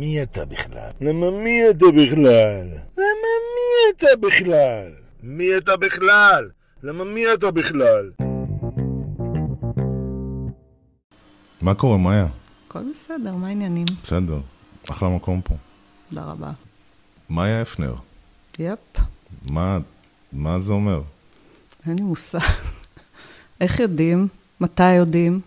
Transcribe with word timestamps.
מי 0.00 0.22
אתה 0.22 0.44
בכלל? 0.44 0.90
למה 1.00 1.30
מי 1.30 1.70
אתה 1.70 1.86
בכלל? 1.86 2.66
למה 2.96 3.30
מי 3.54 3.96
אתה 3.96 4.06
בכלל? 4.20 4.92
מי 5.22 5.56
אתה 5.56 5.76
בכלל? 5.76 6.50
למה 6.82 7.04
מי 7.04 7.32
אתה 7.34 7.50
בכלל? 7.50 8.10
מה 11.60 11.74
קורה, 11.74 11.96
מאיה? 11.96 12.26
הכל 12.66 12.78
בסדר, 12.94 13.34
מה 13.34 13.48
העניינים? 13.48 13.86
בסדר, 14.02 14.38
אחלה 14.90 15.08
מקום 15.08 15.40
פה. 15.40 15.54
תודה 16.08 16.24
רבה. 16.24 16.50
מאיה 17.30 17.62
הפנר, 17.62 17.94
יפ, 18.58 18.78
מה, 19.50 19.78
מה 20.32 20.60
זה 20.60 20.72
אומר? 20.72 21.02
אין 21.86 21.96
לי 21.96 22.02
מושג. 22.02 22.38
איך 23.60 23.80
יודעים? 23.80 24.28
מתי 24.60 24.94
יודעים? 24.94 25.40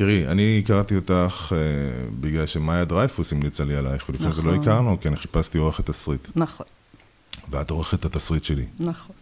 תראי, 0.00 0.26
אני 0.26 0.62
הכרתי 0.64 0.96
אותך 0.96 1.52
אה, 1.52 1.58
בגלל 2.20 2.46
שמאיה 2.46 2.84
דרייפוס 2.84 3.32
המליצה 3.32 3.64
לי 3.64 3.76
עלייך, 3.76 4.08
ולפני 4.08 4.32
זה 4.32 4.42
לא 4.42 4.50
נכון. 4.50 4.62
הכרנו, 4.62 5.00
כי 5.00 5.08
אני 5.08 5.16
חיפשתי 5.16 5.58
עורכת 5.58 5.86
תסריט. 5.86 6.28
נכון, 6.36 6.66
ואת 7.50 7.70
עורכת 7.70 8.04
התסריט 8.04 8.44
שלי. 8.44 8.66
נכון. 8.78 9.16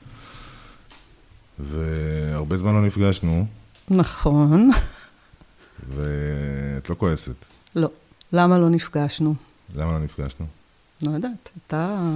והרבה 1.58 2.56
זמן 2.56 2.72
לא 2.72 2.82
נפגשנו, 2.82 3.46
נכון. 3.90 4.70
ואת 5.94 6.90
לא 6.90 6.94
כועסת. 6.94 7.36
לא. 7.74 7.88
למה 8.32 8.58
לא 8.58 8.68
נפגשנו? 8.68 9.34
למה 9.74 9.92
לא 9.92 9.98
נפגשנו? 9.98 10.46
לא 11.02 11.10
יודעת, 11.10 11.50
אתה... 11.66 12.10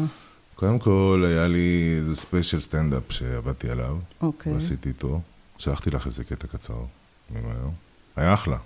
קודם 0.54 0.78
כל, 0.78 1.24
היה 1.26 1.48
לי 1.48 1.96
איזה 1.98 2.16
special 2.16 2.60
סטנדאפ 2.60 3.02
שעבדתי 3.08 3.70
עליו, 3.70 3.96
אוקיי. 4.20 4.52
ועשיתי 4.52 4.88
איתו. 4.88 5.20
שלחתי 5.58 5.90
לך 5.90 6.06
איזה 6.06 6.24
קטע 6.24 6.46
קצר 6.46 6.82
ממנו. 7.30 7.72
היה 8.16 8.34
אחלה. 8.34 8.56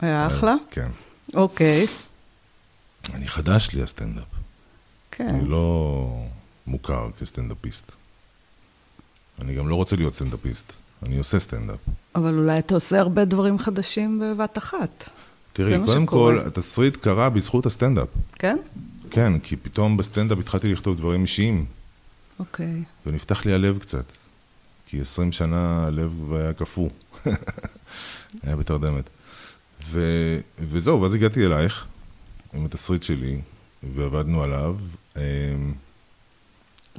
היה 0.00 0.26
אחלה? 0.26 0.54
כן. 0.70 0.88
אוקיי. 1.34 1.86
אני 3.14 3.28
חדש 3.28 3.70
לי 3.72 3.82
הסטנדאפ. 3.82 4.24
כן. 5.10 5.28
אני 5.28 5.48
לא 5.48 6.08
מוכר 6.66 7.08
כסטנדאפיסט. 7.20 7.92
אני 9.40 9.54
גם 9.54 9.68
לא 9.68 9.74
רוצה 9.74 9.96
להיות 9.96 10.14
סטנדאפיסט, 10.14 10.72
אני 11.02 11.18
עושה 11.18 11.40
סטנדאפ. 11.40 11.78
אבל 12.14 12.34
אולי 12.34 12.58
אתה 12.58 12.74
עושה 12.74 13.00
הרבה 13.00 13.24
דברים 13.24 13.58
חדשים 13.58 14.20
בבת 14.20 14.58
אחת. 14.58 15.08
תראי, 15.52 15.78
קודם. 15.86 16.06
כל, 16.06 16.38
התסריט 16.46 16.96
קרה 16.96 17.30
בזכות 17.30 17.66
הסטנדאפ. 17.66 18.08
כן? 18.32 18.56
כן, 19.10 19.38
כי 19.38 19.56
פתאום 19.56 19.96
בסטנדאפ 19.96 20.38
התחלתי 20.38 20.72
לכתוב 20.72 20.96
דברים 20.96 21.22
אישיים, 21.22 21.64
אוקיי. 22.38 22.82
ונפתח 23.06 23.44
לי 23.44 23.52
הלב 23.52 23.78
קצת. 23.78 24.04
כי 24.86 25.00
20 25.00 25.32
שנה 25.32 25.86
הלב 25.86 26.32
היה 26.32 26.52
קפוא. 26.52 26.88
היה 28.42 28.56
בתרדמת. 28.56 29.04
ו... 29.84 30.00
וזהו, 30.58 31.02
ואז 31.02 31.14
הגעתי 31.14 31.46
אלייך 31.46 31.86
עם 32.54 32.64
התסריט 32.64 33.02
שלי, 33.02 33.40
ועבדנו 33.94 34.42
עליו. 34.42 34.76
אמ, 35.16 35.22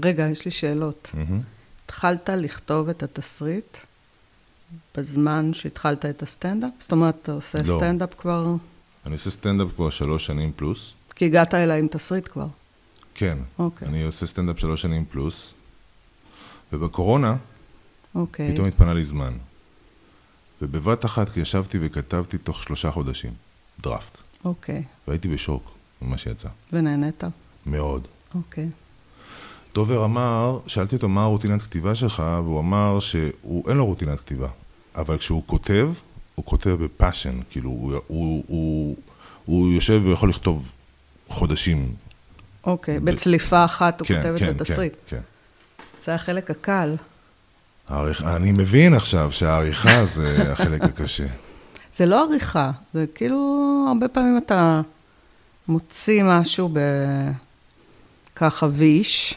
רגע, 0.04 0.28
יש 0.30 0.46
לי 0.46 0.52
שאלות. 0.52 1.12
התחלת 1.86 2.30
לכתוב 2.30 2.90
את 2.90 3.04
התסריט 3.04 3.78
בזמן 4.98 5.54
שהתחלת 5.54 6.06
את 6.06 6.24
הסטנדאפ? 6.24 6.72
זאת 6.80 6.92
אומרת, 6.92 7.16
אתה 7.22 7.32
עושה 7.32 7.58
לא. 7.66 7.78
סטנדאפ 7.78 8.14
כבר... 8.18 8.56
אני 9.06 9.14
עושה 9.14 9.30
סטנדאפ 9.30 9.68
כבר 9.76 9.90
שלוש 9.90 10.26
שנים 10.26 10.52
פלוס. 10.56 10.94
כי 11.16 11.26
הגעת 11.26 11.54
אליי 11.54 11.80
עם 11.80 11.88
תסריט 11.88 12.28
כבר. 12.28 12.48
כן. 13.16 13.38
אוקיי. 13.60 13.88
אני 13.88 14.04
עושה 14.04 14.28
סטנדאפ 14.28 14.60
שלוש 14.60 14.82
שנים 14.82 15.06
פלוס, 15.06 15.54
ובקורונה 16.74 17.36
אוקיי. 18.16 18.54
פתאום 18.54 18.68
התפנה 18.68 18.94
לי 18.94 19.04
זמן. 19.04 19.34
ובבת 20.62 21.06
אחת 21.06 21.38
ישבתי 21.38 21.78
וכתבתי 21.82 22.38
תוך 22.38 22.64
שלושה 22.64 22.92
חודשים, 22.92 23.32
דראפט. 23.82 24.18
אוקיי. 24.46 24.84
והייתי 25.08 25.28
בשוק 25.28 25.72
ממה 26.02 26.18
שיצא. 26.18 26.50
ונהנית? 26.74 27.24
מאוד. 27.66 28.08
אוקיי. 28.36 28.70
דובר 29.74 30.06
אמר, 30.06 30.60
שאלתי 30.68 30.96
אותו 30.96 31.10
מה 31.10 31.24
הרוטינת 31.24 31.62
כתיבה 31.62 31.96
שלך, 31.96 32.24
והוא 32.44 32.60
אמר 32.60 33.00
שאין 33.00 33.78
לו 33.78 33.86
רוטינת 33.86 34.20
כתיבה. 34.20 34.50
אבל 34.96 35.18
כשהוא 35.18 35.44
כותב, 35.46 35.90
הוא 36.36 36.46
כותב 36.46 36.70
בפאשן, 36.70 37.40
כאילו, 37.50 37.70
הוא, 37.70 37.94
הוא, 38.08 38.44
הוא, 38.48 38.96
הוא 39.46 39.74
יושב 39.74 40.02
ויכול 40.06 40.30
לכתוב 40.30 40.72
חודשים. 41.30 41.96
אוקיי. 42.64 43.00
ב- 43.00 43.06
בצליפה 43.06 43.66
אחת 43.66 44.00
הוא 44.00 44.08
כן, 44.08 44.22
כותב 44.22 44.40
כן, 44.40 44.56
את 44.56 44.62
התסריט. 44.62 44.94
כן, 45.08 45.18
כן. 45.18 45.22
זה 46.06 46.16
החלק 46.16 46.52
הקל. 46.52 46.96
העריכ... 47.88 48.24
אני 48.24 48.52
מבין 48.52 48.94
עכשיו 48.94 49.32
שהעריכה 49.32 50.06
זה 50.06 50.52
החלק 50.52 50.84
הקשה. 50.84 51.28
זה 51.98 52.06
לא 52.06 52.24
עריכה, 52.24 52.72
זה 52.94 53.06
כאילו, 53.16 53.86
הרבה 53.90 54.08
פעמים 54.08 54.38
אתה 54.38 54.82
מוציא 55.68 56.24
משהו 56.24 56.70
ב... 56.74 56.80
ככה 58.36 58.68
ויש, 58.72 59.36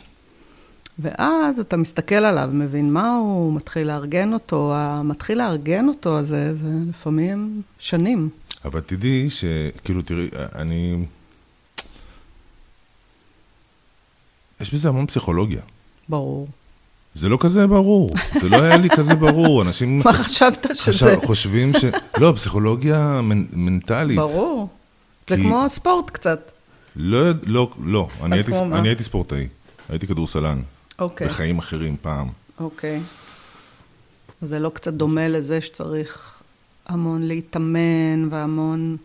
ואז 0.98 1.58
אתה 1.58 1.76
מסתכל 1.76 2.14
עליו, 2.14 2.50
מבין 2.52 2.92
מה 2.92 3.16
הוא, 3.16 3.54
מתחיל 3.54 3.86
לארגן 3.86 4.32
אותו, 4.32 4.72
המתחיל 4.74 5.38
לארגן 5.38 5.88
אותו, 5.88 6.18
אז 6.18 6.26
זה, 6.26 6.54
זה 6.56 6.68
לפעמים 6.88 7.62
שנים. 7.78 8.28
אבל 8.64 8.80
תדעי 8.80 9.30
שכאילו, 9.30 10.02
תראי, 10.02 10.28
אני... 10.54 11.04
יש 14.60 14.74
בזה 14.74 14.88
המון 14.88 15.06
פסיכולוגיה. 15.06 15.62
ברור. 16.08 16.48
זה 17.14 17.28
לא 17.28 17.38
כזה 17.40 17.66
ברור, 17.66 18.14
זה 18.40 18.48
לא 18.48 18.62
היה 18.62 18.76
לי 18.76 18.90
כזה 18.90 19.14
ברור, 19.14 19.62
אנשים 19.62 20.00
מה 20.04 20.12
חשבת 20.12 20.66
שזה? 20.74 21.16
חושבים 21.24 21.72
ש... 21.74 21.84
לא, 22.18 22.32
פסיכולוגיה 22.36 23.20
מנ, 23.22 23.46
מנטלית. 23.52 24.16
ברור. 24.16 24.68
זה 25.28 25.36
כמו 25.36 25.64
ספורט 25.68 26.10
קצת. 26.10 26.50
לא, 26.96 27.30
לא, 27.46 27.70
לא, 27.84 28.08
אני, 28.22 28.36
הייתי? 28.36 28.52
אני 28.72 28.94
ספורטאי, 29.00 29.48
הייתי 29.88 30.06
כדורסלן, 30.06 30.62
אוקיי. 30.98 31.26
בחיים 31.26 31.58
אחרים 31.58 31.96
פעם. 32.02 32.28
אוקיי. 32.60 33.00
זה 34.42 34.58
לא 34.58 34.68
קצת 34.68 34.92
דומה 34.92 35.28
לזה 35.28 35.60
שצריך 35.60 36.42
המון 36.86 37.22
להתאמן 37.22 38.28
והמון... 38.30 38.96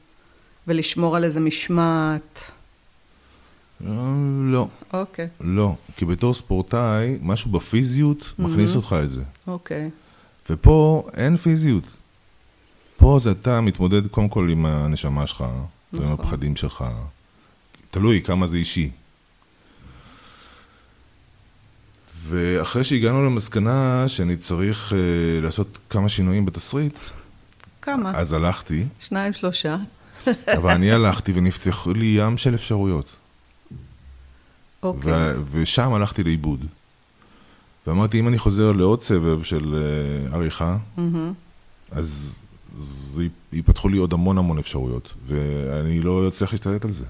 ולשמור 0.68 1.16
על 1.16 1.24
איזה 1.24 1.40
משמעת. 1.40 2.52
אה, 3.88 3.92
לא, 4.42 4.68
אוקיי, 4.94 5.28
לא, 5.42 5.76
כי 5.98 6.06
בתור 6.06 6.34
ספורטאי, 6.34 7.18
משהו 7.22 7.52
בפיזיות 7.52 8.34
מכניס 8.40 8.76
אותך 8.76 8.96
לזה. 9.02 9.24
אוקיי. 9.48 9.90
ופה 10.50 11.08
אין 11.14 11.38
פיזיות. 11.38 11.84
פה 12.98 13.18
זה 13.22 13.32
אתה 13.32 13.62
מתמודד 13.62 14.08
קודם 14.08 14.30
כל 14.30 14.50
עם 14.50 14.66
הנשמה 14.66 15.28
שלך, 15.28 15.42
ועם 15.94 16.04
נכון. 16.04 16.26
הפחדים 16.26 16.56
שלך. 16.56 16.84
תלוי 17.92 18.22
כמה 18.22 18.48
זה 18.48 18.58
אישי. 18.58 18.90
ואחרי 22.28 22.84
שהגענו 22.84 23.26
למסקנה 23.26 24.04
שאני 24.08 24.38
צריך 24.38 24.92
uh, 24.92 24.96
לעשות 25.44 25.80
כמה 25.90 26.10
שינויים 26.10 26.46
בתסריט, 26.46 27.00
כמה? 27.82 28.12
אז 28.16 28.34
הלכתי, 28.34 28.86
שניים, 29.00 29.34
שלושה. 29.34 29.78
אבל 30.58 30.72
אני 30.72 30.92
הלכתי 30.92 31.32
ונפתחו 31.36 31.94
לי 31.94 32.16
ים 32.20 32.38
של 32.38 32.56
אפשרויות. 32.56 33.16
אוקיי. 34.88 35.12
ו- 35.14 35.42
ושם 35.52 35.94
הלכתי 35.94 36.24
לאיבוד. 36.24 36.66
ואמרתי, 37.88 38.20
אם 38.20 38.28
אני 38.28 38.40
חוזר 38.40 38.72
לעוד 38.72 39.02
סבב 39.02 39.44
של 39.44 39.76
uh, 40.32 40.36
עריכה, 40.36 40.78
מהמם. 40.98 41.34
אז, 41.92 42.44
אז 42.78 43.22
ייפתחו 43.54 43.90
לי 43.90 43.98
עוד 43.98 44.14
המון 44.14 44.38
המון 44.38 44.60
אפשרויות, 44.60 45.14
ואני 45.28 46.02
לא 46.02 46.28
אצליח 46.28 46.52
להשתלט 46.52 46.86
על 46.86 46.92
זה. 46.92 47.06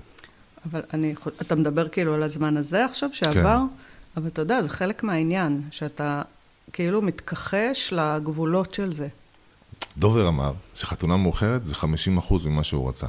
אבל 0.72 0.82
אני, 0.94 1.16
אתה 1.42 1.56
מדבר 1.56 1.88
כאילו 1.88 2.14
על 2.14 2.24
הזמן 2.24 2.58
הזה 2.58 2.86
עכשיו 2.86 3.10
שעבר? 3.14 3.60
אבל 4.18 4.28
אתה 4.28 4.42
יודע, 4.42 4.62
זה 4.62 4.70
חלק 4.70 5.04
מהעניין, 5.04 5.62
שאתה 5.72 6.22
כאילו 6.74 7.02
מתכחש 7.02 7.94
לגבולות 7.94 8.74
של 8.74 8.94
זה. 8.94 9.08
דובר 9.98 10.28
אמר 10.28 10.54
שחתונה 10.74 11.18
מאוחרת 11.18 11.66
זה 11.66 11.76
50% 11.76 11.86
ממה 12.46 12.64
שהוא 12.64 12.90
רצה. 12.90 13.08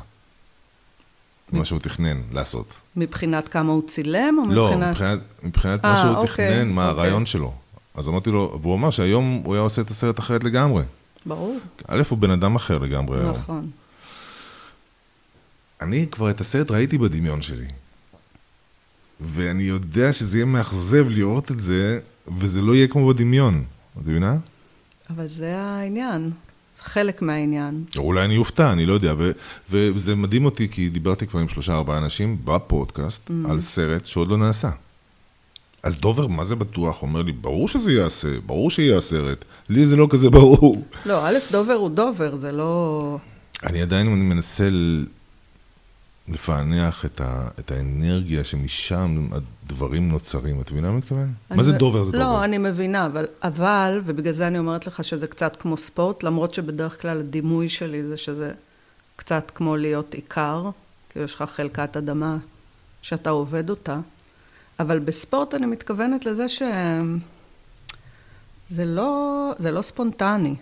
ממה 1.53 1.65
שהוא 1.65 1.79
תכנן 1.79 2.21
לעשות. 2.33 2.75
מבחינת 2.97 3.49
כמה 3.49 3.73
הוא 3.73 3.83
צילם, 3.89 4.37
או 4.39 4.53
לא, 4.53 4.67
מבחינת... 4.67 4.91
מבחינת, 4.91 5.21
מבחינת 5.43 5.85
אה, 5.85 5.93
מה 5.93 5.97
שהוא 5.97 6.17
אוקיי, 6.17 6.51
תכנן, 6.51 6.69
מה 6.69 6.91
אוקיי. 6.91 7.01
הרעיון 7.03 7.27
שלו. 7.27 7.55
אז 7.95 8.09
אמרתי 8.09 8.31
לו, 8.31 8.59
והוא 8.63 8.75
אמר 8.75 8.91
שהיום 8.91 9.43
הוא 9.45 9.55
היה 9.55 9.63
עושה 9.63 9.83
את 9.83 9.91
הסרט 9.91 10.19
אחרת 10.19 10.45
לגמרי. 10.45 10.83
ברור, 11.27 11.59
א', 11.89 12.03
הוא 12.09 12.19
בן 12.19 12.31
אדם 12.31 12.57
אחר 12.57 12.79
לגמרי 12.79 13.19
היום. 13.21 13.37
נכון. 13.37 13.71
אני 15.81 16.07
כבר 16.11 16.31
את 16.31 16.41
הסרט 16.41 16.71
ראיתי 16.71 16.99
בדמיון 16.99 17.43
שלי. 17.43 17.67
ואני 19.21 19.63
יודע 19.63 20.13
שזה 20.13 20.37
יהיה 20.39 20.47
מאכזב 20.47 21.09
לראות 21.09 21.51
את 21.51 21.61
זה, 21.61 22.01
וזה 22.39 22.63
לא 22.63 22.75
יהיה 22.75 22.89
כמו 22.89 23.09
בדמיון. 23.09 23.65
את 23.93 24.07
מבינה? 24.07 24.37
אבל 25.11 25.27
זה 25.27 25.59
העניין, 25.59 26.31
חלק 26.87 27.23
מהעניין. 27.23 27.85
אולי 27.99 28.25
אני 28.25 28.37
אופתע, 28.37 28.73
אני 28.73 28.87
לא 28.87 28.93
יודע. 28.93 29.15
ו- 29.19 29.31
וזה 29.71 30.15
מדהים 30.15 30.45
אותי, 30.45 30.69
כי 30.69 30.89
דיברתי 30.89 31.27
כבר 31.27 31.41
עם 31.41 31.49
שלושה 31.49 31.73
ארבעה 31.75 31.99
אנשים 31.99 32.37
בפודקאסט 32.45 33.31
Mm-hmm. 33.31 33.51
על 33.51 33.61
סרט 33.61 34.07
שעוד 34.07 34.29
לא 34.29 34.37
נעשה. 34.37 34.71
אז 35.83 35.97
דובר, 35.97 36.27
מה 36.27 36.45
זה 36.45 36.57
בטוח? 36.57 37.03
אומר 37.03 37.23
לי, 37.23 37.33
ברור 37.33 37.69
שזה 37.69 37.93
ייעשה, 37.93 38.29
ברור 38.47 38.71
שיהיה 38.71 38.97
הסרט. 38.99 39.45
לי 39.69 39.87
זה 39.87 39.97
לא 39.97 40.07
כזה 40.11 40.31
ברור. 40.31 40.83
לא, 41.07 41.27
א', 41.29 41.35
דובר 41.53 41.73
הוא 41.73 41.91
דובר, 41.91 42.37
זה 42.37 42.53
לא... 42.53 43.19
אני 43.65 43.83
עדיין 43.83 44.07
מנסה 44.29 44.69
לפענח 46.29 47.05
את, 47.05 47.21
ה, 47.21 47.49
את 47.59 47.71
האנרגיה 47.71 48.45
שמשם 48.45 49.29
הדברים 49.33 50.09
נוצרים. 50.09 50.61
את 50.61 50.71
מבינה 50.71 50.87
מה 50.87 50.93
אני 50.93 50.99
מתכוון? 50.99 51.33
מה 51.51 51.63
זה 51.63 51.73
דובר 51.73 52.05
זה 52.05 52.13
לא, 52.13 52.25
דובר? 52.25 52.45
אני 52.45 52.59
מבינה, 52.59 53.07
אבל, 53.07 53.27
אבל, 53.43 54.01
ובגלל 54.05 54.33
זה 54.33 54.47
אני 54.47 54.59
אומרת 54.59 54.87
לך 54.87 55.05
שזה 55.05 55.27
קצת 55.27 55.57
כמו 55.57 55.77
ספורט, 55.77 56.23
למרות 56.23 56.55
שבדרך 56.55 57.03
כלל 57.03 57.21
הדימוי 57.21 57.69
שלי 57.69 58.03
זה 58.03 58.17
שזה 58.17 58.53
קצת 59.17 59.53
כמו 59.55 59.77
להיות 59.77 60.15
עיקר, 60.15 60.71
כי 61.11 61.19
יש 61.19 61.35
לך 61.35 61.43
חלקת 61.43 61.97
אדמה 61.97 62.37
שאתה 63.03 63.31
עובד 63.31 63.71
אותה, 63.71 63.99
אבל 64.81 64.99
בספורט 64.99 65.55
אני 65.55 65.67
מתכוונת 65.67 66.27
לזה 66.27 66.49
שזה 66.49 68.85
לא, 68.85 69.53
זה 69.59 69.71
לא 69.71 69.83
ספונטני. 69.83 70.57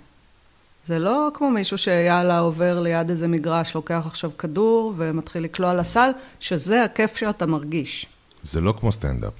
זה 0.86 0.98
לא 0.98 1.30
כמו 1.34 1.50
מישהו 1.50 1.78
שיאללה 1.78 2.38
עובר 2.38 2.80
ליד 2.80 3.10
איזה 3.10 3.28
מגרש, 3.28 3.74
לוקח 3.74 4.02
עכשיו 4.06 4.30
כדור 4.38 4.94
ומתחיל 4.96 5.42
לקלוע 5.44 5.74
לסל, 5.74 6.10
שזה 6.40 6.84
הכיף 6.84 7.16
שאתה 7.16 7.46
מרגיש. 7.46 8.06
זה 8.42 8.60
לא 8.60 8.74
כמו 8.80 8.92
סטנדאפ. 8.92 9.32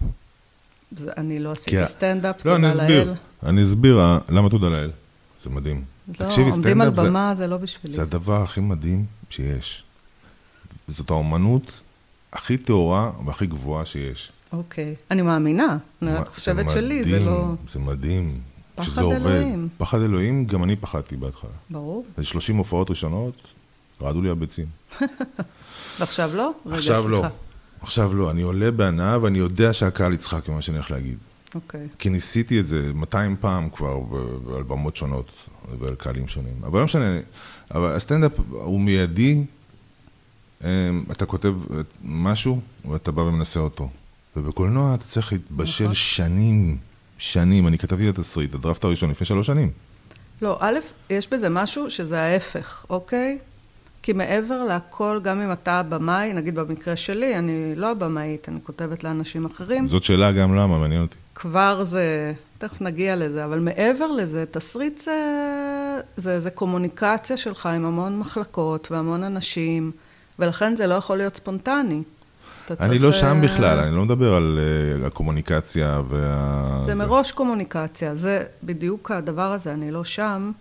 זה, 0.96 1.10
אני 1.16 1.38
לא 1.40 1.48
כי 1.48 1.52
עשיתי 1.52 1.78
ה- 1.78 1.86
סטנדאפ, 1.86 2.44
לא, 2.46 2.56
אני 2.56 2.70
תודה 2.72 2.82
אסביר. 2.84 3.04
לאל. 3.04 3.14
אני 3.46 3.64
אסביר 3.64 4.00
למה 4.28 4.50
תודה 4.50 4.68
לאל. 4.68 4.90
זה 5.44 5.50
מדהים. 5.50 5.84
לא, 6.08 6.14
תקשיבי, 6.14 6.50
עומדים 6.50 6.80
על 6.80 6.90
במה, 6.90 7.34
זה 7.34 7.46
לא 7.46 7.56
בשבילי. 7.56 7.94
זה 7.96 8.02
הדבר 8.02 8.42
הכי 8.42 8.60
מדהים 8.60 9.04
שיש. 9.30 9.84
זאת 10.88 11.10
האומנות 11.10 11.80
הכי 12.32 12.56
טהורה 12.56 13.12
והכי 13.26 13.46
גבוהה 13.46 13.86
שיש. 13.86 14.32
אוקיי. 14.52 14.94
אני 15.10 15.22
מאמינה, 15.22 15.76
אני 16.02 16.12
רק 16.12 16.28
חושבת 16.28 16.70
שלי, 16.70 17.04
זה 17.04 17.24
לא... 17.24 17.48
זה 17.68 17.78
מדהים. 17.78 18.40
פחד 18.74 18.86
שזה 18.86 19.00
עובד. 19.00 19.26
אלוהים. 19.26 19.68
פחד 19.78 20.00
אלוהים, 20.00 20.44
גם 20.44 20.64
אני 20.64 20.76
פחדתי 20.76 21.16
בהתחלה. 21.16 21.50
ברור. 21.70 22.06
זה 22.16 22.24
30 22.24 22.56
הופעות 22.56 22.90
ראשונות, 22.90 23.34
רעדו 24.02 24.22
לי 24.22 24.30
הביצים. 24.30 24.66
ועכשיו 26.00 26.30
לא? 26.34 26.52
רגע, 26.66 26.76
עכשיו 26.76 27.08
לא. 27.08 27.18
סליחה. 27.20 27.34
עכשיו 27.80 28.14
לא. 28.14 28.30
אני 28.30 28.42
עולה 28.42 28.70
בהנאה 28.70 29.22
ואני 29.22 29.38
יודע 29.38 29.72
שהקהל 29.72 30.12
יצחק 30.12 30.48
ממה 30.48 30.62
שאני 30.62 30.76
הולך 30.76 30.90
להגיד. 30.90 31.18
אוקיי. 31.54 31.88
כי 31.98 32.10
ניסיתי 32.10 32.60
את 32.60 32.66
זה 32.66 32.90
200 32.94 33.36
פעם 33.40 33.68
כבר 33.70 34.00
על 34.56 34.62
במות 34.62 34.96
שונות 34.96 35.30
ועל 35.78 35.94
קהלים 35.94 36.28
שונים. 36.28 36.54
אבל 36.66 36.78
לא 36.78 36.84
משנה, 36.84 37.18
אבל 37.74 37.96
הסטנדאפ 37.96 38.32
הוא 38.50 38.80
מיידי, 38.80 39.44
אמ, 40.64 41.04
אתה 41.10 41.26
כותב 41.26 41.54
משהו 42.04 42.60
ואתה 42.90 43.12
בא 43.12 43.20
ומנסה 43.20 43.60
אותו. 43.60 43.88
ובקולנוע 44.36 44.94
אתה 44.94 45.04
צריך 45.04 45.32
להתבשל 45.32 45.84
נכון. 45.84 45.94
שנים, 45.94 46.76
שנים. 47.18 47.66
אני 47.66 47.78
כתבתי 47.78 48.08
את 48.08 48.18
התסריט, 48.18 48.54
הדראפט 48.54 48.84
הראשון 48.84 49.10
לפני 49.10 49.26
שלוש 49.26 49.46
שנים. 49.46 49.70
לא, 50.42 50.56
א', 50.60 50.78
יש 51.10 51.28
בזה 51.30 51.48
משהו 51.48 51.90
שזה 51.90 52.22
ההפך, 52.22 52.86
אוקיי? 52.90 53.38
כי 54.02 54.12
מעבר 54.12 54.64
להכל, 54.64 55.20
גם 55.22 55.40
אם 55.40 55.52
אתה 55.52 55.72
הבמאי, 55.72 56.32
נגיד 56.32 56.54
במקרה 56.54 56.96
שלי, 56.96 57.38
אני 57.38 57.72
לא 57.76 57.90
הבמאית, 57.90 58.48
אני 58.48 58.60
כותבת 58.62 59.04
לאנשים 59.04 59.44
אחרים, 59.44 59.88
זאת 59.88 60.04
שאלה 60.04 60.32
גם 60.32 60.54
למה, 60.54 60.78
מעניין 60.78 61.02
אותי. 61.02 61.14
כבר 61.34 61.84
זה, 61.84 62.32
תכף 62.58 62.80
נגיע 62.80 63.16
לזה, 63.16 63.44
אבל 63.44 63.58
מעבר 63.58 64.06
לזה, 64.06 64.44
תסריט 64.50 65.00
זה, 65.00 65.20
זה, 66.16 66.40
זה 66.40 66.50
קומוניקציה 66.50 67.36
שלך 67.36 67.66
עם 67.66 67.84
המון 67.84 68.18
מחלקות 68.18 68.90
והמון 68.90 69.22
אנשים, 69.22 69.90
ולכן 70.38 70.76
זה 70.76 70.86
לא 70.86 70.94
יכול 70.94 71.16
להיות 71.16 71.36
ספונטני. 71.36 72.02
אני 72.80 72.98
לא 72.98 73.12
שם 73.12 73.36
אה, 73.36 73.48
בכלל, 73.48 73.78
אני 73.78 73.96
לא 73.96 74.04
מדבר 74.04 74.34
על 74.34 74.58
אה, 75.02 75.06
הקומוניקציה 75.06 76.02
וה... 76.08 76.80
זה 76.82 76.94
מראש 76.94 77.32
קומוניקציה, 77.32 78.14
זה 78.14 78.42
בדיוק 78.62 79.10
הדבר 79.10 79.52
הזה, 79.52 79.72
אני 79.72 79.90
לא 79.90 80.04
שם. 80.04 80.52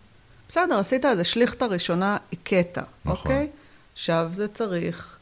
בסדר, 0.50 0.80
עשית 0.80 1.06
איזה 1.06 1.24
שליכטה 1.24 1.66
ראשונה, 1.66 2.18
הכית, 2.34 2.78
נכון. 3.06 3.18
אוקיי? 3.32 3.48
עכשיו 3.94 4.30
זה 4.34 4.48
צריך... 4.48 5.18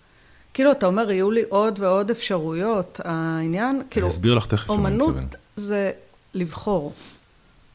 כאילו, 0.54 0.72
אתה 0.72 0.86
אומר, 0.86 1.12
יהיו 1.12 1.32
לי 1.32 1.44
עוד 1.50 1.80
ועוד 1.80 2.10
אפשרויות. 2.10 3.00
העניין, 3.04 3.82
כאילו, 3.90 4.08
אני 4.08 4.14
אסביר 4.14 4.36
לך 4.36 4.46
תכף 4.46 4.70
למה 4.70 4.88
אני 4.88 5.00
אומנות 5.00 5.16
מתכוון. 5.16 5.40
זה 5.56 5.92
לבחור. 6.34 6.94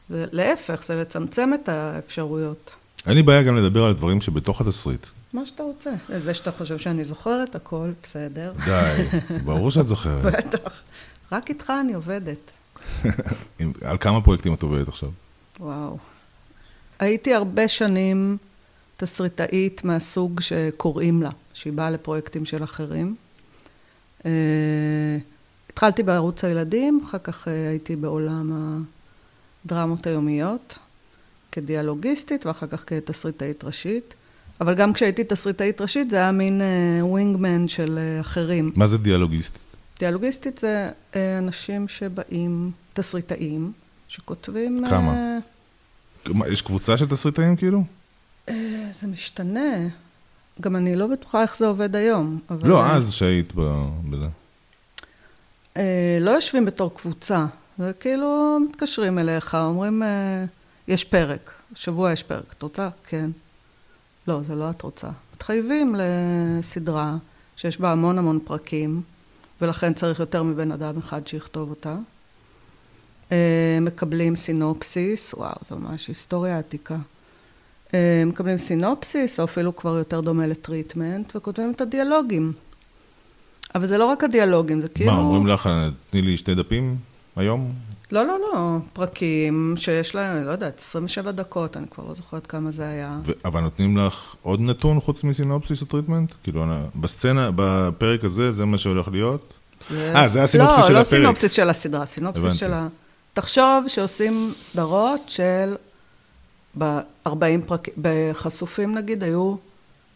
זה 0.09 0.25
להפך, 0.31 0.83
זה 0.83 0.95
לצמצם 0.95 1.51
את 1.53 1.69
האפשרויות. 1.69 2.71
אין 3.07 3.15
לי 3.15 3.23
בעיה 3.23 3.43
גם 3.43 3.55
לדבר 3.57 3.83
על 3.83 3.93
דברים 3.93 4.21
שבתוך 4.21 4.61
התסריט. 4.61 5.05
מה 5.37 5.45
שאתה 5.45 5.63
רוצה. 5.63 5.91
זה 6.17 6.33
שאתה 6.33 6.51
חושב 6.51 6.77
שאני 6.77 7.05
זוכרת 7.05 7.55
הכל, 7.55 7.91
בסדר. 8.03 8.53
די, 8.65 9.03
ברור 9.45 9.71
שאת 9.71 9.87
זוכרת. 9.87 10.23
בטח. 10.23 10.81
רק 11.31 11.49
איתך 11.49 11.73
אני 11.81 11.93
עובדת. 11.93 12.51
על 13.81 13.97
כמה 13.99 14.21
פרויקטים 14.21 14.53
את 14.53 14.63
עובדת 14.63 14.87
עכשיו? 14.87 15.09
וואו. 15.59 15.97
הייתי 16.99 17.33
הרבה 17.33 17.67
שנים 17.67 18.37
תסריטאית 18.97 19.83
מהסוג 19.83 20.39
שקוראים 20.39 21.21
לה, 21.21 21.29
שהיא 21.53 21.73
באה 21.73 21.89
לפרויקטים 21.89 22.45
של 22.45 22.63
אחרים. 22.63 23.15
אה, 24.25 25.17
התחלתי 25.69 26.03
בערוץ 26.03 26.43
הילדים, 26.43 27.01
אחר 27.05 27.17
כך 27.17 27.47
אה, 27.47 27.69
הייתי 27.69 27.95
בעולם 27.95 28.75
הדרמות 29.65 30.07
היומיות, 30.07 30.79
כדיאלוגיסטית 31.51 32.45
ואחר 32.45 32.67
כך 32.67 32.83
כתסריטאית 32.87 33.63
ראשית. 33.63 34.13
אבל 34.61 34.73
גם 34.73 34.93
כשהייתי 34.93 35.23
תסריטאית 35.23 35.81
ראשית 35.81 36.09
זה 36.09 36.15
היה 36.15 36.31
מין 36.31 36.61
ווינגמן 37.01 37.67
של 37.67 37.97
אה, 38.01 38.21
אחרים. 38.21 38.71
מה 38.75 38.87
זה 38.87 38.97
דיאלוגיסט? 38.97 39.57
דיאלוגיסטית 39.99 40.57
זה 40.57 40.89
אה, 41.15 41.37
אנשים 41.37 41.87
שבאים, 41.87 42.71
תסריטאים, 42.93 43.71
שכותבים... 44.07 44.85
אה, 44.85 44.89
כמה? 44.89 45.37
מה, 46.27 46.47
יש 46.47 46.61
קבוצה 46.61 46.97
של 46.97 47.05
תסריטאים 47.07 47.55
כאילו? 47.55 47.83
אה, 48.49 48.55
זה 48.91 49.07
משתנה. 49.07 49.75
גם 50.61 50.75
אני 50.75 50.95
לא 50.95 51.07
בטוחה 51.07 51.41
איך 51.41 51.57
זה 51.57 51.67
עובד 51.67 51.95
היום. 51.95 52.39
אבל, 52.49 52.69
לא, 52.69 52.81
אה, 52.81 52.95
אז 52.95 53.13
שהיית 53.13 53.53
ב- 53.55 53.89
בזה. 54.09 54.25
אה, 55.77 56.17
לא 56.21 56.31
יושבים 56.31 56.65
בתור 56.65 56.93
קבוצה. 56.95 57.45
זה 57.77 57.91
כאילו 57.99 58.57
מתקשרים 58.69 59.19
אליך, 59.19 59.55
אומרים, 59.55 60.03
אה, 60.03 60.45
יש 60.87 61.03
פרק, 61.03 61.51
שבוע 61.75 62.11
יש 62.11 62.23
פרק. 62.23 62.53
את 62.57 62.61
רוצה? 62.61 62.89
כן. 63.07 63.29
לא, 64.27 64.41
זה 64.43 64.55
לא 64.55 64.69
את 64.69 64.81
רוצה. 64.81 65.07
מתחייבים 65.35 65.95
לסדרה 65.97 67.15
שיש 67.55 67.79
בה 67.79 67.91
המון 67.91 68.17
המון 68.17 68.39
פרקים, 68.45 69.01
ולכן 69.61 69.93
צריך 69.93 70.19
יותר 70.19 70.43
מבן 70.43 70.71
אדם 70.71 70.97
אחד 70.97 71.27
שיכתוב 71.27 71.69
אותה. 71.69 71.95
אה, 73.31 73.77
מקבלים 73.81 74.35
סינופסיס, 74.35 75.33
וואו, 75.33 75.55
זו 75.61 75.77
ממש 75.77 76.07
היסטוריה 76.07 76.59
עתיקה. 76.59 76.97
אה, 77.93 78.23
מקבלים 78.25 78.57
סינופסיס, 78.57 79.39
או 79.39 79.45
אפילו 79.45 79.75
כבר 79.75 79.97
יותר 79.97 80.21
דומה 80.21 80.47
ל 80.47 80.55
treatment, 80.55 81.35
וכותבים 81.35 81.71
את 81.71 81.81
הדיאלוגים. 81.81 82.53
אבל 83.75 83.87
זה 83.87 83.97
לא 83.97 84.05
רק 84.05 84.23
הדיאלוגים, 84.23 84.81
זה 84.81 84.87
כאילו... 84.87 85.11
מה, 85.11 85.19
אומרים 85.19 85.47
לך, 85.47 85.69
תני 86.09 86.21
לי 86.21 86.37
שתי 86.37 86.55
דפים 86.55 86.97
היום? 87.37 87.73
לא, 88.11 88.25
לא, 88.25 88.37
לא, 88.39 88.77
פרקים 88.93 89.75
שיש 89.77 90.15
להם, 90.15 90.45
לא 90.45 90.51
יודעת, 90.51 90.79
27 90.79 91.31
דקות, 91.31 91.77
אני 91.77 91.85
כבר 91.91 92.03
לא 92.07 92.13
זוכרת 92.13 92.47
כמה 92.47 92.71
זה 92.71 92.87
היה. 92.87 93.17
ו- 93.25 93.31
אבל 93.45 93.61
נותנים 93.61 93.97
לך 93.97 94.35
עוד 94.41 94.61
נתון 94.61 94.99
חוץ 94.99 95.23
מסינופסיס 95.23 95.81
או 95.81 95.85
treatment? 95.85 96.33
כאילו, 96.43 96.65
בסצנה, 96.95 97.49
בפרק 97.55 98.23
הזה, 98.23 98.51
זה 98.51 98.65
מה 98.65 98.77
שהולך 98.77 99.07
להיות? 99.07 99.53
אה, 99.91 100.27
זה 100.27 100.43
הסינופסיס 100.43 100.85
של 100.85 100.93
לא, 100.93 100.99
לא 100.99 101.01
הפרק. 101.01 101.19
סינופסיס 101.19 101.51
של 101.51 101.69
הסדרה, 101.69 102.05
סינופסיס 102.05 102.43
הבנתי. 102.43 102.57
של 102.57 102.73
ה... 102.73 102.87
תחשוב 103.33 103.85
שעושים 103.87 104.53
סדרות 104.61 105.21
של... 105.27 105.75
ב-40 106.77 107.31
פרקים, 107.67 107.93
בחשופים 108.01 108.95
נגיד, 108.95 109.23
היו 109.23 109.55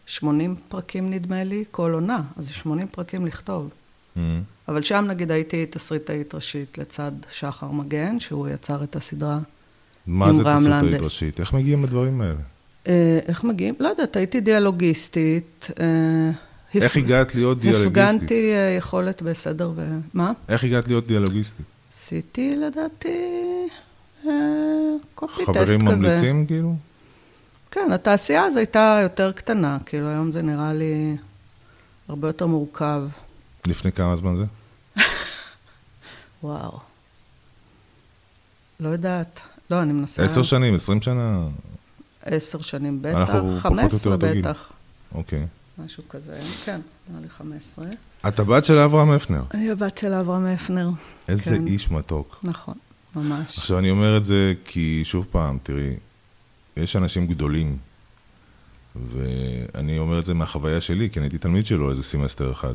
80 0.06 0.56
פרקים 0.68 1.10
נדמה 1.10 1.44
לי, 1.44 1.64
כל 1.70 1.92
עונה, 1.92 2.22
אז 2.36 2.44
זה 2.44 2.52
80 2.52 2.86
פרקים 2.88 3.26
לכתוב. 3.26 3.70
Mhm. 4.16 4.20
אבל 4.68 4.82
שם 4.82 5.04
נגיד 5.08 5.30
הייתי 5.30 5.66
תסריטאית 5.66 6.34
ראשית 6.34 6.78
לצד 6.78 7.12
שחר 7.30 7.70
מגן, 7.70 8.20
שהוא 8.20 8.48
יצר 8.48 8.84
את 8.84 8.96
הסדרה. 8.96 9.38
מה 10.06 10.26
עם 10.26 10.34
זה 10.34 10.42
רם 10.42 10.56
תסריטאית 10.56 10.82
לנדס. 10.82 11.04
ראשית? 11.04 11.40
איך 11.40 11.52
מגיעים 11.52 11.84
לדברים 11.84 12.20
האלה? 12.20 12.40
אה, 12.88 13.18
איך 13.28 13.44
מגיעים? 13.44 13.74
לא 13.80 13.88
יודעת, 13.88 14.16
הייתי 14.16 14.40
דיאלוגיסטית. 14.40 15.68
אה, 15.80 16.30
איך 16.74 16.96
הגעת 16.96 17.34
להיות 17.34 17.60
דיאלוגיסטית? 17.60 18.12
הפגנתי 18.12 18.52
אה, 18.52 18.74
יכולת 18.78 19.22
בסדר 19.22 19.70
ו... 19.76 19.98
מה? 20.14 20.32
איך 20.48 20.64
הגעת 20.64 20.88
להיות 20.88 21.06
דיאלוגיסטית? 21.06 21.66
עשיתי 21.92 22.56
לדעתי 22.56 23.18
קופי 25.14 25.42
טסט 25.42 25.50
כזה. 25.50 25.66
חברים 25.66 25.84
ממליצים 25.84 26.46
כאילו? 26.46 26.74
כן, 27.70 27.92
התעשייה 27.92 28.44
אז 28.44 28.56
הייתה 28.56 28.98
יותר 29.02 29.32
קטנה, 29.32 29.78
כאילו 29.86 30.08
היום 30.08 30.32
זה 30.32 30.42
נראה 30.42 30.72
לי 30.72 31.16
הרבה 32.08 32.28
יותר 32.28 32.46
מורכב. 32.46 33.02
לפני 33.66 33.92
כמה 33.92 34.16
זמן 34.16 34.34
זה? 34.36 34.44
וואו. 36.42 36.78
לא 38.80 38.88
יודעת. 38.88 39.40
לא, 39.70 39.82
אני 39.82 39.92
מנסה... 39.92 40.24
עשר 40.24 40.42
שנים, 40.42 40.74
עשרים 40.74 41.02
שנה? 41.02 41.48
עשר 42.22 42.60
שנים 42.60 43.02
בטח, 43.02 43.30
חמש 43.58 43.94
עשרה. 43.94 44.16
בטח. 44.16 44.72
אוקיי. 45.14 45.46
משהו 45.84 46.02
כזה, 46.08 46.40
כן, 46.64 46.80
נראה 47.10 47.20
לי 47.20 47.28
חמש 47.28 47.56
עשרה. 47.60 47.86
את 48.28 48.38
הבת 48.38 48.64
של 48.64 48.78
אברהם 48.78 49.10
הפנר. 49.10 49.42
אני 49.54 49.70
הבת 49.70 49.98
של 49.98 50.14
אברהם 50.14 50.46
הפנר. 50.46 50.90
איזה 51.28 51.56
כן. 51.56 51.66
איש 51.66 51.90
מתוק. 51.90 52.40
נכון, 52.42 52.74
ממש. 53.16 53.58
עכשיו, 53.58 53.78
אני 53.78 53.90
אומר 53.90 54.16
את 54.16 54.24
זה 54.24 54.54
כי, 54.64 55.00
שוב 55.04 55.26
פעם, 55.30 55.58
תראי, 55.62 55.94
יש 56.76 56.96
אנשים 56.96 57.26
גדולים 57.26 57.76
ואני 58.96 59.98
אומר 59.98 60.18
את 60.18 60.26
זה 60.26 60.34
מהחוויה 60.34 60.80
שלי, 60.80 61.10
כי 61.10 61.18
אני 61.18 61.26
הייתי 61.26 61.38
תלמיד 61.38 61.66
שלו 61.66 61.90
איזה 61.90 62.02
סמסטר 62.02 62.52
אחד. 62.52 62.74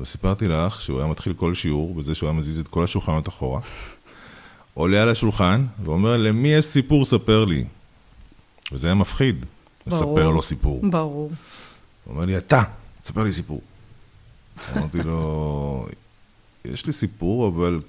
וסיפרתי 0.00 0.48
לך 0.48 0.80
שהוא 0.80 0.98
היה 0.98 1.08
מתחיל 1.08 1.32
כל 1.32 1.54
שיעור 1.54 1.94
בזה 1.94 2.14
שהוא 2.14 2.28
היה 2.28 2.38
מזיז 2.38 2.60
את 2.60 2.68
כל 2.68 2.84
השולחנות 2.84 3.28
אחורה, 3.28 3.60
עולה 4.74 5.02
על 5.02 5.08
השולחן 5.08 5.66
ואומר, 5.84 6.16
למי 6.16 6.48
יש 6.48 6.64
סיפור, 6.64 7.04
ספר 7.04 7.44
לי. 7.44 7.64
וזה 8.72 8.86
היה 8.86 8.94
מפחיד, 8.94 9.46
ברור. 9.86 10.00
לספר 10.00 10.30
לו 10.30 10.42
סיפור. 10.42 10.80
ברור. 10.90 11.30
הוא 12.04 12.14
אומר 12.14 12.24
לי, 12.24 12.36
אתה, 12.36 12.62
תספר 13.00 13.22
לי 13.22 13.32
סיפור. 13.32 13.60
אמרתי 14.76 15.02
לו, 15.02 15.86
יש 16.64 16.86
לי 16.86 16.92
סיפור, 16.92 17.48
אבל 17.48 17.80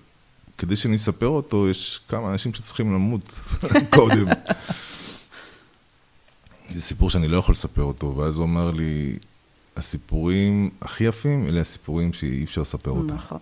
כדי 0.58 0.76
שאני 0.76 0.96
אספר 0.96 1.28
אותו, 1.28 1.70
יש 1.70 2.00
כמה 2.08 2.32
אנשים 2.32 2.54
שצריכים 2.54 2.94
למות 2.94 3.34
קודם. 3.96 4.26
זה 6.68 6.82
סיפור 6.82 7.10
שאני 7.10 7.28
לא 7.28 7.38
יכול 7.38 7.54
לספר 7.54 7.84
אותו, 7.84 8.16
ואז 8.18 8.38
הוא 8.38 8.46
אמר 8.46 8.72
לי, 8.72 9.18
הסיפורים 9.78 10.70
הכי 10.82 11.04
יפים, 11.04 11.48
אלה 11.48 11.62
הסיפורים 11.62 12.14
שאי 12.14 12.44
אפשר 12.44 12.62
לספר 12.62 12.92
אותם. 12.92 13.16
נכון. 13.16 13.38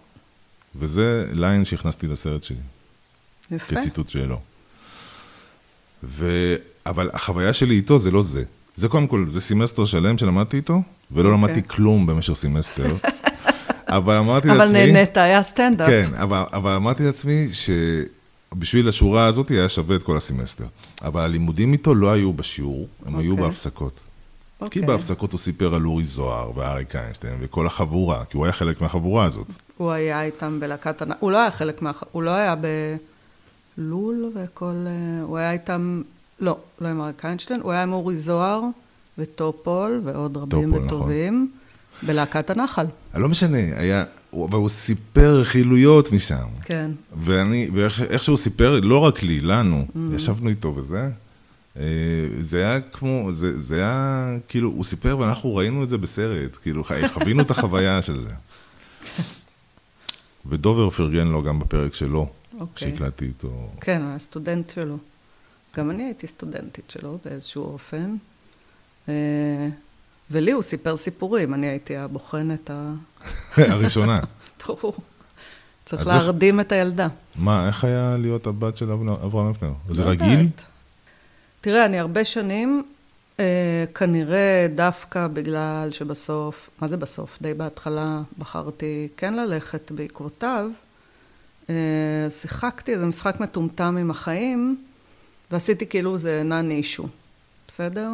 וזה 0.75 1.27
ליין 1.34 1.65
שהכנסתי 1.65 2.08
לסרט 2.08 2.44
שלי, 2.44 2.58
יפה. 3.51 3.75
כציטוט 3.75 4.10
שלו. 4.10 4.39
ו... 6.04 6.56
אבל 6.86 7.10
החוויה 7.13 7.54
שלי 7.54 7.75
איתו 7.75 8.00
זה 8.00 8.12
לא 8.12 8.22
זה. 8.22 8.44
זה 8.75 8.88
קודם 8.88 9.08
כל, 9.08 9.25
זה 9.30 9.42
סמסטר 9.42 9.86
שלם 9.86 10.18
שלמדתי 10.18 10.58
איתו, 10.58 10.82
ולא 11.12 11.30
אוקיי. 11.30 11.38
למדתי 11.38 11.68
כלום 11.68 12.06
במשך 12.06 12.34
סמסטר. 12.34 12.96
אבל 13.88 14.15
אמרתי 14.15 14.50
אבל 14.50 14.58
לעצמי... 14.58 14.92
נהנית, 14.92 15.18
היה 15.18 15.44
סטנדאפ. 15.44 15.89
כן, 15.89 16.13
אבל, 16.13 16.44
אבל 16.54 16.72
אמרתי 16.72 17.04
לעצמי 17.04 17.48
שבשביל 17.54 18.88
השורה 18.88 19.25
הזאת 19.25 19.50
היה 19.50 19.70
שווה 19.70 19.96
את 19.96 20.04
כל 20.04 20.18
הסמסטר. 20.18 20.65
אבל 21.01 21.22
הלימודים 21.22 21.74
איתו 21.74 21.96
לא 21.96 22.12
היו 22.12 22.34
בשיעור, 22.34 22.88
הם 23.06 23.15
היו 23.15 23.32
אוקיי. 23.32 23.46
כי 24.59 24.65
אוקיי. 24.65 24.81
בהפסקות 24.81 25.31
הוא 25.31 25.39
סיפר 25.39 25.75
על 25.75 25.85
אורי 25.85 26.05
זוהר 26.05 26.51
ואריק 26.55 26.95
איינשטיין 26.95 27.33
וכל 27.41 27.67
החבורה, 27.67 28.25
כי 28.25 28.38
הוא 28.38 28.45
היה 28.45 28.53
חלק 28.53 28.81
מהחבורה 28.81 29.25
הזאת. 29.25 29.47
הוא 29.77 29.91
היה 29.91 30.24
איתם 30.24 30.59
בלהקת 30.59 31.01
הנ... 31.01 31.09
הוא 31.19 31.31
לא 31.31 31.38
היה 31.38 31.51
חלק 31.51 31.81
מה... 31.81 31.91
הוא 32.12 32.24
לא 32.24 32.31
היה 32.31 32.55
בלול 33.77 34.25
וכל... 34.35 34.74
אה, 34.88 35.21
הוא 35.24 35.38
היה 35.38 35.51
איתם... 35.51 36.01
לא, 36.39 36.57
לא 36.81 36.88
עם 36.88 37.01
אריק 37.01 37.25
איינשטיין, 37.25 37.59
הוא 37.62 37.71
היה 37.71 37.83
עם 37.83 37.93
אורי 37.93 38.15
זוהר 38.17 38.62
וטופול 39.17 40.01
ועוד 40.03 40.38
רבים 40.38 40.50
טופול, 40.71 40.85
נכון. 40.85 40.97
וטובים 40.97 41.51
בלהקת 42.03 42.50
הנחל. 42.50 42.85
לא 43.15 43.29
משנה, 43.29 43.57
היה, 43.57 44.03
הוא- 44.31 44.45
אבל 44.50 44.57
הוא 44.57 44.69
סיפר 44.69 45.39
רכילויות 45.39 46.12
משם. 46.12 46.45
כן. 46.63 46.91
ואני, 47.24 47.69
ואיך 47.74 48.01
איך 48.01 48.24
שהוא 48.24 48.38
סיפר, 48.38 48.79
לא 48.83 48.97
רק 48.97 49.24
לי, 49.24 49.39
לנו, 49.39 49.85
ישבנו 50.15 50.50
איתו 50.50 50.74
וזה, 50.75 51.00
אה, 51.01 51.09
זה 52.41 52.65
היה 52.65 52.82
כמו, 52.82 53.29
זה, 53.34 53.62
זה 53.62 53.75
היה, 53.75 54.27
כאילו, 54.48 54.70
הוא 54.70 54.84
סיפר 54.84 55.17
ואנחנו 55.20 55.55
ראינו 55.55 55.84
את 55.84 55.89
זה 55.89 55.98
בסרט, 55.98 56.58
כאילו, 56.62 56.84
חווינו 57.13 57.41
את 57.41 57.51
החוויה 57.51 58.01
של 58.08 58.22
זה. 58.22 58.34
ודובר 60.46 60.89
פרגן 60.89 61.27
לו 61.27 61.44
גם 61.44 61.60
בפרק 61.60 61.94
שלו, 61.94 62.29
אוקיי. 62.60 62.91
שהקלטתי 62.91 63.25
איתו. 63.25 63.70
כן, 63.82 64.01
הוא 64.01 64.10
היה 64.10 64.20
סטודנט 64.20 64.70
שלו. 64.70 64.98
גם 65.77 65.89
אני 65.91 66.03
הייתי 66.03 66.27
סטודנטית 66.27 66.89
שלו 66.89 67.17
באיזשהו 67.25 67.63
אופן. 67.63 68.15
אה, 69.10 69.67
ולי 70.32 70.51
הוא 70.51 70.63
סיפר 70.63 70.98
סיפורים, 70.98 71.53
אני 71.53 71.67
הייתי 71.67 71.98
הבוחנת 71.98 72.70
ה... 72.70 72.94
הראשונה. 73.72 74.20
ברור. 74.67 74.96
צריך 75.86 76.01
אז 76.01 76.08
איך- 76.08 76.15
להרדים 76.17 76.60
את 76.60 76.72
הילדה. 76.72 77.08
מה, 77.36 77.67
איך 77.67 77.84
היה 77.84 78.17
להיות 78.17 78.48
הבת 78.48 78.77
של 78.77 78.91
אבנר- 78.91 79.25
אברהם 79.25 79.51
אפנר? 79.51 79.74
זה 79.89 80.03
לא 80.03 80.10
רגיל? 80.10 80.48
תראה, 81.65 81.86
אני 81.86 82.00
הרבה 82.00 82.25
שנים, 82.25 82.84
אה, 83.39 83.86
כנראה 83.95 84.67
דווקא 84.75 85.27
בגלל 85.27 85.89
שבסוף, 85.91 86.69
מה 86.81 86.88
זה 86.88 86.98
בסוף? 86.98 87.38
די 87.41 87.53
בהתחלה 87.53 88.22
בחרתי 88.38 89.07
כן 89.17 89.34
ללכת 89.34 89.91
בעקבותיו, 89.91 90.69
אה, 91.69 91.75
שיחקתי 92.29 92.93
איזה 92.93 93.05
משחק 93.05 93.39
מטומטם 93.39 93.98
עם 93.98 94.12
החיים, 94.12 94.77
ועשיתי 95.51 95.86
כאילו 95.86 96.17
זה 96.17 96.41
נאן 96.45 96.72
אישו, 96.72 97.07
בסדר? 97.67 98.10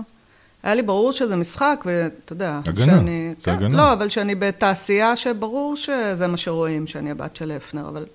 היה 0.64 0.76
לי 0.76 0.82
ברור 0.82 1.12
שזה 1.12 1.36
משחק, 1.36 1.84
ואתה 1.86 2.34
יודע, 2.34 2.60
הגנה, 2.66 2.86
שאני... 2.86 3.34
זה 3.40 3.46
כן, 3.46 3.52
הגנה. 3.52 3.78
לא, 3.78 3.94
אבל 3.94 4.10
שאני 4.10 4.36
בתעשייה 4.36 5.16
שברור 5.16 5.76
שזה 5.76 6.28
מה 6.28 6.38
שרואים, 6.38 6.88
שאני 6.88 7.12
הבת 7.12 7.36
של 7.36 7.52
הפנר, 7.52 7.88
אבל 7.88 8.06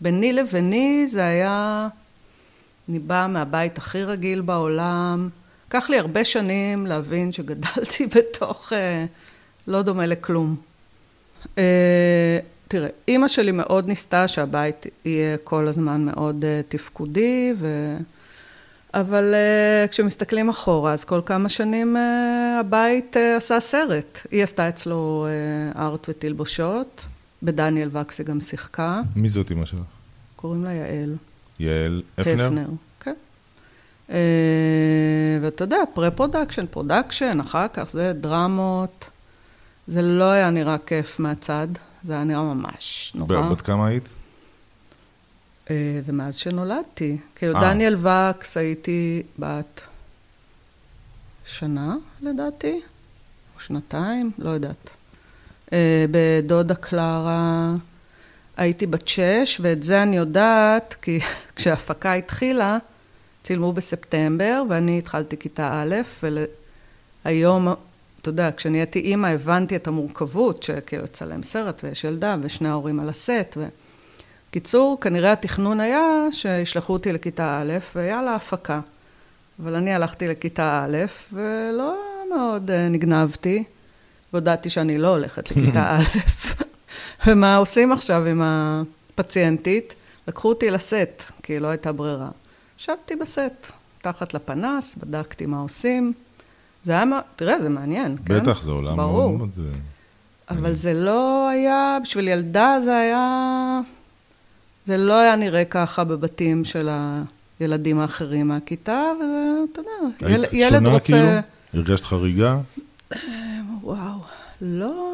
ביני 0.00 0.32
לביני 0.32 1.06
זה 1.08 1.24
היה... 1.24 1.88
אני 2.88 2.98
באה 2.98 3.26
מהבית 3.28 3.78
הכי 3.78 4.04
רגיל 4.04 4.40
בעולם. 4.40 5.28
לקח 5.68 5.90
לי 5.90 5.98
הרבה 5.98 6.24
שנים 6.24 6.86
להבין 6.86 7.32
שגדלתי 7.32 8.06
בתוך 8.16 8.72
אה, 8.72 9.04
לא 9.66 9.82
דומה 9.82 10.06
לכלום. 10.06 10.56
אה, 11.58 12.38
תראה, 12.68 12.88
אימא 13.08 13.28
שלי 13.28 13.52
מאוד 13.52 13.88
ניסתה 13.88 14.28
שהבית 14.28 14.86
יהיה 15.04 15.36
כל 15.44 15.68
הזמן 15.68 16.04
מאוד 16.04 16.44
אה, 16.44 16.60
תפקודי, 16.68 17.52
ו... 17.56 17.96
אבל 18.94 19.34
אה, 19.34 19.88
כשמסתכלים 19.88 20.48
אחורה, 20.48 20.92
אז 20.92 21.04
כל 21.04 21.20
כמה 21.26 21.48
שנים 21.48 21.96
אה, 21.96 22.60
הבית 22.60 23.16
אה, 23.16 23.36
עשה 23.36 23.60
סרט. 23.60 24.18
היא 24.30 24.42
עשתה 24.42 24.68
אצלו 24.68 25.26
אה, 25.28 25.82
art 25.82 26.06
ותלבושות, 26.08 27.04
בדניאל 27.42 27.88
וקס 27.92 28.18
היא 28.18 28.26
גם 28.26 28.40
שיחקה, 28.40 29.00
מי 29.16 29.28
זאת 29.28 29.52
אמא 29.52 29.64
שלך? 29.64 29.80
קוראים 30.36 30.64
לה 30.64 30.72
יעל. 30.72 31.14
יעל 31.62 32.02
הפנר? 32.20 32.46
הפנר, 32.46 32.68
כן. 33.00 33.14
אה, 34.10 34.16
ואתה 35.42 35.64
יודע, 35.64 35.76
pre-production, 35.94 36.66
production, 36.70 37.40
אחר 37.40 37.66
כך 37.72 37.90
זה 37.90 38.12
דרמות. 38.12 39.08
זה 39.86 40.02
לא 40.02 40.24
היה 40.24 40.50
נראה 40.50 40.76
כיף 40.86 41.20
מהצד, 41.20 41.68
זה 42.04 42.12
היה 42.12 42.24
נראה 42.24 42.42
ממש 42.42 43.12
נורא. 43.14 43.50
בת 43.50 43.60
כמה 43.60 43.86
היית? 43.86 44.08
אה, 45.70 45.98
זה 46.00 46.12
מאז 46.12 46.36
שנולדתי. 46.36 47.18
כאילו, 47.34 47.56
אה. 47.56 47.60
דניאל 47.60 47.96
וקס 47.96 48.56
הייתי 48.56 49.22
בת 49.38 49.80
שנה, 51.46 51.96
לדעתי, 52.20 52.80
או 53.56 53.60
שנתיים, 53.60 54.30
לא 54.38 54.50
יודעת. 54.50 54.90
בדודה 56.10 56.74
קלרה 56.74 57.74
הייתי 58.56 58.86
בת 58.86 59.08
שש, 59.08 59.60
ואת 59.62 59.82
זה 59.82 60.02
אני 60.02 60.16
יודעת, 60.16 60.96
כי 61.02 61.20
כשההפקה 61.56 62.14
התחילה, 62.14 62.78
צילמו 63.44 63.72
בספטמבר, 63.72 64.62
ואני 64.68 64.98
התחלתי 64.98 65.36
כיתה 65.36 65.82
א', 65.82 65.96
והיום, 67.24 67.68
אתה 68.20 68.28
יודע, 68.28 68.50
כשנהייתי 68.56 68.98
אימא, 68.98 69.26
הבנתי 69.26 69.76
את 69.76 69.86
המורכבות, 69.86 70.62
שכאילו 70.62 71.04
לצלם 71.04 71.42
סרט, 71.42 71.84
ויש 71.84 72.04
ילדה, 72.04 72.36
ושני 72.42 72.68
ההורים 72.68 73.00
על 73.00 73.08
הסט, 73.08 73.56
ו... 73.56 73.66
קיצור, 74.50 74.98
כנראה 75.00 75.32
התכנון 75.32 75.80
היה 75.80 76.02
שישלחו 76.32 76.92
אותי 76.92 77.12
לכיתה 77.12 77.60
א', 77.62 77.72
ויאללה, 77.94 78.34
הפקה. 78.34 78.80
אבל 79.62 79.74
אני 79.74 79.94
הלכתי 79.94 80.28
לכיתה 80.28 80.84
א', 80.86 80.98
ולא 81.32 81.98
מאוד 82.34 82.70
אה, 82.70 82.88
נגנבתי, 82.88 83.64
והודעתי 84.32 84.70
שאני 84.70 84.98
לא 84.98 85.08
הולכת 85.08 85.50
לכיתה 85.50 85.96
א'. 85.96 86.62
ומה 87.26 87.56
עושים 87.56 87.92
עכשיו 87.92 88.26
עם 88.26 88.42
הפציינטית? 88.44 89.94
לקחו 90.28 90.48
אותי 90.48 90.70
לסט, 90.70 91.22
כי 91.42 91.60
לא 91.60 91.68
הייתה 91.68 91.92
ברירה. 91.92 92.28
ישבתי 92.78 93.16
בסט, 93.16 93.66
תחת 94.02 94.34
לפנס, 94.34 94.96
בדקתי 94.96 95.46
מה 95.46 95.60
עושים. 95.60 96.12
זה 96.84 96.92
היה, 96.92 97.04
תראה, 97.36 97.62
זה 97.62 97.68
מעניין, 97.68 98.16
כן? 98.26 98.40
בטח, 98.40 98.62
זה 98.62 98.70
עולם 98.70 98.96
מאוד 98.96 99.10
ברור. 99.10 99.38
מאוד... 99.38 99.50
אה, 99.58 100.56
אבל 100.56 100.74
זה 100.74 100.94
לא 100.94 101.48
היה, 101.48 101.98
בשביל 102.02 102.28
ילדה 102.28 102.76
זה 102.84 102.96
היה... 102.96 103.80
זה 104.84 104.96
לא 104.96 105.20
היה 105.20 105.36
נראה 105.36 105.64
ככה 105.64 106.04
בבתים 106.04 106.64
של 106.64 106.90
הילדים 107.60 107.98
האחרים 107.98 108.48
מהכיתה, 108.48 109.02
וזה, 109.16 109.54
אתה 109.72 109.80
יודע, 109.80 109.90
היית 110.34 110.52
ילד 110.52 110.72
שונה 110.72 110.88
רוצה... 110.88 111.06
כאילו? 111.06 111.28
הרגשת 111.74 112.04
חריגה? 112.04 112.58
וואו, 113.82 114.18
לא, 114.62 115.11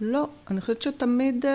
לא. 0.00 0.28
אני 0.50 0.60
חושבת 0.60 0.82
שתמיד 0.82 1.44
uh, 1.44 1.48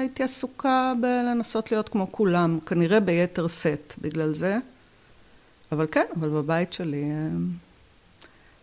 הייתי 0.00 0.22
עסוקה 0.22 0.92
בלנסות 1.00 1.72
להיות 1.72 1.88
כמו 1.88 2.12
כולם, 2.12 2.58
כנראה 2.66 3.00
ביתר 3.00 3.48
שאת 3.48 3.94
בגלל 4.02 4.34
זה. 4.34 4.58
אבל 5.72 5.86
כן, 5.90 6.04
אבל 6.20 6.28
בבית 6.28 6.72
שלי, 6.72 7.02
uh, 7.02 7.38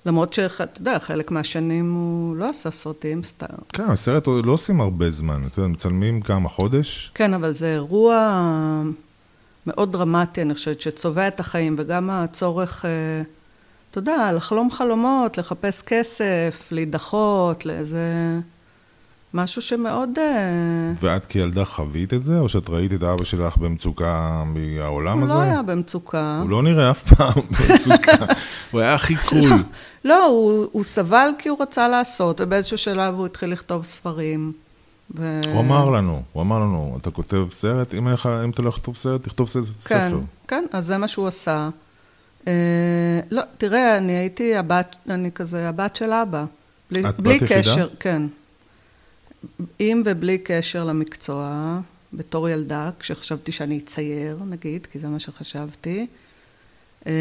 למרות 0.05 0.33
שאתה 0.33 0.81
יודע, 0.81 0.99
חלק 0.99 1.31
מהשנים 1.31 1.93
הוא 1.93 2.35
לא 2.35 2.49
עשה 2.49 2.71
סרטים, 2.71 3.23
סתם. 3.23 3.47
כן, 3.73 3.89
הסרט 3.89 4.27
לא 4.27 4.51
עושים 4.51 4.81
הרבה 4.81 5.09
זמן, 5.09 5.41
אתה 5.47 5.59
יודע, 5.59 5.67
מצלמים 5.67 6.21
כמה, 6.21 6.49
חודש? 6.49 7.11
כן, 7.13 7.33
אבל 7.33 7.53
זה 7.53 7.73
אירוע 7.73 8.33
מאוד 9.67 9.91
דרמטי, 9.91 10.41
אני 10.41 10.53
חושבת, 10.53 10.81
שצובע 10.81 11.27
את 11.27 11.39
החיים, 11.39 11.75
וגם 11.77 12.09
הצורך, 12.09 12.85
אה, 12.85 13.21
אתה 13.91 13.99
יודע, 13.99 14.31
לחלום 14.31 14.71
חלומות, 14.71 15.37
לחפש 15.37 15.81
כסף, 15.81 16.67
להידחות, 16.71 17.65
לאיזה... 17.65 18.39
משהו 19.33 19.61
שמאוד... 19.61 20.09
אה, 20.17 20.93
ואת 21.01 21.25
כילדה 21.25 21.65
חווית 21.65 22.13
את 22.13 22.25
זה, 22.25 22.39
או 22.39 22.49
שאת 22.49 22.69
ראית 22.69 22.93
את 22.93 23.03
אבא 23.03 23.23
שלך 23.23 23.57
במצוקה 23.57 24.43
מהעולם 24.45 25.17
הוא 25.17 25.23
הזה? 25.23 25.33
לא 25.33 25.41
היה 25.41 25.61
במצוקה. 25.61 26.39
הוא 26.41 26.49
לא 26.49 26.63
נראה 26.63 26.91
אף 26.91 27.13
פעם 27.13 27.41
במצוקה, 27.69 28.25
הוא 28.71 28.81
היה 28.81 28.95
הכי 28.95 29.15
קול. 29.15 29.63
לא, 30.05 30.25
הוא, 30.25 30.67
הוא 30.71 30.83
סבל 30.83 31.29
כי 31.37 31.49
הוא 31.49 31.57
רצה 31.61 31.87
לעשות, 31.87 32.41
ובאיזשהו 32.41 32.77
שלב 32.77 33.15
הוא 33.15 33.25
התחיל 33.25 33.51
לכתוב 33.51 33.85
ספרים. 33.85 34.51
ו... 35.15 35.41
הוא 35.53 35.59
אמר 35.59 35.89
לנו, 35.89 36.21
הוא 36.31 36.43
אמר 36.43 36.59
לנו, 36.59 36.97
אתה 37.01 37.11
כותב 37.11 37.47
סרט, 37.51 37.93
אם, 37.93 38.07
לך, 38.07 38.29
אם 38.43 38.49
אתה 38.49 38.61
לא 38.61 38.69
לכתוב 38.69 38.97
סרט, 38.97 39.23
תכתוב 39.23 39.49
ספר. 39.49 39.69
כן, 39.89 40.11
כן, 40.47 40.65
אז 40.71 40.85
זה 40.85 40.97
מה 40.97 41.07
שהוא 41.07 41.27
עשה. 41.27 41.69
אה, 42.47 42.53
לא, 43.31 43.41
תראה, 43.57 43.97
אני 43.97 44.11
הייתי 44.11 44.55
הבת, 44.55 44.95
אני 45.09 45.31
כזה 45.31 45.69
הבת 45.69 45.95
של 45.95 46.13
אבא. 46.13 46.45
בלי, 46.91 47.09
את 47.09 47.19
בלי 47.19 47.35
בת 47.35 47.41
יחידה? 47.41 47.61
קשר, 47.61 47.87
כן. 47.99 48.21
עם 49.79 50.01
ובלי 50.05 50.37
קשר 50.37 50.83
למקצוע, 50.85 51.79
בתור 52.13 52.49
ילדה, 52.49 52.89
כשחשבתי 52.99 53.51
שאני 53.51 53.77
אצייר, 53.77 54.39
נגיד, 54.47 54.85
כי 54.91 54.99
זה 54.99 55.07
מה 55.07 55.19
שחשבתי, 55.19 56.07
אה, 57.07 57.11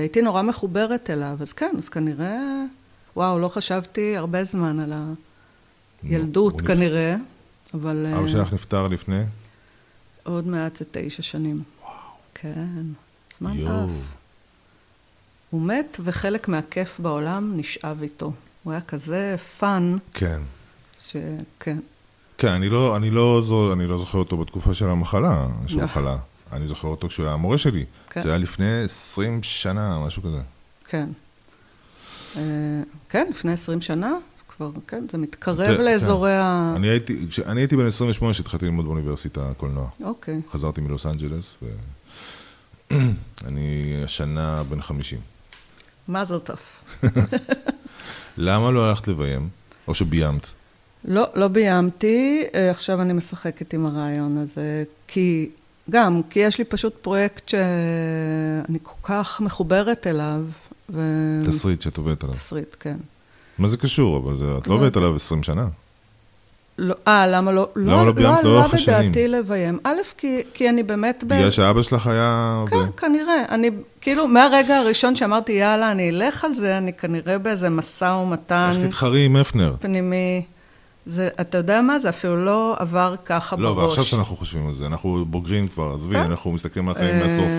הייתי 0.00 0.22
נורא 0.22 0.42
מחוברת 0.42 1.10
אליו, 1.10 1.36
אז 1.40 1.52
כן, 1.52 1.74
אז 1.78 1.88
כנראה, 1.88 2.40
וואו, 3.16 3.38
לא 3.38 3.48
חשבתי 3.48 4.16
הרבה 4.16 4.44
זמן 4.44 4.80
על 4.80 4.92
הילדות 6.02 6.52
הוא 6.52 6.60
נפ- 6.60 6.66
כנראה, 6.66 7.16
אבל 7.74 8.06
אה, 8.12 8.18
אבא 8.18 8.28
שלך 8.28 8.52
נפטר 8.52 8.88
לפני? 8.88 9.22
עוד 10.22 10.46
מעט 10.46 10.76
זה 10.76 10.84
תשע 10.90 11.22
שנים. 11.22 11.56
וואו. 11.82 11.92
כן, 12.34 12.82
זמן 13.38 13.56
יואו. 13.58 13.84
עף. 13.84 13.90
הוא 15.50 15.62
מת, 15.62 15.96
וחלק 16.00 16.48
מהכיף 16.48 17.00
בעולם 17.00 17.52
נשאב 17.56 18.02
איתו. 18.02 18.32
הוא 18.62 18.72
היה 18.72 18.80
כזה 18.80 19.36
fun, 19.58 19.96
כן. 20.14 20.40
שכן. 21.12 21.78
כן, 22.38 22.48
אני 22.48 22.68
לא, 22.68 22.96
אני 22.96 23.10
לא, 23.10 23.40
זו, 23.44 23.72
אני 23.72 23.86
לא 23.86 23.98
זוכר 23.98 24.18
אותו 24.18 24.36
בתקופה 24.36 24.74
של 24.74 24.88
המחלה, 24.88 25.46
של 25.66 25.76
לא. 25.76 25.82
המחלה. 25.82 26.16
אני 26.52 26.66
זוכר 26.66 26.88
אותו 26.88 27.08
כשהוא 27.08 27.26
היה 27.26 27.34
המורה 27.34 27.58
שלי. 27.58 27.84
כן. 28.10 28.22
זה 28.22 28.28
היה 28.28 28.38
לפני 28.38 28.84
20 28.84 29.42
שנה, 29.42 29.98
משהו 30.06 30.22
כזה. 30.22 30.40
כן. 30.84 31.08
אה, 32.36 32.42
כן, 33.08 33.26
לפני 33.30 33.52
20 33.52 33.80
שנה, 33.80 34.12
כבר, 34.48 34.70
כן, 34.88 35.04
זה 35.10 35.18
מתקרב 35.18 35.76
כן, 35.76 35.84
לאזורי 35.84 36.36
ה... 36.36 36.72
אני 36.76 36.88
הייתי, 36.88 37.26
אני 37.46 37.60
הייתי 37.60 37.76
בן 37.76 37.86
28 37.86 38.34
כשהתחלתי 38.34 38.64
ללמוד 38.64 38.84
באוניברסיטה 38.84 39.50
הקולנוע. 39.50 39.88
אוקיי. 40.04 40.40
חזרתי 40.52 40.80
מלוס 40.80 41.06
אנג'לס, 41.06 41.56
ואני 42.90 43.94
השנה 44.04 44.62
בן 44.62 44.82
50. 44.82 45.18
מזל 46.08 46.38
טוב. 46.38 46.60
למה 48.36 48.70
לא 48.70 48.88
הלכת 48.88 49.08
לביים? 49.08 49.48
או 49.88 49.94
שביימת? 49.94 50.46
לא, 51.04 51.26
לא 51.34 51.48
ביימתי, 51.48 52.44
אה, 52.54 52.70
עכשיו 52.70 53.02
אני 53.02 53.12
משחקת 53.12 53.72
עם 53.72 53.86
הרעיון 53.86 54.38
הזה, 54.38 54.84
כי, 55.08 55.50
גם, 55.90 56.20
כי 56.30 56.38
יש 56.40 56.58
לי 56.58 56.64
פשוט 56.64 56.94
פרויקט 57.02 57.48
שאני 57.48 58.78
כל 58.82 59.08
כך 59.08 59.40
מחוברת 59.40 60.06
אליו, 60.06 60.42
ו... 60.90 61.00
תסריט 61.44 61.82
שאת 61.82 61.96
עובדת 61.96 62.24
עליו. 62.24 62.34
תסריט, 62.36 62.76
כן. 62.80 62.96
מה 63.58 63.68
זה 63.68 63.76
קשור? 63.76 64.16
אבל 64.16 64.36
זה, 64.36 64.44
את 64.58 64.66
לא 64.66 64.74
לא 64.74 64.80
עובדת. 64.80 64.96
עליו 64.96 65.16
20 65.16 65.42
שנה. 65.42 65.66
לא, 66.78 66.94
אה, 67.08 67.26
למה 67.26 67.52
לא? 67.52 67.68
למה 67.76 68.04
לא 68.04 68.12
ביימת 68.12 68.44
לאורך 68.44 68.72
לא 68.72 68.78
השנים? 68.78 69.12
בדעתי 69.12 69.28
לביים. 69.28 69.78
א', 69.84 69.96
כי, 70.18 70.42
כי 70.54 70.68
אני 70.68 70.82
באמת... 70.82 71.24
בגלל 71.24 71.50
שאבא 71.50 71.82
שלך 71.82 72.06
היה... 72.06 72.64
כן, 72.70 72.76
ב- 72.76 72.90
כנראה. 72.90 73.44
אני, 73.48 73.70
כאילו, 74.00 74.28
מהרגע 74.28 74.76
הראשון 74.76 75.16
שאמרתי, 75.16 75.52
יאללה, 75.52 75.90
אני 75.90 76.10
אלך 76.10 76.44
על 76.44 76.54
זה, 76.54 76.78
אני 76.78 76.92
כנראה 76.92 77.38
באיזה 77.38 77.70
משא 77.70 78.04
ומתן 78.04 78.72
איך 78.76 78.86
תתחרי 78.88 79.24
עם 79.24 79.36
הפנר? 79.36 79.74
פנימי. 79.80 80.44
זה, 81.06 81.28
אתה 81.40 81.58
יודע 81.58 81.82
מה? 81.82 81.98
זה 81.98 82.08
אפילו 82.08 82.44
לא 82.44 82.76
עבר 82.78 83.14
ככה 83.24 83.56
לא, 83.56 83.74
בראש. 83.74 83.84
ועכשיו 83.84 84.04
שאנחנו 84.04 84.36
חושבים 84.36 84.68
על 84.68 84.74
זה, 84.74 84.86
אנחנו 84.86 85.24
בוגרים 85.24 85.68
כבר, 85.68 85.92
עזבי, 85.94 86.14
כן. 86.14 86.20
אנחנו 86.20 86.52
מסתכלים 86.52 86.88
על 86.88 86.96
החיים 86.96 87.14
אה, 87.14 87.22
מהסוף. 87.22 87.52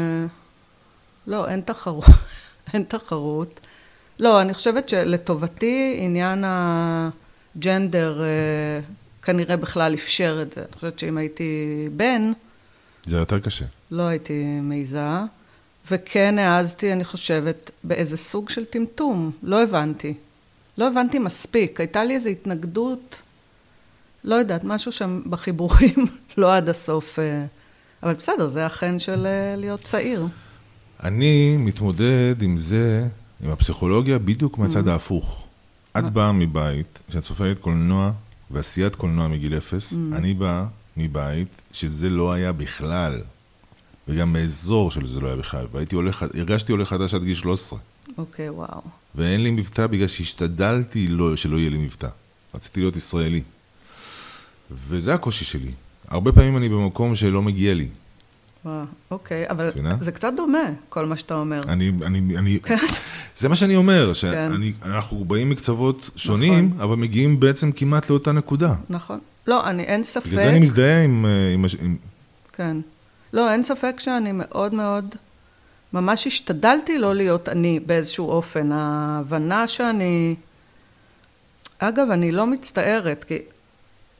לא, 1.27 1.47
אין 1.47 1.61
תחרות. 1.61 2.05
אין 2.73 2.83
תחרות. 2.83 3.59
לא, 4.19 4.41
אני 4.41 4.53
חושבת 4.53 4.89
שלטובתי 4.89 5.95
עניין 5.99 6.43
הג'נדר 6.47 8.23
אה, 8.23 8.79
כנראה 9.21 9.57
בכלל 9.57 9.93
אפשר 9.93 10.39
את 10.41 10.53
זה. 10.53 10.61
אני 10.61 10.73
חושבת 10.75 10.99
שאם 10.99 11.17
הייתי 11.17 11.89
בן, 11.91 12.31
זה 13.05 13.17
יותר 13.17 13.39
קשה. 13.39 13.65
לא 13.91 14.03
הייתי 14.03 14.59
מעיזה. 14.61 15.07
וכן 15.91 16.39
העזתי, 16.39 16.93
אני 16.93 17.05
חושבת, 17.05 17.71
באיזה 17.83 18.17
סוג 18.17 18.49
של 18.49 18.65
טמטום. 18.65 19.31
לא 19.43 19.63
הבנתי. 19.63 20.13
לא 20.77 20.87
הבנתי 20.87 21.19
מספיק. 21.19 21.79
הייתה 21.79 22.03
לי 22.03 22.15
איזו 22.15 22.29
התנגדות, 22.29 23.21
לא 24.23 24.35
יודעת, 24.35 24.63
משהו 24.63 24.91
שם 24.91 25.21
בחיבורים, 25.29 25.95
לא 26.37 26.55
עד 26.55 26.69
הסוף. 26.69 27.19
אה, 27.19 27.45
אבל 28.03 28.13
בסדר, 28.13 28.49
זה 28.49 28.65
החן 28.65 28.99
של 28.99 29.25
אה, 29.25 29.55
להיות 29.55 29.81
צעיר. 29.81 30.27
אני 31.03 31.57
מתמודד 31.57 32.35
עם 32.41 32.57
זה, 32.57 33.07
עם 33.43 33.49
הפסיכולוגיה, 33.49 34.19
בדיוק 34.19 34.57
מהצד 34.57 34.87
ההפוך. 34.87 35.43
את 35.97 36.03
באה 36.13 36.31
מבית, 36.31 36.99
כשאת 37.09 37.23
סופרת 37.23 37.59
קולנוע 37.59 38.11
ועשיית 38.51 38.95
קולנוע 38.95 39.27
מגיל 39.27 39.57
אפס, 39.57 39.93
אני 40.13 40.33
בא 40.33 40.65
מבית 40.97 41.47
שזה 41.73 42.09
לא 42.09 42.31
היה 42.31 42.51
בכלל, 42.51 43.21
וגם 44.07 44.33
באזור 44.33 44.91
של 44.91 45.07
זה 45.07 45.19
לא 45.19 45.27
היה 45.27 45.35
בכלל, 45.35 45.65
והייתי 45.71 45.95
עולה, 45.95 46.11
הרגשתי 46.21 46.71
עולה 46.71 46.85
חדש 46.85 47.13
עד 47.13 47.23
גיל 47.23 47.35
13, 47.35 47.79
אוקיי, 48.17 48.49
וואו. 48.49 48.81
ואין 49.15 49.43
לי 49.43 49.51
מבטא 49.51 49.87
בגלל 49.87 50.07
שהשתדלתי 50.07 51.07
לא, 51.07 51.35
שלא 51.35 51.57
יהיה 51.57 51.69
לי 51.69 51.77
מבטא. 51.77 52.07
רציתי 52.55 52.79
להיות 52.79 52.95
ישראלי. 52.95 53.41
וזה 54.73 55.13
הקושי 55.13 55.45
שלי. 55.45 55.71
הרבה 56.07 56.31
פעמים 56.31 56.57
אני 56.57 56.69
במקום 56.69 57.15
שלא 57.15 57.41
מגיע 57.41 57.73
לי. 57.73 57.87
וואו, 58.65 58.83
אוקיי, 59.11 59.49
אבל 59.49 59.67
מבינה? 59.67 59.95
זה 60.01 60.11
קצת 60.11 60.33
דומה, 60.37 60.63
כל 60.89 61.05
מה 61.05 61.17
שאתה 61.17 61.35
אומר. 61.35 61.61
אני, 61.67 61.91
אני, 62.05 62.37
אני, 62.37 62.59
כן. 62.63 62.77
זה 63.37 63.49
מה 63.49 63.55
שאני 63.55 63.75
אומר, 63.75 64.07
כן. 64.07 64.13
שאנחנו 64.13 65.25
באים 65.25 65.49
מקצוות 65.49 66.09
שונים, 66.15 66.67
נכון. 66.67 66.81
אבל 66.81 66.95
מגיעים 66.95 67.39
בעצם 67.39 67.71
כמעט 67.71 68.09
לאותה 68.09 68.31
נקודה. 68.31 68.73
נכון. 68.89 69.19
לא, 69.47 69.69
אני, 69.69 69.83
אין 69.83 70.03
ספק. 70.03 70.25
בגלל 70.25 70.39
זה 70.43 70.49
אני 70.49 70.59
מזדהה 70.59 71.03
עם... 71.03 71.25
אה, 71.25 71.53
עם, 71.53 71.65
עם 71.81 71.97
כן. 72.53 72.77
לא, 73.33 73.51
אין 73.51 73.63
ספק 73.63 73.95
שאני 73.99 74.31
מאוד 74.31 74.73
מאוד, 74.73 75.15
ממש 75.93 76.27
השתדלתי 76.27 76.97
לא 76.97 77.15
להיות 77.15 77.49
אני 77.49 77.79
באיזשהו 77.85 78.29
אופן. 78.29 78.71
ההבנה 78.71 79.67
שאני... 79.67 80.35
אגב, 81.79 82.07
אני 82.11 82.31
לא 82.31 82.47
מצטערת, 82.47 83.23
כי 83.23 83.37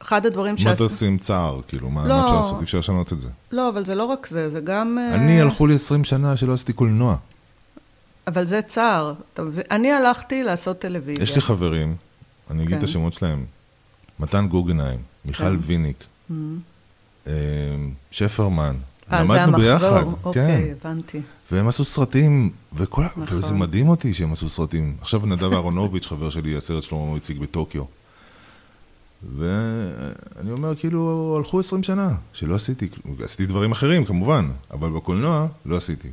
אחד 0.03 0.25
הדברים 0.25 0.53
מה 0.55 0.59
שעש- 0.61 0.77
תעשי 0.77 1.05
עם 1.05 1.17
צער? 1.17 1.61
כאילו, 1.67 1.89
מה 1.89 2.07
לא. 2.07 2.15
מה 2.17 2.23
אפשר 2.23 2.37
לעשות? 2.37 2.57
אי 2.59 2.63
אפשר 2.63 2.79
לשנות 2.79 3.13
את 3.13 3.19
זה. 3.19 3.27
לא, 3.51 3.69
אבל 3.69 3.85
זה 3.85 3.95
לא 3.95 4.03
רק 4.03 4.27
זה, 4.27 4.49
זה 4.49 4.59
גם... 4.61 4.97
אה, 5.01 5.15
אני, 5.15 5.41
הלכו 5.41 5.67
לי 5.67 5.75
20 5.75 6.03
שנה 6.03 6.37
שלא 6.37 6.53
עשיתי 6.53 6.73
קולנוע. 6.73 7.15
אבל 8.27 8.45
זה 8.47 8.61
צער. 8.61 9.13
אני 9.71 9.91
הלכתי 9.91 10.43
לעשות 10.43 10.79
טלוויזיה. 10.79 11.23
יש 11.23 11.35
לי 11.35 11.41
חברים, 11.41 11.95
אני 12.51 12.63
אגיד 12.63 12.73
את 12.73 12.79
כן. 12.79 12.85
השמות 12.85 13.13
שלהם, 13.13 13.45
מתן 14.19 14.47
גוגנהיים, 14.47 14.99
מיכל 15.25 15.43
כן. 15.43 15.55
ויניק, 15.61 16.03
Mhm. 16.29 16.33
אה, 17.27 17.33
שפרמן. 18.11 18.75
אה, 19.13 19.27
זה 19.27 19.33
ביחד, 19.33 19.43
המחזור. 19.93 20.13
כן. 20.13 20.17
אוקיי, 20.23 20.73
הבנתי. 20.81 21.21
והם 21.51 21.67
עשו 21.67 21.85
סרטים, 21.85 22.49
וכל... 22.73 23.03
נכון. 23.03 23.23
וזה 23.37 23.53
מדהים 23.53 23.89
אותי 23.89 24.13
שהם 24.13 24.33
עשו 24.33 24.49
סרטים. 24.49 24.95
עכשיו 25.01 25.25
נדב 25.25 25.53
אהרונוביץ', 25.53 26.07
חבר 26.07 26.29
שלי, 26.29 26.57
הסרט 26.57 26.83
שלו 26.83 26.97
הוא 26.97 27.17
הציג 27.17 27.39
בטוקיו. 27.39 27.83
ואני 29.37 30.51
אומר, 30.51 30.75
כאילו, 30.75 31.33
הלכו 31.37 31.59
20 31.59 31.83
שנה, 31.83 32.09
שלא 32.33 32.55
עשיתי, 32.55 32.89
עשיתי 33.23 33.45
דברים 33.45 33.71
אחרים 33.71 34.05
כמובן, 34.05 34.49
אבל 34.71 34.89
בקולנוע 34.89 35.47
לא 35.65 35.77
עשיתי. 35.77 36.07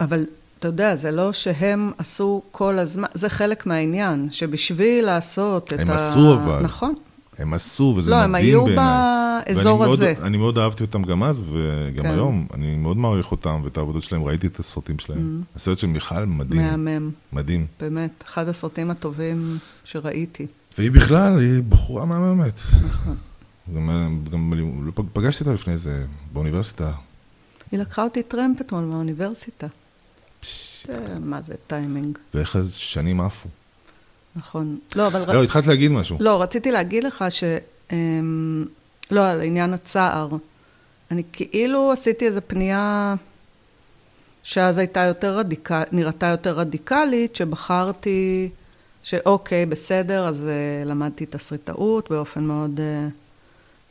אבל 0.00 0.26
אתה 0.58 0.68
יודע, 0.68 0.96
זה 0.96 1.10
לא 1.10 1.32
שהם 1.32 1.92
עשו 1.98 2.42
כל 2.50 2.78
הזמן, 2.78 3.08
זה 3.14 3.28
חלק 3.28 3.66
מהעניין, 3.66 4.28
שבשביל 4.30 5.04
לעשות 5.04 5.72
את 5.72 5.80
הם 5.80 5.90
ה... 5.90 5.94
עשו 5.94 6.34
אבל. 6.34 6.62
נכון. 6.62 6.94
הם 7.38 7.54
עשו, 7.54 7.94
וזה 7.96 8.10
לא, 8.10 8.16
מדהים 8.26 8.26
הם 8.26 8.32
בעיניי. 8.32 8.74
היו 8.76 9.46
ואני 9.46 9.54
באזור 9.54 9.78
מאוד- 9.78 9.92
הזה. 10.02 10.14
אני 10.22 10.36
מאוד 10.36 10.58
אהבתי 10.58 10.84
אותם 10.84 11.02
גם 11.02 11.22
אז, 11.22 11.42
וגם 11.52 12.04
כן. 12.04 12.10
היום. 12.10 12.46
אני 12.54 12.76
מאוד 12.76 12.96
מעריך 12.96 13.30
אותם 13.30 13.60
ואת 13.64 13.78
העבודות 13.78 14.02
שלהם, 14.02 14.24
ראיתי 14.24 14.46
את 14.46 14.58
הסרטים 14.60 14.98
שלהם. 14.98 15.42
הסרט 15.56 15.78
של 15.78 15.86
מיכל 15.86 16.24
מדהים, 16.24 16.62
מהמם, 16.62 17.10
מדהים. 17.32 17.66
באמת, 17.80 18.24
אחד 18.26 18.48
הסרטים 18.48 18.90
הטובים 18.90 19.58
שראיתי. 19.84 20.46
והיא 20.78 20.90
בכלל, 20.90 21.38
היא 21.40 21.62
בחורה 21.68 22.04
מהממת. 22.04 22.60
נכון. 22.84 23.16
גם, 23.74 24.18
גם 24.32 24.52
לא 24.86 24.92
פג- 24.94 25.04
פגשתי 25.12 25.44
אותה 25.44 25.54
לפני 25.54 25.78
זה 25.78 26.04
באוניברסיטה. 26.32 26.92
היא 27.72 27.80
לקחה 27.80 28.02
אותי 28.02 28.22
טרמפ 28.22 28.60
אתמול 28.60 28.84
מהאוניברסיטה. 28.84 29.66
זה- 30.86 31.18
מה 31.20 31.40
זה 31.46 31.54
טיימינג, 31.66 32.18
ואיך 32.34 32.56
אז 32.56 32.74
שנים 32.74 33.20
עפו. 33.20 33.48
נכון. 34.36 34.78
לא, 34.96 35.06
אבל... 35.06 35.34
לא, 35.34 35.42
התחלת 35.44 35.66
להגיד 35.66 35.90
משהו. 35.90 36.16
לא, 36.20 36.42
רציתי 36.42 36.72
להגיד 36.72 37.04
לך 37.04 37.24
ש... 37.30 37.44
אמ, 37.92 38.64
לא, 39.10 39.26
על 39.30 39.40
עניין 39.42 39.74
הצער. 39.74 40.28
אני 41.10 41.22
כאילו 41.32 41.92
עשיתי 41.92 42.26
איזו 42.26 42.40
פנייה 42.46 43.14
שאז 44.42 44.78
הייתה 44.78 45.00
יותר 45.00 45.38
רדיקלית, 45.38 45.92
נראתה 45.92 46.26
יותר 46.26 46.58
רדיקלית, 46.58 47.36
שבחרתי 47.36 48.48
שאוקיי, 49.06 49.66
בסדר, 49.66 50.28
אז 50.28 50.42
uh, 50.42 50.88
למדתי 50.88 51.26
תסריטאות 51.26 52.10
באופן 52.10 52.44
מאוד 52.44 52.76
uh, 52.78 53.10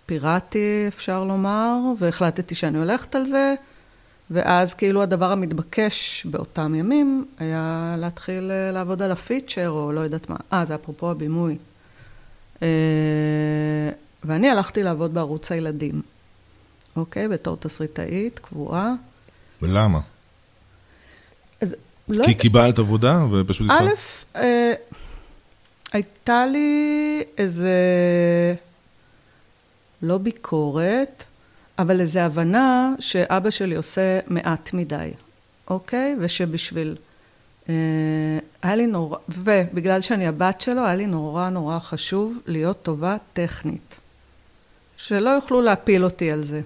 פיראטי, 0.06 0.86
אפשר 0.88 1.24
לומר, 1.24 1.78
והחלטתי 2.00 2.56
שאני 2.56 2.78
הולכת 2.78 3.16
על 3.16 3.26
זה, 3.26 3.56
ואז 4.30 4.74
כאילו 4.74 5.02
הדבר 5.02 5.32
המתבקש 5.32 6.26
באותם 6.26 6.76
ימים 6.76 7.26
היה 7.40 7.96
להתחיל 7.98 8.52
uh, 8.52 8.74
לעבוד 8.74 9.02
על 9.02 9.12
הפיצ'ר, 9.12 9.70
או 9.70 9.92
לא 9.92 10.00
יודעת 10.00 10.30
מה. 10.30 10.36
אה, 10.54 10.66
זה 10.66 10.76
אפרופו 10.76 11.12
הבימוי. 11.12 11.58
Uh, 12.56 12.62
ואני 14.24 14.50
הלכתי 14.50 14.84
לעבוד 14.84 15.14
בערוץ 15.14 15.52
הילדים, 15.52 16.02
אוקיי? 16.96 17.28
בתור 17.28 17.58
תסריטאית 17.58 18.40
קבועה. 18.40 18.94
ולמה? 19.62 20.00
אז 21.62 21.76
לא 22.08 22.26
כי 22.26 22.34
קיבלת 22.34 22.80
עבודה 22.80 23.26
ופשוט... 23.32 23.70
א', 23.72 23.90
אה, 24.36 24.74
הייתה 25.96 26.46
לי 26.46 27.24
איזה, 27.38 27.76
לא 30.02 30.18
ביקורת, 30.18 31.24
אבל 31.80 32.02
איזו 32.02 32.20
הבנה 32.20 32.94
שאבא 33.00 33.50
שלי 33.50 33.76
עושה 33.76 34.20
מעט 34.28 34.74
מדי, 34.74 35.12
אוקיי? 35.70 36.16
ושבשביל... 36.20 36.96
אה, 37.70 37.74
היה 38.62 38.76
לי 38.76 38.88
נורא, 38.88 39.18
ובגלל 39.30 40.02
שאני 40.02 40.28
הבת 40.28 40.62
שלו, 40.62 40.86
היה 40.86 40.96
לי 40.96 41.06
נורא 41.06 41.50
נורא 41.50 41.80
חשוב 41.80 42.40
להיות 42.46 42.84
טובה 42.84 43.18
טכנית. 43.34 43.96
שלא 44.98 45.30
יוכלו 45.30 45.62
להפיל 45.62 46.04
אותי 46.04 46.32
על 46.32 46.44
זה. 46.44 46.62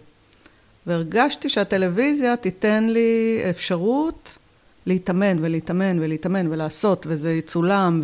והרגשתי 0.88 1.50
שהטלוויזיה 1.50 2.38
תיתן 2.38 2.88
לי 2.90 3.42
אפשרות 3.50 4.38
להתאמן 4.86 5.38
ולהתאמן 5.42 6.00
ולהתאמן 6.00 6.48
ולעשות, 6.52 7.06
וזה 7.10 7.32
יצולם, 7.34 8.02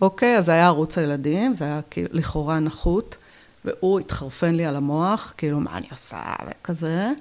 ואוקיי, 0.00 0.38
אז 0.38 0.48
היה 0.48 0.66
ערוץ 0.66 0.98
הילדים, 0.98 1.54
זה 1.54 1.64
היה 1.64 1.80
כאילו 1.90 2.08
לכאורה 2.12 2.58
נחות, 2.58 3.16
והוא 3.64 4.00
התחרפן 4.00 4.54
לי 4.54 4.64
על 4.64 4.76
המוח, 4.76 5.34
כאילו, 5.36 5.60
מה 5.60 5.76
אני 5.76 5.86
עושה, 5.90 6.22
וכזה. 6.46 7.12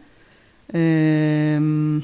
אמ, 0.73 1.99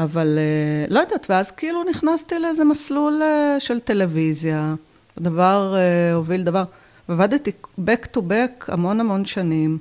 אבל 0.00 0.38
אה, 0.38 0.94
לא 0.94 1.00
יודעת, 1.00 1.26
ואז 1.30 1.50
כאילו 1.50 1.84
נכנסתי 1.84 2.38
לאיזה 2.38 2.64
מסלול 2.64 3.22
אה, 3.22 3.60
של 3.60 3.80
טלוויזיה, 3.80 4.74
דבר 5.18 5.74
אה, 5.76 6.14
הוביל 6.14 6.42
דבר, 6.42 6.64
ועבדתי 7.08 7.50
back 7.78 8.16
to 8.16 8.18
back 8.18 8.64
המון 8.68 9.00
המון 9.00 9.24
שנים, 9.24 9.78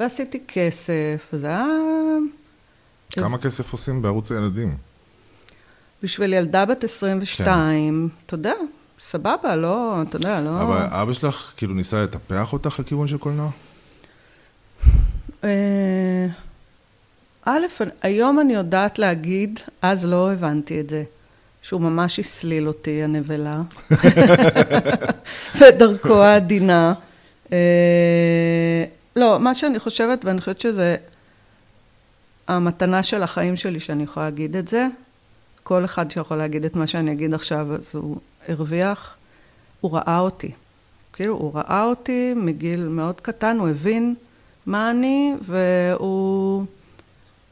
ועשיתי 0.00 0.42
כסף, 0.48 1.28
וזה 1.32 1.46
היה... 1.46 1.66
כמה 3.10 3.38
כסף 3.38 3.72
עושים 3.72 4.02
בערוץ 4.02 4.32
הילדים? 4.32 4.76
בשביל 6.02 6.32
ילדה 6.32 6.64
בת 6.64 6.84
22, 6.84 8.08
אתה 8.26 8.34
יודע, 8.34 8.54
סבבה, 9.00 9.56
לא, 9.56 10.02
אתה 10.02 10.16
יודע, 10.16 10.40
לא... 10.40 10.62
אבל 10.62 10.86
אבא 10.90 11.12
שלך 11.12 11.52
כאילו 11.56 11.74
ניסה 11.74 12.02
לטפח 12.02 12.52
אותך 12.52 12.78
לכיוון 12.78 13.08
של 13.08 13.18
קולנוע? 13.18 13.50
אה, 15.44 16.26
א', 17.44 17.66
היום 18.02 18.40
אני 18.40 18.54
יודעת 18.54 18.98
להגיד, 18.98 19.60
אז 19.82 20.04
לא 20.04 20.32
הבנתי 20.32 20.80
את 20.80 20.90
זה, 20.90 21.04
שהוא 21.62 21.80
ממש 21.80 22.18
הסליל 22.18 22.68
אותי, 22.68 23.02
הנבלה, 23.02 23.62
בדרכו 25.60 26.22
העדינה. 26.22 26.94
אה, 27.52 28.84
לא, 29.16 29.40
מה 29.40 29.54
שאני 29.54 29.78
חושבת, 29.78 30.24
ואני 30.24 30.40
חושבת 30.40 30.60
שזה 30.60 30.96
המתנה 32.48 33.02
של 33.02 33.22
החיים 33.22 33.56
שלי, 33.56 33.80
שאני 33.80 34.02
יכולה 34.02 34.26
להגיד 34.26 34.56
את 34.56 34.68
זה. 34.68 34.86
כל 35.62 35.84
אחד 35.84 36.10
שיכול 36.10 36.36
להגיד 36.36 36.64
את 36.64 36.76
מה 36.76 36.86
שאני 36.86 37.12
אגיד 37.12 37.34
עכשיו, 37.34 37.74
אז 37.74 37.90
הוא 37.94 38.16
הרוויח. 38.48 39.16
הוא 39.80 39.92
ראה 39.92 40.18
אותי. 40.18 40.50
כאילו, 41.12 41.34
הוא 41.34 41.54
ראה 41.54 41.84
אותי 41.84 42.32
מגיל 42.36 42.88
מאוד 42.88 43.20
קטן, 43.20 43.58
הוא 43.58 43.68
הבין 43.68 44.14
מה 44.66 44.90
אני, 44.90 45.34
והוא 45.42 46.64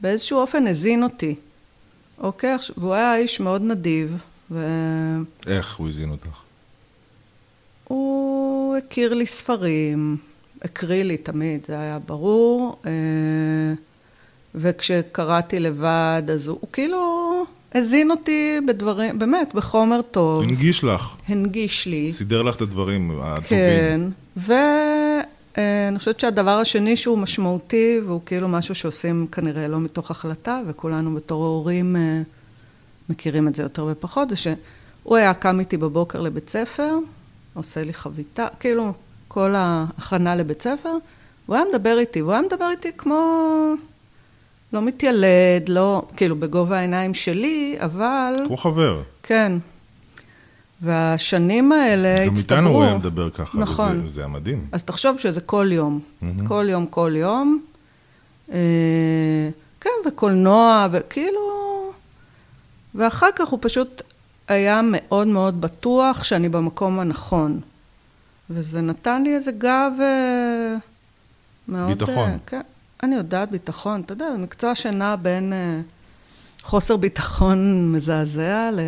באיזשהו 0.01 0.39
אופן 0.39 0.67
הזין 0.67 1.03
אותי. 1.03 1.35
אוקיי? 2.19 2.53
עכשיו, 2.53 2.77
והוא 2.79 2.95
היה 2.95 3.17
איש 3.17 3.41
מאוד 3.41 3.63
נדיב, 3.63 4.25
והוא 4.51 5.25
איך 5.47 5.77
הוא 5.77 5.89
הזין 5.89 6.11
אותך? 6.11 6.45
הכיר 8.79 9.15
לי 9.15 9.27
ספרים, 9.27 10.17
הקריא 10.63 11.03
לי 11.03 11.17
תמיד, 11.17 11.67
זה 11.67 11.79
היה 11.79 11.99
ברור. 11.99 12.77
אה, 12.87 13.73
וכשקראתי 14.55 15.61
לבד, 15.61 16.23
אז 16.33 16.47
הוא, 16.47 16.59
הוא 16.61 16.71
כאילו 16.73 17.45
הזין 17.75 18.11
אותי 18.11 18.61
בדברים, 18.67 19.19
באמת, 19.19 19.55
בחומר 19.55 20.03
טוב. 20.03 20.43
הנגיש 20.43 20.85
לך, 20.85 21.17
הנגיש 21.29 21.87
לי. 21.87 22.13
סידר 22.13 22.43
לך 22.43 22.57
את 22.57 22.61
הדברים 22.61 23.11
הטובים. 23.23 23.49
כן, 23.49 24.01
ואני 24.37 25.99
חושבת 25.99 26.21
שהדבר 26.21 26.59
השני 26.59 26.97
שהוא 26.97 27.19
משמעותי, 27.19 28.01
והוא 28.07 28.21
כאילו 28.27 28.49
משהו 28.49 28.75
שעושים 28.75 29.27
כנראה 29.33 29.69
לא 29.69 29.81
מתוך 29.81 30.11
החלטה, 30.11 30.61
וכולנו 30.67 31.15
בתור 31.15 31.45
הורים 31.45 31.97
אה, 31.97 32.23
מכירים 33.09 33.49
את 33.49 33.55
זה 33.55 33.63
יותר 33.63 33.87
ופחות, 33.91 34.31
זה 34.31 34.37
שהוא 34.37 35.17
היה 35.17 35.35
קם 35.35 35.61
איתי 35.61 35.77
בבוקר 35.77 36.21
לבית 36.21 36.49
ספר, 36.51 36.99
עושה 37.55 37.85
לי 37.85 37.95
חביתה, 37.95 38.47
כאילו 38.61 38.93
כל 39.29 39.55
ההכנה 39.57 40.37
לבית 40.37 40.63
ספר, 40.63 40.97
והוא 41.49 41.57
היה 41.57 41.65
מדבר 41.73 41.99
איתי, 41.99 42.23
והוא 42.23 42.33
היה 42.33 42.43
מדבר 42.43 42.71
איתי 42.71 42.89
כמו... 42.97 43.17
לא 44.75 44.83
מתיילד, 44.83 45.69
לא, 45.69 46.03
כאילו 46.17 46.37
בגובה 46.37 46.79
העיניים 46.79 47.15
שלי, 47.15 47.77
אבל... 47.81 48.35
כמו 48.47 48.57
חבר. 48.57 49.03
כן. 49.23 49.53
והשנים 50.81 51.73
האלה 51.73 52.27
גם 52.27 52.33
הצטברו. 52.33 52.59
איתנו 52.59 52.75
הוא 52.75 52.85
היה 52.85 52.99
מדבר 52.99 53.31
ככה, 53.31 53.59
נכון. 53.59 53.99
וזה 53.99 54.09
זה 54.09 54.21
היה 54.21 54.29
מדהים. 54.29 54.67
אז 54.73 54.83
תחשוב 54.83 55.19
שזה 55.19 55.41
כל 55.41 55.69
יום. 55.73 56.01
מהמם. 56.23 56.47
כל 56.47 56.67
יום, 56.69 56.87
כל 56.87 57.13
יום. 57.17 57.61
אה, 58.53 58.59
כן, 59.81 59.91
וקולנוע, 60.07 60.87
וכאילו... 60.91 61.41
ואחר 62.95 63.29
כך 63.37 63.49
הוא 63.49 63.59
פשוט 63.63 64.03
היה 64.49 64.81
מאוד 64.85 65.27
מאוד 65.27 65.61
בטוח 65.61 66.25
שאני 66.25 66.49
במקום 66.49 67.01
הנכון. 67.01 67.61
וזה 68.51 68.81
נתן 68.81 69.23
לי 69.23 69.35
איזה 69.35 69.53
גב 69.53 69.93
אה, 70.01 70.75
מאוד... 71.69 71.89
ביטחון. 71.89 72.31
אה, 72.31 72.37
כן, 72.47 72.61
אני 73.03 73.15
יודעת 73.15 73.51
ביטחון. 73.51 74.01
אתה 74.01 74.13
יודע, 74.13 74.33
זה 74.33 74.39
מקצוע 74.39 74.75
שנע 74.75 75.17
בין 75.17 75.53
אה, 75.53 75.81
חוסר 76.63 76.97
ביטחון 76.97 77.93
מזעזע 77.93 78.71
ל... 78.73 78.81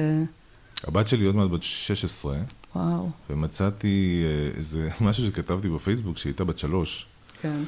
הבת 0.85 1.09
שלי 1.09 1.25
עוד 1.25 1.37
מעט 1.37 1.51
בת 1.51 1.63
16, 1.63 2.39
וואו, 2.77 3.11
ומצאתי 3.31 4.25
אה, 4.25 4.59
איזה 4.59 4.89
משהו 5.01 5.27
שכתבתי 5.27 5.69
בפייסבוק, 5.69 6.19
שהיא 6.19 6.31
הייתה 6.31 6.45
בת 6.45 6.59
שלוש. 6.59 7.07
כן. 7.43 7.63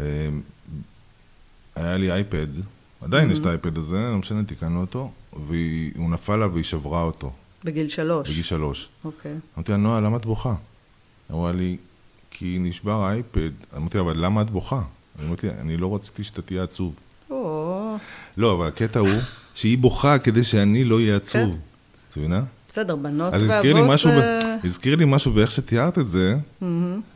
אה, 0.00 0.28
היה 1.74 1.96
לי 1.96 2.12
אייפד, 2.12 2.46
עדיין 3.00 3.30
יש 3.30 3.38
את 3.38 3.46
האייפד 3.46 3.78
הזה, 3.78 3.96
לא 4.12 4.18
משנה, 4.18 4.44
תיקנו 4.44 4.80
אותו, 4.80 5.12
והוא 5.32 6.10
נפל 6.10 6.36
לה 6.36 6.46
והיא 6.46 6.64
שברה 6.64 7.02
אותו, 7.02 7.32
בגיל 7.64 7.88
שלוש. 7.88 8.30
בגיל 8.30 8.42
שלוש. 8.42 8.88
אוקיי. 9.04 9.36
אמרתי 9.56 9.72
לה, 9.72 9.78
נועה, 9.78 10.00
למה 10.00 10.16
את 10.16 10.26
בוכה? 10.26 10.54
אמרה 11.30 11.52
לי, 11.52 11.76
כי 12.30 12.58
נשבר 12.60 13.02
האייפד. 13.02 13.50
אמרתי 13.76 13.98
לה, 13.98 14.02
אבל 14.02 14.24
למה 14.24 14.42
את 14.42 14.50
בוכה? 14.50 14.82
אמרתי 15.22 15.46
לה, 15.46 15.52
אני 15.60 15.76
לא 15.76 15.94
רציתי 15.94 16.24
שאתה 16.24 16.42
תהיה 16.42 16.62
עצוב. 16.62 17.00
לא, 18.36 18.52
אבל 18.56 18.66
הקטע 18.66 18.98
הוא 19.00 19.08
שהיא 19.54 19.78
בוכה 19.78 20.18
כדי 20.18 20.44
שאני 20.44 20.84
לא 20.84 20.96
אהיה 20.96 21.16
עצוב. 21.16 21.50
כן. 21.50 21.56
את 22.10 22.16
מבינה? 22.16 22.42
בסדר, 22.68 22.96
בנות 22.96 23.34
אז 23.34 23.42
ואבות... 23.42 23.54
הזכיר 23.56 23.74
לי 23.74 23.80
משהו. 23.88 24.10
זה- 24.10 24.38
הזכיר 24.64 24.96
לי 24.96 25.04
משהו 25.08 25.32
באיך 25.32 25.50
שתיארת 25.50 25.98
את 25.98 26.08
זה. 26.08 26.34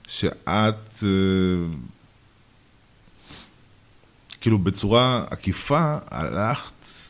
שאת, 0.07 1.03
אה, 1.03 1.09
כאילו 4.41 4.59
בצורה 4.59 5.25
עקיפה, 5.31 5.97
הלכת 6.11 6.73
אה, 6.83 7.08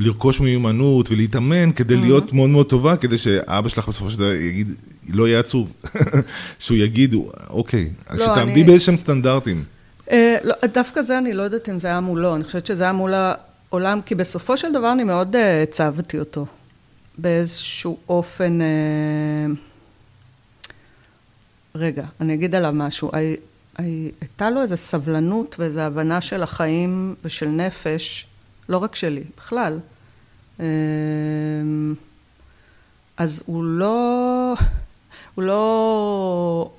לרכוש 0.00 0.40
מיומנות 0.40 1.10
ולהתאמן 1.10 1.72
כדי 1.72 1.96
להיות 1.96 2.32
מאוד 2.32 2.50
מאוד 2.50 2.66
טובה, 2.66 2.96
כדי 2.96 3.18
שאבא 3.18 3.68
שלך 3.68 3.88
בסופו 3.88 4.10
של 4.10 4.18
דבר 4.18 4.32
יגיד, 4.32 4.68
לא 5.08 5.28
יהיה 5.28 5.40
עצוב. 5.40 5.72
שהוא 6.58 6.76
יגיד, 6.78 7.14
אוקיי, 7.50 7.88
לא, 8.10 8.24
שתעמדי 8.24 8.52
אני- 8.52 8.64
באיזשהם 8.64 8.96
סטנדרטים. 8.96 9.64
אה, 10.10 10.36
לא, 10.44 10.54
דווקא 10.72 11.02
זה 11.02 11.18
אני 11.18 11.32
לא 11.32 11.42
יודעת 11.42 11.68
אם 11.68 11.78
זה 11.78 11.88
היה 11.88 12.00
מולו, 12.00 12.34
אני 12.36 12.44
חושבת 12.44 12.66
שזה 12.66 12.82
היה 12.82 12.92
מול 12.92 13.14
העולם, 13.14 14.00
כי 14.06 14.14
בסופו 14.14 14.56
של 14.56 14.72
דבר 14.72 14.92
אני 14.92 15.04
מאוד 15.04 15.36
אה, 15.36 15.62
הצבתי 15.62 16.18
אותו. 16.18 16.46
באיזשהו 17.18 17.98
אופן... 18.08 18.60
אה, 18.60 18.66
רגע, 21.74 22.04
אני 22.20 22.34
אגיד 22.34 22.54
עליו 22.54 22.72
משהו. 22.74 23.10
הי- 23.12 23.36
הי- 23.78 24.10
הייתה 24.20 24.50
לו 24.50 24.62
איזו 24.62 24.76
סבלנות 24.76 25.56
ואיזו 25.58 25.80
הבנה 25.80 26.20
של 26.20 26.42
החיים 26.42 27.14
ושל 27.24 27.46
נפש, 27.48 28.26
לא 28.68 28.78
רק 28.78 28.94
שלי, 28.94 29.24
בכלל. 29.36 29.78
אה, 30.60 30.66
אז 33.16 33.42
הוא 33.46 33.64
לא... 33.64 34.54
הוא 35.34 35.44
לא 35.44 36.70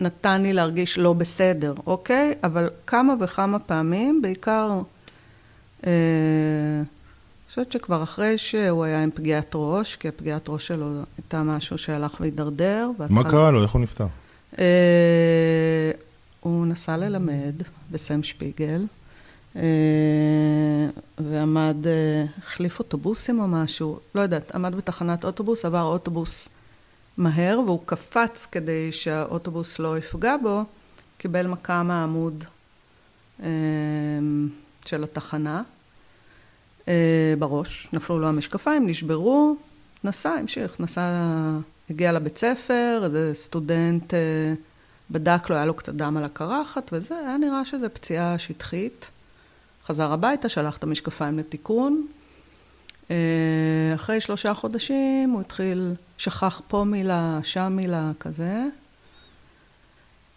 נתן 0.00 0.42
לי 0.42 0.52
להרגיש 0.52 0.98
לא 0.98 1.12
בסדר, 1.12 1.74
אוקיי? 1.86 2.34
אבל 2.44 2.70
כמה 2.86 3.14
וכמה 3.20 3.58
פעמים, 3.58 4.22
בעיקר, 4.22 4.80
אה, 5.86 5.92
חושבת 7.48 7.72
שכבר 7.72 8.02
אחרי 8.02 8.38
שהוא 8.38 8.84
היה 8.84 9.02
עם 9.02 9.10
פגיעת 9.14 9.50
ראש, 9.54 9.96
כי 9.96 10.08
הפגיעת 10.08 10.48
ראש 10.48 10.66
שלו 10.66 10.86
הייתה 11.18 11.42
משהו 11.42 11.78
שהלך 11.78 12.20
והידרדר. 12.20 12.90
מה 13.10 13.30
קרה 13.30 13.50
לו? 13.50 13.62
איך 13.62 13.72
הוא 13.72 13.80
נפטר? 13.80 14.06
אה, 14.58 15.90
הוא 16.40 16.66
נסע 16.66 16.96
ללמד 16.96 17.54
בסם 17.90 18.22
שפיגל, 18.22 18.80
אה, 18.80 18.86
ועמד, 21.18 21.86
אה, 21.86 22.24
החליף 22.38 22.78
אוטובוסים 22.78 23.40
או 23.40 23.46
משהו, 23.48 23.98
לא 24.14 24.20
יודעת, 24.20 24.54
עמד 24.54 24.74
בתחנת 24.74 25.24
אוטובוס, 25.24 25.64
עבר 25.64 25.82
אוטובוס 25.82 26.48
מהר, 27.16 27.60
והוא 27.66 27.80
קפץ 27.86 28.46
כדי 28.52 28.92
שהאוטובוס 28.92 29.78
לא 29.78 29.98
יפגע 29.98 30.36
בו, 30.42 30.62
קיבל 31.18 31.46
מכה 31.46 31.82
מהעמוד 31.82 32.44
של 34.84 35.04
התחנה. 35.04 35.62
בראש, 37.38 37.88
נפלו 37.92 38.18
לו 38.18 38.28
המשקפיים, 38.28 38.86
נשברו, 38.86 39.56
נסע, 40.04 40.30
המשיך, 40.30 40.80
נסע, 40.80 41.02
הגיע 41.90 42.12
לבית 42.12 42.38
ספר, 42.38 43.00
איזה 43.04 43.34
סטודנט 43.34 44.14
בדק 45.10 45.50
לו, 45.50 45.56
היה 45.56 45.66
לו 45.66 45.74
קצת 45.74 45.94
דם 45.94 46.16
על 46.16 46.24
הקרחת 46.24 46.90
וזה, 46.92 47.18
היה 47.18 47.36
נראה 47.36 47.64
שזה 47.64 47.88
פציעה 47.88 48.38
שטחית. 48.38 49.10
חזר 49.86 50.12
הביתה, 50.12 50.48
שלח 50.48 50.76
את 50.76 50.82
המשקפיים 50.82 51.38
לתיקון. 51.38 52.06
אה, 53.10 53.16
אחרי 53.94 54.20
שלושה 54.20 54.54
חודשים 54.54 55.30
הוא 55.30 55.40
התחיל, 55.40 55.94
שכח 56.18 56.60
פה 56.68 56.84
מילה, 56.84 57.40
שם 57.42 57.72
מילה, 57.76 58.12
כזה. 58.20 58.64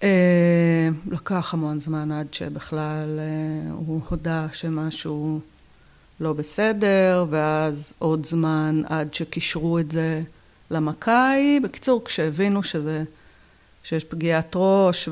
אה, 0.04 0.90
לקח 1.12 1.54
המון 1.54 1.80
זמן 1.80 2.12
עד 2.12 2.34
שבכלל 2.34 3.20
אה, 3.20 3.72
הוא 3.74 4.02
הודה 4.10 4.48
שמשהו 4.54 5.40
לא 6.20 6.34
בסדר, 6.34 7.26
ואז 7.30 7.94
עוד 8.00 8.26
זמן 8.26 8.82
עד 8.90 9.14
שקישרו 9.14 9.80
את 9.80 9.92
זה 9.92 10.22
למכה 10.72 11.30
ההיא. 11.30 11.62
בקיצור, 11.62 12.06
כשהבינו 12.06 12.64
שזה 12.64 13.04
שיש 13.84 14.04
פגיעת 14.04 14.52
ראש 14.56 15.10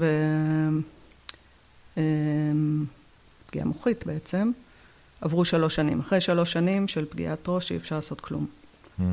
ופגיעה 3.56 3.65
מוחית 3.65 4.06
בעצם, 4.06 4.52
עברו 5.22 5.46
שלוש 5.46 5.76
שנים. 5.76 6.00
אחרי 6.00 6.22
שלוש 6.22 6.54
שנים 6.54 6.88
של 6.88 7.06
פגיעת 7.10 7.39
ראש 7.48 7.72
אי 7.72 7.78
אפשר 7.78 7.96
לעשות 7.96 8.22
כלום. 8.22 8.46
Mm. 9.00 9.04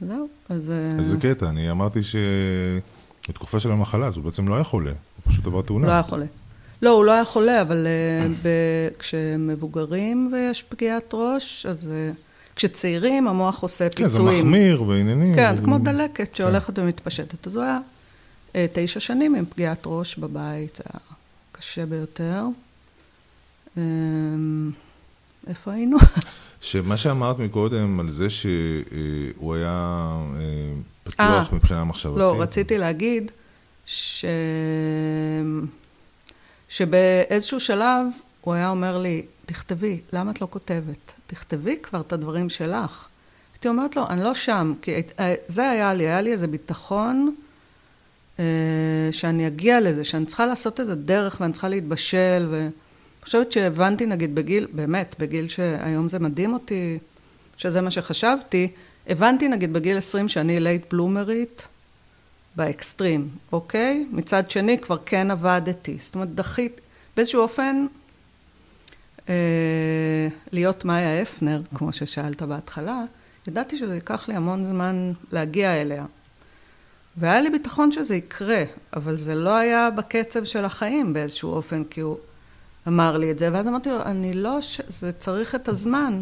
זהו, 0.00 0.28
אז... 0.48 0.70
אה, 0.70 0.98
איזה 0.98 1.16
קטע, 1.16 1.48
אני 1.48 1.70
אמרתי 1.70 2.00
שבתקופה 3.26 3.60
של 3.60 3.70
המחלה, 3.70 4.06
אז 4.06 4.16
הוא 4.16 4.24
בעצם 4.24 4.48
לא 4.48 4.54
היה 4.54 4.64
חולה, 4.64 4.90
הוא 4.90 5.32
פשוט 5.32 5.46
עבר 5.46 5.62
תאונה. 5.62 5.86
לא 5.86 5.92
היה 5.92 6.02
חולה. 6.02 6.26
לא, 6.82 6.90
הוא 6.90 7.04
לא 7.04 7.12
היה 7.12 7.24
חולה, 7.24 7.62
אבל 7.62 7.86
ב- 8.42 8.88
כשמבוגרים 8.98 10.30
ויש 10.32 10.62
פגיעת 10.62 11.10
ראש, 11.12 11.66
אז 11.66 11.84
uh, 11.84 12.16
כשצעירים 12.56 13.28
המוח 13.28 13.62
עושה 13.62 13.90
פיצויים. 13.90 14.10
כן, 14.10 14.14
זה 14.14 14.22
מחמיר 14.22 14.82
ועניינים. 14.82 15.34
כן, 15.34 15.56
זה 15.56 15.62
כמו 15.62 15.78
דלקת 15.78 16.36
שהולכת 16.36 16.76
כן. 16.76 16.82
ומתפשטת. 16.82 17.46
אז 17.46 17.56
הוא 17.56 17.64
היה 17.64 17.78
אה, 18.54 18.66
תשע 18.72 19.00
שנים 19.00 19.34
עם 19.34 19.44
פגיעת 19.44 19.82
ראש 19.86 20.16
בבית, 20.16 20.76
זה 20.76 20.82
היה 20.92 21.00
קשה 21.52 21.86
ביותר. 21.86 22.44
אמ, 23.76 24.70
איפה 25.46 25.72
היינו? 25.72 25.98
שמה 26.60 26.96
שאמרת 26.96 27.38
מקודם 27.38 28.00
על 28.00 28.10
זה 28.10 28.30
שהוא 28.30 29.54
היה 29.54 30.08
אה, 30.36 30.72
פתוח 31.04 31.20
아, 31.20 31.52
אה, 31.52 31.54
מבחינה 31.56 31.84
מחשבתית. 31.84 32.18
לא, 32.18 32.42
רציתי 32.42 32.78
להגיד 32.78 33.30
ש... 33.86 34.24
שבאיזשהו 36.68 37.60
שלב 37.60 38.06
הוא 38.40 38.54
היה 38.54 38.68
אומר 38.68 38.98
לי, 38.98 39.26
תכתבי, 39.46 40.00
למה 40.12 40.30
את 40.30 40.40
לא 40.40 40.46
כותבת? 40.50 41.12
תכתבי 41.26 41.76
כבר 41.82 42.00
את 42.00 42.12
הדברים 42.12 42.50
שלך. 42.50 43.06
הייתי 43.54 43.68
אומרת 43.68 43.96
לו, 43.96 44.08
אני 44.08 44.22
לא 44.24 44.34
שם, 44.34 44.74
כי 44.82 45.02
זה 45.48 45.70
היה 45.70 45.94
לי, 45.94 46.04
היה 46.04 46.20
לי 46.20 46.32
איזה 46.32 46.46
ביטחון 46.46 47.34
אה, 48.38 48.44
שאני 49.12 49.46
אגיע 49.46 49.80
לזה, 49.80 50.04
שאני 50.04 50.26
צריכה 50.26 50.46
לעשות 50.46 50.80
איזה 50.80 50.94
דרך 50.94 51.36
ואני 51.40 51.52
צריכה 51.52 51.68
להתבשל, 51.68 52.46
ואני 52.50 52.70
חושבת 53.26 53.52
שהבנתי 53.52 54.06
נגיד 54.06 54.34
בגיל, 54.34 54.66
באמת, 54.72 55.14
בגיל 55.18 55.48
שהיום 55.48 56.08
זה 56.08 56.18
מדהים 56.18 56.52
אותי, 56.54 56.98
שזה 57.56 57.80
מה 57.80 57.90
שחשבתי, 57.90 58.72
הבנתי 59.06 59.48
נגיד 59.48 59.72
בגיל 59.72 59.98
20 59.98 60.28
שאני 60.28 60.60
late 60.60 60.84
bloomer 60.90 61.49
ית 61.49 61.66
באקסטרים, 62.56 63.28
אוקיי? 63.52 64.06
מצד 64.12 64.50
שני 64.50 64.78
כבר 64.78 64.96
כן 65.06 65.30
עבדתי, 65.30 65.96
זאת 66.00 66.14
אומרת 66.14 66.34
דחיתי, 66.34 66.80
באיזשהו 67.16 67.40
אופן 67.42 67.86
אה, 69.28 70.28
להיות 70.52 70.84
מאיה 70.84 71.22
הפנר, 71.22 71.62
כמו 71.74 71.92
ששאלת 71.92 72.42
בהתחלה, 72.42 73.02
ידעתי 73.48 73.78
שזה 73.78 73.94
ייקח 73.94 74.28
לי 74.28 74.34
המון 74.34 74.66
זמן 74.66 75.12
להגיע 75.32 75.80
אליה. 75.80 76.04
והיה 77.16 77.40
לי 77.40 77.50
ביטחון 77.50 77.92
שזה 77.92 78.14
יקרה, 78.14 78.62
אבל 78.96 79.18
זה 79.18 79.34
לא 79.34 79.56
היה 79.56 79.90
בקצב 79.90 80.44
של 80.44 80.64
החיים 80.64 81.12
באיזשהו 81.12 81.52
אופן, 81.52 81.84
כי 81.84 82.00
הוא 82.00 82.16
אמר 82.88 83.16
לי 83.16 83.30
את 83.30 83.38
זה, 83.38 83.48
ואז 83.52 83.66
אמרתי 83.66 83.88
לו, 83.90 84.02
אני 84.02 84.34
לא, 84.34 84.60
ש... 84.60 84.80
זה 84.88 85.12
צריך 85.12 85.54
את 85.54 85.68
הזמן. 85.68 86.20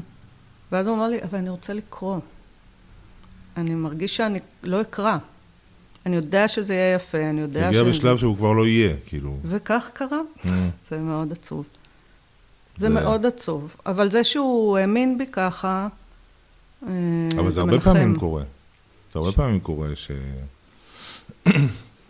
ואז 0.73 0.87
הוא 0.87 0.97
אמר 0.97 1.09
לי, 1.09 1.23
אבל 1.23 1.39
אני 1.39 1.51
רוצה 1.51 1.73
לקרוא. 1.73 2.19
אני 3.57 3.75
מרגיש 3.75 4.17
שאני 4.17 4.39
לא 4.63 4.81
אקרא. 4.81 5.17
אני 6.07 6.17
יודע 6.17 6.49
שזה 6.49 6.75
יהיה 6.75 6.95
יפה, 6.95 7.31
אני 7.31 7.41
יודע 7.41 7.63
ש... 7.63 7.67
הגיע 7.67 7.85
בשלב 7.85 8.19
שהוא 8.19 8.37
כבר 8.37 8.53
לא 8.53 8.67
יהיה, 8.67 8.97
כאילו. 9.07 9.37
וכך 9.43 9.91
קרה. 9.93 10.21
Mm. 10.45 10.49
זה 10.91 10.99
מאוד 10.99 11.33
עצוב. 11.33 11.65
זה, 12.77 12.89
זה 12.89 12.95
מאוד 12.95 13.27
עצוב. 13.27 13.77
אבל 13.87 14.11
זה 14.11 14.25
שהוא 14.25 14.79
האמין 14.79 15.19
בי 15.19 15.27
ככה, 15.27 15.89
אה, 16.83 16.89
זה 16.89 16.93
מנחם. 16.93 17.39
אבל 17.39 17.51
זה 17.51 17.61
הרבה 17.61 17.81
פעמים 17.81 18.17
קורה. 18.17 18.43
זה 19.13 19.19
הרבה 19.19 19.33
פעמים 19.33 19.61
קורה 19.61 19.89
ש... 19.95 20.11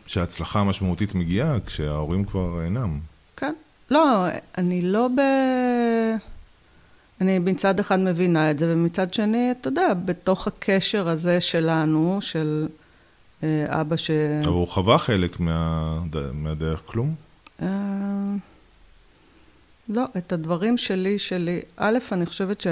שההצלחה 0.07 0.61
המשמעותית 0.61 1.14
מגיעה 1.14 1.61
כשההורים 1.67 2.25
כבר 2.25 2.62
אינם. 2.64 3.01
כן. 3.37 3.55
לא, 3.90 4.27
אני 4.59 4.83
לא 4.83 5.09
ב... 5.09 5.20
אני 7.20 7.38
מצד 7.38 7.81
אחד 7.81 7.99
מבינה 7.99 8.51
את 8.51 8.59
זה, 8.59 8.73
ומצד 8.73 9.14
שני, 9.14 9.51
אתה 9.51 9.68
יודע, 9.68 9.94
בתוך 10.05 10.47
הקשר 10.47 11.09
הזה 11.09 11.40
שלנו, 11.40 12.18
של 12.20 12.68
אה, 13.42 13.81
אבא 13.81 13.97
ש... 13.97 14.11
אבל 14.11 14.53
הוא 14.53 14.68
חווה 14.68 14.99
חלק 14.99 15.40
מה... 15.40 16.01
מהדרך 16.33 16.83
כלום? 16.87 17.14
אה... 17.62 17.68
לא, 19.88 20.05
את 20.16 20.33
הדברים 20.33 20.77
שלי, 20.77 21.18
שלי. 21.18 21.61
א', 21.77 21.99
אני 22.12 22.27
חושבת 22.27 22.61
ש... 22.61 22.66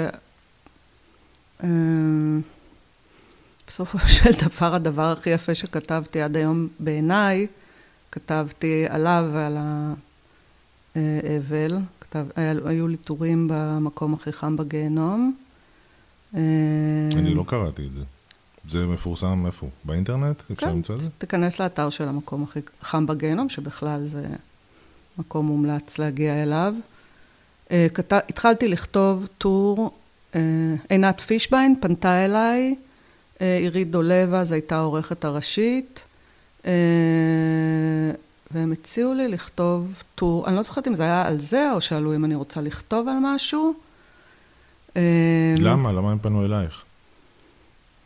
אה... 1.63 1.69
בסופו 3.67 3.99
של 4.17 4.31
דבר, 4.31 4.75
הדבר 4.75 5.11
הכי 5.11 5.29
יפה 5.29 5.55
שכתבתי 5.55 6.21
עד 6.21 6.37
היום 6.37 6.67
בעיניי, 6.79 7.47
כתבתי 8.11 8.85
עליו 8.89 9.29
ועל 9.33 9.57
האבל. 10.95 11.77
כתב, 11.99 12.25
היו 12.65 12.87
לי 12.87 12.97
טורים 12.97 13.47
במקום 13.51 14.13
הכי 14.13 14.33
חם 14.33 14.57
בגיהנום. 14.57 15.35
אני 16.33 17.33
לא 17.33 17.43
קראתי 17.47 17.85
את 17.85 17.91
זה. 17.91 18.03
זה 18.69 18.87
מפורסם 18.87 19.43
איפה? 19.45 19.67
באינטרנט? 19.83 20.39
אפשר 20.51 20.67
כן, 20.67 20.71
למצוא 20.71 20.95
את 20.95 21.01
זה? 21.01 21.09
תיכנס 21.17 21.59
לאתר 21.59 21.89
של 21.89 22.07
המקום 22.07 22.43
הכי 22.43 22.59
חם 22.81 23.05
בגיהנום, 23.05 23.49
שבכלל 23.49 24.07
זה 24.07 24.25
מקום 25.17 25.45
מומלץ 25.45 25.99
להגיע 25.99 26.43
אליו. 26.43 26.73
כת... 27.69 28.13
התחלתי 28.13 28.67
לכתוב 28.67 29.27
טור, 29.37 29.91
עינת 30.89 31.21
פישביין 31.21 31.75
פנתה 31.81 32.25
אליי, 32.25 32.75
אה, 33.41 33.57
עירית 33.57 33.91
דולבה, 33.91 34.39
אז 34.39 34.51
הייתה 34.51 34.75
העורכת 34.75 35.25
הראשית, 35.25 36.03
אה, 36.65 36.71
והם 38.53 38.71
הציעו 38.71 39.13
לי 39.13 39.27
לכתוב 39.27 40.03
טור, 40.15 40.47
אני 40.47 40.55
לא 40.55 40.63
זוכרת 40.63 40.87
אם 40.87 40.95
זה 40.95 41.03
היה 41.03 41.27
על 41.27 41.39
זה, 41.39 41.71
או 41.73 41.81
שאלו 41.81 42.15
אם 42.15 42.25
אני 42.25 42.35
רוצה 42.35 42.61
לכתוב 42.61 43.07
על 43.07 43.15
משהו. 43.21 43.73
אה, 44.97 45.01
למה? 45.59 45.91
למה 45.91 46.11
הם 46.11 46.19
פנו 46.19 46.45
אלייך? 46.45 46.83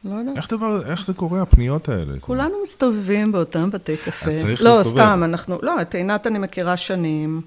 לא 0.04 0.16
יודעת. 0.16 0.38
איך, 0.38 0.52
דבר, 0.52 0.92
איך 0.92 1.06
זה 1.06 1.14
קורה, 1.14 1.42
הפניות 1.42 1.90
האלה? 1.90 2.14
כולנו 2.20 2.56
מסתובבים 2.64 3.32
באותם 3.32 3.72
בתי 3.72 3.98
קפה. 3.98 4.26
אז 4.26 4.42
צריך 4.42 4.62
לא, 4.62 4.78
להסתובב. 4.78 5.00
לא, 5.00 5.04
סתם, 5.04 5.24
אנחנו, 5.24 5.60
לא, 5.62 5.82
את 5.82 5.96
עינת 5.96 6.28
אני 6.28 6.40
מכירה 6.40 6.78
שנים. 6.78 7.42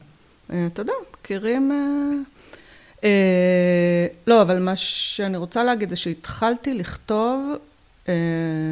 אתה 0.46 0.82
יודע, 0.82 0.92
מכירים... 1.20 1.72
אה, 3.04 4.06
לא, 4.26 4.42
אבל 4.42 4.58
מה 4.58 4.76
שאני 4.76 5.36
רוצה 5.36 5.64
להגיד 5.64 5.90
זה 5.90 5.96
שהתחלתי 5.96 6.74
לכתוב 6.74 7.56
אה, 8.08 8.14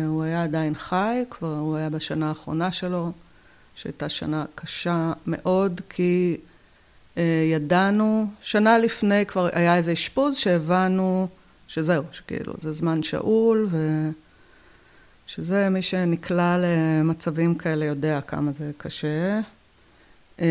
הוא 0.07 0.23
היה 0.23 0.43
עדיין 0.43 0.75
חי, 0.75 1.25
כבר 1.31 1.55
הוא 1.55 1.77
היה 1.77 1.91
בשנה 1.91 2.29
האחרונה 2.29 2.73
שלו, 2.73 3.13
שהייתה 3.79 4.09
שנה 4.09 4.45
קשה 4.55 5.13
מאוד, 5.27 5.81
כי 5.89 6.37
אה, 7.17 7.23
ידענו, 7.53 8.27
שנה 8.43 8.79
לפני 8.79 9.27
כבר 9.27 9.49
היה 9.53 9.77
איזה 9.77 9.93
אשפוז 9.93 10.37
שהבנו 10.37 11.29
שזהו, 11.69 12.05
שכאילו 12.13 12.53
זה 12.61 12.73
זמן 12.73 13.03
שאול, 13.03 13.69
ושזה 15.29 15.69
מי 15.69 15.83
שנקלע 15.83 16.57
למצבים 16.59 17.55
כאלה 17.55 17.85
יודע 17.85 18.21
כמה 18.21 18.53
זה 18.53 18.71
קשה. 18.77 19.41
אה, 20.41 20.47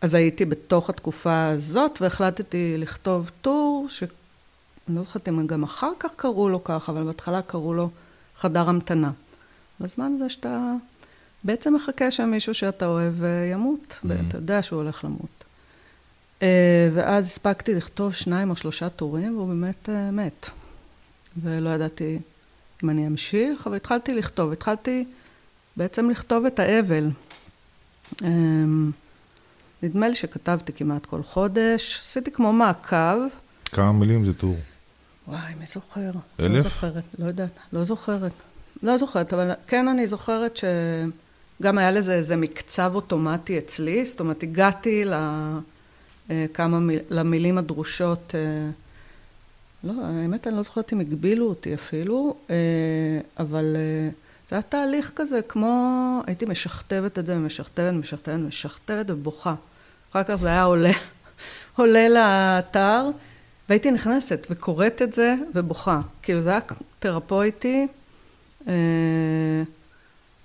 אז 0.00 0.14
הייתי 0.14 0.44
בתוך 0.44 0.90
התקופה 0.90 1.44
הזאת 1.44 1.98
והחלטתי 2.02 2.74
לכתוב 2.78 3.30
טור 3.42 3.88
אני 4.88 4.96
לא 4.96 5.02
זוכרת 5.02 5.28
אם 5.28 5.46
גם 5.46 5.62
אחר 5.62 5.92
כך 5.98 6.10
קראו 6.16 6.48
לו 6.48 6.64
כך, 6.64 6.88
אבל 6.88 7.02
בהתחלה 7.02 7.42
קראו 7.42 7.74
לו 7.74 7.90
חדר 8.36 8.68
המתנה. 8.68 9.10
בזמן 9.80 10.12
הזה 10.16 10.28
שאתה 10.28 10.72
בעצם 11.44 11.74
מחכה 11.74 12.10
שמישהו 12.10 12.54
שאתה 12.54 12.86
אוהב 12.86 13.24
אה, 13.24 13.28
ימות, 13.52 13.78
Mm-hmm. 13.92 14.06
ואתה 14.08 14.36
יודע 14.36 14.62
שהוא 14.62 14.82
הולך 14.82 15.04
למות. 15.04 15.44
אה, 16.42 16.88
ואז 16.94 17.26
הספקתי 17.26 17.74
לכתוב 17.74 18.14
שניים 18.14 18.50
או 18.50 18.56
שלושה 18.56 18.88
טורים, 18.88 19.36
והוא 19.36 19.48
באמת 19.48 19.88
אה, 19.88 20.10
מת. 20.10 20.50
ולא 21.42 21.70
ידעתי 21.70 22.18
אם 22.84 22.90
אני 22.90 23.06
אמשיך, 23.06 23.66
אבל 23.66 23.76
התחלתי 23.76 24.14
לכתוב. 24.14 24.52
התחלתי 24.52 25.04
בעצם 25.76 26.10
לכתוב 26.10 26.46
את 26.46 26.58
האבל. 26.58 27.10
אמ, 28.22 28.90
נדמה 29.82 30.08
לי 30.08 30.14
שכתבתי 30.14 30.72
כמעט 30.72 31.06
כל 31.06 31.22
חודש, 31.22 32.00
עשיתי 32.04 32.30
כמו 32.30 32.52
מעקב. 32.52 33.16
כמה 33.64 33.92
מילים 33.92 34.24
זה 34.24 34.34
טור. 34.34 34.56
וואי, 35.28 35.54
מי 35.58 35.66
זוכר? 35.66 36.10
אלף? 36.40 36.50
לא 36.50 36.62
זוכרת, 36.62 37.04
לא 37.18 37.26
יודעת, 37.26 37.58
לא 37.72 37.84
זוכרת. 37.84 38.32
לא 38.82 38.98
זוכרת, 38.98 39.32
אבל 39.32 39.50
כן 39.66 39.88
אני 39.88 40.06
זוכרת 40.06 40.56
שגם 41.58 41.78
היה 41.78 41.90
לזה 41.90 42.14
איזה 42.14 42.36
מקצב 42.36 42.92
אוטומטי 42.94 43.58
אצלי, 43.58 44.06
זאת 44.06 44.20
אומרת, 44.20 44.42
הגעתי 44.42 45.04
לכמה 46.30 46.80
מיל... 46.80 47.00
למילים 47.10 47.58
הדרושות. 47.58 48.34
אה, 48.34 48.70
לא, 49.84 49.92
האמת, 50.02 50.46
אני 50.46 50.56
לא 50.56 50.62
זוכרת 50.62 50.92
אם 50.92 51.00
הגבילו 51.00 51.46
אותי 51.48 51.74
אפילו, 51.74 52.36
אה, 52.50 52.56
אבל 53.38 53.76
אה, 53.76 54.10
זה 54.48 54.56
היה 54.56 54.62
תהליך 54.62 55.12
כזה, 55.16 55.42
כמו, 55.42 56.20
הייתי 56.26 56.44
משכתבת 56.44 57.18
את 57.18 57.26
זה, 57.26 57.36
משכתבת, 57.36 57.94
משכתבת, 57.94 58.40
משכתבת 58.40 59.10
ובוכה. 59.10 59.54
אחר 60.10 60.24
כך 60.24 60.34
זה 60.34 60.48
היה 60.48 60.62
עולה, 60.62 60.92
עולה 61.76 62.08
לאתר, 62.08 63.10
והייתי 63.68 63.90
נכנסת 63.90 64.46
וקוראת 64.50 65.02
את 65.02 65.12
זה 65.12 65.34
ובוכה. 65.54 66.00
כאילו, 66.22 66.42
זה 66.42 66.50
היה 66.50 66.60
תרפויטי, 66.98 67.86
אה, 68.68 68.72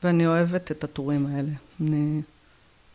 ואני 0.03 0.27
אוהבת 0.27 0.71
את 0.71 0.83
הטורים 0.83 1.25
האלה. 1.25 1.51
אני, 1.81 2.21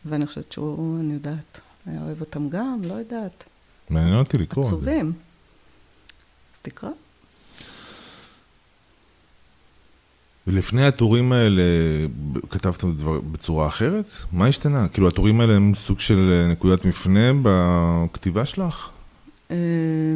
ואני 0.05 0.25
חושבת 0.27 0.51
שהוא, 0.51 0.99
אני 0.99 1.13
יודעת, 1.13 1.59
היה 1.85 2.01
אוהב 2.01 2.21
אותם 2.21 2.49
גם, 2.49 2.79
לא 2.83 2.93
יודעת. 2.93 3.43
מעניין 3.89 4.15
אותי 4.15 4.37
לקרוא. 4.37 4.65
עצובים. 4.65 5.13
אז 6.53 6.59
תקרא. 6.59 6.89
ולפני 10.47 10.85
הטורים 10.85 11.31
האלה, 11.31 11.61
ב- 12.31 12.47
כתבת 12.49 12.83
דבר 12.83 13.21
בצורה 13.21 13.67
אחרת? 13.67 14.05
מה 14.31 14.47
השתנה? 14.47 14.87
כאילו, 14.87 15.07
הטורים 15.07 15.41
האלה 15.41 15.55
הם 15.55 15.71
סוג 15.75 15.99
של 15.99 16.31
אה, 16.31 16.47
נקודת 16.51 16.85
מפנה 16.85 17.31
בכתיבה 17.43 18.45
שלך? 18.45 18.89
אמ, 19.51 19.55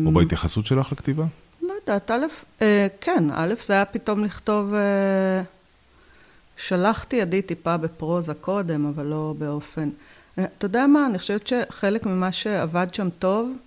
או 0.06 0.12
בהתייחסות 0.12 0.66
שלך 0.66 0.92
לכתיבה? 0.92 1.26
לא 1.62 1.74
יודעת, 1.82 2.12
א', 2.12 2.26
אה, 2.62 2.88
כן, 3.02 3.24
א', 3.34 3.54
זה 3.68 3.74
היה 3.74 3.86
פתאום 3.86 4.24
לכתוב... 4.24 4.74
שלחתי 6.58 7.16
ידי 7.16 7.42
טיפה 7.42 7.78
בפרוזה 7.78 8.34
קודם, 8.34 8.86
אבל 8.86 9.06
לא 9.06 9.36
באופן... 9.38 9.90
אה, 10.40 10.46
אתה 10.58 10.66
יודע 10.66 10.88
מה, 10.88 11.06
אני 11.06 11.20
חושבת 11.20 11.48
שחלק 11.48 12.06
ממה 12.06 12.32
שעבד 12.32 12.94
שם 12.94 13.10
טוב, 13.20 13.58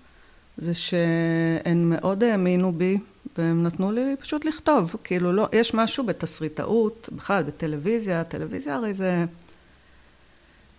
זה 0.56 0.74
שהן 0.74 1.84
מאוד 1.84 2.24
האמינו 2.24 2.72
בי, 2.72 2.98
והם 3.38 3.62
נתנו 3.62 3.92
לי 3.92 4.16
פשוט 4.20 4.44
לכתוב. 4.44 4.96
כאילו, 5.04 5.32
לא, 5.32 5.48
יש 5.52 5.74
משהו 5.74 6.04
בתסריטאות, 6.04 7.08
בכלל, 7.12 7.42
בטלוויזיה, 7.42 8.24
טלוויזיה 8.24 8.74
הרי 8.74 8.94
זה... 8.94 9.24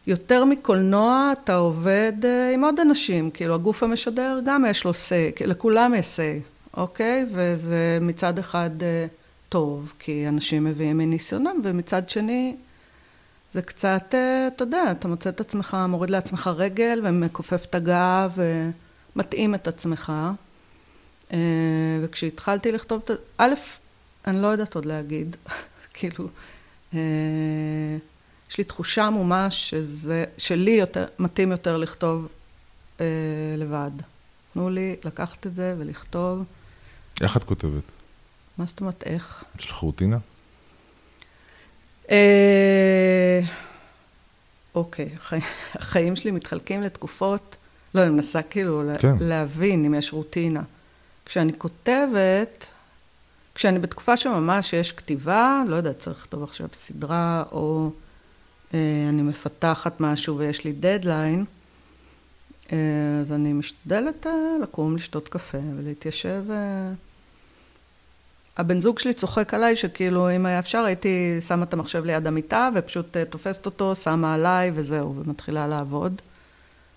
יותר 0.08 0.46
מקולנוע, 0.46 1.34
אתה 1.44 1.56
עובד 1.56 2.14
אה, 2.24 2.54
עם 2.54 2.64
עוד 2.64 2.80
אנשים, 2.80 3.32
כאילו 3.32 3.56
הגוף 3.56 3.84
המשדר 3.84 4.40
גם 4.46 4.66
יש 4.70 4.84
לו 4.84 4.92
say, 4.92 5.44
לכולם 5.46 5.94
יש 5.94 6.20
say, 6.20 6.44
אוקיי? 6.78 7.26
וזה 7.34 7.98
מצד 8.02 8.40
אחד 8.40 8.70
אה, 8.84 9.06
טוב, 9.52 9.94
כי 10.00 10.28
אנשים 10.28 10.64
מביאים 10.64 10.98
מניסיונם, 10.98 11.62
ומצד 11.64 12.10
שני, 12.10 12.56
זה 13.52 13.62
קצת, 13.62 14.04
אה, 14.14 14.48
אתה 14.48 14.64
יודע, 14.64 14.92
אתה 14.92 15.08
מוצא 15.08 15.30
את 15.30 15.40
עצמך, 15.40 15.78
מוריד 15.90 16.10
לעצמך 16.10 16.50
רגל 16.56 17.02
ומכופף 17.04 17.66
את 17.66 17.76
הגב 17.76 18.38
ומתאים 19.16 19.56
את 19.56 19.68
עצמך. 19.68 20.14
אה, 21.34 21.38
וכשהתחלתי 22.02 22.72
לכתוב 22.72 23.02
את. 23.06 23.12
א', 23.38 23.54
אני 24.28 24.42
לא 24.42 24.48
יודעת 24.48 24.76
עוד 24.76 24.86
להגיד, 24.86 25.36
כאילו, 25.94 26.28
אה, 26.94 27.00
יש 28.52 28.58
לי 28.58 28.64
תחושה 28.64 29.10
ממש 29.10 29.70
שזה, 29.70 30.26
שלי 30.38 30.72
יותר, 30.72 31.06
מתאים 31.20 31.52
יותר 31.52 31.78
לכתוב 31.78 32.28
לבד. 33.58 33.92
תנו 34.54 34.70
לי 34.70 34.96
לקחת 35.04 35.48
את 35.48 35.56
זה 35.56 35.76
ולכתוב. 35.78 36.44
איך 37.22 37.38
את 37.38 37.44
כותבת? 37.44 38.01
מה 38.62 38.68
זאת 38.68 38.80
אומרת, 38.80 39.04
איך? 39.06 39.44
לך 39.60 39.76
רוטינה? 39.76 40.18
אה, 42.12 43.42
אוקיי, 44.76 45.10
החיים- 45.74 46.16
שלי 46.16 46.32
מתחלקים 46.32 46.82
לתקופות, 46.82 47.56
לא, 47.94 48.02
אני 48.02 48.10
מנסה 48.10 48.42
כאילו 48.42 48.84
כן. 49.00 49.18
כן. 49.18 49.24
להבין 49.24 49.86
אם 49.86 49.94
יש 49.94 50.14
רוטינה. 50.14 50.62
כשאני 51.26 51.52
כותבת, 51.58 52.68
כשאני 53.56 53.80
בתקופה 53.80 54.18
שממש 54.18 54.74
יש 54.74 54.92
כתיבה, 54.92 55.64
לא 55.68 55.76
יודעת, 55.76 56.00
צריך 56.00 56.18
לכתוב 56.18 56.44
עכשיו 56.44 56.68
סדרה, 56.74 57.44
או 57.52 57.92
אה, 58.74 58.80
אני 59.10 59.22
מפתחת 59.22 60.00
משהו 60.00 60.38
ויש 60.38 60.64
לי 60.64 60.72
דדליין, 60.72 61.46
אה, 62.72 62.78
אז 63.22 63.32
אני 63.32 63.54
משתדלת 63.54 64.28
אה, 64.28 64.32
לקום, 64.64 64.96
לשתות 64.96 65.30
קפה 65.30 65.58
ולהתיישב. 65.78 66.44
אה, 66.52 66.92
הבן 68.58 68.82
זוג 68.82 69.00
שלי 69.00 69.14
צוחק 69.14 69.54
עליי 69.54 69.76
שכאילו 69.76 70.36
אם 70.36 70.46
היה 70.46 70.60
אפשר 70.60 70.78
הייתי 70.78 71.38
שמה 71.48 71.64
את 71.64 71.74
המחשב 71.74 72.06
ליד 72.06 72.28
המיטה 72.28 72.70
ופשוט 72.76 73.18
אה, 73.18 73.26
תופסת 73.26 73.66
אותו, 73.66 73.96
שמה 73.96 74.34
עליי 74.34 74.72
וזהו, 74.76 75.16
ומתחילה 75.16 75.68
לעבוד. 75.68 76.22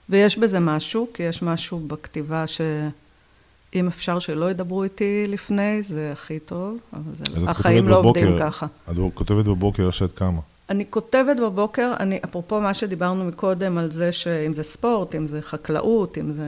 ויש 0.09 0.39
בזה 0.39 0.61
משהו, 0.61 1.09
כי 1.15 1.23
יש 1.23 1.43
משהו 1.43 1.81
בכתיבה 1.87 2.45
שאם 2.47 3.89
אפשר 3.89 4.19
שלא 4.19 4.51
ידברו 4.51 4.83
איתי 4.85 5.25
לפני, 5.29 5.83
זה 5.83 6.11
הכי 6.13 6.39
טוב, 6.39 6.79
אבל 6.93 7.13
זה, 7.15 7.51
החיים 7.51 7.89
לא 7.89 7.97
עובדים 7.97 8.27
בבוקר- 8.27 8.47
ככה. 8.47 8.67
את 8.91 8.97
כותבת 9.15 9.45
בבוקר 9.45 9.87
איך 9.87 9.95
שאת 9.95 10.13
קמה. 10.13 10.41
אני 10.71 10.85
כותבת 10.91 11.37
בבוקר, 11.37 11.93
אני, 12.01 12.21
אפרופו 12.25 12.61
מה 12.61 12.75
שדיברנו 12.75 13.25
מקודם 13.25 13.79
על 13.79 13.91
זה 13.91 14.13
שאם 14.13 14.55
זה 14.55 14.63
ספורט, 14.63 15.15
אם 15.15 15.27
זה 15.27 15.43
חקלאות, 15.43 16.19
אם 16.19 16.33
זה... 16.33 16.43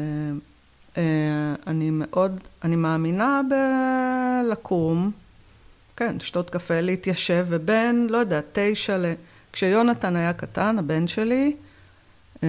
אה, 0.96 1.02
אני 1.66 1.90
מאוד, 1.92 2.40
אני 2.64 2.76
מאמינה 2.76 3.40
בלקום, 4.48 5.10
כן, 5.96 6.16
לשתות 6.20 6.50
קפה, 6.50 6.80
להתיישב, 6.80 7.46
ובין, 7.48 8.06
לא 8.10 8.18
יודע, 8.18 8.40
תשע 8.52 8.98
ל... 8.98 9.06
כשיונתן 9.52 10.16
היה 10.16 10.32
קטן, 10.32 10.78
הבן 10.78 11.08
שלי, 11.08 11.56
אה, 12.42 12.48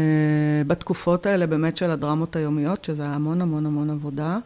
בתקופות 0.67 1.25
האלה 1.25 1.47
באמת 1.47 1.77
של 1.77 1.91
הדרמות 1.91 2.35
היומיות, 2.35 2.85
שזה 2.85 3.03
היה 3.03 3.13
המון 3.13 3.41
המון 3.41 3.65
המון 3.65 3.89
עבודה, 3.89 4.37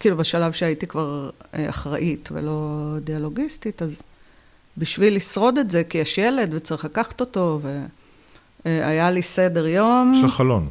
כאילו 0.00 0.16
בשלב 0.16 0.52
שהייתי 0.52 0.86
כבר 0.86 1.30
אה, 1.54 1.68
אחראית 1.68 2.28
ולא 2.32 2.94
דיאלוגיסטית, 3.04 3.82
אז 3.82 4.02
בשביל 4.78 5.16
לשרוד 5.16 5.58
את 5.58 5.70
זה, 5.70 5.84
כי 5.84 5.98
יש 5.98 6.18
ילד 6.18 6.54
וצריך 6.54 6.84
לקחת 6.84 7.20
אותו, 7.20 7.60
והיה 8.64 9.10
לי 9.10 9.22
סדר 9.22 9.66
יום. 9.66 10.12
יש 10.14 10.24
לך 10.24 10.30
חלון. 10.30 10.68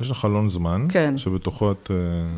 יש 0.00 0.10
לך 0.10 0.16
חלון 0.16 0.48
זמן, 0.48 0.86
כן. 0.90 1.18
שבתוכו 1.18 1.72
את 1.72 1.90
אה, 1.90 1.96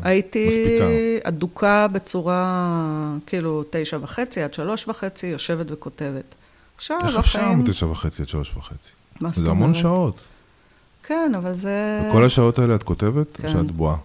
הייתי 0.09 0.47
מספיקה. 0.47 0.85
אדוקה 1.23 1.87
בצורה, 1.87 3.13
כאילו, 3.25 3.63
תשע 3.69 3.97
וחצי 4.01 4.41
עד 4.41 4.53
שלוש 4.53 4.87
וחצי, 4.87 5.27
יושבת 5.27 5.65
וכותבת. 5.69 6.35
עכשיו, 6.75 6.97
איך 7.07 7.15
אפשר. 7.15 7.51
מתשע 7.53 7.85
וחצי 7.85 8.21
עד 8.21 8.29
שלוש 8.29 8.53
וחצי? 8.57 8.89
מה 9.21 9.29
זאת 9.29 9.45
זה 9.45 9.51
המון 9.51 9.63
אומרת? 9.63 9.81
שעות. 9.81 10.15
כן, 11.03 11.31
אבל 11.37 11.53
זה... 11.53 12.01
וכל 12.09 12.23
השעות 12.25 12.59
האלה 12.59 12.75
את 12.75 12.83
כותבת, 12.83 13.27
או 13.39 13.41
כן. 13.41 13.49
שאת 13.49 13.71
בואה? 13.71 13.95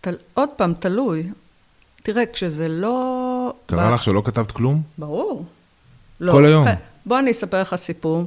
תל... 0.00 0.14
עוד 0.34 0.48
פעם, 0.56 0.74
תלוי. 0.80 1.30
תראה, 2.02 2.22
כשזה 2.32 2.68
לא... 2.68 3.52
קרה 3.66 3.90
ב- 3.90 3.94
לך 3.94 4.02
שלא 4.02 4.22
כתבת 4.24 4.50
כלום? 4.52 4.82
ברור. 4.98 5.44
לא. 6.20 6.32
כל 6.32 6.44
היום. 6.44 6.66
בוא 7.06 7.18
אני 7.18 7.30
אספר 7.30 7.60
לך 7.60 7.76
סיפור. 7.76 8.26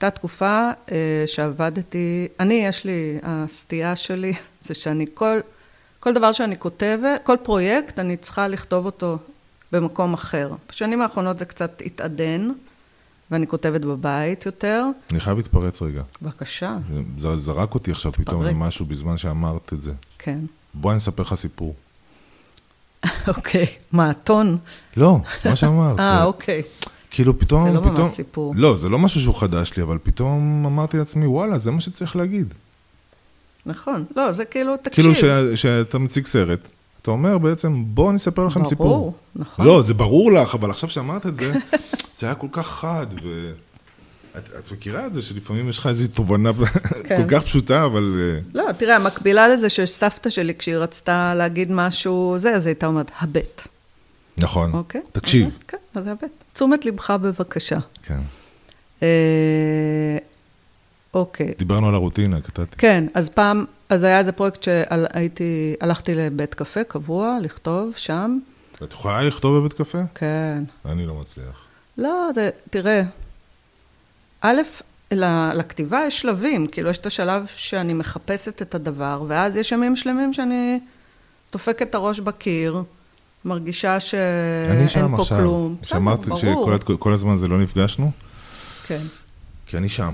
הייתה 0.00 0.10
תקופה 0.16 0.70
אה, 0.92 1.24
שעבדתי, 1.26 2.28
אני, 2.40 2.54
יש 2.54 2.84
לי, 2.84 3.18
הסטייה 3.22 3.96
שלי 3.96 4.32
זה 4.62 4.74
שאני 4.74 5.06
כל, 5.14 5.38
כל 6.00 6.12
דבר 6.14 6.32
שאני 6.32 6.58
כותבת, 6.58 7.20
כל 7.22 7.36
פרויקט, 7.42 7.98
אני 7.98 8.16
צריכה 8.16 8.48
לכתוב 8.48 8.86
אותו 8.86 9.18
במקום 9.72 10.14
אחר. 10.14 10.52
בשנים 10.68 11.02
האחרונות 11.02 11.38
זה 11.38 11.44
קצת 11.44 11.82
התעדן, 11.86 12.50
ואני 13.30 13.46
כותבת 13.46 13.80
בבית 13.80 14.46
יותר. 14.46 14.84
אני 15.10 15.20
חייב 15.20 15.36
להתפרץ 15.36 15.82
רגע. 15.82 16.02
בבקשה, 16.22 16.76
זה 17.18 17.36
זרק 17.36 17.74
אותי 17.74 17.90
עכשיו 17.90 18.12
פתאום 18.12 18.24
תתפרץ. 18.42 18.52
למשהו 18.54 18.86
בזמן 18.86 19.16
שאמרת 19.16 19.72
את 19.72 19.82
זה. 19.82 19.92
כן. 20.18 20.38
בואי 20.74 20.92
אני 20.92 20.98
אספר 20.98 21.22
לך 21.22 21.34
סיפור. 21.34 21.74
אוקיי. 23.28 23.66
מה, 23.92 24.10
הטון? 24.10 24.58
לא, 24.96 25.18
מה 25.44 25.56
שאמרת. 25.56 26.00
אה, 26.00 26.16
זה- 26.18 26.24
אוקיי. 26.24 26.62
כאילו 27.16 27.38
פתאום, 27.38 27.66
זה 27.68 27.74
לא 27.74 27.80
ממש 27.80 27.92
פתאום, 27.92 28.08
סיפור. 28.08 28.54
לא, 28.56 28.76
זה 28.76 28.88
לא 28.88 28.98
משהו 28.98 29.20
שהוא 29.20 29.34
חדש 29.34 29.72
לי, 29.76 29.82
אבל 29.82 29.98
פתאום 30.02 30.66
אמרתי 30.66 30.96
לעצמי, 30.96 31.26
וואלה, 31.26 31.58
זה 31.58 31.70
מה 31.70 31.80
שצריך 31.80 32.16
להגיד. 32.16 32.54
נכון. 33.66 34.04
לא, 34.16 34.32
זה 34.32 34.44
כאילו, 34.44 34.76
תקשיב. 34.76 34.92
כאילו 34.94 35.14
ש- 35.54 35.60
שאתה 35.62 35.98
מציג 35.98 36.26
סרט, 36.26 36.58
אתה 37.02 37.10
אומר 37.10 37.38
בעצם, 37.38 37.82
בואו 37.86 38.08
אני 38.10 38.16
אספר 38.16 38.46
לכם 38.46 38.60
ברור, 38.60 38.68
סיפור. 38.70 39.14
נכון. 39.36 39.66
לא, 39.66 39.82
זה 39.82 39.94
ברור 39.94 40.32
לך, 40.32 40.54
אבל 40.54 40.70
עכשיו 40.70 40.90
שאמרת 40.90 41.26
את 41.26 41.36
זה, 41.36 41.52
זה 42.18 42.26
היה 42.26 42.34
כל 42.34 42.46
כך 42.52 42.66
חד, 42.66 43.06
ו... 43.22 43.52
את, 44.38 44.48
את 44.58 44.72
מכירה 44.72 45.06
את 45.06 45.14
זה 45.14 45.22
שלפעמים 45.22 45.68
יש 45.68 45.78
לך 45.78 45.86
איזושהי 45.86 46.08
תובנה 46.08 46.50
כן. 47.08 47.22
כל 47.28 47.36
כך 47.36 47.42
פשוטה, 47.44 47.84
אבל... 47.84 48.20
אה, 48.20 48.40
לא, 48.54 48.72
תראה, 48.72 48.96
המקבילה 48.96 49.48
לזה 49.48 49.68
שסבתא 49.68 50.30
שלי, 50.30 50.54
כשהיא 50.58 50.76
רצתה 50.76 51.34
להגיד 51.34 51.72
משהו 51.72 52.34
זה, 52.38 52.54
אז 52.54 52.66
היא 52.66 52.70
הייתה 52.70 52.86
אומרת, 52.86 53.10
הבט. 53.20 53.62
נכון. 54.38 54.72
אוקיי? 54.72 55.00
תקשיב. 55.12 55.46
אז- 55.46 55.52
כן, 55.68 55.76
אז 55.94 56.06
הבט. 56.06 56.44
תשומת 56.56 56.84
לבך 56.84 57.10
בבקשה. 57.10 57.78
כן. 58.02 58.20
אה, 59.02 60.18
אוקיי. 61.14 61.54
דיברנו 61.58 61.88
על 61.88 61.94
הרוטינה, 61.94 62.40
קטעתי. 62.40 62.76
כן, 62.78 63.04
אז 63.14 63.28
פעם, 63.28 63.64
אז 63.88 64.02
היה 64.02 64.18
איזה 64.18 64.32
פרויקט 64.32 64.62
שהייתי, 64.62 65.74
הלכתי 65.80 66.14
לבית 66.14 66.54
קפה 66.54 66.84
קבוע, 66.84 67.38
לכתוב 67.42 67.92
שם. 67.96 68.38
את 68.84 68.92
יכולה 68.92 69.22
לכתוב 69.22 69.58
בבית 69.58 69.72
קפה? 69.72 69.98
כן. 70.14 70.64
אני 70.84 71.06
לא 71.06 71.14
מצליח. 71.14 71.64
לא, 71.98 72.28
זה, 72.34 72.50
תראה, 72.70 73.02
א', 74.40 74.60
לכתיבה 75.54 76.00
יש 76.06 76.20
שלבים, 76.20 76.66
כאילו 76.66 76.90
יש 76.90 76.98
את 76.98 77.06
השלב 77.06 77.46
שאני 77.56 77.94
מחפשת 77.94 78.62
את 78.62 78.74
הדבר, 78.74 79.24
ואז 79.26 79.56
יש 79.56 79.72
ימים 79.72 79.96
שלמים 79.96 80.32
שאני 80.32 80.80
דופקת 81.52 81.82
את 81.82 81.94
הראש 81.94 82.20
בקיר, 82.20 82.82
מרגישה 83.46 83.92
אני 83.92 84.00
שאין 84.00 84.88
שם 84.88 85.16
פה 85.16 85.22
עכשיו. 85.22 85.38
כלום. 85.38 85.76
שאמרתי 85.82 86.30
בסדר, 86.30 86.52
ברור. 86.52 86.76
שכל 86.76 86.96
כל 86.96 87.12
הזמן 87.12 87.32
הזה 87.32 87.48
לא 87.48 87.58
נפגשנו, 87.58 88.12
כן. 88.86 89.02
כי 89.66 89.76
אני 89.76 89.88
שם. 89.88 90.12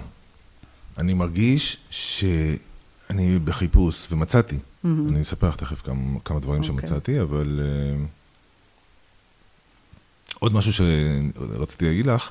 אני 0.98 1.14
מרגיש 1.14 1.76
שאני 1.90 3.38
בחיפוש, 3.38 4.06
ומצאתי. 4.10 4.58
אני 4.84 5.20
אספר 5.20 5.48
לך 5.48 5.56
תכף 5.56 5.80
כמה, 5.80 6.20
כמה 6.24 6.40
דברים 6.40 6.62
אוקיי. 6.62 6.78
שמצאתי, 6.78 7.20
אבל... 7.20 7.60
אה, 7.62 8.04
עוד 10.38 10.52
משהו 10.52 10.72
שרציתי 10.72 11.84
להגיד 11.84 12.06
לך, 12.06 12.30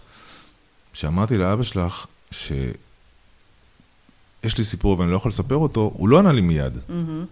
שאמרתי 0.94 1.38
לאבא 1.38 1.64
שלך, 1.64 2.06
שיש 2.32 2.74
לי 4.58 4.64
סיפור 4.64 5.00
ואני 5.00 5.12
לא 5.12 5.16
יכול 5.16 5.30
לספר 5.30 5.56
אותו, 5.56 5.92
הוא 5.94 6.10
לא 6.10 6.20
ענה 6.20 6.32
לי 6.32 6.42
מיד. 6.42 6.80
מהמם. 6.90 7.26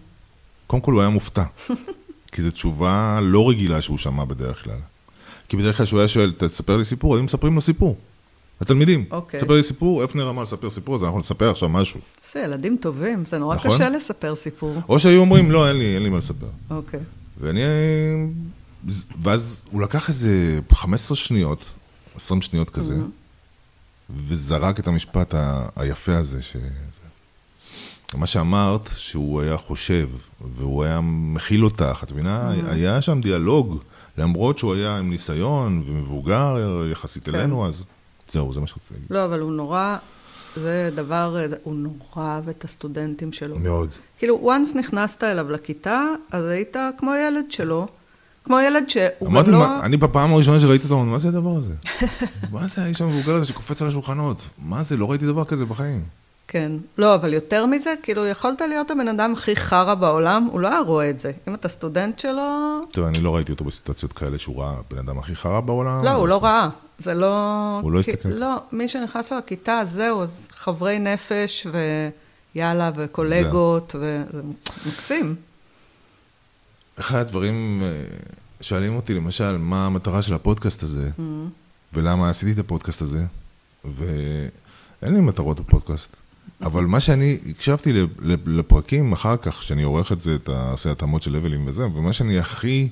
קודם 0.66 0.82
כל 0.82 0.92
הוא 0.92 1.00
היה 1.00 1.10
מופתע, 1.10 1.44
כי 2.32 2.42
זו 2.42 2.50
תשובה 2.50 3.18
לא 3.22 3.48
רגילה 3.48 3.82
שהוא 3.82 3.98
שמע 3.98 4.24
בדרך 4.24 4.64
כלל. 4.64 4.78
כי 5.48 5.56
בדרך 5.56 5.76
כלל 5.76 5.86
כשהוא 5.86 5.98
היה 6.00 6.08
שואל, 6.08 6.32
תספר 6.38 6.76
לי 6.76 6.84
סיפור, 6.84 7.14
היו 7.14 7.22
מספרים 7.22 7.54
לו 7.54 7.60
סיפור. 7.60 7.96
התלמידים, 8.60 9.04
אוקיי. 9.10 9.40
תספר 9.40 9.52
לי 9.56 9.62
סיפור, 9.62 10.04
אבנר 10.04 10.30
אמר 10.30 10.42
לספר 10.42 10.70
סיפור, 10.70 10.94
אז 10.94 11.04
אנחנו 11.04 11.18
נספר 11.18 11.50
עכשיו 11.50 11.68
משהו. 11.68 12.00
זה 12.32 12.40
ילדים 12.40 12.76
טובים, 12.80 13.24
זה 13.24 13.38
נורא 13.38 13.56
נכון. 13.56 13.70
קשה 13.70 13.88
לספר 13.88 14.36
סיפור. 14.36 14.76
או 14.88 15.00
שהיו 15.00 15.20
אומרים, 15.20 15.50
לא, 15.50 15.68
אין 15.68 15.76
לי, 15.76 15.94
אין 15.94 16.02
לי 16.02 16.10
מה 16.10 16.18
לספר. 16.18 16.46
אוקיי. 16.70 17.00
ואני... 17.40 17.60
ואז 19.22 19.64
הוא 19.70 19.82
לקח 19.82 20.08
איזה 20.08 20.60
15 20.72 21.16
שניות, 21.16 21.64
20 22.16 22.42
שניות 22.42 22.70
כזה, 22.70 22.96
וזרק 24.28 24.78
את 24.80 24.86
המשפט 24.86 25.34
ה- 25.34 25.68
היפה 25.76 26.16
הזה, 26.16 26.42
ש... 26.42 26.56
מה 28.14 28.26
שאמרת, 28.26 28.90
שהוא 28.96 29.40
היה 29.40 29.56
חושב, 29.56 30.08
והוא 30.56 30.84
היה 30.84 31.00
מכיל 31.02 31.64
אותך, 31.64 32.00
את 32.02 32.12
מבינה? 32.12 32.50
היה 32.68 33.02
שם 33.02 33.20
דיאלוג, 33.20 33.78
למרות 34.18 34.58
שהוא 34.58 34.74
היה 34.74 34.98
עם 34.98 35.10
ניסיון 35.10 35.82
ומבוגר 35.86 36.56
יחסית 36.92 37.24
כן. 37.24 37.34
אלינו, 37.34 37.66
אז 37.66 37.84
זהו, 38.28 38.52
זה 38.52 38.60
מה 38.60 38.66
שרציתי 38.66 38.94
להגיד. 38.94 39.06
לא, 39.10 39.24
אבל 39.24 39.40
הוא 39.40 39.52
נורא, 39.52 39.96
זה 40.56 40.90
דבר, 40.94 41.36
הוא 41.62 41.74
נורא 41.74 41.94
אהב 42.28 42.48
את 42.48 42.64
הסטודנטים 42.64 43.32
שלו. 43.32 43.58
מאוד. 43.58 43.88
כאילו, 44.18 44.50
once 44.56 44.78
נכנסת 44.78 45.24
אליו 45.24 45.50
לכיתה, 45.50 46.02
אז 46.30 46.44
היית 46.44 46.76
כמו 46.98 47.10
ילד 47.14 47.44
שלו, 47.50 47.86
כמו 48.44 48.60
ילד 48.60 48.84
שהוא 48.88 49.04
גם 49.22 49.26
אמרתי, 49.36 49.50
לא... 49.50 49.58
מה- 49.58 49.80
אני 49.82 49.96
בפעם 49.96 50.32
הראשונה 50.32 50.60
שראיתי 50.60 50.84
אותו, 50.84 50.94
אמרתי, 50.94 51.10
מה 51.10 51.18
זה 51.18 51.28
הדבר 51.28 51.56
הזה? 51.56 51.74
מה 52.52 52.66
זה 52.66 52.82
האיש 52.82 53.00
המבוגר 53.00 53.36
הזה 53.36 53.46
שקופץ 53.46 53.82
על 53.82 53.88
השולחנות? 53.88 54.48
מה 54.58 54.82
זה? 54.82 54.96
לא 54.96 55.10
ראיתי 55.10 55.26
דבר 55.26 55.44
כזה 55.44 55.64
בחיים. 55.66 56.02
כן. 56.52 56.72
לא, 56.98 57.14
אבל 57.14 57.34
יותר 57.34 57.66
מזה, 57.66 57.94
כאילו, 58.02 58.26
יכולת 58.26 58.60
להיות 58.60 58.90
הבן 58.90 59.08
אדם 59.08 59.32
הכי 59.32 59.56
חרא 59.56 59.94
בעולם, 59.94 60.48
הוא 60.52 60.60
לא 60.60 60.68
היה 60.68 60.80
רואה 60.80 61.10
את 61.10 61.18
זה. 61.18 61.32
אם 61.48 61.54
אתה 61.54 61.68
סטודנט 61.68 62.18
שלו... 62.18 62.80
תראה, 62.90 63.08
אני 63.08 63.20
לא 63.20 63.36
ראיתי 63.36 63.52
אותו 63.52 63.64
בסיטואציות 63.64 64.12
כאלה 64.12 64.38
שהוא 64.38 64.62
ראה 64.62 64.74
בן 64.90 64.98
אדם 64.98 65.18
הכי 65.18 65.36
חרא 65.36 65.60
בעולם. 65.60 66.04
לא, 66.04 66.10
הוא 66.10 66.28
לא 66.28 66.44
ראה. 66.44 66.68
זה 66.98 67.14
לא... 67.14 67.80
הוא 67.82 67.92
לא 67.92 68.00
הסתכל. 68.00 68.28
לא, 68.28 68.56
מי 68.72 68.88
שנכנס 68.88 69.32
לו 69.32 69.38
לכיתה, 69.38 69.80
זהו, 69.84 70.22
אז 70.22 70.48
חברי 70.56 70.98
נפש, 70.98 71.66
ויאללה, 72.54 72.90
וקולגות, 72.96 73.94
וזה 73.98 74.42
מקסים. 74.86 75.34
אחד 77.00 77.18
הדברים, 77.18 77.82
אה, 77.82 78.04
שואלים 78.60 78.96
אותי 78.96 79.14
למשל, 79.14 79.56
מה 79.56 79.86
המטרה 79.86 80.22
של 80.22 80.34
הפודקאסט 80.34 80.82
הזה, 80.82 81.08
Mm-hmm. 81.18 81.92
ולמה 81.94 82.30
עשיתי 82.30 82.52
את 82.52 82.58
הפודקאסט 82.58 83.02
הזה, 83.02 83.24
ואין 83.84 85.14
לי 85.14 85.20
מטרות 85.20 85.60
בפודקאסט. 85.60 86.16
אבל 86.62 86.84
מה 86.84 87.00
שאני, 87.00 87.38
הקשבתי 87.50 87.92
לפרקים 88.46 89.12
אחר 89.12 89.36
כך, 89.36 89.62
שאני 89.62 89.82
עורך 89.82 90.12
את 90.12 90.20
זה, 90.20 90.34
את 90.34 90.48
עושה 90.48 90.90
התאמות 90.92 91.22
של 91.22 91.32
לבלים 91.32 91.66
וזה, 91.66 91.84
ומה 91.86 92.12
שאני 92.12 92.38
הכי 92.38 92.88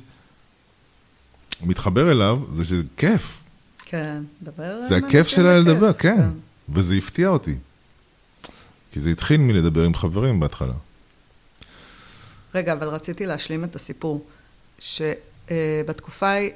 מתחבר 1.63 2.13
אליו, 2.13 2.39
זה 2.53 2.65
שזה 2.65 2.83
כיף. 2.97 3.39
כן, 3.85 4.23
דבר... 4.43 4.81
זה 4.89 4.97
הכיף 4.97 5.27
שלה 5.27 5.57
לדבר, 5.57 5.93
כן. 5.93 6.29
וזה 6.69 6.95
הפתיע 6.95 7.29
אותי. 7.29 7.55
כי 8.93 9.01
זה 9.01 9.11
התחיל 9.11 9.41
מלדבר 9.41 9.85
עם 9.85 9.95
חברים 9.95 10.41
בהתחלה. 10.41 10.75
רגע, 12.55 12.73
אבל 12.73 12.89
רציתי 12.89 13.27
להשלים 13.27 13.65
את 13.65 13.77
הסיפור, 13.77 14.27
שבתקופה 14.79 16.29
ההיא 16.29 16.51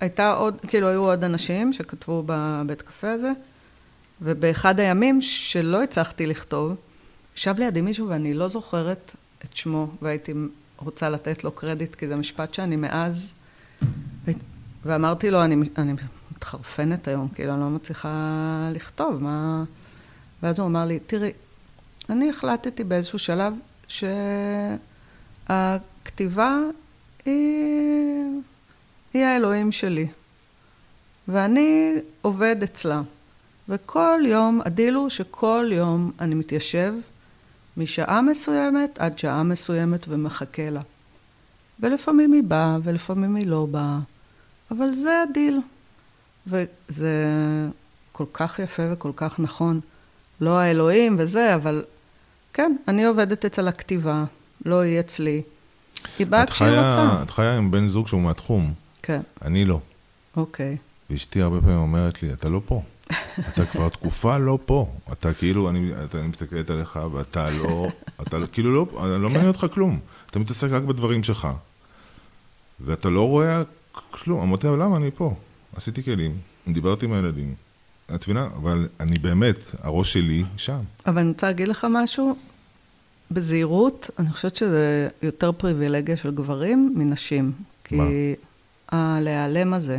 הייתה 0.00 0.32
עוד, 0.32 0.56
כאילו 0.68 0.88
היו 0.88 1.00
עוד 1.00 1.24
אנשים 1.24 1.72
שכתבו 1.72 2.24
בבית 2.26 2.82
קפה 2.82 3.10
הזה, 3.10 3.30
ובאחד 4.22 4.80
הימים 4.80 5.22
שלא 5.22 5.82
הצלחתי 5.82 6.26
לכתוב, 6.26 6.76
ישב 7.36 7.54
לידי 7.58 7.80
מישהו 7.80 8.08
ואני 8.08 8.34
לא 8.34 8.48
זוכרת 8.48 9.12
את 9.44 9.56
שמו, 9.56 9.90
והייתי 10.02 10.32
רוצה 10.76 11.08
לתת 11.08 11.44
לו 11.44 11.52
קרדיט, 11.52 11.94
כי 11.94 12.08
זה 12.08 12.16
משפט 12.16 12.54
שאני 12.54 12.76
מאז... 12.76 13.32
ואמרתי 14.84 15.30
לו, 15.30 15.44
אני, 15.44 15.56
אני 15.78 15.94
מתחרפנת 16.36 17.08
היום, 17.08 17.28
כאילו, 17.28 17.52
אני 17.52 17.60
לא 17.60 17.68
מצליחה 17.70 18.08
לכתוב, 18.72 19.22
מה... 19.22 19.64
ואז 20.42 20.58
הוא 20.58 20.66
אמר 20.66 20.84
לי, 20.84 20.98
תראי, 20.98 21.32
אני 22.10 22.30
החלטתי 22.30 22.84
באיזשהו 22.84 23.18
שלב 23.18 23.54
שהכתיבה 25.48 26.58
היא, 27.24 28.24
היא 29.14 29.24
האלוהים 29.24 29.72
שלי, 29.72 30.08
ואני 31.28 31.94
עובד 32.22 32.62
אצלה. 32.62 33.02
וכל 33.70 34.20
יום, 34.26 34.60
הדיל 34.64 34.94
הוא 34.94 35.08
שכל 35.08 35.70
יום 35.72 36.10
אני 36.20 36.34
מתיישב 36.34 36.92
משעה 37.76 38.22
מסוימת 38.22 38.98
עד 38.98 39.18
שעה 39.18 39.42
מסוימת 39.42 40.00
ומחכה 40.08 40.70
לה. 40.70 40.80
ולפעמים 41.80 42.32
היא 42.32 42.42
באה, 42.42 42.78
ולפעמים 42.82 43.36
היא 43.36 43.46
לא 43.46 43.66
באה, 43.70 43.98
אבל 44.70 44.94
זה 44.94 45.22
הדיל. 45.22 45.60
וזה 46.46 47.14
כל 48.12 48.24
כך 48.32 48.58
יפה 48.58 48.82
וכל 48.92 49.12
כך 49.16 49.40
נכון. 49.40 49.80
לא 50.40 50.58
האלוהים 50.58 51.16
וזה, 51.18 51.54
אבל 51.54 51.84
כן, 52.52 52.76
אני 52.88 53.04
עובדת 53.04 53.44
אצל 53.44 53.68
הכתיבה, 53.68 54.24
לא 54.64 54.80
היא 54.80 55.00
אצלי. 55.00 55.42
היא 56.18 56.26
באה 56.26 56.46
כשהיא 56.46 56.68
רוצה. 56.68 57.22
את 57.22 57.30
חיה 57.30 57.56
עם 57.56 57.70
בן 57.70 57.88
זוג 57.88 58.08
שהוא 58.08 58.20
מהתחום, 58.20 58.72
כן, 59.02 59.20
אני 59.42 59.64
לא. 59.64 59.80
אוקיי. 60.36 60.76
ואשתי 61.10 61.42
הרבה 61.42 61.60
פעמים 61.60 61.78
אומרת 61.78 62.22
לי, 62.22 62.32
אתה 62.32 62.48
לא 62.48 62.60
פה. 62.66 62.82
אתה 63.48 63.66
כבר 63.66 63.88
תקופה 63.88 64.38
לא 64.38 64.58
פה. 64.66 64.90
אתה 65.12 65.34
כאילו, 65.34 65.70
אני, 65.70 65.90
אתה, 66.04 66.18
אני 66.18 66.28
מסתכלת 66.28 66.70
עליך 66.70 66.98
ואתה 67.12 67.50
לא, 67.50 67.88
אתה 68.22 68.46
כאילו 68.52 68.74
לא, 68.74 68.86
לא 69.18 69.30
מעניין 69.30 69.48
אותך 69.48 69.66
כלום. 69.74 69.98
אתה 70.30 70.38
מתעסק 70.38 70.70
רק 70.70 70.82
בדברים 70.82 71.22
שלך. 71.22 71.48
ואתה 72.80 73.10
לא 73.10 73.28
רואה 73.28 73.62
כלום. 74.10 74.40
אמרתי 74.40 74.66
למה 74.66 74.96
אני 74.96 75.10
פה? 75.10 75.34
עשיתי 75.76 76.02
כלים, 76.02 76.36
דיברתי 76.68 77.06
עם 77.06 77.12
הילדים. 77.12 77.54
את 78.14 78.28
מבינה? 78.28 78.48
אבל 78.56 78.88
אני 79.00 79.18
באמת, 79.18 79.56
הראש 79.82 80.12
שלי 80.12 80.44
שם. 80.56 80.80
אבל 81.06 81.18
אני 81.18 81.28
רוצה 81.28 81.46
להגיד 81.46 81.68
לך 81.68 81.86
משהו, 81.90 82.36
בזהירות, 83.30 84.10
אני 84.18 84.30
חושבת 84.30 84.56
שזה 84.56 85.08
יותר 85.22 85.52
פריבילגיה 85.52 86.16
של 86.16 86.30
גברים 86.30 86.94
מנשים. 86.96 87.52
כי 87.84 87.96
מה? 87.96 88.04
הלהיעלם 88.88 89.74
הזה. 89.74 89.98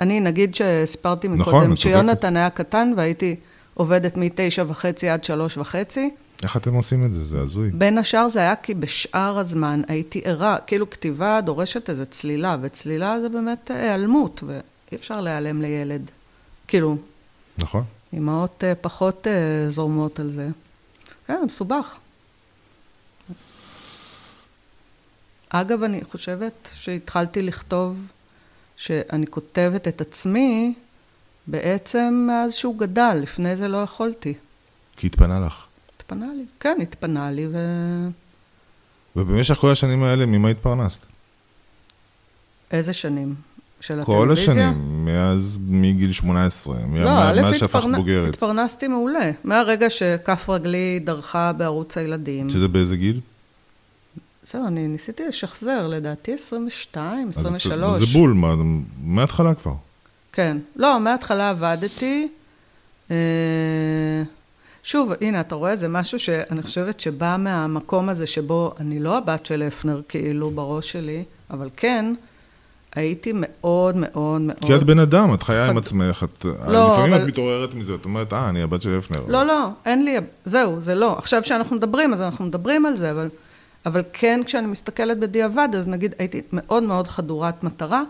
אני, 0.00 0.20
נגיד 0.20 0.54
שהספרתי 0.54 1.28
נכון, 1.28 1.40
מקודם, 1.40 1.66
צודקת. 1.66 1.80
שיונתן 1.80 2.36
היה 2.36 2.50
קטן 2.50 2.92
והייתי 2.96 3.36
עובדת 3.74 4.16
מתשע 4.16 4.64
וחצי 4.68 5.08
עד 5.08 5.24
שלוש 5.24 5.56
וחצי, 5.58 6.10
איך 6.42 6.56
אתם 6.56 6.74
עושים 6.74 7.04
את 7.04 7.12
זה? 7.12 7.26
זה 7.26 7.40
הזוי. 7.40 7.70
בין 7.70 7.98
השאר 7.98 8.28
זה 8.28 8.38
היה 8.38 8.56
כי 8.56 8.74
בשאר 8.74 9.38
הזמן 9.38 9.82
הייתי 9.88 10.20
ערה, 10.24 10.58
כאילו 10.66 10.90
כתיבה 10.90 11.40
דורשת 11.40 11.90
איזו 11.90 12.06
צלילה, 12.06 12.56
וצלילה 12.60 13.20
זה 13.20 13.28
באמת 13.28 13.70
היעלמות, 13.70 14.42
ואי 14.46 14.58
אפשר 14.94 15.20
להיעלם 15.20 15.62
לילד. 15.62 16.10
כאילו, 16.68 16.96
נכון? 17.58 17.84
אמהות 18.14 18.64
אה, 18.64 18.74
פחות 18.74 19.26
אה, 19.26 19.70
זורמות 19.70 20.20
על 20.20 20.30
זה. 20.30 20.48
כן, 21.26 21.36
זה 21.40 21.46
מסובך. 21.46 21.98
אגב, 25.48 25.82
אני 25.82 26.00
חושבת 26.10 26.68
שהתחלתי 26.74 27.42
לכתוב, 27.42 27.98
שאני 28.76 29.26
כותבת 29.26 29.88
את 29.88 30.00
עצמי 30.00 30.74
בעצם 31.46 32.24
מאז 32.26 32.54
שהוא 32.54 32.78
גדל, 32.78 33.18
לפני 33.22 33.56
זה 33.56 33.68
לא 33.68 33.76
יכולתי. 33.76 34.34
כי 34.96 35.06
התפנה 35.06 35.40
לך. 35.46 35.54
התפנה 35.96 36.26
לי, 36.36 36.44
כן, 36.60 36.78
התפנה 36.82 37.30
לי, 37.30 37.46
ו... 37.52 37.56
ובמשך 39.16 39.54
כל 39.54 39.70
השנים 39.72 40.02
האלה, 40.02 40.26
ממה 40.26 40.48
התפרנסת? 40.48 41.00
איזה 42.70 42.92
שנים? 42.92 43.34
של 43.80 44.04
כל 44.04 44.12
הטלוויזיה? 44.32 44.68
השנים, 44.68 45.04
מאז, 45.04 45.58
מגיל 45.68 46.12
18, 46.12 46.74
מ- 46.86 46.96
לא, 46.96 47.04
מה- 47.04 47.32
מאז 47.42 47.56
שהפכת 47.58 47.84
התפרנ- 47.84 47.96
בוגרת. 47.96 48.28
התפרנסתי 48.28 48.88
מעולה. 48.88 49.30
מהרגע 49.44 49.90
שכף 49.90 50.48
רגלי 50.50 51.00
דרכה 51.04 51.52
בערוץ 51.52 51.98
הילדים. 51.98 52.48
שזה 52.48 52.68
באיזה 52.68 52.96
גיל? 52.96 53.20
זהו, 54.52 54.66
אני 54.66 54.88
ניסיתי 54.88 55.22
לשחזר, 55.28 55.86
לדעתי 55.88 56.34
22, 56.34 57.28
אז 57.28 57.34
זה- 57.34 57.40
23. 57.40 57.98
זה 57.98 58.18
בול, 58.18 58.32
מה- 58.32 58.54
מההתחלה 59.04 59.54
כבר. 59.54 59.72
כן. 60.32 60.56
לא, 60.76 61.00
מההתחלה 61.00 61.50
עבדתי. 61.50 62.28
אה, 63.10 63.16
שוב, 64.82 65.12
הנה, 65.20 65.40
אתה 65.40 65.54
רואה, 65.54 65.76
זה 65.76 65.88
משהו 65.88 66.18
שאני 66.18 66.62
חושבת 66.62 67.00
שבא 67.00 67.36
מהמקום 67.38 68.08
הזה 68.08 68.26
שבו 68.26 68.74
אני 68.80 68.98
לא 69.00 69.18
הבת 69.18 69.46
של 69.46 69.62
הפנר, 69.62 70.00
כאילו, 70.08 70.50
בראש 70.50 70.92
שלי, 70.92 71.24
אבל 71.50 71.70
כן, 71.76 72.14
הייתי 72.94 73.32
מאוד 73.34 73.96
מאוד 73.96 74.40
מאוד... 74.40 74.56
כי 74.66 74.74
את 74.76 74.82
בן 74.82 74.98
אדם, 74.98 75.34
את 75.34 75.42
חיה 75.42 75.64
עם 75.66 75.72
חד- 75.72 75.78
עצמך, 75.78 76.24
את... 76.24 76.44
לא, 76.44 76.92
לפעמים 76.92 77.12
אבל- 77.12 77.22
את 77.22 77.28
מתעוררת 77.28 77.74
מזה, 77.74 77.94
את 77.94 78.04
אומרת, 78.04 78.32
אה, 78.32 78.48
אני 78.48 78.62
הבת 78.62 78.82
של 78.82 78.98
הפנר. 78.98 79.22
לא, 79.28 79.42
לא, 79.46 79.68
אין 79.84 80.04
לי, 80.04 80.16
זהו, 80.44 80.80
זה 80.80 80.94
לא. 80.94 81.18
עכשיו 81.18 81.44
שאנחנו 81.44 81.76
מדברים, 81.76 82.14
אז 82.14 82.20
אנחנו 82.20 82.44
מדברים 82.44 82.86
על 82.86 82.96
זה, 82.96 83.10
אבל, 83.10 83.28
אבל 83.86 84.02
כן, 84.12 84.40
כשאני 84.46 84.66
מסתכלת 84.66 85.18
בדיעבד, 85.18 85.68
אז 85.74 85.88
נגיד, 85.88 86.14
הייתי 86.18 86.42
מאוד 86.52 86.82
מאוד 86.82 87.08
חדורת 87.08 87.64
מטרה, 87.64 88.02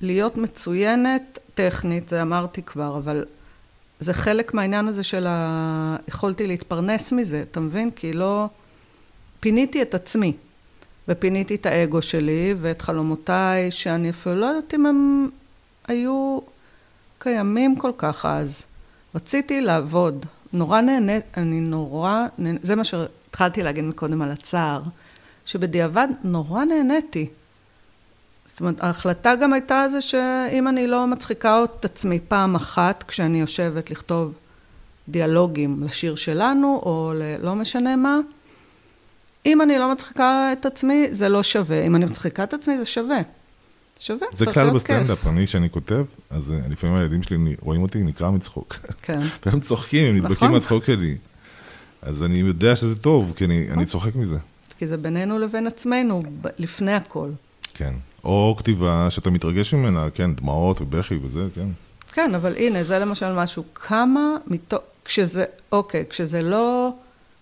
להיות 0.00 0.36
מצוינת 0.36 1.38
טכנית, 1.54 2.08
זה 2.08 2.22
אמרתי 2.22 2.62
כבר, 2.62 2.96
אבל 2.96 3.24
זה 4.00 4.14
חלק 4.14 4.54
מהעניין 4.54 4.88
הזה 4.88 5.02
של 5.02 5.26
ה... 5.28 5.96
יכולתי 6.08 6.46
להתפרנס 6.46 7.12
מזה, 7.12 7.44
אתה 7.50 7.60
מבין? 7.60 7.90
כי 7.90 8.12
לא... 8.12 8.46
פיניתי 9.40 9.82
את 9.82 9.94
עצמי, 9.94 10.32
ופיניתי 11.08 11.54
את 11.54 11.66
האגו 11.66 12.02
שלי, 12.02 12.54
ואת 12.60 12.82
חלומותיי, 12.82 13.70
שאני 13.70 14.10
אפילו 14.10 14.34
לא 14.36 14.46
יודעת 14.46 14.74
אם 14.74 14.86
הם 14.86 15.30
היו 15.88 16.38
קיימים 17.18 17.76
כל 17.76 17.92
כך 17.98 18.26
אז. 18.26 18.62
רציתי 19.14 19.60
לעבוד. 19.60 20.26
נורא 20.52 20.80
נהנית, 20.80 21.24
אני 21.36 21.60
נורא, 21.60 22.26
נהנ- 22.38 22.58
זה 22.62 22.76
מה 22.76 22.82
שהתחלתי 23.38 23.62
להגיד 23.62 23.84
מקודם 23.84 24.22
על 24.22 24.30
הצער, 24.30 24.82
שבדיעבד 25.44 26.08
נורא 26.24 26.64
נהניתי. 26.64 27.28
זאת 28.46 28.60
אומרת, 28.60 28.74
ההחלטה 28.80 29.34
גם 29.36 29.52
הייתה 29.52 29.86
זה 29.92 30.00
שאם 30.00 30.68
אני 30.68 30.86
לא 30.86 31.06
מצחיקה 31.06 31.64
את 31.64 31.84
עצמי 31.84 32.18
פעם 32.28 32.54
אחת, 32.54 33.04
כשאני 33.08 33.40
יושבת 33.40 33.90
לכתוב 33.90 34.38
דיאלוגים 35.08 35.82
לשיר 35.82 36.14
שלנו, 36.14 36.80
או 36.82 37.12
ל- 37.14 37.44
לא 37.44 37.54
משנה 37.54 37.96
מה, 37.96 38.18
אם 39.46 39.62
אני 39.62 39.78
לא 39.78 39.92
מצחיקה 39.92 40.52
את 40.52 40.66
עצמי, 40.66 41.08
זה 41.10 41.28
לא 41.28 41.42
שווה. 41.42 41.82
אם 41.82 41.96
אני 41.96 42.04
מצחיקה 42.04 42.44
את 42.44 42.54
עצמי, 42.54 42.78
זה 42.78 42.84
שווה. 42.84 43.20
שווה, 43.98 44.26
זה 44.32 44.46
כלל. 44.46 44.70
בסטנדאפ, 44.70 45.26
אני, 45.26 45.46
כשאני 45.46 45.70
כותב, 45.70 46.04
אז 46.30 46.52
אה, 46.52 46.58
לפעמים 46.68 46.96
הילדים 46.96 47.22
שלי 47.22 47.56
רואים 47.60 47.82
אותי, 47.82 47.98
נקרע 48.02 48.30
מצחוק. 48.30 48.76
כן. 49.02 49.20
והם 49.46 49.60
צוחקים, 49.60 50.06
הם 50.06 50.14
נדבקים 50.16 50.34
נכון. 50.34 50.52
מהצחוק 50.52 50.84
שלי. 50.84 51.16
אז 52.02 52.22
אני 52.22 52.38
יודע 52.38 52.76
שזה 52.76 52.96
טוב, 52.96 53.32
כי 53.36 53.44
אני. 53.44 53.66
אני 53.70 53.86
צוחק 53.86 54.14
מזה. 54.14 54.38
כי 54.78 54.86
זה 54.86 54.96
בינינו 54.96 55.38
לבין 55.38 55.66
עצמנו, 55.66 56.22
לפני 56.58 56.92
הכל. 56.92 57.30
כן. 57.74 57.94
או 58.24 58.54
כתיבה 58.58 59.06
שאתה 59.10 59.30
מתרגש 59.30 59.74
ממנה, 59.74 60.10
כן, 60.14 60.34
דמעות 60.34 60.80
ובכי 60.80 61.18
וזה, 61.22 61.46
כן. 61.54 61.68
כן, 62.12 62.34
אבל 62.34 62.56
הנה, 62.56 62.84
זה 62.84 62.98
למשל 62.98 63.32
משהו. 63.32 63.64
כמה 63.74 64.36
מתוך... 64.46 64.80
כשזה, 65.04 65.44
אוקיי, 65.72 66.04
כשזה 66.10 66.42
לא 66.42 66.92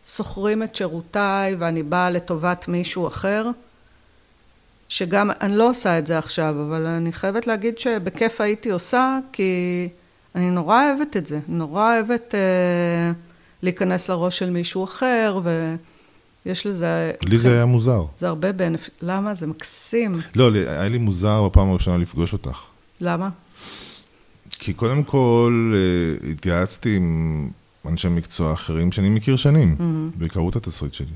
שוכרים 0.06 0.62
את 0.62 0.76
שירותיי 0.76 1.54
ואני 1.54 1.82
באה 1.82 2.10
לטובת 2.10 2.68
מישהו 2.68 3.06
אחר, 3.06 3.50
שגם, 4.88 5.30
אני 5.40 5.56
לא 5.56 5.70
עושה 5.70 5.98
את 5.98 6.06
זה 6.06 6.18
עכשיו, 6.18 6.56
אבל 6.68 6.86
אני 6.86 7.12
חייבת 7.12 7.46
להגיד 7.46 7.78
שבכיף 7.78 8.40
הייתי 8.40 8.70
עושה, 8.70 9.18
כי 9.32 9.88
אני 10.34 10.50
נורא 10.50 10.82
אוהבת 10.84 11.16
את 11.16 11.26
זה. 11.26 11.40
נורא 11.48 11.94
אוהבת 11.94 12.34
אה, 12.34 13.12
להיכנס 13.62 14.10
לראש 14.10 14.38
של 14.38 14.50
מישהו 14.50 14.84
אחר, 14.84 15.40
ויש 16.46 16.66
לזה... 16.66 17.12
לי 17.24 17.38
זה 17.38 17.52
היה 17.52 17.66
מוזר. 17.66 18.04
זה 18.18 18.28
הרבה 18.28 18.52
בנפיט. 18.52 18.94
למה? 19.02 19.34
זה 19.34 19.46
מקסים. 19.46 20.20
לא, 20.34 20.50
היה 20.54 20.88
לי 20.88 20.98
מוזר 20.98 21.44
בפעם 21.44 21.70
הראשונה 21.70 21.96
לפגוש 21.96 22.32
אותך. 22.32 22.60
למה? 23.00 23.30
כי 24.50 24.72
קודם 24.72 25.04
כל 25.04 25.72
אה, 25.74 26.30
התייעצתי 26.30 26.96
עם 26.96 27.50
אנשי 27.88 28.08
מקצוע 28.08 28.52
אחרים 28.52 28.92
שאני 28.92 29.08
מכיר 29.08 29.36
שנים, 29.36 29.76
וקראו 30.18 30.48
את 30.48 30.56
התסריט 30.56 30.94
שלי. 30.94 31.06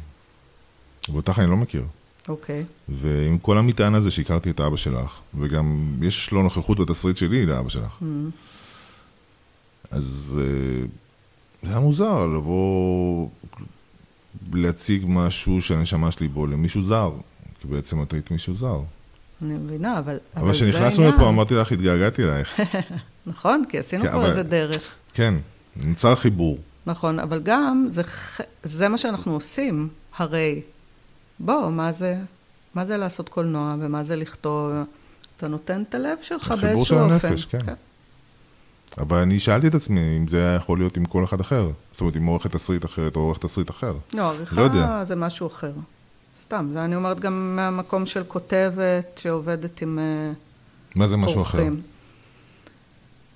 ואותך 1.12 1.38
אני 1.38 1.50
לא 1.50 1.56
מכיר. 1.56 1.82
אוקיי. 2.28 2.64
ועם 2.88 3.38
כל 3.38 3.58
המטען 3.58 3.94
הזה 3.94 4.10
שהכרתי 4.10 4.50
את 4.50 4.60
אבא 4.60 4.76
שלך, 4.76 5.18
וגם 5.38 5.96
יש 6.02 6.30
לו 6.30 6.42
נוכחות 6.42 6.78
בתסריט 6.78 7.16
שלי 7.16 7.46
לאבא 7.46 7.68
שלך. 7.68 8.02
אז 9.90 10.40
אה, 10.42 10.86
זה 11.62 11.68
היה 11.70 11.78
מוזר 11.80 12.26
לבוא 12.26 13.28
להציג 14.52 15.04
משהו 15.08 15.62
שהנשמה 15.62 16.12
שלי 16.12 16.28
בו 16.28 16.46
למישהו 16.46 16.82
זר, 16.84 17.12
כי 17.60 17.68
בעצם 17.68 18.02
את 18.02 18.12
היית 18.12 18.30
מישהו 18.30 18.54
זר. 18.54 18.80
אני 19.42 19.54
מבינה, 19.54 19.98
אבל, 19.98 20.18
אבל 20.36 20.46
זה 20.54 20.64
כשנכנסנו 20.64 21.02
העניין. 21.02 21.20
לפה 21.20 21.28
אמרתי 21.28 21.54
לך, 21.54 21.72
התגעגעתי 21.72 22.24
אלייך. 22.24 22.60
נכון, 23.26 23.62
כי 23.68 23.78
עשינו 23.78 24.04
כן, 24.04 24.10
פה 24.12 24.16
אבל- 24.16 24.28
איזה 24.30 24.42
דרך. 24.42 24.92
כן, 25.14 25.34
נמצא 25.76 26.14
חיבור. 26.14 26.58
נכון, 26.86 27.18
אבל 27.18 27.40
גם 27.42 27.86
זה, 27.90 28.02
זה 28.62 28.88
מה 28.88 28.98
שאנחנו 28.98 29.32
עושים, 29.32 29.88
הרי. 30.16 30.60
בוא, 31.38 31.70
מה 31.70 31.92
זה, 31.92 32.16
מה 32.74 32.86
זה 32.86 32.96
לעשות 32.96 33.28
קולנוע 33.28 33.76
ומה 33.80 34.04
זה 34.04 34.16
לכתוב? 34.16 34.72
אתה 35.36 35.48
נותן 35.48 35.82
את 35.88 35.94
הלב 35.94 36.18
שלך 36.22 36.50
החיבור 36.50 36.66
באיזשהו 36.74 36.84
של 36.84 37.14
אופן. 37.14 37.28
הנפש, 37.28 37.44
כן. 37.44 37.58
אבל 38.98 39.20
אני 39.20 39.40
שאלתי 39.40 39.66
את 39.66 39.74
עצמי 39.74 40.16
אם 40.16 40.28
זה 40.28 40.38
היה 40.38 40.54
יכול 40.54 40.78
להיות 40.78 40.96
עם 40.96 41.04
כל 41.04 41.24
אחד 41.24 41.40
אחר. 41.40 41.70
זאת 41.92 42.00
אומרת, 42.00 42.16
עם 42.16 42.26
עורכת 42.26 42.52
תסריט 42.52 42.84
אחרת 42.84 43.16
או 43.16 43.20
עורך 43.20 43.38
תסריט 43.38 43.70
אחר. 43.70 43.94
לא, 44.14 44.30
עריכה 44.30 44.56
לא. 44.56 45.04
זה 45.04 45.16
משהו 45.16 45.46
אחר. 45.46 45.72
סתם, 46.42 46.70
זה 46.72 46.84
אני 46.84 46.96
אומרת 46.96 47.20
גם 47.20 47.56
מהמקום 47.56 48.06
של 48.06 48.24
כותבת 48.24 49.20
שעובדת 49.22 49.82
עם 49.82 49.98
אה, 49.98 50.32
מה 50.94 51.06
זה 51.06 51.16
משהו 51.16 51.42
אחר? 51.42 51.58
אורחים. 51.58 51.80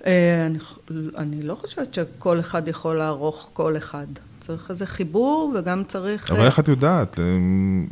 אה, 0.07 0.47
אני, 0.47 0.59
אני 1.17 1.43
לא 1.43 1.55
חושבת 1.55 1.95
שכל 1.95 2.41
אחד 2.41 2.69
יכול 2.69 2.97
לערוך 2.97 3.51
כל 3.53 3.77
אחד. 3.77 4.07
צריך 4.41 4.71
איזה 4.71 4.87
חיבור 4.87 5.55
וגם 5.59 5.85
צריך... 5.85 6.31
אבל 6.31 6.41
אה, 6.41 6.47
איך 6.47 6.59
את 6.59 6.69
יודעת? 6.69 7.19
אמ, 7.19 7.87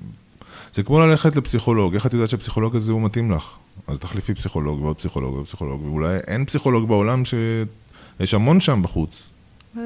זה 0.75 0.83
כמו 0.83 1.01
ללכת 1.01 1.37
לפסיכולוג, 1.37 1.95
איך 1.95 2.07
את 2.07 2.13
יודעת 2.13 2.31
שהפסיכולוג 2.31 2.77
הזה 2.77 2.93
הוא 2.93 3.03
מתאים 3.03 3.31
לך? 3.31 3.45
אז 3.87 3.99
תחליפי 3.99 4.35
פסיכולוג 4.35 4.83
ועוד 4.83 4.97
פסיכולוג 4.97 5.35
ועוד 5.35 5.47
פסיכולוג, 5.47 5.85
ואולי 5.85 6.17
אין 6.27 6.45
פסיכולוג 6.45 6.89
בעולם 6.89 7.23
שיש 7.25 8.35
המון 8.35 8.61
שם 8.61 8.83
בחוץ. 8.83 9.31
אה, 9.79 9.83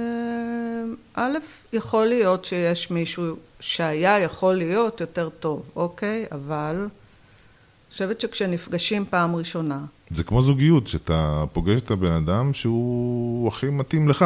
א', 1.15 1.39
יכול 1.73 2.07
להיות 2.07 2.45
שיש 2.45 2.91
מישהו 2.91 3.37
שהיה 3.61 4.19
יכול 4.19 4.55
להיות 4.55 5.01
יותר 5.01 5.29
טוב, 5.29 5.71
אוקיי? 5.77 6.27
אבל 6.33 6.77
אני 6.77 7.93
חושבת 7.93 8.21
שכשנפגשים 8.21 9.05
פעם 9.11 9.37
ראשונה, 9.37 9.81
זה 10.11 10.25
כמו 10.25 10.43
זוגיות, 10.43 10.87
שאתה 10.87 11.45
פוגש 11.53 11.81
את 11.81 11.91
הבן 11.91 12.13
אדם 12.13 12.55
שהוא 12.55 13.49
הכי 13.49 13.71
מתאים 13.71 14.09
לך, 14.09 14.25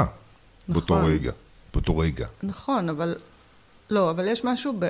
באותו 0.69 0.99
נכון. 0.99 1.11
רגע. 1.11 1.33
באותו 1.75 1.99
רגע. 1.99 2.27
נכון, 2.43 2.89
אבל... 2.89 3.17
לא, 3.91 4.11
אבל 4.11 4.29
יש 4.29 4.45
משהו 4.45 4.75
ב... 4.79 4.89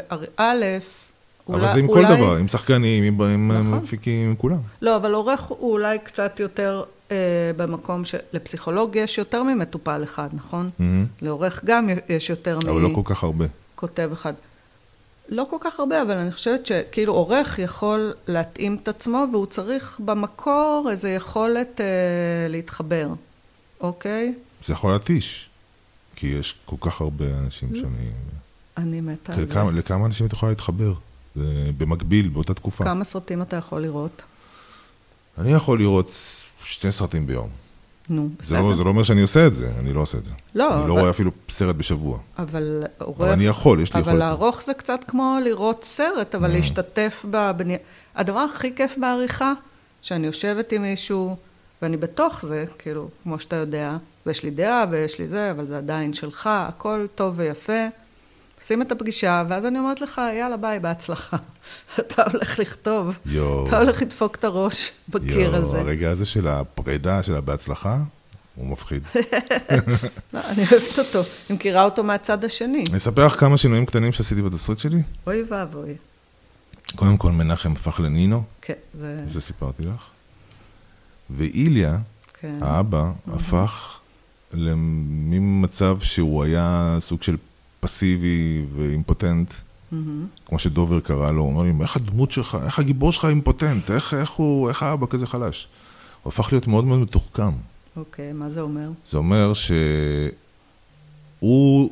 אבל 1.54 1.72
זה 1.72 1.78
עם 1.78 1.86
כל 1.86 2.02
דבר, 2.04 2.36
עם 2.36 2.48
שחקנים, 2.48 3.04
עם- 3.20 3.52
נכון. 3.52 3.78
מפיקים, 3.78 4.28
עם 4.28 4.36
כולם. 4.36 4.58
לא, 4.82 4.96
אבל 4.96 5.14
עורך 5.14 5.40
הוא 5.40 5.72
אולי 5.72 5.98
קצת 5.98 6.40
יותר 6.40 6.82
אה, 7.10 7.16
במקום 7.56 8.04
ש... 8.04 8.14
לפסיכולוג 8.32 8.96
יש 8.96 9.18
יותר 9.18 9.42
ממטופל 9.42 10.00
אחד, 10.04 10.28
נכון? 10.32 10.70
מהמם. 10.78 11.06
לעורך 11.22 11.60
גם 11.64 11.88
יש 12.08 12.30
יותר 12.30 12.58
אבל 12.62 12.80
לא 12.80 12.88
כל 12.94 13.02
כך 13.04 13.22
הרבה. 13.24 13.44
מכותב 13.74 14.10
אחד. 14.12 14.32
לא 15.28 15.46
כל 15.50 15.56
כך 15.60 15.80
הרבה, 15.80 16.02
אבל 16.02 16.16
אני 16.16 16.32
חושבת 16.32 16.66
שכאילו 16.66 17.12
עורך 17.14 17.58
יכול 17.58 18.12
להתאים 18.26 18.78
את 18.82 18.88
עצמו, 18.88 19.26
והוא 19.32 19.46
צריך 19.46 20.00
במקור 20.04 20.88
איזו 20.90 21.08
יכולת 21.08 21.80
אה, 21.80 21.86
להתחבר, 22.48 23.08
אוקיי? 23.80 24.34
זה 24.66 24.72
יכול 24.72 24.92
להתיש, 24.92 25.48
כי 26.16 26.26
יש 26.26 26.54
כל 26.64 26.76
כך 26.80 27.00
הרבה 27.00 27.24
אנשים. 27.38 27.68
שאני... 27.74 28.10
אני 28.76 29.00
מתה 29.00 29.32
על 29.34 29.46
זה. 29.48 29.54
לכמה 29.72 30.06
אנשים 30.06 30.26
את 30.26 30.32
יכולה 30.32 30.52
להתחבר? 30.52 30.92
זה 31.36 31.44
במקביל, 31.78 32.28
באותה 32.28 32.54
תקופה. 32.54 32.84
כמה 32.84 33.04
סרטים 33.04 33.42
אתה 33.42 33.56
יכול 33.56 33.80
לראות? 33.82 34.22
אני 35.38 35.52
יכול 35.52 35.78
לראות 35.78 36.12
שני 36.64 36.92
סרטים 36.92 37.26
ביום. 37.26 37.48
נו, 38.08 38.28
זה 38.40 38.54
בסדר. 38.54 38.62
לא, 38.62 38.74
זה 38.76 38.84
לא 38.84 38.88
אומר 38.88 39.02
שאני 39.02 39.22
עושה 39.22 39.46
את 39.46 39.54
זה, 39.54 39.72
אני 39.78 39.92
לא 39.92 40.00
עושה 40.00 40.18
את 40.18 40.24
זה. 40.24 40.30
לא, 40.54 40.68
אני 40.78 40.88
לא 40.88 40.92
אבל- 40.92 41.00
רואה 41.00 41.10
אפילו 41.10 41.30
סרט 41.50 41.76
בשבוע. 41.76 42.18
אבל 42.38 42.82
עורך... 42.98 43.20
אבל 43.20 43.28
אני 43.28 43.44
יכול, 43.46 43.80
יש 43.80 43.94
לי 43.94 44.00
אבל 44.00 44.08
יכולת. 44.08 44.18
לערוך 44.18 44.62
זה 44.62 44.74
קצת 44.74 45.00
כמו 45.08 45.38
לראות 45.44 45.84
סרט, 45.84 46.34
Mm. 46.34 46.38
אבל 46.38 46.48
להשתתף 46.50 47.24
בבני... 47.30 47.76
הדבר 48.14 48.38
הכי 48.54 48.74
כיף 48.74 48.94
בעריכה, 49.00 49.52
שאני 50.02 50.26
יושבת 50.26 50.72
עם 50.72 50.82
מישהו, 50.82 51.36
ואני 51.82 51.96
בתוך 51.96 52.44
זה, 52.46 52.64
כאילו, 52.78 53.08
כמו 53.22 53.38
שאתה 53.38 53.56
יודע, 53.56 53.96
ויש 54.26 54.42
לי 54.42 54.50
דעה 54.50 54.84
ויש 54.90 55.18
לי 55.18 55.28
זה, 55.28 55.50
אבל 55.50 55.66
זה 55.66 55.78
עדיין 55.78 56.12
שלך, 56.14 56.46
הכל 56.52 57.06
טוב 57.14 57.34
ויפה. 57.38 57.86
עושים 58.60 58.82
את 58.82 58.92
הפגישה, 58.92 59.44
ואז 59.48 59.66
אני 59.66 59.78
אומרת 59.78 60.00
לך, 60.00 60.20
יאללה, 60.38 60.56
ביי, 60.56 60.80
בהצלחה. 60.80 61.36
אתה 62.00 62.22
הולך 62.22 62.58
לכתוב, 62.58 63.14
יואו. 63.26 63.68
אתה 63.68 63.78
הולך 63.78 64.02
לדפוק 64.02 64.36
את 64.36 64.44
הראש 64.44 64.92
בקיר 65.08 65.54
על 65.54 65.66
זה. 65.66 65.80
הרגע 65.80 66.10
הזה 66.10 66.26
של 66.26 66.48
הפרידה, 66.48 67.22
של 67.22 67.36
הבהצלחה, 67.36 67.98
הוא 68.54 68.66
מפחיד. 68.66 69.02
לא, 70.34 70.40
אני 70.48 70.64
אוהבת 70.72 70.98
אותו. 70.98 71.18
אני 71.20 71.56
מכירה 71.56 71.84
אותו 71.84 72.02
מהצד 72.02 72.44
השני. 72.44 72.84
אני 72.88 72.96
אספר 72.96 73.26
לך 73.26 73.40
כמה 73.40 73.56
שינויים 73.56 73.86
קטנים 73.86 74.12
שעשיתי 74.12 74.42
בתסריט 74.42 74.78
שלי. 74.78 75.02
אוי 75.26 75.42
ואבוי. 75.50 75.94
קודם 76.96 77.16
כל, 77.16 77.32
מנחם 77.32 77.72
הפך 77.72 78.00
לנינו, 78.00 78.42
כן, 78.62 78.74
זה... 78.94 79.22
זה 79.26 79.40
סיפרתי 79.40 79.82
לך. 79.82 80.04
ואיליה, 81.30 81.98
כן. 82.40 82.58
האבא, 82.60 83.10
הפך 83.26 84.00
ממצב 84.54 85.98
שהוא 86.00 86.44
היה 86.44 86.96
סוג 87.00 87.22
של 87.22 87.36
פסיבי 87.80 88.66
ואימפוטנט, 88.76 89.54
מהמם. 89.92 90.26
כמו 90.46 90.58
שדובר 90.58 91.00
קרא 91.00 91.30
לו, 91.30 91.42
הוא 91.42 91.50
אומר 91.50 91.62
לי, 91.62 91.72
איך 91.80 91.96
הדמות 91.96 92.30
שלך, 92.30 92.58
איך 92.64 92.78
הגיבור 92.78 93.12
שלך 93.12 93.24
אימפוטנט, 93.24 93.90
איך, 93.90 94.14
איך 94.14 94.30
הוא, 94.30 94.68
איך 94.68 94.82
האבא 94.82 95.06
כזה 95.06 95.26
חלש? 95.26 95.68
הוא 96.22 96.30
הפך 96.30 96.52
להיות 96.52 96.66
מאוד 96.66 96.84
מאוד 96.84 96.98
מתוחכם. 96.98 97.52
אוקיי, 97.96 98.32
מה 98.32 98.50
זה 98.50 98.60
אומר? 98.60 98.90
זה 99.06 99.18
אומר 99.18 99.52
שהוא 99.54 101.90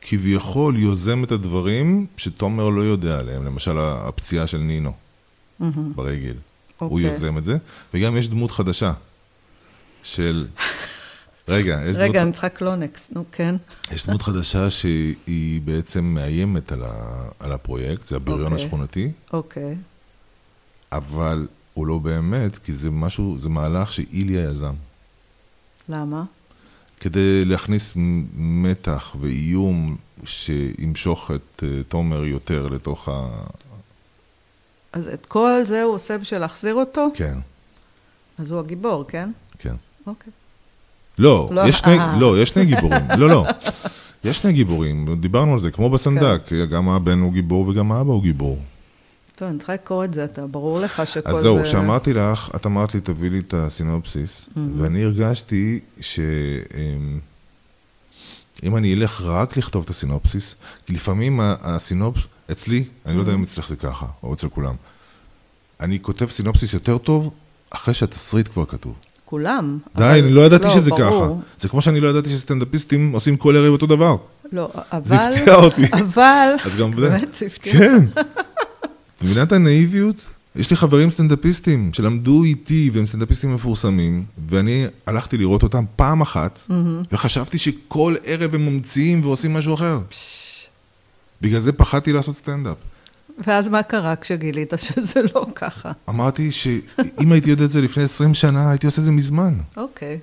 כביכול 0.00 0.78
יוזם 0.78 1.24
את 1.24 1.32
הדברים 1.32 2.06
שתומר 2.16 2.68
לא 2.68 2.80
יודע 2.80 3.18
עליהם, 3.18 3.44
למשל 3.44 3.78
הפציעה 3.78 4.46
של 4.46 4.58
נינו 4.58 4.92
מהמם. 5.60 5.92
ברגל. 5.94 6.34
הוא 6.78 6.90
אוקיי. 6.90 7.06
יוזם 7.06 7.38
את 7.38 7.44
זה, 7.44 7.56
וגם 7.94 8.16
יש 8.16 8.28
דמות 8.28 8.50
חדשה 8.50 8.92
של... 10.02 10.46
רגע, 11.48 11.80
יש 11.86 11.96
דמות... 11.96 12.08
רגע, 12.08 12.22
אני 12.22 12.32
צריכה 12.32 12.48
קלונקס, 12.48 13.08
נו 13.12 13.24
כן. 13.32 13.54
יש 13.92 14.06
דמות 14.06 14.22
חדשה 14.22 14.70
שהיא 14.70 15.60
בעצם 15.60 16.04
מאיימת 16.04 16.72
על, 16.72 16.82
ה, 16.82 17.24
על 17.38 17.52
הפרויקט, 17.52 18.06
זה 18.06 18.16
הבריון 18.16 18.52
אוקיי. 18.52 18.56
השכונתי, 18.56 19.10
אוקיי. 19.32 19.76
אבל 20.92 21.46
הוא 21.74 21.86
לא 21.86 21.98
באמת, 21.98 22.58
כי 22.58 22.72
זה 22.72 22.90
משהו, 22.90 23.36
זה 23.38 23.48
מהלך 23.48 23.92
שאיליה 23.92 24.50
יזם. 24.50 24.74
למה? 25.88 26.24
כדי 27.00 27.44
להכניס 27.44 27.92
מתח 28.36 29.16
ואיום 29.20 29.96
שימשוך 30.24 31.30
את 31.30 31.62
אה, 31.62 31.82
תומר 31.88 32.24
יותר 32.24 32.68
לתוך 32.68 33.08
ה... 33.08 33.28
אז 34.92 35.08
את 35.08 35.26
כל 35.26 35.60
זה 35.64 35.82
הוא 35.82 35.94
עושה 35.94 36.18
בשביל 36.18 36.40
להחזיר 36.40 36.74
אותו? 36.74 37.08
כן, 37.14 37.38
אז 38.38 38.50
הוא 38.50 38.60
הגיבור, 38.60 39.04
כן? 39.08 39.30
כן. 39.58 39.74
אוקיי. 40.06 40.32
לא, 41.18 41.48
לא, 41.52 41.62
יש 41.68 41.78
שני, 41.78 41.98
אה. 41.98 42.16
לא, 42.18 42.42
יש 42.42 42.48
שני 42.48 42.64
גיבורים. 42.64 43.02
לא, 43.16 43.28
לא. 43.28 43.44
יש 44.24 44.38
שני 44.38 44.52
גיבורים, 44.52 45.16
דיברנו 45.20 45.52
על 45.52 45.58
זה, 45.58 45.70
כמו 45.70 45.90
בסנדק, 45.90 46.52
גם 46.70 46.88
הבן 46.88 47.18
הוא 47.18 47.32
גיבור 47.32 47.68
וגם 47.68 47.92
האבא 47.92 48.12
הוא 48.12 48.22
גיבור. 48.22 48.58
טוב, 49.36 49.48
אני 49.48 49.58
צריכה 49.58 49.74
לקרוא 49.74 50.04
את 50.04 50.14
זה, 50.14 50.24
אתה, 50.24 50.46
ברור 50.46 50.80
לך 50.80 51.02
שכל 51.06 51.30
אז 51.30 51.36
זה... 51.36 51.42
זהו, 51.42 51.62
כשאמרתי 51.64 52.12
לך, 52.12 52.50
את 52.56 52.66
אמרת 52.66 52.94
לי, 52.94 53.00
תביא 53.00 53.30
לי 53.30 53.38
את 53.38 53.54
הסינופסיס, 53.54 54.48
ואני 54.76 55.04
הרגשתי 55.04 55.80
שאם 56.00 57.20
אני 58.76 58.94
אלך 58.94 59.22
רק 59.24 59.56
לכתוב 59.56 59.84
את 59.84 59.90
הסינופסיס, 59.90 60.56
כי 60.86 60.92
לפעמים 60.92 61.40
הסינופס, 61.42 62.20
אצלי, 62.52 62.84
אני 63.06 63.16
לא 63.16 63.20
יודע 63.20 63.34
אם 63.34 63.42
אצלך 63.42 63.68
זה 63.68 63.76
ככה, 63.76 64.06
או 64.22 64.34
אצל 64.34 64.48
כולם, 64.48 64.74
אני 65.80 66.00
כותב 66.02 66.26
סינופסיס 66.26 66.72
יותר 66.72 66.98
טוב 66.98 67.30
אחרי 67.70 67.94
שהתסריט 67.94 68.48
כבר 68.48 68.64
כתוב. 68.64 68.94
כולם. 69.32 69.78
די, 69.96 70.04
אבל- 70.04 70.18
אני 70.22 70.30
לא 70.32 70.40
ידעתי 70.40 70.70
שזה 70.70 70.90
ברור. 70.90 71.00
ככה. 71.40 71.60
זה 71.60 71.68
כמו 71.68 71.82
שאני 71.82 72.00
לא 72.00 72.08
ידעתי 72.08 72.28
שסטנדאפיסטים 72.30 73.12
עושים 73.12 73.36
כל 73.36 73.56
ערב 73.56 73.72
אותו 73.72 73.86
דבר. 73.86 74.16
לא, 74.52 74.70
אבל... 74.92 75.04
זה 75.04 75.16
הפתיע 75.16 75.54
אותי. 75.54 75.82
אבל... 76.04 76.48
אז 76.64 76.76
גם 76.76 76.90
זה. 76.96 77.08
באמת, 77.08 77.34
זה 77.34 77.46
הפתיע. 77.46 77.72
כן. 77.72 78.04
את 79.16 79.22
מבינה 79.22 79.42
את 79.42 79.52
הנאיביות? 79.52 80.26
יש 80.56 80.70
לי 80.70 80.76
חברים 80.76 81.10
סטנדאפיסטים 81.10 81.90
שלמדו 81.92 82.44
איתי 82.44 82.90
והם 82.92 83.06
סטנדאפיסטים 83.06 83.54
מפורסמים, 83.54 84.24
ואני 84.48 84.84
הלכתי 85.06 85.38
לראות 85.38 85.62
אותם 85.62 85.84
פעם 85.96 86.20
אחת, 86.20 86.60
וחשבתי 87.12 87.58
שכל 87.58 88.14
ערב 88.24 88.54
הם 88.54 88.66
ממציאים 88.66 89.24
ועושים 89.24 89.52
משהו 89.54 89.74
אחר. 89.74 89.98
בגלל 91.42 91.60
זה 91.60 91.72
פחדתי 91.72 92.12
לעשות 92.12 92.36
סטנדאפ. 92.36 92.76
ואז 93.46 93.68
מה 93.68 93.82
קרה 93.82 94.16
כשגילית 94.16 94.72
שזה 94.76 95.20
לא 95.34 95.46
ככה? 95.54 95.92
אמרתי 96.08 96.52
שאם 96.52 97.32
הייתי 97.32 97.50
יודע 97.50 97.64
את 97.64 97.70
זה 97.70 97.80
לפני 97.80 98.02
20 98.02 98.34
שנה, 98.34 98.70
הייתי 98.70 98.86
עושה 98.86 99.00
את 99.00 99.04
זה 99.04 99.10
מזמן. 99.10 99.54
אוקיי. 99.76 100.18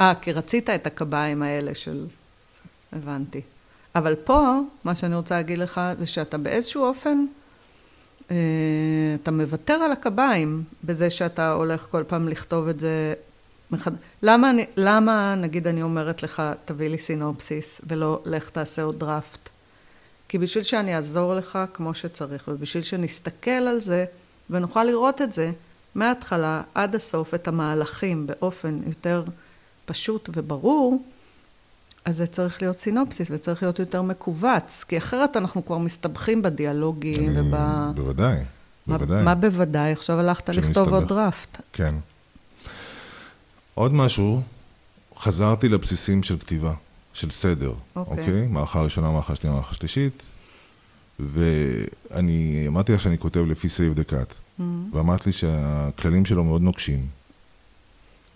אה, 0.00 0.12
כי 0.22 0.32
רצית 0.32 0.70
את 0.70 0.86
הקביים 0.86 1.42
האלה 1.42 1.74
של... 1.74 2.06
הבנתי. 2.92 3.40
אבל 3.94 4.14
פה, 4.14 4.60
מה 4.84 4.94
שאני 4.94 5.14
רוצה 5.14 5.34
להגיד 5.34 5.58
לך, 5.58 5.80
זה 5.98 6.06
שאתה 6.06 6.38
באיזשהו 6.38 6.84
אופן, 6.84 7.24
אה, 8.30 8.36
אתה 9.22 9.30
מוותר 9.30 9.72
על 9.72 9.92
הקביים 9.92 10.64
בזה 10.84 11.10
שאתה 11.10 11.52
הולך 11.52 11.86
כל 11.90 12.04
פעם 12.06 12.28
לכתוב 12.28 12.68
את 12.68 12.80
זה 12.80 13.14
מחד... 13.70 13.92
למה, 14.22 14.50
למה, 14.76 15.34
נגיד, 15.34 15.66
אני 15.66 15.82
אומרת 15.82 16.22
לך, 16.22 16.42
תביא 16.64 16.88
לי 16.88 16.98
סינופסיס, 16.98 17.80
ולא 17.86 18.22
לך 18.24 18.50
תעשה 18.50 18.82
עוד 18.82 18.98
דראפט? 18.98 19.48
כי 20.28 20.38
בשביל 20.38 20.64
שאני 20.64 20.96
אעזור 20.96 21.34
לך 21.34 21.58
כמו 21.74 21.94
שצריך, 21.94 22.48
ובשביל 22.48 22.82
שנסתכל 22.82 23.50
על 23.50 23.80
זה, 23.80 24.04
ונוכל 24.50 24.84
לראות 24.84 25.22
את 25.22 25.32
זה 25.32 25.50
מההתחלה 25.94 26.62
עד 26.74 26.94
הסוף, 26.94 27.34
את 27.34 27.48
המהלכים 27.48 28.26
באופן 28.26 28.80
יותר 28.86 29.24
פשוט 29.86 30.30
וברור, 30.32 31.02
אז 32.04 32.16
זה 32.16 32.26
צריך 32.26 32.62
להיות 32.62 32.76
סינופסיס 32.76 33.28
וצריך 33.30 33.62
להיות 33.62 33.78
יותר 33.78 34.02
מכווץ, 34.02 34.84
כי 34.88 34.98
אחרת 34.98 35.36
אנחנו 35.36 35.66
כבר 35.66 35.78
מסתבכים 35.78 36.42
בדיאלוגים 36.42 37.32
וב... 37.36 37.54
בוודאי, 37.94 38.36
מה, 38.86 38.98
בוודאי. 38.98 39.24
מה 39.24 39.34
בוודאי? 39.34 39.92
עכשיו 39.92 40.18
הלכת 40.18 40.48
לכתוב 40.48 40.88
עוד 40.88 41.02
מסתבך. 41.02 41.16
דראפט. 41.18 41.60
כן. 41.72 41.94
עוד 43.74 43.92
משהו, 43.92 44.42
חזרתי 45.16 45.68
לבסיסים 45.68 46.22
של 46.22 46.38
כתיבה, 46.38 46.74
של 47.18 47.30
סדר, 47.30 47.72
אוקיי. 47.96 48.18
אוקיי? 48.20 48.46
מערכה 48.46 48.82
ראשונה, 48.82 49.10
מערכה 49.10 49.36
שנייה, 49.36 49.54
מערכה 49.54 49.74
שלישית, 49.74 50.22
ואני 51.20 52.64
אמרתי 52.68 52.92
לך 52.92 53.02
שאני 53.02 53.18
כותב 53.18 53.40
לפי 53.48 53.68
Save 53.68 53.94
the 53.94 54.04
Cat, 54.04 54.34
Mm, 54.58 54.62
ואמרת 54.92 55.26
לי 55.26 55.32
שהכללים 55.32 56.24
שלו 56.24 56.44
מאוד 56.44 56.62
נוקשים. 56.62 57.06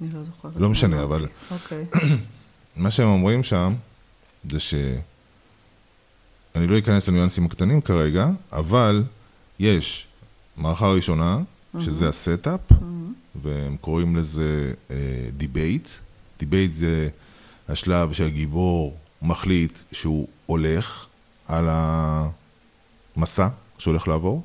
אני 0.01 0.11
לא 0.11 0.21
זוכרת. 0.25 0.53
לא 0.57 0.69
משנה. 0.69 1.03
אבל- 1.03 1.27
אוקיי. 1.51 1.85
מה 2.77 2.91
שהם 2.91 3.09
אומרים 3.09 3.43
שם, 3.45 3.75
זה 4.51 4.61
ש... 4.61 4.75
אני 6.55 6.67
לא 6.67 6.79
אכנס 6.79 7.09
לניואנסים 7.09 7.45
הקטנים 7.45 7.81
כרגע, 7.81 8.27
אבל 8.53 9.05
יש 9.59 10.07
מערכה 10.57 10.89
ראשונה, 10.89 11.41
שזה 11.81 12.09
ה 12.09 12.16
setup, 12.16 12.61
והם 13.43 13.77
קוראים 13.77 14.17
לזה 14.17 14.73
debate. 15.37 15.89
debate 16.39 16.73
זה 16.73 17.09
השלב 17.73 18.13
שהגיבור 18.13 18.97
מחליט 19.23 19.79
שהוא 19.93 20.29
הולך 20.47 21.07
על 21.47 21.69
המסע 21.71 23.49
שהוא 23.79 23.93
הולך 23.93 24.09
לעבור. 24.09 24.43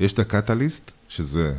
יש 0.00 0.12
את 0.12 0.18
ה 0.18 0.25
catalyst, 0.25 0.90
שזה 1.08 1.54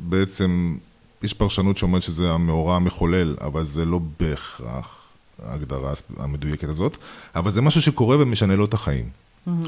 בעצם, 0.00 0.76
יש 1.22 1.34
פרשנות 1.34 1.76
שאומרת 1.78 2.02
שזה 2.02 2.30
המאורע 2.30 2.76
המחולל, 2.76 3.36
אבל 3.40 3.64
זה 3.64 3.84
לא 3.84 4.00
בהכרח 4.20 4.98
ההגדרה 5.42 5.92
המדויקת 6.16 6.68
הזאת, 6.68 6.96
אבל 7.34 7.50
זה 7.50 7.62
משהו 7.62 7.82
שקורה 7.82 8.16
ומשנה 8.20 8.56
לו 8.56 8.64
את 8.64 8.74
החיים, 8.74 9.08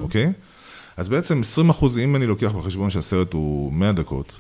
אוקיי? 0.01 0.33
אז 0.97 1.09
בעצם 1.09 1.41
20 1.41 1.71
אחוז, 1.71 1.99
אם 1.99 2.17
אני 2.17 2.27
לוקח 2.27 2.53
בחשבון 2.53 2.91
שהסרט 2.91 3.33
הוא 3.33 3.73
100 3.73 3.93
דקות, 3.93 4.33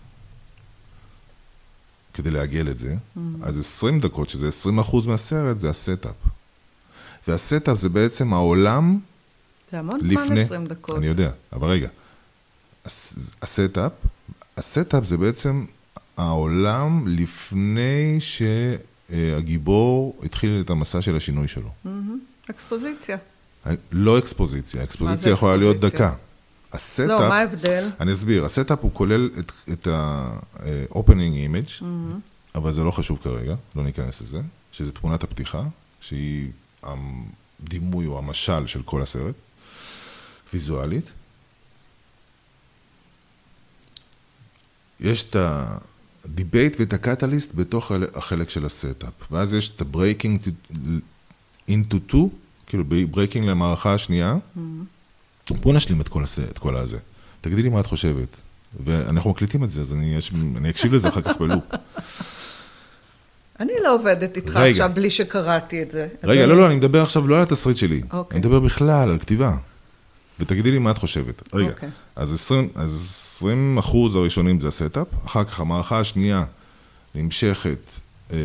כדי 2.14 2.30
לעגל 2.30 2.68
את 2.70 2.78
זה, 2.78 2.94
אז 3.42 3.58
20 3.58 4.00
דקות, 4.00 4.28
שזה 4.28 4.48
20 4.48 4.78
אחוז 4.78 5.06
מהסרט, 5.06 5.58
זה 5.58 5.70
ה 5.70 5.77
setup. 5.77 6.14
וה 7.28 7.43
setup 7.43 7.78
זה 7.78 7.88
בעצם 7.88 8.32
העולם 8.32 8.98
זה 9.70 9.78
המון 9.78 10.00
זמן 10.00 10.10
לפני... 10.10 10.40
20 10.42 10.66
דקות. 10.66 10.98
אני 10.98 11.06
יודע, 11.06 11.30
אבל 11.52 11.68
רגע. 11.68 11.88
הס- 12.84 13.30
ה 13.42 13.49
setup, 13.49 13.92
ה 14.56 14.64
setup 14.64 15.04
זה 15.04 15.16
בעצם 15.16 15.64
העולם 16.16 17.04
לפני 17.08 18.18
שהגיבור 18.20 20.20
התחיל 20.22 20.60
את 20.64 20.70
המסע 20.70 21.02
של 21.02 21.16
השינוי 21.16 21.48
שלו. 21.48 21.68
מהמם. 21.84 22.18
אקספוזיציה. 22.50 23.16
לא 23.92 24.18
אקספוזיציה, 24.18 24.84
אקספוזיציה 24.84 25.32
יכולה 25.32 25.56
להיות 25.56 25.76
אקספוזיציה? 25.76 26.08
דקה. 26.08 26.16
ה 26.74 26.79
setup, 26.79 27.08
לא, 27.08 27.18
מה 27.18 27.38
ההבדל? 27.38 27.90
אני 28.00 28.12
אסביר, 28.12 28.44
ה 28.44 28.50
setup 28.50 28.78
הוא 28.82 28.90
כולל 28.94 29.30
את, 29.38 29.52
את 29.72 29.86
ה-opening 29.86 31.34
image, 31.48 31.84
אבל 32.54 32.72
זה 32.72 32.84
לא 32.84 32.90
חשוב 32.90 33.18
כרגע, 33.22 33.54
לא 33.76 33.82
ניכנס 33.82 34.20
לזה, 34.20 34.40
שזה 34.72 34.92
תמונת 34.92 35.22
הפתיחה, 35.22 35.62
שהיא 36.00 36.50
הדימוי 36.82 38.06
או 38.06 38.18
המשל 38.18 38.66
של 38.66 38.82
כל 38.82 39.02
הסרט, 39.02 39.34
ויזואלית. 40.52 41.04
יש 45.00 45.24
את 45.24 45.36
ה 46.24 46.32
debate 46.32 46.76
ואת 46.80 46.92
ה 46.92 46.99
catalyst 46.99 47.54
בתוך 47.54 47.92
החלק 48.14 48.50
של 48.50 48.66
ה 48.66 48.73
setup, 48.73 49.12
ואז 49.30 49.54
יש 49.54 49.70
את 49.70 49.80
ה-breaking 49.80 50.48
into 51.70 51.94
two, 52.10 52.28
כאילו 52.66 52.84
breaking 53.12 53.42
למערכה 53.42 53.94
השנייה. 53.94 54.34
Mm-hmm. 54.34 54.60
בוא 55.50 55.72
נשלים 55.72 56.00
את 56.00 56.08
כל, 56.08 56.24
הס... 56.24 56.38
את 56.38 56.58
כל 56.58 56.76
הזה. 56.76 56.98
תגידי 57.40 57.62
לי 57.62 57.68
מה 57.68 57.80
את 57.80 57.86
חושבת. 57.86 58.28
ואנחנו 58.84 59.30
מקליטים 59.30 59.64
את 59.64 59.70
זה, 59.70 59.80
אז 59.80 59.92
אני, 59.92 60.16
אני 60.56 60.70
אקשיב 60.70 60.94
לזה 60.94 61.08
אחר 61.08 61.22
כך 61.22 61.36
בלופ. 61.36 61.64
אני 63.60 63.72
לא 63.82 63.94
עובדת 63.94 64.36
איתך 64.36 64.56
רגע. 64.56 64.70
עכשיו 64.70 64.90
בלי 64.94 65.10
שקראתי 65.10 65.82
את 65.82 65.90
זה. 65.90 66.08
רגע, 66.24 66.46
לא, 66.46 66.56
לא, 66.56 66.66
אני 66.66 66.76
מדבר 66.76 67.02
עכשיו 67.02 67.28
לא 67.28 67.36
על 67.36 67.42
התסריט 67.42 67.76
שלי. 67.76 68.02
אוקיי. 68.12 68.38
אני 68.38 68.46
מדבר 68.46 68.60
בכלל 68.60 69.10
על 69.10 69.18
כתיבה. 69.18 69.56
ותגידי 70.40 70.70
לי 70.70 70.78
מה 70.78 70.90
את 70.90 70.98
חושבת. 70.98 71.54
רגע, 71.54 71.70
אוקיי. 71.70 71.88
אז 72.16 72.34
20, 72.34 72.68
אז 72.74 72.92
20 73.36 73.78
אחוז 73.78 74.14
הראשונים 74.14 74.60
זה 74.60 74.68
ה 74.68 74.74
setup, 74.74 75.06
אחר 75.24 75.44
כך 75.44 75.60
המערכה 75.60 76.00
השנייה 76.00 76.44
נמשכת, 77.14 77.78
אה, 78.32 78.36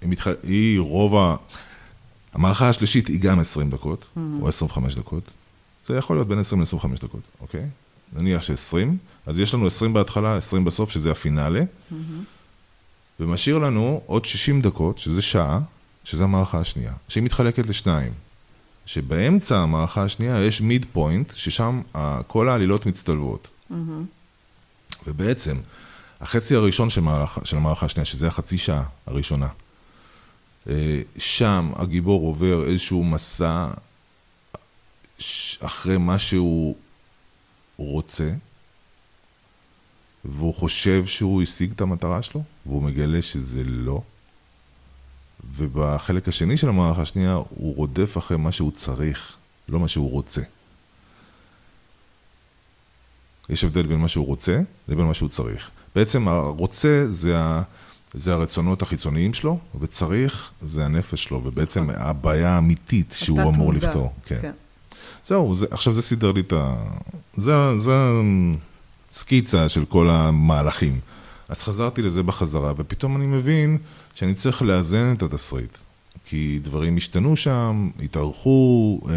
היא, 0.00 0.08
מתח... 0.08 0.26
היא 0.42 0.80
רוב 0.80 1.16
ה... 1.16 1.36
המערכה 2.36 2.68
השלישית 2.68 3.06
היא 3.06 3.20
גם 3.20 3.40
20 3.40 3.70
דקות, 3.70 4.02
mm-hmm. 4.02 4.20
או 4.42 4.48
25 4.48 4.94
דקות. 4.94 5.30
זה 5.86 5.96
יכול 5.96 6.16
להיות 6.16 6.28
בין 6.28 6.38
20 6.38 6.60
ל-25 6.60 7.04
דקות, 7.04 7.20
אוקיי? 7.40 7.66
נניח 8.12 8.42
ש-20, 8.42 8.76
אז 9.26 9.38
יש 9.38 9.54
לנו 9.54 9.66
20 9.66 9.92
בהתחלה, 9.92 10.36
20 10.36 10.64
בסוף, 10.64 10.90
שזה 10.90 11.10
הפינאלה, 11.10 11.60
mm-hmm. 11.60 11.94
ומשאיר 13.20 13.58
לנו 13.58 14.00
עוד 14.06 14.24
60 14.24 14.60
דקות, 14.60 14.98
שזה 14.98 15.22
שעה, 15.22 15.60
שזה 16.04 16.24
המערכה 16.24 16.58
השנייה, 16.58 16.92
שהיא 17.08 17.24
מתחלקת 17.24 17.66
לשניים. 17.66 18.12
שבאמצע 18.86 19.58
המערכה 19.58 20.02
השנייה 20.02 20.44
יש 20.44 20.60
מיד 20.60 20.86
פוינט, 20.92 21.32
ששם 21.34 21.82
כל 22.26 22.48
העלילות 22.48 22.86
מצטלבות. 22.86 23.48
Mm-hmm. 23.70 23.74
ובעצם, 25.06 25.56
החצי 26.20 26.54
הראשון 26.54 26.90
של, 26.90 27.00
מערכה, 27.00 27.40
של 27.44 27.56
המערכה 27.56 27.86
השנייה, 27.86 28.04
שזה 28.04 28.28
החצי 28.28 28.58
שעה 28.58 28.84
הראשונה, 29.06 29.48
שם 31.18 31.72
הגיבור 31.76 32.26
עובר 32.26 32.68
איזשהו 32.68 33.04
מסע 33.04 33.70
אחרי 35.60 35.98
מה 35.98 36.18
שהוא 36.18 36.76
רוצה, 37.76 38.30
והוא 40.24 40.54
חושב 40.54 41.06
שהוא 41.06 41.42
השיג 41.42 41.72
את 41.72 41.80
המטרה 41.80 42.22
שלו, 42.22 42.42
והוא 42.66 42.82
מגלה 42.82 43.22
שזה 43.22 43.64
לא. 43.64 44.02
ובחלק 45.56 46.28
השני 46.28 46.56
של 46.56 46.68
המערכה 46.68 47.02
השנייה, 47.02 47.34
הוא 47.34 47.76
רודף 47.76 48.18
אחרי 48.18 48.36
מה 48.36 48.52
שהוא 48.52 48.72
צריך, 48.72 49.36
לא 49.68 49.80
מה 49.80 49.88
שהוא 49.88 50.10
רוצה. 50.10 50.42
יש 53.48 53.64
הבדל 53.64 53.86
בין 53.86 53.98
מה 53.98 54.08
שהוא 54.08 54.26
רוצה 54.26 54.60
לבין 54.88 55.06
מה 55.06 55.14
שהוא 55.14 55.28
צריך. 55.28 55.70
בעצם 55.94 56.28
הרוצה 56.28 57.04
זה, 57.08 57.38
ה, 57.38 57.62
זה 58.16 58.32
הרצונות 58.32 58.82
החיצוניים 58.82 59.34
שלו, 59.34 59.58
וצריך 59.80 60.50
זה 60.62 60.84
הנפש 60.84 61.24
שלו, 61.24 61.40
ובעצם. 61.44 61.90
הבעיה 61.94 62.50
האמיתית 62.50 63.14
שהוא 63.18 63.42
אמור 63.42 63.52
תמודה. 63.72 63.88
לפתור. 63.88 64.12
כן. 64.26 64.38
כן. 64.42 64.52
זהו, 65.26 65.54
זה, 65.54 65.66
עכשיו 65.70 65.92
זה 65.92 66.02
סידר 66.02 66.32
לי 66.32 66.40
את 66.40 66.52
ה... 66.52 66.74
זה, 67.36 67.78
זה 67.78 67.92
סקיצה 69.12 69.68
של 69.68 69.84
כל 69.84 70.08
המהלכים. 70.10 71.00
אז 71.48 71.62
חזרתי 71.62 72.02
לזה 72.02 72.22
בחזרה, 72.22 72.72
ופתאום 72.76 73.16
אני 73.16 73.26
מבין 73.26 73.78
שאני 74.14 74.34
צריך 74.34 74.62
לאזן 74.62 75.14
את 75.16 75.22
התסריט. 75.22 75.78
כי 76.24 76.58
דברים 76.62 76.96
השתנו 76.96 77.36
שם, 77.36 77.90
התארכו, 78.04 79.00
אה, 79.08 79.14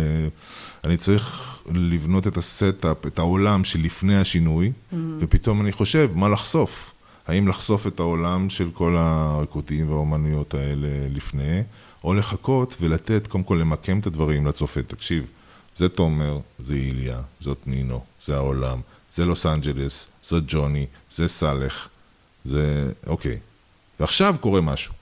אני 0.83 0.97
צריך 0.97 1.57
לבנות 1.73 2.27
את 2.27 2.37
ה 2.37 2.47
setup, 2.47 3.05
את 3.05 3.19
העולם 3.19 3.63
שלפני 3.63 4.17
השינוי, 4.17 4.67
mm-hmm. 4.71 4.95
ופתאום 5.19 5.61
אני 5.61 5.71
חושב, 5.71 6.09
מה 6.15 6.29
לחשוף? 6.29 6.88
האם 7.29 7.47
לחשוף 7.47 7.87
את 7.87 7.99
העולם 7.99 8.49
של 8.49 8.69
כל 8.73 8.95
הריקודים 8.97 9.89
והאומנויות 9.89 10.53
האלה 10.53 10.87
לפני, 11.09 11.61
או 12.03 12.13
לחכות 12.13 12.75
ולתת, 12.81 13.27
קודם 13.27 13.43
כל 13.43 13.55
למקם 13.61 13.99
את 13.99 14.07
הדברים 14.07 14.47
לצופה. 14.47 14.81
תקשיב, 14.81 15.25
זה 15.77 15.89
תומר, 15.89 16.39
זה 16.59 16.73
איליה, 16.73 17.21
זאת 17.39 17.57
נינו, 17.65 18.03
זה 18.25 18.35
העולם, 18.35 18.79
זה 19.13 19.25
לוס 19.25 19.45
אנג'לס, 19.45 20.07
זאת 20.23 20.43
ג'וני, 20.47 20.85
זה 21.11 21.27
סאלח, 21.27 21.89
זה... 22.45 22.91
אוקיי. 23.07 23.37
ועכשיו 23.99 24.35
קורה 24.39 24.61
משהו. 24.61 24.93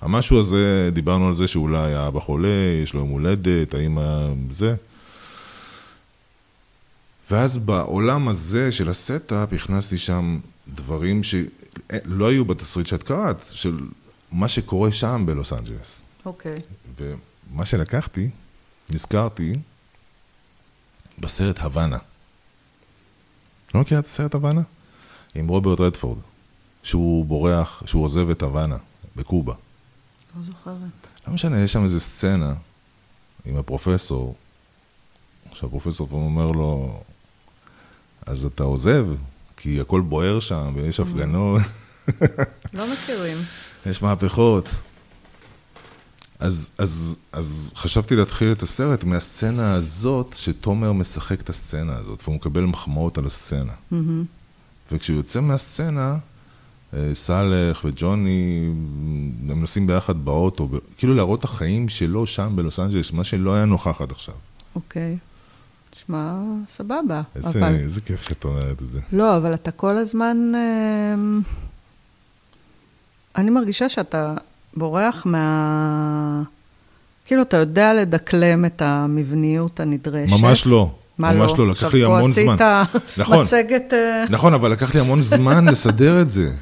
המשהו 0.00 0.38
הזה, 0.38 0.90
דיברנו 0.92 1.28
על 1.28 1.34
זה 1.34 1.46
שאולי 1.46 1.94
האבא 1.94 2.20
חולה, 2.20 2.78
יש 2.82 2.94
לו 2.94 3.00
יום 3.00 3.08
הולדת, 3.08 3.74
האם 3.74 3.98
זה. 4.50 4.74
ואז 7.30 7.58
בעולם 7.58 8.28
הזה 8.28 8.72
של 8.72 8.90
ה 8.90 9.00
setup 9.00 9.52
הכנסתי 9.52 9.98
שם 9.98 10.38
דברים 10.68 11.22
שלא 11.22 12.28
היו 12.28 12.44
בתסריט 12.44 12.86
שאת 12.86 13.02
קראת, 13.02 13.36
של 13.50 13.78
מה 14.32 14.48
שקורה 14.48 14.92
שם 14.92 15.22
בלוס 15.26 15.52
אנג'לס. 15.52 16.00
אוקיי. 16.26 16.56
Okay. 16.56 17.00
ומה 17.52 17.66
שלקחתי, 17.66 18.30
נזכרתי 18.90 19.54
בסרט 21.18 21.58
הוואנה. 21.58 21.98
לא 23.74 23.80
מכירה 23.80 24.00
את 24.00 24.06
הסרט 24.06 24.34
הוואנה? 24.34 24.62
עם 25.34 25.48
רוברט 25.48 25.80
רדפורד, 25.80 26.18
שהוא 26.82 27.24
בורח, 27.24 27.82
שהוא 27.86 28.04
עוזב 28.04 28.30
את 28.30 28.42
הוואנה, 28.42 28.76
בקובה. 29.16 29.54
לא 30.36 30.42
זוכרת. 30.42 31.08
לא 31.26 31.32
משנה, 31.32 31.60
יש 31.60 31.72
שם 31.72 31.84
איזו 31.84 32.00
סצנה 32.00 32.54
עם 33.44 33.56
הפרופסור, 33.56 34.36
שהפרופסור 35.52 36.08
אומר 36.12 36.50
לו, 36.50 37.02
אז 38.26 38.44
אתה 38.44 38.62
עוזב, 38.62 39.06
כי 39.64 39.80
הכל 39.80 40.00
בוער 40.00 40.40
שם 40.40 40.72
ויש 40.74 41.00
הפגנות. 41.00 41.62
לא 42.74 42.92
מכירים. 42.92 43.38
יש 43.86 44.02
מהפכות. 44.02 44.68
אז, 46.38 46.70
אז, 46.78 47.16
אז 47.32 47.72
חשבתי 47.76 48.16
להתחיל 48.16 48.52
את 48.52 48.62
הסרט 48.62 49.04
מהסצנה 49.04 49.74
הזאת, 49.74 50.34
שתומר 50.38 50.92
משחק 50.92 51.40
את 51.40 51.48
הסצנה 51.48 51.96
הזאת, 51.96 52.22
והוא 52.22 52.34
מקבל 52.34 52.64
מחמאות 52.64 53.18
על 53.18 53.26
הסצנה. 53.26 53.72
Mm-hmm. 53.92 53.94
וכשהוא 54.92 55.16
יוצא 55.16 55.40
מהסצנה, 55.40 56.18
אה, 56.94 57.10
סאלח 57.14 57.84
וג'וני, 57.84 58.72
הם 59.48 59.60
נוסעים 59.60 59.86
ביחד 59.86 60.24
באוטו, 60.24 60.68
כאילו 60.98 61.14
להראות 61.14 61.38
את 61.38 61.44
החיים 61.44 61.88
שלו 61.88 62.26
שם 62.26 62.52
בלוס 62.56 62.80
אנג'לס, 62.80 63.12
מה 63.12 63.24
שלא 63.24 63.54
היה 63.54 63.64
נוכח 63.64 64.00
עד 64.00 64.10
עכשיו. 64.10 64.34
אוקיי. 64.74 65.18
נשמע 65.96 66.32
סבבה. 66.68 67.22
איזה, 67.36 67.48
אבל... 67.48 67.74
איזה 67.74 68.00
כיף 68.00 68.22
שאת 68.22 68.44
אומרת 68.44 68.82
את 68.82 68.90
זה. 68.92 69.00
לא, 69.12 69.36
אבל 69.36 69.54
אתה 69.54 69.70
כל 69.70 69.96
הזמן... 69.96 70.52
אה, 70.54 71.14
אני 73.36 73.50
מרגישה 73.50 73.88
שאתה 73.88 74.34
בורח 74.76 75.22
מה... 75.26 76.42
כאילו, 77.26 77.42
אתה 77.42 77.56
יודע 77.56 77.94
לדקלם 77.94 78.64
את 78.64 78.82
המבניות 78.82 79.80
הנדרשת. 79.80 80.42
ממש 80.42 80.66
לא. 80.66 80.90
מה 81.18 81.32
ממש 81.32 81.36
לא? 81.36 81.42
ממש 81.46 81.58
לא, 81.58 81.68
לקח 81.68 81.94
לי 81.94 82.04
המון 82.04 82.32
זמן. 82.32 82.52
עכשיו 82.52 82.84
פה 83.26 83.42
עשית 83.42 83.54
מצגת... 83.54 83.92
אה, 83.92 84.24
נכון, 84.30 84.54
אבל 84.54 84.72
לקח 84.72 84.94
לי 84.94 85.00
המון 85.00 85.22
זמן 85.22 85.64
לסדר 85.68 86.22
את 86.22 86.30
זה. 86.30 86.52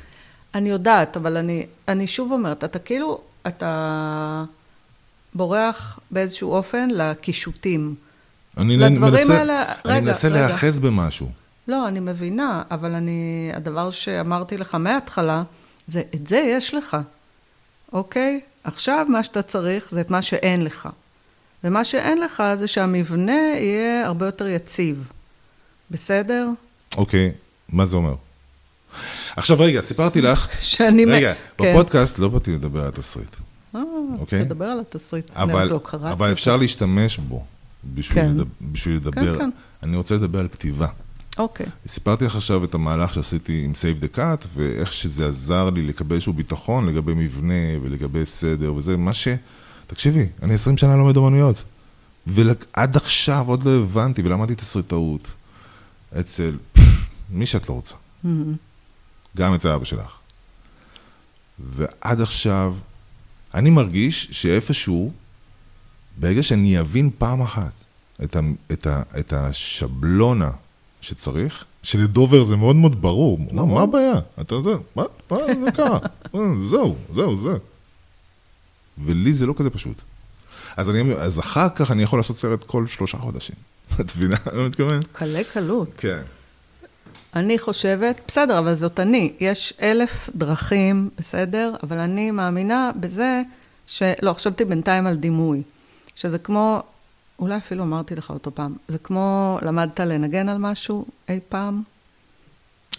אני 0.55 0.69
יודעת, 0.69 1.17
אבל 1.17 1.37
אני, 1.37 1.67
אני 1.89 2.07
שוב 2.07 2.33
אומרת, 2.33 2.65
אתה 2.65 2.79
כאילו, 2.79 3.21
אתה 3.47 4.45
בורח 5.35 5.99
באיזשהו 6.11 6.53
אופן 6.53 6.89
לקישוטים. 6.93 7.95
אני 8.57 8.77
לדברים 8.77 9.15
מנסה, 9.15 9.39
האלה, 9.39 9.65
רגע, 9.85 9.99
אני 9.99 10.07
מנסה 10.07 10.29
להיאחז 10.29 10.79
במשהו. 10.79 11.29
לא, 11.69 11.89
אני 11.89 12.01
מבינה, 12.01 12.63
אבל 12.71 12.95
אני, 12.95 13.51
הדבר 13.55 13.91
שאמרתי 13.91 14.57
לך 14.57 14.75
מההתחלה, 14.75 15.43
זה, 15.89 16.03
את 16.15 16.27
זה 16.27 16.37
יש 16.37 16.75
לך, 16.75 16.97
אוקיי? 17.93 18.41
עכשיו 18.65 19.07
מה 19.09 19.25
שאתה 19.25 19.43
צריך 19.43 19.89
זה 19.91 20.01
את 20.01 20.11
מה 20.11 20.23
שאין 20.23 20.65
לך. 20.65 20.89
ומה 21.65 21.85
שאין 21.85 22.21
לך 22.21 22.43
זה 22.59 22.67
שהמבנה 22.67 23.33
יהיה 23.33 24.07
הרבה 24.07 24.27
יותר 24.27 24.47
יציב. 24.47 25.13
בסדר? 25.91 26.49
אוקיי, 26.97 27.33
מה 27.69 27.87
זה 27.87 27.97
אומר? 27.97 28.15
עכשיו 29.37 29.61
רגע, 29.61 29.81
סיפרתי 29.81 30.21
לך, 30.21 30.49
שאני... 30.61 31.05
רגע, 31.05 31.35
כן. 31.59 31.73
בפודקאסט 31.73 32.19
לא 32.19 32.29
באתי 32.29 32.51
לדבר 32.51 32.81
על 32.81 32.89
התסריט. 32.89 33.37
אה, 33.75 33.81
אוקיי? 34.19 34.45
תדבר 34.45 34.65
על 34.65 34.81
התסריט. 34.81 35.31
אבל, 35.35 35.69
לא 35.69 35.81
אבל 35.93 36.33
אפשר 36.33 36.57
להשתמש 36.57 37.19
בו 37.19 37.45
בשביל, 37.95 38.23
כן. 38.23 38.31
לדבר, 38.31 38.45
בשביל 38.73 38.97
לדבר. 38.97 39.35
כן, 39.35 39.39
כן. 39.39 39.51
אני 39.83 39.97
רוצה 39.97 40.15
לדבר 40.15 40.39
על 40.39 40.49
כתיבה. 40.49 40.89
אוקיי. 41.39 41.67
סיפרתי 41.87 42.25
לך 42.25 42.37
עכשיו 42.37 42.65
את 42.65 42.75
המהלך 42.75 43.15
שעשיתי 43.15 43.63
עם 43.65 43.73
Save 43.73 44.03
the 44.05 44.17
Cut, 44.17 44.47
ואיך 44.55 44.93
שזה 44.93 45.27
עזר 45.27 45.71
לי 45.71 45.83
לקבל 45.83 46.15
איזשהו 46.15 46.33
ביטחון 46.33 46.87
לגבי 46.87 47.15
מבנה 47.15 47.79
ולגבי 47.83 48.27
סדר 48.27 48.75
וזה, 48.75 48.97
מה 48.97 49.15
ש... 49.15 49.29
תקשיבי, 49.87 50.27
אני 50.43 50.55
20 50.55 50.79
שנה 50.79 50.97
לומד 50.97 51.17
אומנויות, 51.17 51.57
ועד 52.27 52.97
עכשיו 52.97 53.45
עוד 53.49 53.65
לא 53.65 53.71
הבנתי, 53.71 54.23
ולמדתי 54.23 54.55
תסריטאות 54.55 55.29
אצל 56.21 56.57
מי 57.31 57.47
שאת 57.47 57.69
לא 57.69 57.75
רוצה. 57.75 57.95
Mm-hmm. 57.95 58.29
גם 59.37 59.55
אצל 59.55 59.69
אבא 59.69 59.85
שלך. 59.85 60.13
ועד 61.59 62.21
עכשיו, 62.21 62.75
אני 63.55 63.71
מרגיש 63.71 64.29
שאיפשהו, 64.31 65.13
ברגע 66.17 66.43
שאני 66.43 66.81
אבין 66.81 67.11
פעם 67.19 67.43
אחת 67.43 67.73
את, 68.25 68.37
ה, 68.37 68.41
את, 68.73 68.87
ה, 68.87 69.03
את 69.19 69.33
השבלונה 69.33 70.51
שצריך, 71.01 71.65
שלדובר 71.83 72.45
זה 72.45 72.57
מאוד 72.57 72.77
מאוד 72.77 73.03
ברור, 73.03 73.39
מה, 73.53 73.65
מה 73.65 73.83
הבעיה? 73.83 74.21
אתה 74.41 74.55
יודע, 74.55 74.77
מה, 74.97 75.05
מה 75.31 75.39
זה 75.65 75.71
קרה? 75.71 75.99
אה, 76.35 76.41
זהו, 76.67 76.97
זהו, 77.15 77.43
זה. 77.43 77.57
ולי 79.05 79.35
זה 79.35 79.47
לא 79.47 79.55
כזה 79.57 79.71
פשוט. 79.71 79.97
אז, 80.77 80.91
אני, 80.91 81.15
אז 81.15 81.39
אחר 81.39 81.69
כך 81.69 81.91
אני 81.91 82.03
יכול 82.03 82.19
לעשות 82.19 82.37
סרט 82.37 82.65
כל 82.65 82.87
שלושה 82.87 83.19
חודשים. 83.19 83.57
את 84.01 84.17
מבינה 84.17 84.37
מה 84.47 84.53
אני 84.53 84.63
מתכוון? 84.63 85.01
קלי 85.13 85.45
קלות. 85.45 85.89
כן. 85.97 86.23
אני 87.37 87.59
חושבת, 87.59 88.21
בסדר, 88.29 88.59
אבל 88.59 88.75
זאת 88.75 89.01
אני. 89.01 89.33
יש 89.41 89.75
אלף 89.83 90.31
דרכים, 90.35 91.11
בסדר? 91.19 91.75
אבל 91.83 91.99
אני 91.99 92.31
מאמינה 92.31 92.91
בזה 93.01 93.43
ש... 93.87 94.03
לא, 94.23 94.33
חשבתי 94.33 94.65
בינתיים 94.65 95.07
על 95.07 95.17
דימוי. 95.17 95.63
שזה 96.17 96.39
כמו, 96.39 96.83
אולי 97.39 97.57
אפילו 97.57 97.85
אמרתי 97.85 98.15
לך 98.15 98.31
אותו 98.31 98.51
פעם, 98.55 98.75
זה 98.89 98.99
כמו 98.99 99.59
למדת 99.63 100.01
לנגן 100.01 100.49
על 100.49 100.59
משהו 100.59 101.07
אי 101.29 101.41
פעם? 101.49 101.83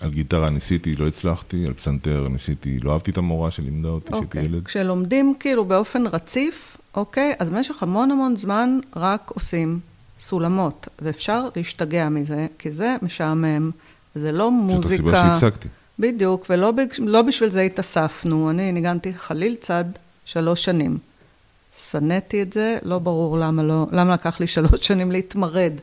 על 0.01 0.09
גיטרה 0.09 0.49
ניסיתי, 0.49 0.95
לא 0.95 1.07
הצלחתי, 1.07 1.65
על 1.67 1.73
פסנתר 1.73 2.27
ניסיתי, 2.27 2.79
לא 2.79 2.93
אהבתי 2.93 3.11
את 3.11 3.17
המורה 3.17 3.51
שלימדה 3.51 3.89
אותי 3.89 4.07
כשהייתי 4.07 4.25
אוקיי. 4.25 4.45
ילד. 4.45 4.65
כשלומדים 4.65 5.33
כאילו 5.39 5.65
באופן 5.65 6.07
רציף, 6.07 6.77
אוקיי, 6.95 7.33
אז 7.39 7.49
במשך 7.49 7.83
המון 7.83 8.11
המון 8.11 8.35
זמן 8.35 8.79
רק 8.95 9.31
עושים 9.35 9.79
סולמות, 10.19 10.87
ואפשר 11.01 11.47
להשתגע 11.55 12.09
מזה, 12.09 12.47
כי 12.59 12.71
זה 12.71 12.95
משעמם, 13.01 13.71
זה 14.15 14.31
לא 14.31 14.51
מוזיקה. 14.51 14.81
זאת 14.81 14.91
הסיבה 14.93 15.17
שהפסקתי. 15.17 15.67
בדיוק, 15.99 16.45
ולא 16.49 16.73
לא 16.99 17.21
בשביל 17.21 17.49
זה 17.49 17.61
התאספנו. 17.61 18.49
אני 18.49 18.71
ניגנתי 18.71 19.13
חליל 19.13 19.55
צד 19.55 19.85
שלוש 20.25 20.63
שנים. 20.63 20.97
שנאתי 21.77 22.41
את 22.41 22.53
זה, 22.53 22.77
לא 22.81 22.99
ברור 22.99 23.37
למה, 23.37 23.63
לא, 23.63 23.85
למה 23.91 24.13
לקח 24.13 24.39
לי 24.39 24.47
שלוש 24.47 24.81
שנים 24.87 25.11
להתמרד. 25.11 25.73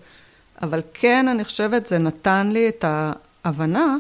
אבל 0.63 0.83
כן, 0.95 1.29
אני 1.29 1.45
חושבת, 1.45 1.87
זה 1.87 1.99
נתן 1.99 2.51
לי 2.53 2.69
את 2.69 2.85
ההבנה 3.45 3.97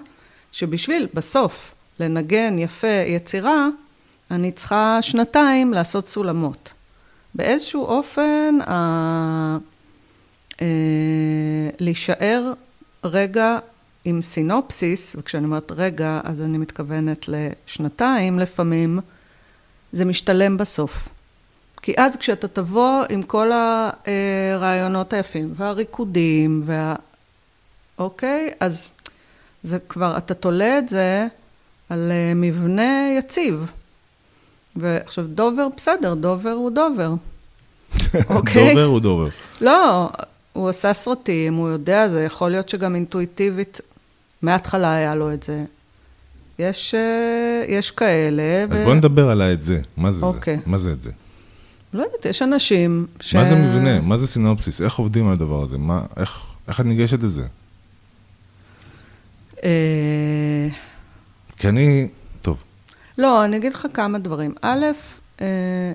שבשביל 0.52 1.08
בסוף 1.14 1.74
לנגן 2.00 2.58
יפה 2.58 3.04
יצירה, 3.06 3.68
אני 4.30 4.52
צריכה 4.52 4.98
שנתיים 5.02 5.74
לעשות 5.74 6.08
סולמות. 6.08 6.72
באיזשהו 7.34 7.84
אופן, 7.84 8.58
ה... 8.66 9.58
אה, 10.62 10.66
להישאר 11.78 12.52
רגע 13.04 13.58
עם 14.04 14.22
סינופסיס, 14.22 15.16
וכשאני 15.18 15.44
אומרת 15.44 15.72
רגע, 15.76 16.20
אז 16.24 16.42
אני 16.42 16.58
מתכוונת 16.58 17.28
לשנתיים 17.28 18.38
לפעמים, 18.38 19.00
זה 19.92 20.04
משתלם 20.04 20.56
בסוף. 20.56 21.08
כי 21.82 21.94
אז 21.96 22.16
כשאתה 22.16 22.48
תבוא 22.48 23.04
עם 23.08 23.22
כל 23.22 23.50
הרעיונות 23.52 25.12
היפים, 25.12 25.54
והריקודים, 25.56 26.62
וה... 26.64 26.94
אוקיי? 27.98 28.50
אז 28.60 28.90
זה 29.62 29.78
כבר, 29.88 30.16
אתה 30.16 30.34
תולה 30.34 30.78
את 30.78 30.88
זה 30.88 31.26
על 31.88 32.12
אה, 32.12 32.32
מבנה 32.34 33.08
יציב. 33.18 33.72
ועכשיו, 34.76 35.24
דובר, 35.26 35.68
בסדר, 35.76 36.14
דובר 36.14 36.50
הוא 36.50 36.70
דובר. 36.70 37.12
אוקיי? 38.36 38.68
דובר 38.68 38.84
הוא 38.84 39.00
דובר. 39.00 39.28
לא, 39.60 40.10
הוא 40.52 40.68
עשה 40.68 40.94
סרטים, 40.94 41.54
הוא 41.54 41.68
יודע, 41.68 42.08
זה 42.08 42.24
יכול 42.24 42.50
להיות 42.50 42.68
שגם 42.68 42.94
אינטואיטיבית, 42.94 43.80
מההתחלה 44.42 44.94
היה 44.94 45.14
לו 45.14 45.32
את 45.32 45.42
זה. 45.42 45.64
יש, 46.58 46.94
אה, 46.94 47.64
יש 47.68 47.90
כאלה, 47.90 48.64
אז 48.70 48.80
בוא 48.80 48.94
נדבר 48.94 49.30
על 49.30 49.42
האת 49.42 49.64
זה. 49.64 49.80
מה 49.96 50.12
זה 50.12 50.26
אוקיי. 50.26 50.56
זה? 50.56 50.62
מה 50.66 50.78
זה 50.78 50.92
את 50.92 51.02
זה? 51.02 51.10
לא 51.94 52.02
יודעת, 52.02 52.24
יש 52.24 52.42
אנשים 52.42 53.06
ש... 53.20 53.34
מה 53.34 53.44
זה 53.44 53.54
מבנה? 53.54 54.00
מה 54.00 54.16
זה 54.16 54.26
סינופסיס? 54.26 54.80
איך 54.80 54.94
עובדים 54.94 55.26
על 55.26 55.32
הדבר 55.32 55.62
הזה? 55.62 55.78
מה, 55.78 56.02
איך, 56.16 56.42
איך 56.68 56.80
את 56.80 56.84
ניגשת 56.84 57.22
לזה? 57.22 57.46
אה, 59.64 60.68
כי 61.56 61.68
אני... 61.68 62.08
טוב. 62.42 62.62
לא, 63.18 63.44
אני 63.44 63.56
אגיד 63.56 63.74
לך 63.74 63.86
כמה 63.94 64.18
דברים. 64.18 64.54
א', 64.62 64.86
אה, 65.40 65.92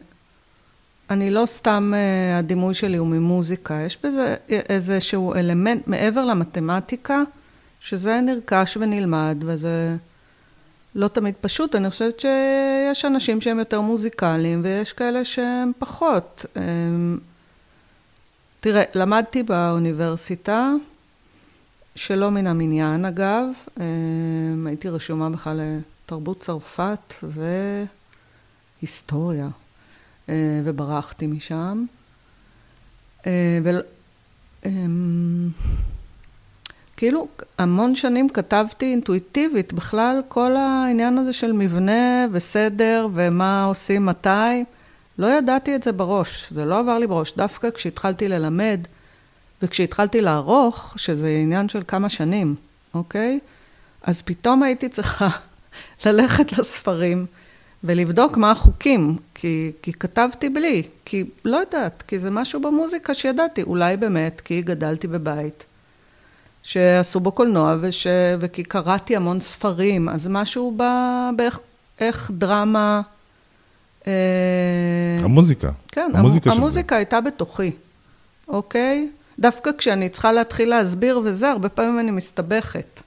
אני 1.09 1.31
לא 1.31 1.45
סתם, 1.45 1.93
אה, 1.95 2.37
הדימוי 2.37 2.73
שלי 2.73 2.97
הוא 2.97 3.07
ממוזיקה, 3.07 3.81
יש 3.81 3.97
בזה 4.03 4.35
איזשהו 4.49 5.33
אלמנט 5.33 5.87
מעבר 5.87 6.25
למתמטיקה, 6.25 7.21
שזה 7.79 8.21
נרכש 8.21 8.77
ונלמד, 8.77 9.37
וזה 9.45 9.95
לא 10.95 11.07
תמיד 11.07 11.35
פשוט. 11.41 11.75
אני 11.75 11.89
חושבת 11.89 12.19
שיש 12.19 13.05
אנשים 13.05 13.41
שהם 13.41 13.59
יותר 13.59 13.81
מוזיקליים, 13.81 14.61
ויש 14.63 14.93
כאלה 14.93 15.25
שהם 15.25 15.71
פחות. 15.79 16.45
אה, 16.57 16.61
תראה, 18.59 18.83
למדתי 18.95 19.43
באוניברסיטה, 19.43 20.71
שלא 21.95 22.31
מן 22.31 22.47
המניין 22.47 23.05
אגב, 23.05 23.45
אה, 23.79 23.85
הייתי 24.65 24.89
רשומה 24.89 25.29
בכלל 25.29 25.61
לתרבות 26.05 26.39
צרפת 26.39 27.13
והיסטוריה, 28.81 29.47
אה, 30.29 30.61
וברחתי 30.63 31.27
משם. 31.27 31.85
ו... 33.63 33.69
כאילו, 36.97 37.27
המון 37.57 37.95
שנים 37.95 38.29
כתבתי 38.29 38.85
אינטואיטיבית, 38.85 39.73
בכלל 39.73 40.21
כל 40.27 40.55
העניין 40.55 41.17
הזה 41.17 41.33
של 41.33 41.51
מבנה 41.51 42.27
וסדר 42.31 43.07
ומה 43.13 43.65
עושים 43.65 44.05
מתי, 44.05 44.63
לא 45.17 45.27
ידעתי 45.27 45.75
את 45.75 45.83
זה 45.83 45.91
בראש, 45.91 46.47
זה 46.51 46.65
לא 46.65 46.79
עבר 46.79 46.97
לי 46.97 47.07
בראש. 47.07 47.33
דווקא 47.37 47.69
כשהתחלתי 47.71 48.27
ללמד, 48.27 48.79
וכשהתחלתי 49.61 50.21
לערוך, 50.21 50.93
שזה 50.97 51.27
עניין 51.27 51.69
של 51.69 51.83
כמה 51.87 52.09
שנים, 52.09 52.55
אוקיי? 52.93 53.39
אז 54.03 54.21
פתאום 54.21 54.63
הייתי 54.63 54.89
צריכה 54.89 55.29
ללכת 56.05 56.57
לספרים 56.57 57.25
ולבדוק 57.83 58.37
מה 58.37 58.51
החוקים, 58.51 59.17
כי, 59.33 59.71
כי 59.81 59.93
כתבתי 59.93 60.49
בלי, 60.49 60.83
כי 61.05 61.23
לא 61.45 61.57
יודעת, 61.57 62.03
כי 62.07 62.19
זה 62.19 62.29
משהו 62.29 62.61
במוזיקה 62.61 63.13
שידעתי, 63.13 63.63
אולי 63.63 63.97
באמת, 63.97 64.41
כי 64.41 64.61
גדלתי 64.61 65.07
בבית 65.07 65.65
שעשו 66.66 67.20
בו 67.20 67.32
קולנוע, 67.32 67.76
וש, 67.82 68.07
וכי 68.39 68.63
קראתי 68.63 69.16
המון 69.16 69.39
ספרים, 69.39 70.09
אז 70.09 70.28
משהו 70.28 70.74
ב, 70.78 70.84
באיך 71.36 71.59
איך 71.99 72.32
דרמה... 72.34 73.01
אה, 74.07 74.13
המוזיקה. 75.22 75.72
כן, 75.91 76.11
המוזיקה 76.13 76.51
של 76.51 76.57
המוזיקה 76.57 76.95
הייתה 76.95 77.22
בתוכי, 77.22 77.72
אוקיי? 78.47 79.09
דווקא 79.39 79.72
כשאני 79.78 80.09
צריכה 80.09 80.32
להתחיל 80.32 80.70
להסביר 80.70 81.22
וזה, 81.24 81.49
הרבה 81.49 81.70
פעמים 81.70 81.99
אני 81.99 82.11
מסתבכת, 82.11 83.01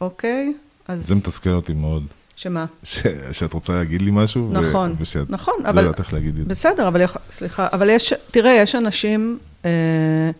אוקיי? 0.00 0.52
אז... 0.88 1.06
זה 1.06 1.14
מתסכל 1.14 1.50
אותי 1.50 1.72
מאוד. 1.72 2.06
שמה? 2.36 2.66
ש... 2.84 2.98
שאת 3.32 3.52
רוצה 3.52 3.72
להגיד 3.72 4.02
לי 4.02 4.10
משהו, 4.10 4.52
נכון, 4.52 4.90
ו... 4.90 4.94
ושאת 4.98 5.30
נכון, 5.30 5.54
לא 5.64 5.68
אבל... 5.68 5.82
יודעת 5.82 5.98
איך 5.98 6.12
להגיד 6.12 6.36
את 6.38 6.42
זה. 6.42 6.48
בסדר, 6.48 6.88
אבל... 6.88 7.02
סליחה, 7.30 7.68
אבל 7.72 7.90
יש... 7.90 8.12
תראה, 8.30 8.50
יש 8.50 8.74
אנשים 8.74 9.38
אה, 9.64 10.30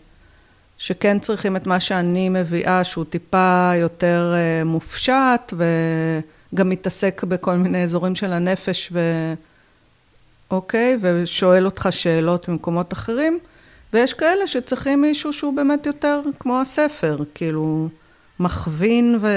שכן 0.79 1.19
צריכים 1.19 1.55
את 1.55 1.67
מה 1.67 1.79
שאני 1.79 2.29
מביאה, 2.29 2.83
שהוא 2.83 3.05
טיפה 3.05 3.71
יותר 3.75 4.33
אה, 4.35 4.63
מופשט, 4.63 5.53
וגם 5.53 6.69
מתעסק 6.69 7.23
בכל 7.23 7.55
מיני 7.55 7.83
אזורים 7.83 8.15
של 8.15 8.33
הנפש, 8.33 8.89
ו... 8.91 8.99
אוקיי? 10.51 10.97
ושואל 11.01 11.65
אותך 11.65 11.87
שאלות 11.91 12.49
ממקומות 12.49 12.93
אחרים. 12.93 13.39
ויש 13.93 14.13
כאלה 14.13 14.47
שצריכים 14.47 15.01
מישהו 15.01 15.33
שהוא 15.33 15.55
באמת 15.55 15.85
יותר 15.85 16.21
כמו 16.39 16.61
הספר, 16.61 17.17
כאילו, 17.35 17.89
מכווין 18.39 19.17
ו... 19.21 19.27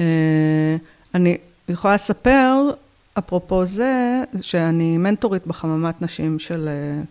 אה, 0.00 0.76
אני 1.14 1.38
יכולה 1.68 1.94
לספר, 1.94 2.70
אפרופו 3.18 3.64
זה, 3.66 4.22
שאני 4.42 4.98
מנטורית 4.98 5.46
בחממת 5.46 6.02
נשים 6.02 6.38
של 6.38 6.68
אה, 6.68 7.02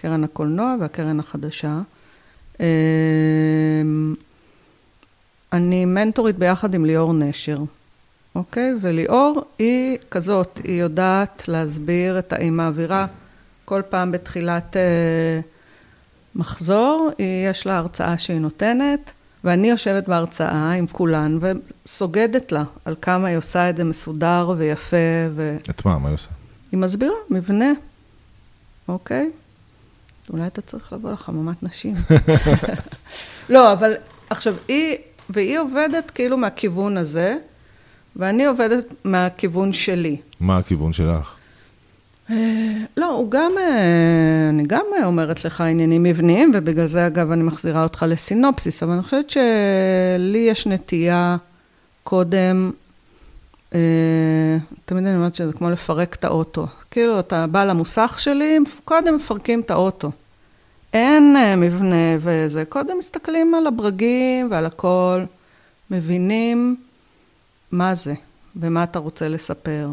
קרן 0.00 0.24
הקולנוע 0.24 0.76
והקרן 0.80 1.20
החדשה. 1.20 1.80
אה, 2.60 2.66
אני 5.52 5.84
מנטורית 5.84 6.38
ביחד 6.38 6.74
עם 6.74 6.84
ליאור 6.84 7.12
נשר, 7.12 7.58
אוקיי? 8.34 8.74
וליאור 8.80 9.44
היא 9.58 9.98
כזאת, 10.10 10.60
היא 10.64 10.80
יודעת 10.80 11.48
להסביר, 11.48 12.18
את, 12.18 12.32
היא 12.32 12.50
מעבירה 12.50 13.06
כל 13.64 13.82
פעם 13.90 14.12
בתחילת 14.12 14.76
אה, 14.76 15.40
מחזור, 16.34 17.10
היא, 17.18 17.48
יש 17.48 17.66
לה 17.66 17.78
הרצאה 17.78 18.18
שהיא 18.18 18.40
נותנת, 18.40 19.12
ואני 19.44 19.70
יושבת 19.70 20.08
בהרצאה 20.08 20.72
עם 20.72 20.86
כולן 20.86 21.38
וסוגדת 21.40 22.52
לה 22.52 22.64
על 22.84 22.94
כמה 23.02 23.28
היא 23.28 23.36
עושה 23.36 23.70
את 23.70 23.76
זה 23.76 23.84
מסודר 23.84 24.54
ויפה, 24.56 24.96
והיא 25.34 25.58
את 25.70 25.84
מה? 25.84 25.98
מה 25.98 26.08
היא 26.08 26.14
עושה? 26.14 26.28
מסבירה 26.72 27.14
מבנה, 27.30 27.72
אוקיי? 28.88 29.30
אולי 30.32 30.46
אתה 30.46 30.60
צריך 30.60 30.92
לבוא 30.92 31.12
לחממת 31.12 31.62
נשים. 31.62 31.94
לא, 33.48 33.72
אבל 33.72 33.94
עכשיו, 34.30 34.54
היא, 34.68 34.96
והיא 35.30 35.58
עובדת 35.58 36.10
כאילו 36.10 36.36
מהכיוון 36.36 36.96
הזה, 36.96 37.36
ואני 38.16 38.46
עובדת 38.46 38.84
מהכיוון 39.04 39.72
שלי. 39.72 40.16
מה 40.40 40.58
הכיוון 40.58 40.92
שלך? 40.92 41.34
לא, 42.96 43.06
הוא 43.06 43.30
גם, 43.30 43.52
אה, 43.58 44.48
אני 44.48 44.64
גם 44.66 44.84
אומרת 45.04 45.44
לך 45.44 45.60
עניינים 45.60 46.02
מבניים, 46.02 46.52
ובגלל 46.54 46.86
זה 46.86 47.06
אגב 47.06 47.30
אני 47.30 47.42
מחזירה 47.42 47.82
אותך 47.82 48.04
לסינופסיס, 48.08 48.82
אבל 48.82 48.92
אני 48.92 49.02
חושבת 49.02 49.30
שלי 49.30 50.38
יש 50.38 50.66
נטייה 50.66 51.36
קודם, 52.04 52.70
אה, 53.74 54.58
תמיד 54.84 55.06
אני 55.06 55.16
אומרת 55.16 55.34
שזה 55.34 55.52
כמו 55.52 55.70
לפרק 55.70 56.14
את 56.14 56.24
האוטו. 56.24 56.66
כאילו, 56.90 57.20
אתה 57.20 57.46
בא 57.46 57.64
למוסך 57.64 58.14
שלי, 58.18 58.58
קודם 58.84 59.16
מפרקים 59.16 59.60
את 59.60 59.70
האוטו. 59.70 60.10
אין 60.92 61.36
אה, 61.36 61.56
מבנה 61.56 62.16
וזה, 62.18 62.64
קודם 62.64 62.98
מסתכלים 62.98 63.54
על 63.54 63.66
הברגים 63.66 64.48
ועל 64.50 64.66
הכל, 64.66 65.20
מבינים 65.90 66.76
מה 67.72 67.94
זה 67.94 68.14
ומה 68.56 68.84
אתה 68.84 68.98
רוצה 68.98 69.28
לספר. 69.28 69.88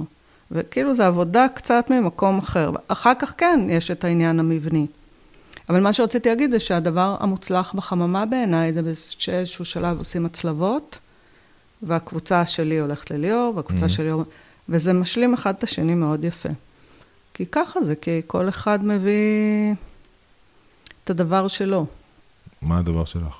וכאילו 0.52 0.96
זו 0.96 1.04
עבודה 1.04 1.48
קצת 1.56 1.86
ממקום 1.90 2.38
אחר. 2.38 2.72
אחר 2.88 3.14
כך 3.20 3.34
כן, 3.38 3.60
יש 3.70 3.92
את 3.92 4.04
העניין 4.04 4.40
המבני. 4.40 4.88
אבל 5.70 5.80
מה 5.80 5.94
שרציתי 5.94 6.30
להגיד 6.30 6.52
זה 6.52 6.60
שהדבר 6.60 7.16
המוצלח 7.20 7.74
בחממה 7.74 8.26
בעיניי 8.26 8.74
זה 8.74 8.82
שבאיזשהו 8.96 9.66
שלב 9.66 10.00
עושים 10.00 10.26
הצלבות, 10.26 11.00
והקבוצה 11.84 12.46
שלי 12.46 12.80
הולכת 12.80 13.12
לליאור, 13.12 13.54
והקבוצה 13.56 13.86
mm-hmm. 13.86 13.90
שלי... 13.90 14.12
וזה 14.70 14.94
משלים 14.94 15.34
אחד 15.34 15.54
את 15.58 15.64
השני 15.64 15.96
מאוד 15.96 16.24
יפה. 16.24 16.50
כי 17.34 17.46
ככה 17.46 17.84
זה, 17.84 17.96
כי 17.96 18.22
כל 18.28 18.50
אחד 18.50 18.86
מביא 18.86 19.74
את 21.08 21.12
הדבר 21.12 21.48
שלו. 21.48 21.86
מה 22.62 22.78
הדבר 22.78 23.06
שלך? 23.06 23.34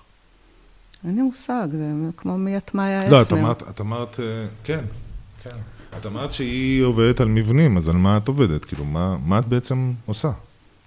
אין 1.08 1.16
לי 1.16 1.22
מושג, 1.22 1.68
זה 1.72 1.92
כמו 2.18 2.38
מיית 2.38 2.76
מאיה 2.76 3.02
אפנר. 3.02 3.12
לא, 3.12 3.22
את 3.22 3.34
אמרת, 3.34 3.64
את 3.70 3.82
אמרת, 3.82 4.20
אה, 4.20 4.46
כן, 4.64 4.86
כן. 5.44 5.56
את 5.98 6.06
אמרת 6.06 6.34
שהיא 6.34 6.84
עובדת 6.84 7.22
על 7.22 7.28
מבנים, 7.28 7.78
אז 7.78 7.90
על 7.90 7.96
מה 7.96 8.18
את 8.18 8.28
עובדת? 8.28 8.66
כאילו, 8.66 8.86
מה, 8.86 9.18
מה 9.26 9.40
את 9.40 9.46
בעצם 9.46 9.94
עושה? 10.06 10.32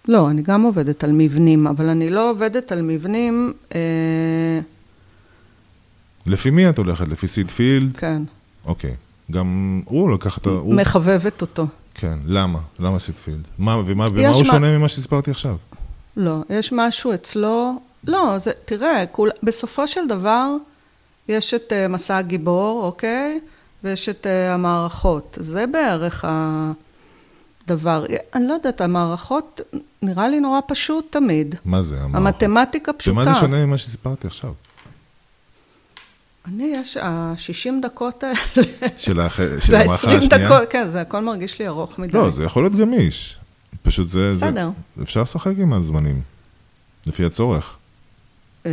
לא, 0.08 0.30
אני 0.30 0.42
גם 0.42 0.62
עובדת 0.62 1.04
על 1.04 1.12
מבנים, 1.12 1.66
אבל 1.66 1.88
אני 1.88 2.10
לא 2.10 2.30
עובדת 2.30 2.72
על 2.72 2.82
מבנים... 2.82 3.52
אה... 3.74 4.60
לפי 6.26 6.50
מי 6.50 6.68
את 6.68 6.78
הולכת? 6.78 7.08
לפי 7.08 7.28
סיד 7.28 7.50
פילד? 7.50 7.96
כן. 7.96 8.22
אוקיי. 8.64 8.94
גם 9.30 9.80
הוא 9.84 10.10
לקח 10.10 10.38
את 10.38 10.46
ה... 10.46 10.50
הוא... 10.50 10.74
מחבבת 10.74 11.40
אותו. 11.40 11.66
כן, 11.94 12.18
למה? 12.26 12.58
למה 12.78 12.98
סיד 12.98 13.14
פילד? 13.14 13.42
מה, 13.58 13.76
ומה, 13.86 14.06
ומה 14.12 14.28
הוא 14.28 14.42
מה... 14.42 14.44
שונה 14.44 14.78
ממה 14.78 14.88
שסיפרתי 14.88 15.30
עכשיו? 15.30 15.56
לא, 16.16 16.42
יש 16.50 16.72
משהו 16.72 17.14
אצלו... 17.14 17.74
לא, 18.04 18.38
זה, 18.38 18.50
תראה, 18.64 19.04
כול, 19.06 19.30
בסופו 19.42 19.88
של 19.88 20.06
דבר, 20.08 20.56
יש 21.28 21.54
את 21.54 21.72
uh, 21.72 21.88
מסע 21.88 22.16
הגיבור, 22.16 22.84
אוקיי? 22.84 23.40
ויש 23.84 24.08
את 24.08 24.26
uh, 24.26 24.54
המערכות. 24.54 25.38
זה 25.40 25.66
בערך 25.66 26.24
הדבר. 26.28 28.04
אני 28.34 28.48
לא 28.48 28.52
יודעת, 28.52 28.80
המערכות 28.80 29.60
נראה 30.02 30.28
לי 30.28 30.40
נורא 30.40 30.60
פשוט 30.68 31.06
תמיד. 31.10 31.54
מה 31.64 31.82
זה 31.82 32.00
המערכות? 32.00 32.42
המתמטיקה 32.42 32.92
פשוטה. 32.92 33.12
ומה 33.12 33.24
זה 33.24 33.40
שונה 33.40 33.66
ממה 33.66 33.78
שסיפרתי 33.78 34.26
עכשיו? 34.26 34.52
אני, 36.48 36.72
יש, 36.76 36.96
ה-60 36.96 37.72
דקות 37.82 38.24
האלה. 38.24 38.36
של, 38.96 39.20
המערכה 39.74 40.16
השנייה? 40.16 40.48
דקות, 40.48 40.68
כן, 40.70 40.88
זה 40.88 41.00
הכל 41.00 41.20
מרגיש 41.20 41.58
לי 41.58 41.66
ארוך 41.66 41.98
מדי. 41.98 42.18
לא, 42.18 42.30
זה 42.30 42.44
יכול 42.44 42.62
להיות 42.62 42.76
גמיש. 42.76 43.39
פשוט 43.82 44.08
זה... 44.08 44.30
בסדר. 44.34 44.70
זה, 44.96 45.02
אפשר 45.02 45.22
לשחק 45.22 45.52
עם 45.58 45.72
הזמנים, 45.72 46.22
לפי 47.06 47.24
הצורך. 47.24 47.76
אה, 48.66 48.70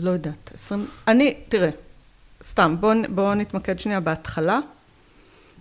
לא 0.00 0.10
יודעת, 0.10 0.50
20... 0.54 0.86
אני, 1.08 1.34
תראה, 1.48 1.70
סתם, 2.42 2.76
בואו 2.80 2.98
בוא 3.14 3.34
נתמקד 3.34 3.80
שנייה 3.80 4.00
בהתחלה. 4.00 4.58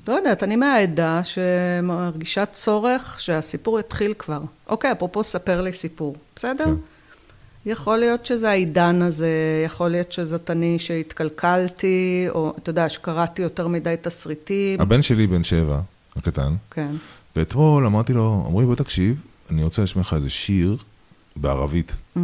לא 0.07 0.13
יודעת, 0.13 0.43
אני 0.43 0.55
מהעדה 0.55 1.21
שמרגישה 1.23 2.45
צורך 2.45 3.21
שהסיפור 3.21 3.79
יתחיל 3.79 4.13
כבר. 4.19 4.41
אוקיי, 4.67 4.91
אפרופו 4.91 5.23
ספר 5.23 5.61
לי 5.61 5.73
סיפור, 5.73 6.15
בסדר? 6.35 6.65
כן. 6.65 6.73
יכול 7.65 7.97
להיות 7.97 8.25
שזה 8.25 8.49
העידן 8.49 9.01
הזה, 9.01 9.29
יכול 9.65 9.89
להיות 9.89 10.11
שזאת 10.11 10.51
אני 10.51 10.79
שהתקלקלתי, 10.79 12.25
או 12.29 12.53
אתה 12.57 12.69
יודע, 12.69 12.89
שקראתי 12.89 13.41
יותר 13.41 13.67
מדי 13.67 13.95
תסריטים. 14.01 14.81
הבן 14.81 15.01
שלי 15.01 15.27
בן 15.27 15.43
שבע, 15.43 15.79
הקטן. 16.19 16.55
כן. 16.71 16.91
ואתמול 17.35 17.85
אמרתי 17.85 18.13
לו, 18.13 18.43
אמרו 18.47 18.61
לי, 18.61 18.67
בוא 18.67 18.75
תקשיב, 18.75 19.23
אני 19.49 19.63
רוצה 19.63 19.83
לשמוע 19.83 20.01
לך 20.01 20.13
איזה 20.13 20.29
שיר 20.29 20.77
בערבית, 21.35 21.91
mm-hmm. 21.91 22.19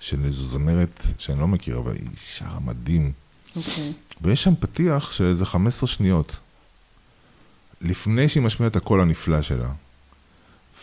של 0.00 0.24
איזו 0.24 0.44
זמרת 0.46 1.06
שאני 1.18 1.40
לא 1.40 1.48
מכיר, 1.48 1.78
אבל 1.78 1.92
היא 1.92 2.08
שרה 2.16 2.60
מדהים. 2.60 3.12
אוקיי. 3.56 3.92
ויש 4.20 4.42
שם 4.42 4.54
פתיח 4.60 5.12
של 5.12 5.24
איזה 5.24 5.46
15 5.46 5.88
שניות, 5.88 6.36
לפני 7.82 8.28
שהיא 8.28 8.42
משמיעה 8.42 8.68
את 8.68 8.76
הקול 8.76 9.00
הנפלא 9.00 9.42
שלה. 9.42 9.68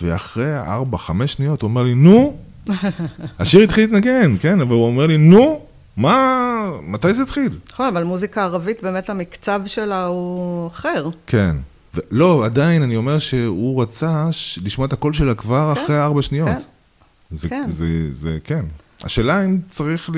ואחרי 0.02 0.64
4-5 0.94 1.28
שניות 1.28 1.62
הוא 1.62 1.70
אומר 1.70 1.84
לי, 1.84 1.94
נו, 1.94 2.38
השיר 3.40 3.62
התחיל 3.62 3.84
להתנגן, 3.84 4.38
כן, 4.38 4.62
אבל 4.62 4.74
הוא 4.74 4.86
אומר 4.86 5.08
לי, 5.08 5.18
נו, 5.18 5.66
מה, 5.98 6.70
מתי 6.84 7.14
זה 7.14 7.24
התחיל? 7.24 7.60
נכון, 7.72 7.88
אבל 7.88 8.04
מוזיקה 8.04 8.44
ערבית, 8.44 8.84
באמת 8.84 9.10
המקצב 9.10 9.62
שלה 9.66 10.06
הוא 10.06 10.68
אחר. 10.68 11.10
כן. 11.28 11.56
לא, 12.12 12.46
עדיין, 12.46 12.84
אני 12.84 12.96
אומר 12.96 13.20
שהוא 13.20 13.82
רצה 13.82 14.30
לשמוע 14.64 14.88
את 14.88 14.94
הקול 14.94 15.14
שלה 15.14 15.36
כבר 15.36 15.74
כן, 15.76 15.82
אחרי 15.82 16.02
ארבע 16.02 16.22
שניות. 16.22 16.48
כן. 16.50 16.60
זה, 17.32 17.50
כן. 17.50 17.66
זה, 17.70 17.86
זה, 17.86 18.16
זה, 18.16 18.38
כן. 18.44 18.66
השאלה 19.04 19.46
אם 19.46 19.58
צריך 19.70 20.10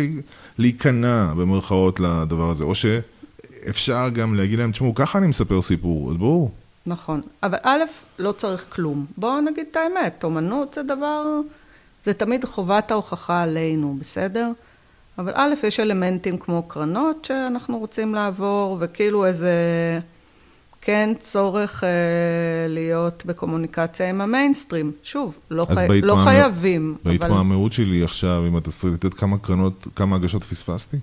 להיכנע 0.57 1.33
במרכאות 1.33 1.99
לדבר 1.99 2.49
הזה, 2.49 2.63
או 2.63 2.73
שאפשר 2.75 4.09
גם 4.13 4.35
להגיד 4.35 4.59
להם, 4.59 4.71
תשמעו, 4.71 4.95
ככה 4.95 5.17
אני 5.17 5.27
מספר 5.27 5.61
סיפור, 5.61 6.11
אז 6.11 6.17
ברור. 6.17 6.51
נכון, 6.85 7.21
אבל 7.43 7.57
א', 7.63 7.79
לא 8.19 8.31
צריך 8.31 8.65
כלום. 8.69 9.05
בואו 9.17 9.41
נגיד 9.41 9.65
את 9.71 9.77
האמת, 9.77 10.23
אומנות 10.23 10.73
זה 10.73 10.83
דבר, 10.83 11.25
זה 12.03 12.13
תמיד 12.13 12.45
חובת 12.45 12.91
ההוכחה 12.91 13.41
עלינו, 13.41 13.97
בסדר? 13.99 14.51
אבל 15.17 15.31
א', 15.35 15.53
יש 15.63 15.79
אלמנטים 15.79 16.37
כמו 16.37 16.63
קרנות 16.63 17.25
שאנחנו 17.25 17.77
רוצים 17.77 18.15
לעבור, 18.15 18.77
וכאילו 18.79 19.25
איזה... 19.25 19.51
כן 20.81 21.09
צורך 21.19 21.83
אה, 21.83 21.89
להיות 22.69 23.23
בקומוניקציה 23.25 24.09
עם 24.09 24.21
המיינסטרים. 24.21 24.91
שוב, 25.03 25.37
לא, 25.51 25.67
חי... 25.73 26.01
לא 26.01 26.15
חייבים, 26.23 26.95
אבל... 27.03 27.17
בהתמהמהות 27.17 27.73
שלי 27.73 28.03
עכשיו 28.03 28.43
עם 28.47 28.55
התסריט, 28.55 28.93
את 28.93 29.03
יודעת 29.03 29.19
כמה 29.19 29.37
קרנות, 29.37 29.87
כמה 29.95 30.15
הגשות 30.15 30.43
פספסתי? 30.43 30.97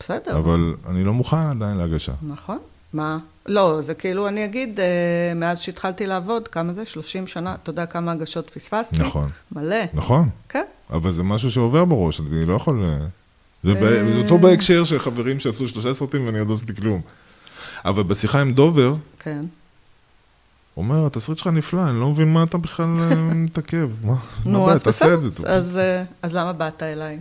בסדר. 0.00 0.38
אבל 0.38 0.74
אני 0.88 1.04
לא 1.04 1.12
מוכן 1.12 1.36
עדיין 1.36 1.76
להגשה. 1.76 2.12
נכון. 2.28 2.58
מה? 2.92 3.18
לא, 3.46 3.80
זה 3.80 3.94
כאילו, 3.94 4.28
אני 4.28 4.44
אגיד, 4.44 4.80
אה, 4.80 5.34
מאז 5.36 5.60
שהתחלתי 5.60 6.06
לעבוד, 6.06 6.48
כמה 6.48 6.72
זה? 6.72 6.84
30 6.84 7.26
שנה, 7.26 7.54
אתה 7.54 7.70
יודע 7.70 7.86
כמה 7.86 8.12
הגשות 8.12 8.50
פספסתי? 8.50 8.98
נכון. 9.02 9.28
מלא. 9.52 9.84
נכון. 9.94 10.28
כן. 10.48 10.64
אבל 10.90 11.12
זה 11.12 11.22
משהו 11.22 11.50
שעובר 11.50 11.84
בראש, 11.84 12.20
אני 12.20 12.44
לא 12.46 12.54
יכול... 12.54 12.84
אה, 12.84 12.98
זה 13.64 14.22
אותו 14.22 14.38
בהקשר 14.38 14.84
של 14.84 14.98
חברים 14.98 15.40
שעשו 15.40 15.68
שלושה 15.68 15.94
סרטים 15.94 16.26
ואני 16.26 16.38
עוד 16.38 16.48
לא 16.48 16.54
עשיתי 16.54 16.74
כלום. 16.74 17.00
אבל 17.84 18.02
בשיחה 18.02 18.40
עם 18.40 18.52
דובר, 18.52 18.94
כן. 19.18 19.44
הוא 20.74 20.84
אומר, 20.84 21.06
התסריט 21.06 21.38
שלך 21.38 21.46
נפלא, 21.46 21.82
אני 21.82 22.00
לא 22.00 22.08
מבין 22.08 22.32
מה 22.32 22.42
אתה 22.42 22.58
בכלל 22.58 22.86
אה, 23.00 23.14
מתעכב. 23.16 23.90
מה, 24.06 24.14
נו, 24.44 24.70
אז 24.70 24.82
בסדר, 24.82 25.28
אז, 25.46 25.76
אה, 25.76 26.04
אז 26.22 26.34
למה 26.34 26.52
באת 26.52 26.82
אליי? 26.82 27.20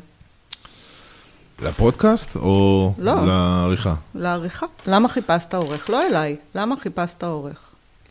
לפודקאסט 1.61 2.35
או 2.35 2.93
לא, 2.97 3.25
לעריכה? 3.25 3.95
לעריכה. 4.15 4.65
למה 4.85 5.09
חיפשת 5.09 5.53
עורך? 5.53 5.89
לא 5.89 6.07
אליי. 6.07 6.35
למה 6.55 6.75
חיפשת 6.79 7.23
עורך? 7.23 7.57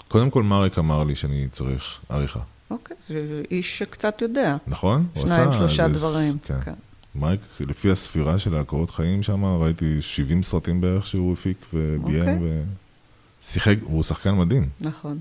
קודם 0.08 0.30
כל, 0.30 0.42
מרק 0.42 0.78
אמר 0.78 1.04
לי 1.04 1.16
שאני 1.16 1.48
צריך 1.52 1.84
עריכה. 2.08 2.40
אוקיי, 2.70 2.96
זה 3.06 3.42
איש 3.50 3.78
שקצת 3.78 4.22
יודע. 4.22 4.56
נכון? 4.66 5.06
שניים, 5.18 5.52
שלושה 5.52 5.88
דברים. 5.88 6.38
כן. 6.44 6.60
כן. 6.64 6.72
מייק, 7.14 7.40
לפי 7.60 7.90
הספירה 7.90 8.38
של 8.38 8.54
הקורות 8.54 8.90
חיים 8.90 9.22
שם, 9.22 9.44
ראיתי 9.44 10.02
70 10.02 10.42
סרטים 10.42 10.80
בערך 10.80 11.06
שהוא 11.06 11.32
הפיק 11.32 11.56
וביים, 11.74 12.24
okay. 12.24 12.30
אוקיי. 12.30 12.62
ושיחק, 13.42 13.76
הוא 13.82 14.02
שחקן 14.02 14.34
מדהים. 14.34 14.68
נכון. 14.80 15.18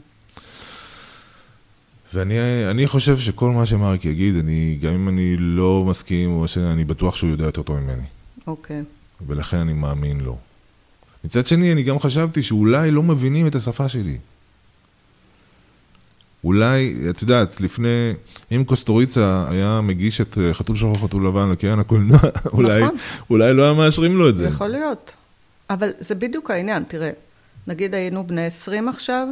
ואני 2.13 2.87
חושב 2.87 3.19
שכל 3.19 3.51
מה 3.51 3.65
שמרק 3.65 4.05
יגיד, 4.05 4.35
אני, 4.35 4.77
גם 4.81 4.93
אם 4.93 5.09
אני 5.09 5.37
לא 5.37 5.85
מסכים, 5.87 6.31
או 6.31 6.47
שאני 6.47 6.83
בטוח 6.83 7.15
שהוא 7.15 7.29
יודע 7.29 7.45
יותר 7.45 7.61
טוב 7.61 7.79
ממני. 7.79 8.03
אוקיי. 8.47 8.81
Okay. 8.81 9.23
ולכן 9.27 9.57
אני 9.57 9.73
מאמין 9.73 10.19
לו. 10.19 10.37
מצד 11.23 11.47
שני, 11.47 11.71
אני 11.71 11.83
גם 11.83 11.99
חשבתי 11.99 12.43
שאולי 12.43 12.91
לא 12.91 13.03
מבינים 13.03 13.47
את 13.47 13.55
השפה 13.55 13.89
שלי. 13.89 14.17
אולי, 16.43 16.95
את 17.09 17.21
יודעת, 17.21 17.61
לפני, 17.61 18.13
אם 18.51 18.63
קוסטוריצה 18.63 19.45
היה 19.49 19.81
מגיש 19.83 20.21
את 20.21 20.37
אה, 20.37 20.53
חתול 20.53 20.75
שחור 20.75 20.97
חתול 21.03 21.27
לבן 21.27 21.49
לקרן 21.49 21.79
הקולנוע, 21.79 22.19
נכון. 22.35 22.65
אולי, 22.65 22.83
אולי 23.29 23.53
לא 23.53 23.63
היה 23.63 23.73
מאשרים 23.73 24.17
לו 24.17 24.29
את 24.29 24.37
זה. 24.37 24.47
יכול 24.47 24.67
להיות. 24.67 25.13
אבל 25.69 25.89
זה 25.99 26.15
בדיוק 26.15 26.51
העניין, 26.51 26.83
תראה, 26.87 27.11
נגיד 27.67 27.95
היינו 27.95 28.27
בני 28.27 28.45
20 28.45 28.89
עכשיו, 28.89 29.27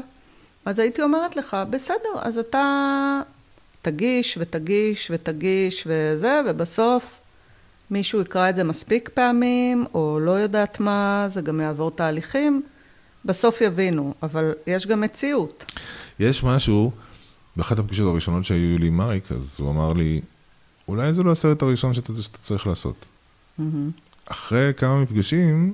אז 0.65 0.79
הייתי 0.79 1.01
אומרת 1.01 1.35
לך, 1.35 1.57
בסדר, 1.69 2.09
אז 2.21 2.37
אתה 2.37 3.21
תגיש 3.81 4.37
ותגיש 4.41 5.11
ותגיש 5.13 5.87
וזה, 5.87 6.41
ובסוף 6.47 7.19
מישהו 7.91 8.21
יקרא 8.21 8.49
את 8.49 8.55
זה 8.55 8.63
מספיק 8.63 9.09
פעמים, 9.13 9.85
או 9.93 10.19
לא 10.21 10.31
יודעת 10.31 10.79
מה, 10.79 11.25
זה 11.29 11.41
גם 11.41 11.61
יעבור 11.61 11.91
תהליכים, 11.91 12.61
בסוף 13.25 13.61
יבינו, 13.61 14.13
אבל 14.23 14.53
יש 14.67 14.87
גם 14.87 15.01
מציאות. 15.01 15.65
יש 16.19 16.43
משהו, 16.43 16.91
באחת 17.55 17.79
הפגישות 17.79 18.07
הראשונות 18.07 18.45
שהיו 18.45 18.77
לי 18.79 18.87
עם 18.87 19.01
אריק, 19.01 19.31
אז 19.31 19.57
הוא 19.59 19.69
אמר 19.69 19.93
לי, 19.93 20.21
אולי 20.87 21.13
זה 21.13 21.23
לא 21.23 21.31
הסרט 21.31 21.61
הראשון 21.61 21.93
שאתה, 21.93 22.13
שאתה 22.21 22.37
צריך 22.37 22.67
לעשות. 22.67 23.05
אחרי 24.25 24.71
כמה 24.77 25.01
מפגשים, 25.01 25.73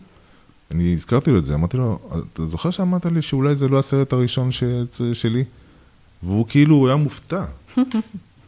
אני 0.71 0.93
הזכרתי 0.93 1.31
לו 1.31 1.37
את 1.37 1.45
זה, 1.45 1.55
אמרתי 1.55 1.77
לו, 1.77 1.99
אתה 2.33 2.45
זוכר 2.45 2.71
שאמרת 2.71 3.05
לי 3.05 3.21
שאולי 3.21 3.55
זה 3.55 3.67
לא 3.67 3.79
הסרט 3.79 4.13
הראשון 4.13 4.51
ש... 4.51 4.63
שלי? 5.13 5.43
והוא 6.23 6.45
כאילו, 6.49 6.75
הוא 6.75 6.87
היה 6.87 6.95
מופתע. 6.95 7.45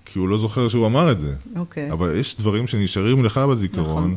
כי 0.05 0.19
הוא 0.19 0.29
לא 0.29 0.37
זוכר 0.37 0.67
שהוא 0.67 0.87
אמר 0.87 1.11
את 1.11 1.19
זה. 1.19 1.35
אוקיי. 1.55 1.91
אבל 1.91 2.15
יש 2.15 2.37
דברים 2.37 2.67
שנשארים 2.67 3.25
לך 3.25 3.37
בזיכרון. 3.37 4.03
נכון. 4.03 4.15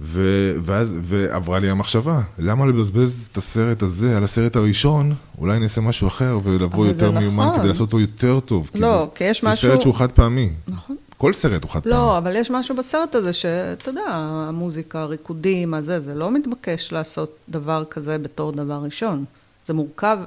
ו... 0.00 0.20
ואז, 0.62 0.94
ועברה 1.02 1.58
לי 1.58 1.70
המחשבה, 1.70 2.20
למה 2.38 2.66
לבזבז 2.66 3.28
את 3.32 3.36
הסרט 3.36 3.82
הזה 3.82 4.16
על 4.16 4.24
הסרט 4.24 4.56
הראשון? 4.56 5.14
אולי 5.38 5.58
נעשה 5.58 5.80
משהו 5.80 6.08
אחר 6.08 6.38
ולבוא 6.42 6.84
זה 6.86 6.90
יותר 6.92 7.10
מיומן 7.18 7.46
נכון. 7.46 7.58
כדי 7.58 7.68
לעשות 7.68 7.80
אותו 7.86 8.00
יותר 8.00 8.40
טוב. 8.40 8.70
כי 8.72 8.78
לא, 8.78 9.00
זה, 9.10 9.16
כי 9.18 9.24
יש 9.24 9.42
זה 9.44 9.48
משהו- 9.50 9.70
סרט 9.70 9.80
שהוא 9.80 9.94
חד 9.94 10.12
פעמי. 10.12 10.50
נכון. 10.68 10.96
כל 11.16 11.32
סרט 11.32 11.62
הוא 11.62 11.70
חד 11.70 11.82
פעמי. 11.82 11.94
לא, 11.94 12.18
אבל 12.18 12.36
יש 12.36 12.50
משהו 12.50 12.76
בסרט 12.76 13.14
הזה 13.14 13.32
שאתה 13.32 13.88
יודע, 13.90 14.02
המוזיקה, 14.48 15.00
הריקודים, 15.00 15.74
הזה, 15.74 16.00
זה 16.00 16.14
לא 16.14 16.30
מתבקש 16.30 16.92
לעשות 16.92 17.36
דבר 17.48 17.84
כזה 17.90 18.18
בתור 18.18 18.52
דבר 18.52 18.80
ראשון. 18.82 19.24
זה 19.66 19.74
מורכב, 19.74 20.18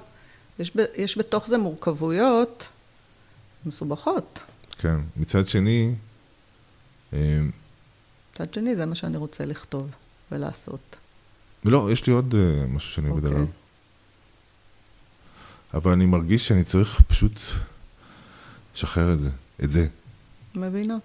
יש, 0.59 0.71
ב, 0.77 0.79
יש 0.95 1.17
בתוך 1.17 1.47
זה 1.47 1.57
מורכבויות 1.57 2.67
מסובכות. 3.65 4.39
כן. 4.79 4.95
מצד 5.17 5.47
שני, 5.47 5.93
אה, 7.13 7.39
מצד 8.41 8.53
שני, 8.53 8.75
זה 8.75 8.85
מה 8.85 8.95
שאני 8.95 9.17
רוצה 9.17 9.45
לכתוב 9.45 9.89
ולעשות. 10.31 10.95
לא, 11.65 11.91
יש 11.91 12.07
לי 12.07 12.13
עוד 12.13 12.35
אה, 12.35 12.67
משהו 12.67 12.91
שאני 12.91 13.09
עובד 13.09 13.25
אוקיי. 13.25 13.37
עליו. 13.37 13.51
אבל 15.73 15.91
אני 15.91 16.05
מרגיש 16.05 16.47
שאני 16.47 16.63
צריך 16.63 17.01
פשוט 17.07 17.31
לשחרר 18.75 19.13
את 19.13 19.19
זה. 19.19 19.29
את 19.63 19.71
זה. 19.71 19.87
מבינה? 20.55 20.97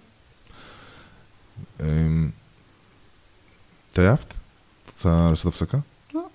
אמ, 1.79 2.29
התעייפת? 3.91 4.27
את 4.27 4.89
רוצה 4.95 5.29
לעשות 5.29 5.53
הפסקה? 5.53 5.77
לא. 6.13 6.27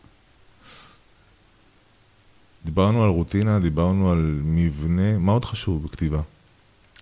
דיברנו 2.64 3.04
על 3.04 3.10
רוטינה, 3.10 3.58
דיברנו 3.58 4.10
על 4.10 4.40
מבנה, 4.44 5.18
מה 5.18 5.32
עוד 5.32 5.44
חשוב 5.44 5.84
בכתיבה? 5.84 6.20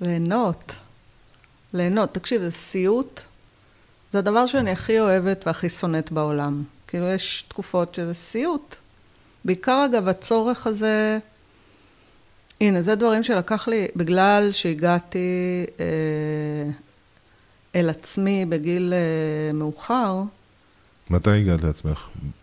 ליהנות. 0.01 0.77
ליהנות. 1.73 2.15
תקשיב, 2.15 2.43
זה 2.43 2.51
סיוט. 2.51 3.21
זה 4.13 4.19
הדבר 4.19 4.47
שאני 4.47 4.71
הכי 4.71 5.01
אוהבת 5.01 5.45
והכי 5.47 5.69
שונאת 5.69 6.13
בעולם. 6.13 6.63
כאילו, 6.87 7.07
יש 7.07 7.45
תקופות 7.49 7.95
שזה 7.95 8.15
סיוט. 8.15 8.77
בעיקר, 9.45 9.87
אגב, 9.91 10.09
הצורך 10.09 10.67
הזה... 10.67 11.19
הנה, 12.61 12.83
זה 12.83 12.95
דברים 12.95 13.23
שלקח 13.23 13.69
לי, 13.69 13.89
בגלל 13.97 14.49
שהגעתי 14.53 15.19
אה, 15.81 15.85
אל 17.75 17.91
עצמי 17.91 18.47
בגיל 18.49 18.93
אה, 18.97 19.53
מאוחר, 19.53 20.23
מתי 21.11 21.31
הגעת 21.31 21.63
לעצמך? 21.65 21.99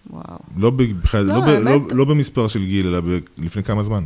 וואו. 0.10 0.24
לא, 0.58 0.70
בכלל, 0.70 1.24
לא, 1.26 1.34
לא, 1.36 1.42
ב, 1.42 1.46
לא, 1.50 1.70
האמת- 1.70 1.92
לא 1.92 2.06
במספר 2.06 2.48
של 2.48 2.66
גיל, 2.66 2.88
אלא 2.88 3.00
ב, 3.02 3.06
לפני 3.38 3.64
כמה 3.64 3.84
זמן. 3.84 4.04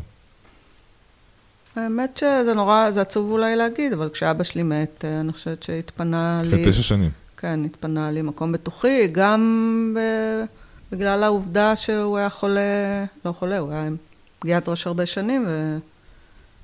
האמת 1.76 2.18
שזה 2.18 2.54
נורא, 2.56 2.92
זה 2.92 3.02
עצוב 3.02 3.32
אולי 3.32 3.56
להגיד, 3.56 3.94
אבל 3.94 4.10
כשאבא 4.10 4.44
שלי 4.44 4.64
מת, 4.64 5.06
אה, 5.06 5.20
אני 5.20 5.34
חושבת 5.34 5.64
שהתפנה 5.64 6.42
לי... 6.44 6.48
לפני 6.48 6.72
תשע 6.72 6.82
שנים. 6.82 7.12
כן, 7.38 7.66
התפנה 7.66 8.12
לי 8.12 8.22
מקום 8.22 8.52
בטוחי, 8.52 9.08
גם. 9.12 9.96
בגלל 10.92 11.24
העובדה 11.24 11.76
שהוא 11.76 12.18
היה 12.18 12.30
חולה, 12.30 13.06
לא 13.26 13.32
חולה, 13.32 13.58
הוא 13.58 13.72
היה 13.72 13.88
עם 13.88 13.96
פגיעת 14.40 14.70
ראש 14.70 14.88
הרבה 14.88 15.06
שנים, 15.06 15.46
ו... 15.48 15.78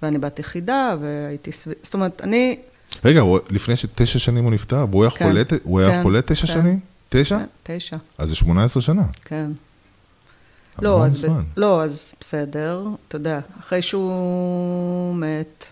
ואני 0.01 0.17
בת 0.17 0.39
יחידה, 0.39 0.95
והייתי 1.01 1.51
סביב... 1.51 1.76
זאת 1.84 1.93
אומרת, 1.93 2.21
אני... 2.24 2.59
רגע, 3.05 3.19
הוא, 3.19 3.39
לפני 3.49 3.76
שתשע 3.76 4.19
שנים 4.19 4.43
הוא 4.43 4.51
נפטר, 4.51 4.86
והוא 4.89 5.03
היה 5.03 5.11
כן, 5.11 5.28
חולה, 5.28 5.41
הוא 5.63 5.80
היה 5.80 5.89
כן, 5.89 6.03
חולה 6.03 6.21
תשע 6.21 6.47
כן. 6.47 6.53
שנים? 6.53 6.80
תשע? 7.09 7.39
כן, 7.39 7.45
תשע, 7.63 7.97
אז 8.17 8.30
זה 8.30 8.36
18 8.36 8.82
שנה. 8.82 9.03
כן. 9.26 9.51
המון 10.78 10.91
לא, 10.91 11.05
אז, 11.05 11.13
זמן. 11.13 11.41
ב... 11.41 11.59
לא, 11.59 11.84
אז 11.84 12.13
בסדר, 12.19 12.88
אתה 13.07 13.15
יודע, 13.15 13.39
אחרי 13.59 13.82
שהוא 13.82 15.15
מת, 15.15 15.65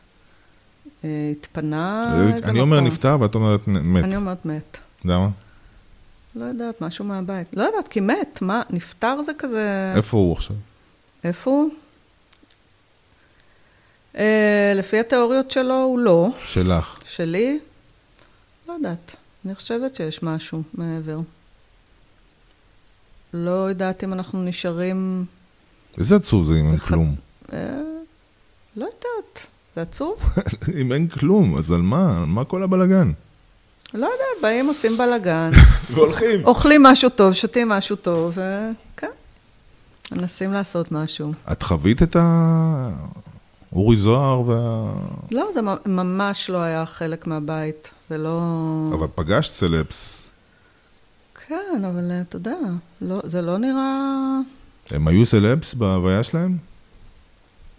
אה, 1.04 1.32
התפנה 1.32 2.16
איזה 2.36 2.50
אני 2.50 2.60
אומר 2.60 2.78
מקום. 2.78 2.88
נפטר 2.88 3.18
ואת 3.20 3.36
אומרת 3.36 3.68
מת. 3.68 4.04
אני 4.04 4.16
אומרת 4.16 4.46
מת. 4.46 4.78
למה? 5.06 5.30
לא 6.36 6.46
יודעת, 6.46 6.82
משהו 6.82 7.06
מהבית. 7.06 7.48
לא 7.54 7.64
יודעת, 7.64 7.88
כי 7.88 8.00
מת, 8.00 8.42
מה, 8.42 8.62
נפטר 8.70 9.22
זה 9.22 9.32
כזה... 9.38 9.94
איפה 9.96 10.18
הוא 10.18 10.34
עכשיו? 10.34 10.56
איפה 11.24 11.52
הוא? 11.52 11.70
אה, 14.18 14.74
לפי 14.76 15.00
התיאוריות 15.00 15.52
שלו, 15.52 15.76
הוא 15.76 16.00
לא. 16.00 16.30
שלך. 16.40 17.00
שלי? 17.06 17.60
לא 18.68 18.74
יודעת. 18.74 19.16
אני 19.46 19.56
חושבת 19.56 19.96
שיש 19.96 20.24
משהו 20.24 20.64
מעבר. 20.74 21.20
לא 23.34 23.70
יודעת 23.70 24.04
אם 24.04 24.14
אנחנו 24.14 24.44
נשארים... 24.44 25.26
איזה 25.98 26.16
עצוב 26.16 26.46
זה 26.46 26.54
אם 26.54 26.72
אין 26.72 26.78
כלום. 26.78 27.16
אה, 27.54 27.82
לא 28.76 28.86
יודעת. 28.86 29.48
זה 29.76 29.82
עצוב? 29.82 30.20
אם 30.82 30.94
אין 30.94 31.08
כלום, 31.08 31.58
אז 31.58 31.72
על 31.72 31.82
מה? 31.82 32.18
על 32.18 32.26
מה 32.26 32.46
כל 32.46 32.64
הבלגן? 32.64 33.12
לא 33.94 34.06
יודעת, 34.06 34.42
באים, 34.42 34.68
עושים 34.68 34.98
בלאגן, 34.98 35.52
והולכים. 35.94 36.46
אוכלים 36.46 36.84
משהו 36.84 37.10
טוב, 37.10 37.34
שותים 37.34 37.70
משהו 37.70 37.96
טוב, 37.96 38.32
וכן, 38.32 39.08
מנסים 40.12 40.54
לעשות 40.54 40.92
משהו. 40.92 41.34
את 41.52 41.64
חווית 41.64 42.04
את 42.04 42.16
ה... 42.16 42.90
אורי 43.74 43.96
זוהר 43.98 44.42
וה... 44.48 44.94
לא, 45.32 45.48
זה 45.54 45.62
ממש 45.86 46.50
לא 46.50 46.58
היה 46.62 46.86
חלק 46.86 47.28
מהבית. 47.28 47.92
זה 48.10 48.18
לא... 48.18 48.42
אבל 48.94 49.08
פגשת 49.16 49.52
סלפס. 49.54 50.28
כן, 51.48 51.86
אבל 51.88 52.12
אה, 52.12 52.22
אתה 52.22 52.36
יודע, 52.36 52.58
לא, 53.02 53.20
זה 53.24 53.42
לא 53.42 53.58
נראה... 53.58 53.98
הם 54.92 55.08
היו 55.08 55.26
סלפס 55.26 55.74
בהוויה 55.74 56.24
שלהם? 56.24 56.58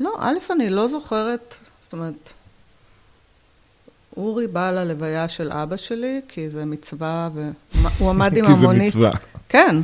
לא, 0.00 0.16
א', 0.18 0.34
אני 0.50 0.70
לא 0.70 0.88
זוכרת, 0.88 1.56
זאת 1.80 1.92
אומרת, 1.92 2.32
אורי 4.16 4.46
בא 4.46 4.70
ללוויה 4.70 5.28
של 5.28 5.52
אבא 5.52 5.76
שלי, 5.76 6.20
כי 6.28 6.50
זה 6.50 6.64
מצווה, 6.64 7.28
והוא 7.34 8.10
עמד 8.10 8.36
עם 8.36 8.46
כי 8.46 8.54
זה 8.56 8.58
המונית. 8.66 8.88
מצווה. 8.88 9.10
כן, 9.48 9.76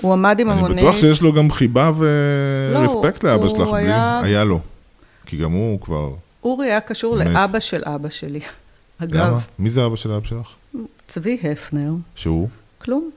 הוא 0.00 0.12
עמד 0.12 0.40
עם 0.40 0.50
אני 0.50 0.58
המונית. 0.58 0.84
בטוח 0.84 0.96
שיש 0.96 1.22
לו 1.22 1.32
גם 1.32 1.50
חיבה 1.50 1.90
לא, 2.72 2.78
ורספקט 2.78 3.24
לאבא 3.24 3.42
הוא 3.42 3.48
שלך. 3.50 3.68
בלי- 3.68 3.78
היה- 3.78 4.20
היה 4.24 4.44
לו. 4.44 4.60
כי 5.26 5.36
גם 5.36 5.52
הוא 5.52 5.80
כבר... 5.80 6.10
אורי 6.44 6.66
היה 6.66 6.80
קשור 6.80 7.16
מת. 7.16 7.26
לאבא 7.26 7.60
של 7.60 7.82
אבא 7.86 8.08
שלי. 8.08 8.40
למה? 9.00 9.26
אגב, 9.28 9.46
מי 9.58 9.70
זה 9.70 9.86
אבא 9.86 9.96
של 9.96 10.12
אבא 10.12 10.26
שלך? 10.26 10.46
צבי 11.06 11.38
הפנר, 11.52 11.92
שהוא? 12.14 12.48
כלום. 12.78 13.10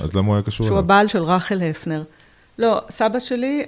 אז 0.00 0.14
למה 0.14 0.26
הוא 0.26 0.34
היה 0.34 0.42
קשור 0.42 0.66
שהוא 0.66 0.76
אליו? 0.76 0.84
הבעל 0.84 1.08
של 1.08 1.22
רחל 1.22 1.62
הפנר. 1.70 2.02
לא, 2.58 2.80
סבא 2.90 3.18
שלי, 3.18 3.64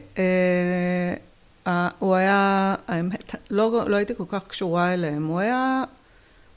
אה, 1.67 1.89
הוא 1.99 2.15
היה, 2.15 2.75
האמת, 2.89 3.35
לא, 3.51 3.85
לא 3.89 3.97
הייתי 3.97 4.13
כל 4.17 4.25
כך 4.29 4.41
קשורה 4.49 4.95
אליהם. 4.95 5.27
הוא 5.27 5.39
היה 5.41 5.83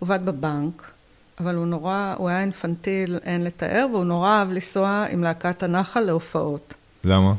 עובד 0.02 0.26
בבנק, 0.26 0.92
אבל 1.40 1.56
הוא 1.56 1.66
נורא, 1.66 2.14
הוא 2.18 2.30
היה 2.30 2.42
אינפנטיל, 2.42 3.20
אין 3.24 3.44
לתאר, 3.44 3.88
והוא 3.92 4.06
נורא 4.06 4.30
אהב 4.30 4.52
לנסוע 4.52 5.06
עם 5.10 5.24
להקת 5.24 5.64
הנחל 5.64 6.00
להופעות. 6.00 6.74
למה? 7.04 7.34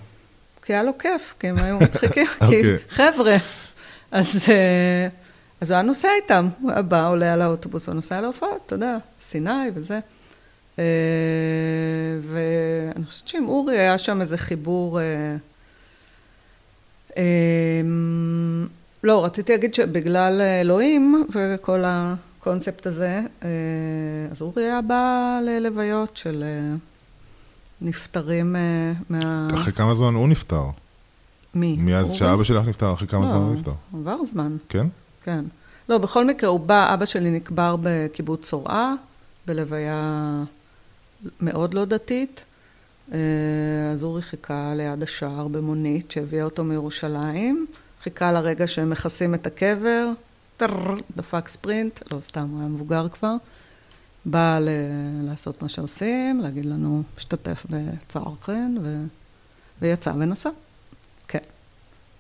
כי 0.63 0.73
היה 0.73 0.83
לו 0.83 0.99
כיף, 0.99 1.35
כי 1.41 1.49
הם 1.49 1.59
היו 1.59 1.79
מצחיקים, 1.79 2.27
כי 2.39 2.45
אוקיי. 2.45 2.79
חבר'ה. 2.89 3.37
אז, 4.11 4.45
אה, 4.49 5.09
אז 5.61 5.71
הוא 5.71 5.75
היה 5.75 5.83
נוסע 5.83 6.09
איתם, 6.23 6.49
הוא 6.61 6.71
היה 6.71 6.83
בא, 6.83 7.09
עולה 7.09 7.33
על 7.33 7.43
האוטובוס, 7.43 7.87
הוא 7.87 7.95
נוסע 7.95 8.21
להופעות, 8.21 8.61
אתה 8.67 8.75
יודע, 8.75 8.97
סיני 9.23 9.71
וזה. 9.75 10.01
אה, 10.79 10.85
ואני 12.33 13.07
חושבת 13.07 13.29
שעם 13.29 13.49
אורי 13.49 13.79
היה 13.79 13.99
שם 13.99 14.21
איזה 14.21 14.39
חיבור... 14.39 15.01
אה, 15.01 15.37
אה, 17.17 17.81
לא, 19.05 19.25
רציתי 19.25 19.53
להגיד 19.53 19.75
שבגלל 19.75 20.41
אלוהים 20.41 21.27
וכל 21.35 21.85
הקונספט 22.43 22.86
הזה, 22.86 23.20
אה, 23.43 23.48
אז 24.31 24.43
אורי 24.43 24.64
היה 24.64 24.82
בא 24.82 25.39
ללוויות 25.43 26.16
של 26.16 26.44
אה, 26.47 26.77
נפטרים 27.81 28.56
אה, 28.56 28.93
מה... 29.10 29.48
אחרי 29.55 29.73
כמה 29.73 29.94
זמן 29.94 30.14
הוא 30.14 30.28
נפטר? 30.28 30.64
מי? 31.55 31.77
מאז 31.81 32.06
אורי? 32.06 32.19
שאבא 32.19 32.44
שלך 32.44 32.69
נפטר, 32.69 32.93
אחרי 32.94 33.09
כמה 33.09 33.20
לא, 33.20 33.28
זמן 33.28 33.36
הוא 33.36 33.55
נפטר? 33.55 33.73
עבר 33.94 34.16
זמן, 34.32 34.56
כן? 34.69 34.86
כן. 35.24 35.44
לא, 35.89 35.98
בכל 35.98 36.24
מקרה, 36.24 36.51
הוא 36.51 36.60
בא, 36.60 36.94
אבא 36.94 37.05
שלי 37.05 37.31
נקבר 37.31 37.77
בקיבוץ 37.82 38.40
צורעה, 38.43 38.94
בלוויה 39.47 40.43
מאוד 41.40 41.74
לא 41.74 41.85
דתית. 41.85 42.44
אז 43.93 44.02
אורי 44.02 44.23
חיכה 44.23 44.73
ליד 44.74 45.02
השער 45.02 45.48
במונית 45.48 46.10
שהביאה 46.10 46.44
אותו 46.44 46.64
מירושלים. 46.64 47.66
חיכה 48.02 48.32
לרגע 48.32 48.66
שהם 48.66 48.90
מכסים 48.90 49.35
את 49.35 49.47
הקבר, 49.47 50.09
טררר, 50.67 50.95
דפק 51.17 51.49
ספרינט, 51.49 52.01
לא 52.13 52.21
סתם, 52.21 52.49
הוא 52.51 52.61
היה 52.61 52.69
מבוגר 52.69 53.09
כבר. 53.09 53.35
בא 54.27 54.59
ל- 54.59 54.69
לעשות 55.23 55.63
מה 55.63 55.69
שעושים, 55.69 56.41
להגיד 56.41 56.67
לנו, 56.67 57.03
משתתף 57.17 57.67
בצערכן, 57.71 58.75
ו... 58.83 59.05
ויצא 59.83 60.13
ונסע. 60.19 60.51
כן. 61.29 61.39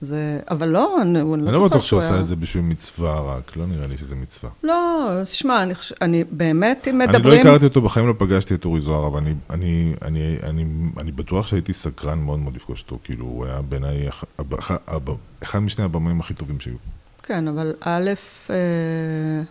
זה, 0.00 0.40
אבל 0.50 0.68
לא, 0.68 1.02
אני, 1.02 1.20
אני 1.20 1.28
לא 1.28 1.34
אני 1.34 1.52
לא 1.52 1.68
בטוח 1.68 1.82
שהוא 1.82 2.00
עשה 2.00 2.20
את 2.20 2.26
זה 2.26 2.36
בשביל 2.36 2.62
מצווה 2.62 3.20
רק, 3.20 3.56
לא 3.56 3.66
נראה 3.66 3.86
לי 3.86 3.98
שזה 3.98 4.14
מצווה. 4.14 4.50
לא, 4.62 5.10
שמע, 5.24 5.62
אני, 5.62 5.74
חוש... 5.74 5.92
אני 6.00 6.24
באמת, 6.24 6.88
אם 6.88 7.00
אני 7.02 7.12
לא 7.12 7.18
מדברים... 7.18 7.40
הכרתי 7.40 7.64
אותו, 7.64 7.82
בחיים 7.82 8.06
לא 8.06 8.14
פגשתי 8.18 8.54
את 8.54 8.64
אורי 8.64 8.80
זוהר, 8.80 9.06
אבל 9.06 9.18
אני, 9.18 9.34
אני, 9.50 9.94
אני, 10.02 10.36
אני, 10.42 10.64
אני 10.98 11.12
בטוח 11.12 11.46
שהייתי 11.46 11.72
סקרן 11.72 12.18
מאוד 12.18 12.38
מאוד 12.38 12.56
לפגוש 12.56 12.82
אותו, 12.82 12.98
כאילו, 13.04 13.24
הוא 13.24 13.44
היה 13.46 13.62
בעיניי 13.62 14.08
אח- 14.08 14.24
הב- 14.38 14.54
אח- 14.54 14.70
הב- 14.86 15.10
אחד 15.42 15.58
משני 15.58 15.84
הבמאים 15.84 16.20
הכי 16.20 16.34
טובים 16.34 16.60
שהיו. 16.60 16.76
כן, 17.22 17.48
אבל 17.48 17.74
א', 17.80 18.10
אה, 18.50 19.42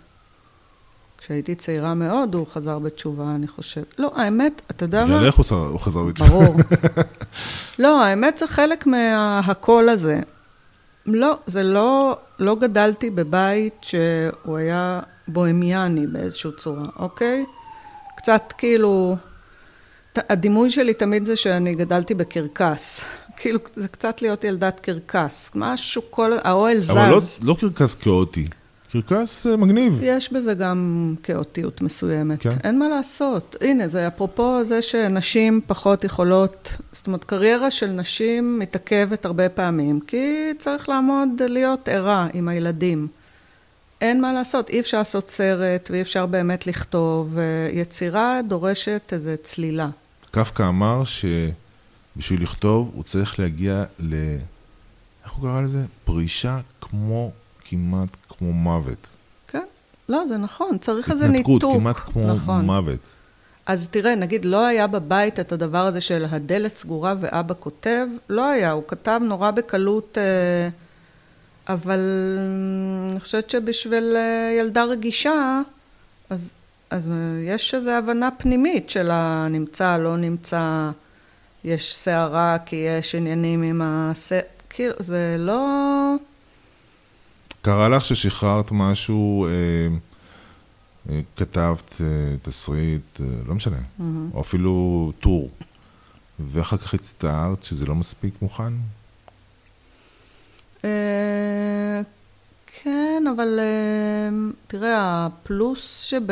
כשהייתי 1.18 1.56
צעירה 1.56 1.94
מאוד, 1.94 2.36
הוא 2.36 2.48
חזר 2.54 2.80
בתשובה, 2.80 3.36
אני 3.36 3.48
חושב. 3.48 3.84
לא, 3.98 4.12
האמת, 4.16 4.62
אתה 4.72 4.86
יודע 4.86 5.06
מה? 5.06 5.16
בגלל 5.16 5.26
איך 5.26 5.36
הוא 5.36 5.80
חזר 5.80 6.04
בתשובה? 6.04 6.30
ברור. 6.30 6.56
לא, 7.80 8.04
האמת 8.04 8.38
זה 8.38 8.48
חלק 8.48 8.88
מהקול 8.88 9.90
הזה. 9.90 10.20
לא, 11.06 11.38
זה 11.46 11.64
לא, 11.64 12.18
לא 12.40 12.56
גדלתי 12.56 13.10
בבית 13.10 13.76
שהוא 13.82 14.58
היה 14.58 15.00
בוהמיאני 15.28 16.08
באיזושהי 16.08 16.52
צורה, 16.58 16.84
אוקיי? 17.00 17.46
קצת 18.18 18.54
כאילו, 18.58 19.16
הדימוי 20.16 20.72
שלי 20.72 20.94
תמיד 20.94 21.26
זה 21.26 21.36
שאני 21.36 21.76
גדלתי 21.76 22.14
בקרקס. 22.14 23.02
כאילו, 23.42 23.60
זה 23.76 23.88
קצת 23.88 24.22
להיות 24.22 24.44
ילדת 24.44 24.80
קרקס. 24.80 25.52
משהו, 25.56 26.02
כל, 26.10 26.32
האוהל 26.44 26.80
זז. 26.80 26.90
אבל 26.90 27.10
לא, 27.10 27.22
לא 27.42 27.56
קרקס 27.60 27.96
כאוטי, 27.96 28.46
קרקס 28.92 29.48
אה, 29.48 29.58
מגניב. 29.58 30.00
יש 30.04 30.34
בזה 30.34 30.54
גם 30.54 31.16
כאותיות 31.24 31.82
מסוימת. 31.82 32.42
כן. 32.42 32.58
אין 32.64 32.80
מה 32.80 32.90
לעשות. 32.90 33.56
הנה, 33.62 33.88
זה 33.88 34.08
אפרופו 34.08 34.64
זה 34.64 34.82
שנשים 34.82 35.62
פחות 35.68 36.04
יכולות, 36.04 36.74
זאת 36.92 37.08
אומרת, 37.08 37.24
קריירה 37.24 37.72
של 37.72 37.88
נשים 37.88 38.60
מתעכבת 38.60 39.26
הרבה 39.26 39.50
פעמים, 39.50 40.00
כי 40.08 40.52
צריך 40.60 40.90
לעמוד, 40.90 41.30
להיות 41.48 41.90
ערה 41.90 42.28
עם 42.34 42.48
הילדים. 42.48 43.08
אין 44.02 44.22
מה 44.22 44.34
לעשות, 44.34 44.70
אי 44.70 44.80
אפשר 44.80 44.98
לעשות 44.98 45.30
סרט, 45.30 45.90
ואי 45.92 46.02
אפשר 46.02 46.26
באמת 46.26 46.68
לכתוב. 46.68 47.38
יצירה 47.74 48.40
דורשת 48.48 49.02
איזו 49.12 49.30
צלילה. 49.44 49.90
קפקא 50.32 50.68
אמר 50.68 51.04
שבשביל 52.16 52.44
לכתוב 52.44 52.92
הוא 52.94 53.04
צריך 53.04 53.40
להגיע 53.40 53.84
ל... 54.00 54.14
איך 55.24 55.32
הוא 55.32 55.42
קרא 55.42 55.62
לזה? 55.62 55.84
פרישה 56.06 56.60
כמו, 56.82 57.32
כמעט 57.66 58.10
כמו 58.30 58.54
מוות. 58.54 59.08
כן? 59.48 59.64
לא, 60.10 60.26
זה 60.28 60.38
נכון, 60.38 60.78
צריך 60.78 61.12
איזה 61.12 61.28
ניתוק. 61.28 61.50
התנתקות, 61.50 61.80
כמעט 61.80 61.96
כמו 61.96 62.34
נכון. 62.34 62.66
מוות. 62.66 63.00
אז 63.66 63.88
תראה, 63.92 64.16
נגיד, 64.16 64.46
לא 64.46 64.66
היה 64.66 64.88
בבית 64.88 65.40
את 65.40 65.52
הדבר 65.52 65.86
הזה 65.86 66.02
של 66.02 66.26
הדלת 66.30 66.78
סגורה 66.78 67.14
ואבא 67.20 67.54
כותב, 67.60 68.08
לא 68.30 68.50
היה, 68.50 68.72
הוא 68.72 68.84
כתב 68.88 69.22
נורא 69.24 69.52
בקלות, 69.52 70.18
אה, 70.18 70.70
אבל 71.74 72.00
אני 73.12 73.20
חושבת 73.20 73.50
שבשביל 73.50 74.14
אה, 74.16 74.52
ילדה 74.60 74.84
רגישה, 74.84 75.62
אז, 76.30 76.56
אז 76.90 77.10
יש 77.44 77.76
איזו 77.76 77.92
הבנה 77.92 78.30
פנימית 78.38 78.90
של 78.90 79.10
הנמצא, 79.12 79.98
לא 79.98 80.18
נמצא, 80.18 80.92
יש 81.64 81.96
סערה 81.96 82.58
כי 82.66 82.76
יש 82.76 83.16
עניינים 83.16 83.62
עם 83.62 83.82
הס... 83.84 84.32
כאילו, 84.70 84.94
זה 85.00 85.36
לא... 85.40 86.16
קרה 87.62 87.90
לך 87.90 88.06
ששחררת 88.06 88.72
משהו, 88.72 89.46
אה, 89.46 89.52
אה, 91.10 91.20
כתבת 91.36 92.02
אה, 92.02 92.06
תסריט, 92.42 93.22
אה, 93.22 93.26
לא 93.48 93.56
משנה, 93.56 93.78
או 94.34 94.42
אפילו 94.42 95.12
טור, 95.20 95.50
ואחר 96.40 96.78
כך 96.78 96.94
הצטערת 96.94 97.64
שזה 97.64 97.86
לא 97.86 97.96
מספיק 97.96 98.34
מוכן? 98.42 98.74
אה, 100.86 102.02
כן, 102.84 103.24
אבל 103.36 103.60
אה, 103.60 104.30
תראה, 104.68 105.26
הפלוס 105.26 106.02
שב... 106.02 106.32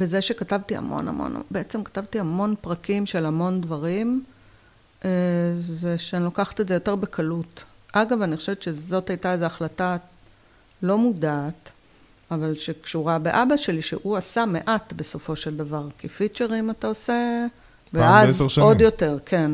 בזה 0.00 0.22
שכתבתי 0.22 0.76
המון 0.76 1.08
המון, 1.08 1.42
בעצם 1.50 1.84
כתבתי 1.84 2.20
המון 2.20 2.54
פרקים 2.60 3.06
של 3.06 3.26
המון 3.26 3.60
דברים, 3.60 4.24
אה, 5.04 5.10
זה 5.58 5.98
שאני 5.98 6.24
לוקחת 6.24 6.60
את 6.60 6.68
זה 6.68 6.74
יותר 6.74 6.96
בקלות. 6.96 7.64
אגב, 7.92 8.22
אני 8.22 8.36
חושבת 8.36 8.62
שזאת 8.62 9.10
הייתה 9.10 9.32
איזו 9.32 9.44
החלטה 9.44 9.96
לא 10.82 10.98
מודעת, 10.98 11.70
אבל 12.30 12.56
שקשורה 12.56 13.18
באבא 13.18 13.56
שלי, 13.56 13.82
שהוא 13.82 14.16
עשה 14.16 14.44
מעט 14.44 14.92
בסופו 14.92 15.36
של 15.36 15.56
דבר, 15.56 15.88
כי 15.98 16.08
פיצ'רים 16.08 16.70
אתה 16.70 16.86
עושה, 16.86 17.46
ואז. 17.92 18.42
עוד 18.60 18.80
יותר, 18.80 19.18
כן. 19.26 19.52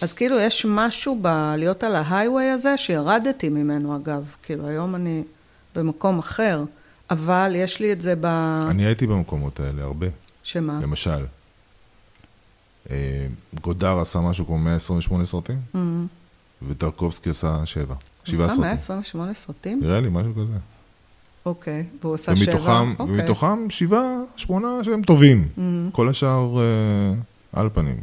אז 0.00 0.12
כאילו 0.12 0.38
יש 0.38 0.66
משהו 0.68 1.18
בלהיות 1.22 1.84
על 1.84 1.96
ההיי-ווי 1.96 2.48
הזה 2.50 2.76
שירדתי 2.76 3.48
ממנו 3.48 3.96
אגב, 3.96 4.34
כאילו 4.42 4.66
היום 4.66 4.94
אני 4.94 5.24
במקום 5.74 6.18
אחר, 6.18 6.64
אבל 7.10 7.52
יש 7.56 7.80
לי 7.80 7.92
את 7.92 8.02
זה 8.02 8.14
ב... 8.20 8.26
אני 8.70 8.86
הייתי 8.86 9.06
במקומות 9.06 9.60
האלה 9.60 9.82
הרבה, 9.82 10.06
שמה? 10.42 10.78
למשל. 10.82 11.24
אה, 12.90 13.26
גודר 13.60 14.00
עשה 14.00 14.20
משהו 14.20 14.46
כמו 14.46 14.58
128 14.58 15.24
סרטים, 15.24 15.58
Mhm. 15.74 15.78
וטרקובסקי 16.68 17.30
עשה 17.30 17.66
שבע, 17.66 17.94
הוא 17.94 17.98
שבעה 18.24 18.46
עשה 18.46 18.54
סרטים. 18.54 18.60
128 18.68 19.34
סרטים? 19.34 19.80
נראה 19.82 20.00
לי, 20.00 20.08
משהו 20.12 20.32
כזה. 20.34 20.58
אוקיי, 21.46 21.86
והוא 22.02 22.14
עשה 22.14 22.36
שבע? 22.36 22.52
ומתוכם, 22.54 22.94
אוקיי. 22.98 23.14
ומתוכם 23.20 23.70
שבעה, 23.70 24.16
שמונה 24.36 24.68
שהם 24.84 25.02
טובים. 25.02 25.48
Mhm. 25.56 25.60
כל 25.92 26.08
השאר 26.08 26.56
אה, 26.60 27.14
על 27.52 27.68
פנים. 27.74 27.96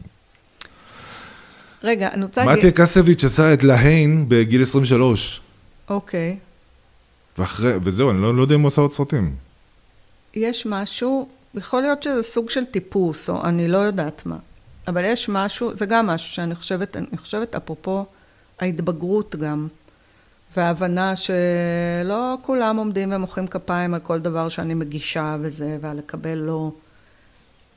רגע, 1.83 2.07
אני 2.13 2.23
רוצה 2.25 2.41
מתיה 2.41 2.55
להגיד... 2.55 2.73
קסביץ' 2.73 3.23
עשה 3.23 3.53
את 3.53 3.63
להיין 3.63 4.25
בגיל 4.27 4.61
23. 4.61 5.41
אוקיי. 5.89 6.37
ואחרי, 7.37 7.73
וזהו, 7.83 8.09
אני 8.11 8.21
לא, 8.21 8.35
לא 8.35 8.41
יודע 8.41 8.55
אם 8.55 8.61
הוא 8.61 8.67
עשה 8.67 8.81
עוד 8.81 8.93
סרטים. 8.93 9.35
יש 10.33 10.65
משהו, 10.65 11.29
יכול 11.53 11.81
להיות 11.81 12.03
שזה 12.03 12.23
סוג 12.23 12.49
של 12.49 12.65
טיפוס, 12.65 13.29
או 13.29 13.45
אני 13.45 13.67
לא 13.67 13.77
יודעת 13.77 14.25
מה, 14.25 14.37
אבל 14.87 15.03
יש 15.03 15.29
משהו, 15.29 15.75
זה 15.75 15.85
גם 15.85 16.07
משהו 16.07 16.33
שאני 16.33 16.55
חושבת, 16.55 16.97
אני 16.97 17.17
חושבת 17.17 17.55
אפרופו 17.55 18.05
ההתבגרות 18.59 19.35
גם, 19.35 19.67
וההבנה 20.57 21.13
שלא 21.15 22.37
כולם 22.41 22.77
עומדים 22.77 23.13
ומוחאים 23.13 23.47
כפיים 23.47 23.93
על 23.93 23.99
כל 23.99 24.19
דבר 24.19 24.49
שאני 24.49 24.73
מגישה 24.73 25.37
וזה, 25.39 25.77
ועל 25.81 25.97
לקבל 25.97 26.35
לא. 26.35 26.71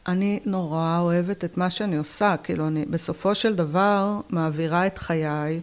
אני 0.06 0.40
נורא 0.44 0.98
אוהבת 0.98 1.44
את 1.44 1.56
מה 1.56 1.70
שאני 1.70 1.96
עושה, 1.96 2.36
כאילו 2.42 2.66
אני 2.66 2.84
בסופו 2.86 3.34
של 3.34 3.54
דבר 3.54 4.20
מעבירה 4.28 4.86
את 4.86 4.98
חיי, 4.98 5.60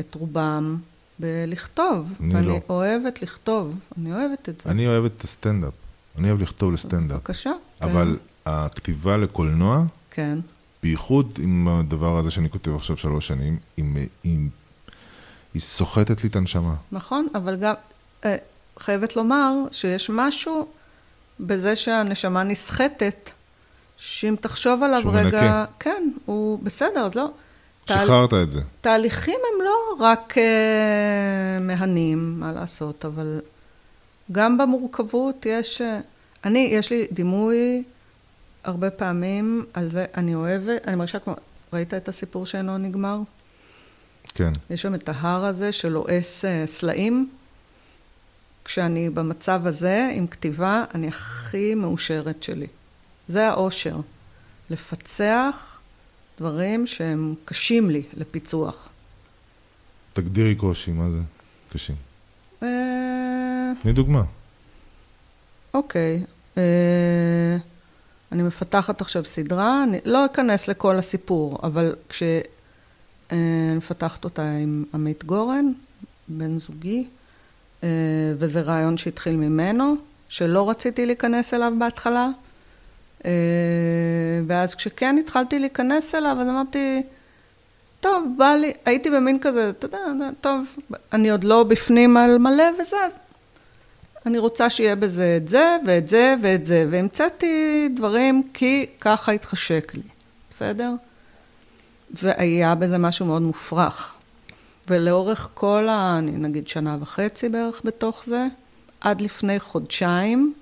את 0.00 0.14
רובם, 0.14 0.76
בלכתוב. 1.18 2.12
אני 2.20 2.34
ואני 2.34 2.46
לא. 2.46 2.60
אוהבת 2.68 3.22
לכתוב, 3.22 3.78
אני 3.98 4.12
אוהבת 4.12 4.48
את 4.48 4.60
זה. 4.60 4.70
אני 4.70 4.86
אוהב 4.86 5.04
את 5.04 5.24
הסטנדאפ. 5.24 5.72
אני 6.18 6.28
אוהב 6.30 6.40
לכתוב 6.40 6.72
לסטנדאפ. 6.72 7.16
בבקשה. 7.16 7.50
תן. 7.78 7.88
אבל 7.88 8.18
הכתיבה 8.46 9.16
לקולנוע, 9.16 9.84
כן. 10.10 10.38
בייחוד 10.82 11.38
עם 11.42 11.68
הדבר 11.68 12.18
הזה 12.18 12.30
שאני 12.30 12.50
כותב 12.50 12.74
עכשיו 12.74 12.96
שלוש 12.96 13.26
שנים, 13.26 13.58
היא, 13.76 13.84
היא, 14.24 14.48
היא 15.54 15.62
סוחטת 15.62 16.22
לי 16.22 16.28
את 16.28 16.36
הנשמה. 16.36 16.74
נכון, 16.92 17.26
אבל 17.34 17.56
גם 17.56 17.74
אה, 18.24 18.36
חייבת 18.78 19.16
לומר 19.16 19.52
שיש 19.70 20.10
משהו 20.10 20.68
בזה 21.40 21.76
שהנשמה 21.76 22.42
נסחטת, 22.42 23.30
שאם 23.96 24.36
תחשוב 24.40 24.82
עליו 24.82 25.00
שהוא 25.00 25.12
רגע... 25.12 25.24
מנקה. 25.24 25.64
כן, 25.80 26.10
הוא 26.24 26.58
בסדר, 26.62 27.06
אז 27.06 27.14
לא... 27.14 27.30
שחררת 27.88 28.34
את 28.34 28.50
זה. 28.50 28.60
תהליכים 28.80 29.34
הם 29.34 29.64
לא 29.64 30.04
רק 30.04 30.38
אה, 30.38 31.58
מהנים, 31.60 32.40
מה 32.40 32.52
לעשות, 32.52 33.04
אבל 33.04 33.40
גם 34.32 34.58
במורכבות 34.58 35.46
יש... 35.46 35.80
אה, 35.80 36.00
אני, 36.44 36.68
יש 36.72 36.90
לי 36.90 37.06
דימוי 37.12 37.82
הרבה 38.64 38.90
פעמים 38.90 39.64
על 39.74 39.90
זה, 39.90 40.04
אני 40.16 40.34
אוהבת, 40.34 40.88
אני 40.88 40.96
מרגישה 40.96 41.18
כמו... 41.18 41.34
ראית 41.72 41.94
את 41.94 42.08
הסיפור 42.08 42.46
שאינו 42.46 42.78
נגמר? 42.78 43.18
כן. 44.34 44.52
יש 44.70 44.82
שם 44.82 44.94
את 44.94 45.08
ההר 45.08 45.44
הזה 45.44 45.72
שלועס 45.72 46.44
אה, 46.44 46.66
סלעים. 46.66 47.30
כשאני 48.64 49.10
במצב 49.10 49.66
הזה, 49.66 50.10
עם 50.14 50.26
כתיבה, 50.26 50.84
אני 50.94 51.08
הכי 51.08 51.74
מאושרת 51.74 52.42
שלי. 52.42 52.66
זה 53.28 53.48
האושר. 53.48 53.96
לפצח 54.70 55.75
דברים 56.38 56.86
שהם 56.86 57.34
קשים 57.44 57.90
לי 57.90 58.02
לפיצוח. 58.14 58.88
תגדירי 60.12 60.54
קושי, 60.54 60.92
מה 60.92 61.10
זה? 61.10 61.18
קשים. 61.72 61.96
אה, 62.62 63.72
תני 63.82 63.92
דוגמה. 63.92 64.22
אוקיי. 65.74 66.24
אה, 66.58 67.56
אני 68.32 68.42
מפתחת 68.42 69.00
עכשיו 69.00 69.24
סדרה, 69.24 69.84
אני 69.84 69.98
לא 70.04 70.26
אכנס 70.26 70.68
לכל 70.68 70.96
הסיפור, 70.96 71.58
אבל 71.62 71.96
כשאני 72.08 73.74
מפתחת 73.76 74.24
אותה 74.24 74.50
עם 74.50 74.84
עמית 74.94 75.24
גורן, 75.24 75.72
בן 76.28 76.58
זוגי, 76.58 77.06
אה, 77.82 77.88
וזה 78.38 78.60
רעיון 78.60 78.96
שהתחיל 78.96 79.36
ממנו, 79.36 79.96
שלא 80.28 80.70
רציתי 80.70 81.06
להיכנס 81.06 81.54
אליו 81.54 81.72
בהתחלה. 81.78 82.28
אה, 83.26 83.30
ואז 84.46 84.74
כשכן 84.74 85.16
התחלתי 85.18 85.58
להיכנס 85.58 86.14
אליו, 86.14 86.36
אז 86.40 86.48
אמרתי, 86.48 87.02
טוב, 88.00 88.34
בא 88.38 88.54
לי, 88.54 88.72
הייתי 88.84 89.10
במין 89.10 89.38
כזה, 89.38 89.70
אתה 89.70 89.86
יודע, 89.86 89.98
טוב, 90.40 90.76
אני 91.12 91.30
עוד 91.30 91.44
לא 91.44 91.62
בפנים 91.62 92.16
על 92.16 92.38
מלא 92.38 92.64
וזה, 92.82 92.96
אני 94.26 94.38
רוצה 94.38 94.70
שיהיה 94.70 94.96
בזה 94.96 95.34
את 95.36 95.48
זה 95.48 95.76
ואת 95.86 96.08
זה 96.08 96.34
ואת 96.42 96.64
זה, 96.64 96.86
והמצאתי 96.90 97.88
דברים 97.94 98.42
כי 98.54 98.86
ככה 99.00 99.32
התחשק 99.32 99.92
לי, 99.94 100.02
בסדר? 100.50 100.92
והיה 102.22 102.74
בזה 102.74 102.98
משהו 102.98 103.26
מאוד 103.26 103.42
מופרך. 103.42 104.16
ולאורך 104.88 105.48
כל 105.54 105.88
ה... 105.88 106.18
אני 106.18 106.30
נגיד 106.30 106.68
שנה 106.68 106.96
וחצי 107.00 107.48
בערך 107.48 107.80
בתוך 107.84 108.24
זה, 108.26 108.46
עד 109.00 109.20
לפני 109.20 109.60
חודשיים, 109.60 110.54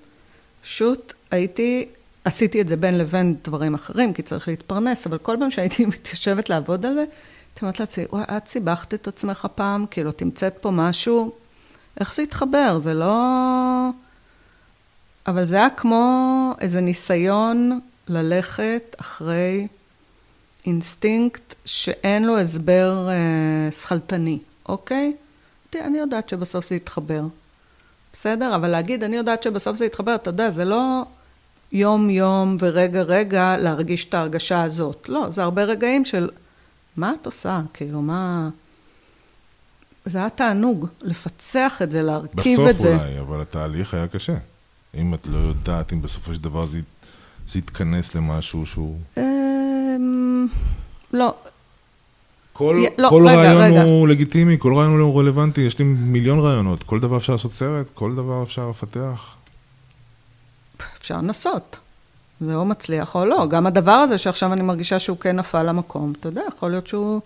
פשוט 0.63 1.13
הייתי, 1.31 1.87
עשיתי 2.25 2.61
את 2.61 2.69
זה 2.69 2.77
בין 2.77 2.99
לבין 2.99 3.37
דברים 3.45 3.75
אחרים, 3.75 4.13
כי 4.13 4.23
צריך 4.23 4.49
להתפרנס, 4.49 5.07
אבל 5.07 5.19
כל 5.19 5.37
פעם 5.41 5.51
שהייתי 5.51 5.87
מתיישבת 5.95 6.49
לעבוד 6.49 6.87
על 6.87 6.95
זה, 6.95 7.01
הייתי 7.01 7.61
אומרת 7.63 7.81
לעצמי, 7.81 8.05
וואי, 8.13 8.25
את 8.37 8.49
סיבכת 8.49 8.95
את 8.95 9.09
עצמך 9.09 9.47
פעם, 9.55 9.87
כאילו, 9.91 10.13
תמצאת 10.13 10.55
פה 10.61 10.71
משהו, 10.71 11.33
איך 12.01 12.15
זה 12.15 12.23
התחבר? 12.23 12.79
זה 12.79 12.95
לא... 12.95 13.89
אבל 15.27 15.45
זה 15.45 15.57
היה 15.57 15.71
כמו 15.71 16.55
איזה 16.61 16.81
ניסיון 16.81 17.81
ללכת 18.09 18.97
אחרי 19.01 19.67
אינסטינקט 20.67 21.55
שאין 21.65 22.25
לו 22.25 22.39
הסבר 22.39 23.09
אה, 23.09 23.73
שכלתני, 23.73 24.39
אוקיי? 24.69 25.13
אני 25.75 25.99
יודעת 25.99 26.29
שבסוף 26.29 26.69
זה 26.69 26.75
יתחבר. 26.75 27.23
בסדר? 28.13 28.55
אבל 28.55 28.69
להגיד, 28.69 29.05
אני 29.05 29.17
יודעת 29.17 29.43
שבסוף 29.43 29.77
זה 29.77 29.85
יתחבר, 29.85 30.15
אתה 30.15 30.31
יודע, 30.31 30.51
זה 30.51 30.65
לא 30.65 31.05
יום-יום 31.75 32.57
ורגע-רגע 32.61 33.57
להרגיש 33.57 34.05
את 34.05 34.15
ההרגשה 34.15 34.63
הזאת. 34.63 35.09
לא, 35.09 35.31
זה 35.31 35.43
הרבה 35.43 35.65
רגעים 35.65 36.05
של, 36.05 36.29
מה 36.97 37.13
את 37.21 37.27
עושה? 37.27 37.61
כאילו, 37.75 38.03
מה... 38.03 38.49
זה 40.07 40.19
היה 40.19 40.31
תענוג, 40.31 40.87
לפצח 41.03 41.81
את 41.83 41.93
זה, 41.93 42.03
להרכיב 42.03 42.61
את 42.61 42.81
זה. 42.81 42.89
בסוף 42.91 43.01
אולי, 43.01 43.21
אבל 43.21 43.41
התהליך 43.41 43.95
היה 43.95 44.09
קשה. 44.09 44.37
אם 44.95 45.15
את 45.15 45.27
לא 45.27 45.39
יודעת 45.39 45.93
אם 45.93 46.03
בסופו 46.03 46.35
של 46.35 46.41
דבר 46.41 46.67
זה, 46.67 46.81
זה 47.49 47.59
יתכנס 47.59 48.15
למשהו 48.15 48.67
שהוא... 48.67 48.99
אמ, 49.17 50.47
לא. 51.13 51.35
כל, 52.53 52.85
לא, 52.99 53.09
כל 53.09 53.27
רגע, 53.29 53.53
רעיון 53.53 53.63
רגע. 53.63 53.83
הוא 53.83 54.09
לגיטימי, 54.09 54.57
כל 54.59 54.75
רעיון 54.75 55.01
הוא 55.01 55.21
רלוונטי, 55.21 55.61
יש 55.61 55.79
לי 55.79 55.85
מיליון 55.85 56.39
רעיונות, 56.39 56.83
כל 56.83 57.01
דבר 57.01 57.17
אפשר 57.17 57.33
לעשות 57.33 57.55
סרט, 57.55 57.87
כל 57.95 58.15
דבר 58.15 58.43
אפשר 58.43 58.71
לפתח. 58.71 59.34
אפשר 61.05 61.17
לנסות. 61.17 61.77
זה 62.41 62.55
או 62.55 62.65
מצליח 62.65 63.15
או 63.15 63.25
לא. 63.25 63.47
גם 63.47 63.67
הדבר 63.67 63.93
הזה 63.93 64.19
שעכשיו 64.19 64.53
אני 64.53 64.63
מרגישה 64.63 64.99
שהוא 64.99 65.19
כן 65.19 65.37
נפל 65.37 65.63
למקום, 65.63 66.13
אתה 66.21 66.29
יודע, 66.29 66.43
יכול 66.49 66.71
להיות 66.71 66.87
שהוא 66.87 67.21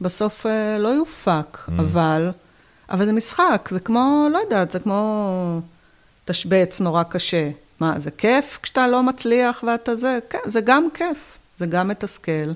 בסוף 0.00 0.46
אה, 0.46 0.78
לא 0.78 0.88
יופק, 0.88 1.58
Mm. 1.68 1.70
אבל, 1.80 2.30
אבל 2.90 3.06
זה 3.06 3.12
משחק, 3.12 3.68
זה 3.70 3.80
כמו, 3.80 4.26
לא 4.32 4.38
יודעת, 4.38 4.70
זה 4.72 4.78
כמו 4.78 5.60
תשבץ 6.24 6.80
נורא 6.80 7.02
קשה. 7.02 7.50
מה, 7.80 7.94
זה 7.98 8.10
כיף 8.10 8.58
כשאתה 8.62 8.86
לא 8.88 9.02
מצליח 9.02 9.64
ואתה 9.66 9.96
זה? 9.96 10.18
כן, 10.30 10.38
זה 10.44 10.60
גם 10.60 10.88
כיף, 10.94 11.38
זה 11.56 11.66
גם 11.66 11.88
מתסכל. 11.88 12.50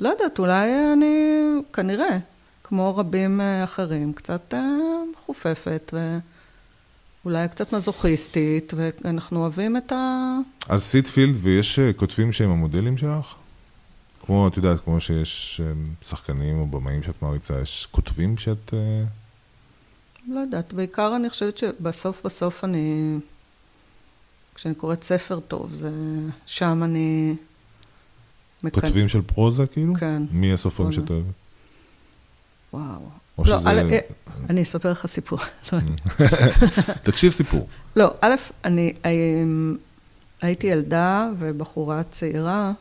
לא 0.00 0.08
יודעת, 0.08 0.38
אולי 0.38 0.70
אני, 0.92 1.42
כנראה, 1.72 2.18
כמו 2.64 2.96
רבים 2.96 3.40
אה, 3.40 3.64
אחרים, 3.64 4.12
קצת 4.12 4.54
אה, 4.54 4.60
חופפת 5.26 5.94
ואולי 7.24 7.48
קצת 7.48 7.72
מזוכיסטית, 7.74 8.72
ואנחנו 8.76 9.40
אוהבים 9.40 9.76
את 9.76 9.92
ה... 9.92 10.36
אז 10.68 10.82
סיטפילד, 10.82 11.36
ויש 11.40 11.78
אה, 11.78 11.92
כותבים 11.92 12.32
שהם 12.32 12.50
המודלים 12.50 12.98
שלך? 12.98 13.34
כמו, 14.26 14.48
את 14.48 14.56
יודעת, 14.56 14.80
כמו 14.84 15.00
שיש 15.00 15.60
אה, 15.64 15.72
שחקנים 16.02 16.58
או 16.58 16.66
במאים 16.66 17.02
שאת 17.02 17.22
מעריצה, 17.22 17.60
יש 17.60 17.88
כותבים 17.90 18.38
שאת... 18.38 18.74
אה, 18.74 19.04
לא 20.28 20.40
יודעת, 20.40 20.72
בעיקר 20.72 21.16
אני 21.16 21.30
חושבת 21.30 21.58
שבסוף 21.58 22.22
בסוף 22.24 22.64
אני, 22.64 23.18
כשאני 24.54 24.74
קוראת 24.74 25.04
ספר 25.04 25.40
טוב, 25.40 25.74
זה, 25.74 25.90
שם 26.46 26.82
אני... 26.82 27.36
מקנ- 28.64 28.70
כותבים 28.70 29.08
של 29.08 29.22
פרוזה, 29.22 29.66
כאילו? 29.66 29.94
כן. 29.94 30.22
מי 30.30 30.52
הסופרים. 30.52 30.92
שאת 30.92 31.10
אוהבת? 31.10 31.34
וואו. 32.72 33.21
או 33.38 33.44
לא, 33.44 33.58
שזה- 33.58 33.68
אה, 33.68 33.98
אני 34.50 34.62
אספר 34.62 34.90
לך 34.92 35.06
סיפור. 35.06 35.38
לא, 35.72 35.78
תקשיב 37.02 37.32
סיפור. 37.32 37.66
לא, 37.96 38.10
א', 38.20 38.34
אני 38.64 38.92
אמ, 39.04 39.76
הייתי 40.42 40.66
ילדה 40.66 41.28
ובחורה 41.38 42.02
צעירה 42.10 42.72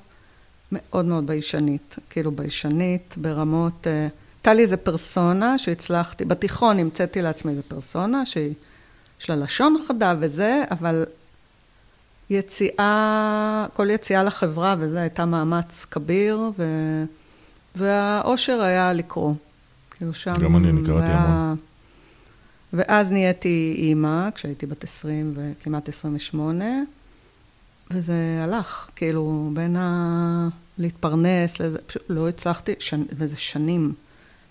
מאוד 0.71 1.05
מאוד 1.05 1.27
ביישנית. 1.27 1.95
כאילו 2.09 2.31
ביישנית, 2.31 3.15
ברמות... 3.17 3.87
אה, 3.87 4.07
הייתה 4.39 4.53
לי 4.53 4.61
איזה 4.63 4.77
פרסונה 4.77 5.57
שהצלחתי, 5.57 6.25
בתיכון 6.25 6.79
המצאתי 6.79 7.21
לעצמי 7.21 7.51
איזה 7.51 7.61
פרסונה 7.67 8.25
שהיא, 8.25 8.53
יש 9.21 9.29
לה 9.29 9.35
לשון 9.35 9.77
חדה 9.87 10.13
וזה, 10.19 10.63
אבל 10.71 11.05
יציאה, 12.29 13.65
כל 13.73 13.89
יציאה 13.89 14.23
לחברה 14.23 14.75
וזה 14.79 15.01
הייתה 15.01 15.25
מאמץ 15.25 15.85
כביר, 15.91 16.39
ו, 16.57 16.63
והאושר 17.75 18.61
היה 18.61 18.93
לקרוא. 18.93 19.33
כאילו 20.01 20.13
שם... 20.13 20.33
גם 20.33 20.57
אני, 20.57 20.69
אני 20.69 20.81
זה 20.81 20.87
קראתי 20.87 21.11
המון. 21.11 21.57
ואז 22.73 23.11
נהייתי 23.11 23.75
אימא, 23.77 24.29
כשהייתי 24.35 24.65
בת 24.65 24.83
20 24.83 25.33
וכמעט 25.35 25.89
28, 25.89 26.65
וזה 27.91 28.13
הלך, 28.43 28.89
כאילו, 28.95 29.49
בין 29.53 29.75
ה... 29.75 30.49
להתפרנס, 30.77 31.59
לזה, 31.59 31.77
פשוט 31.87 32.01
לא 32.09 32.29
הצלחתי, 32.29 32.73
שנ... 32.79 33.03
וזה 33.17 33.35
שנים. 33.35 33.93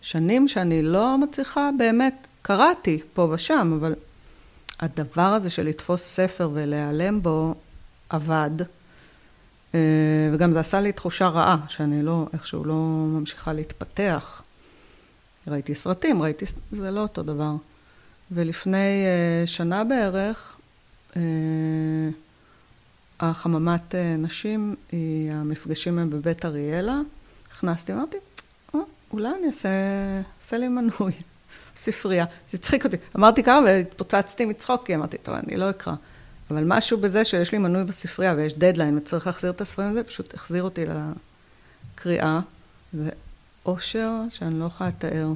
שנים 0.02 0.48
שאני 0.48 0.82
לא 0.82 1.18
מצליחה, 1.18 1.70
באמת, 1.78 2.26
קראתי 2.42 3.00
פה 3.14 3.22
ושם, 3.22 3.78
אבל 3.80 3.94
הדבר 4.80 5.22
הזה 5.22 5.50
של 5.50 5.66
לתפוס 5.66 6.02
ספר 6.02 6.50
ולהיעלם 6.52 7.22
בו, 7.22 7.54
עבד. 8.08 8.50
אה, 9.74 9.80
וגם 10.32 10.52
זה 10.52 10.60
עשה 10.60 10.80
לי 10.80 10.92
תחושה 10.92 11.28
רעה, 11.28 11.56
שאני 11.68 12.02
לא, 12.02 12.26
איכשהו 12.32 12.64
לא 12.64 12.74
ממשיכה 13.08 13.52
להתפתח. 13.52 14.42
ראיתי 15.48 15.74
סרטים, 15.74 16.22
ראיתי, 16.22 16.44
זה 16.72 16.90
לא 16.90 17.00
אותו 17.00 17.22
דבר. 17.22 17.52
ולפני 18.32 19.04
אה, 19.06 19.46
שנה 19.46 19.84
בערך, 19.84 20.56
אה, 21.16 21.22
החממת 23.20 23.94
אה, 23.94 24.16
נשים, 24.18 24.76
היא, 24.92 25.32
המפגשים 25.32 25.98
הם 25.98 26.10
בבית 26.10 26.44
אריאלה. 26.44 27.00
נכנסתי, 27.54 27.92
אמרתי, 27.92 28.16
"אה, 28.74 28.80
אולי 29.12 29.28
אני 29.38 29.46
אעשה, 29.46 29.68
אעשה 30.40 30.58
לי 30.58 30.68
מנוי, 30.68 31.12
ספרייה. 31.76 32.24
זה 32.50 32.58
הצחיק 32.58 32.84
אותי. 32.84 32.96
אמרתי 33.16 33.42
ככה 33.42 33.60
והתפוצצתי 33.64 34.44
מצחוק, 34.44 34.86
כי 34.86 34.94
אמרתי, 34.94 35.18
טוב, 35.18 35.34
אני 35.34 35.56
לא 35.56 35.70
אקרא. 35.70 35.94
אבל 36.50 36.64
משהו 36.66 36.98
בזה 36.98 37.24
שיש 37.24 37.52
לי 37.52 37.58
מנוי 37.58 37.84
בספרייה 37.84 38.34
ויש 38.36 38.54
דדליין 38.54 38.96
וצריך 38.98 39.26
להחזיר 39.26 39.50
את 39.50 39.60
הספרים 39.60 39.90
הזה, 39.90 40.04
פשוט 40.04 40.34
החזיר 40.34 40.62
אותי 40.62 40.84
לקריאה. 41.96 42.40
זה 42.92 43.10
אושר 43.66 44.10
שאני 44.28 44.60
לא 44.60 44.64
יכולה 44.64 44.88
לתאר. 44.88 45.28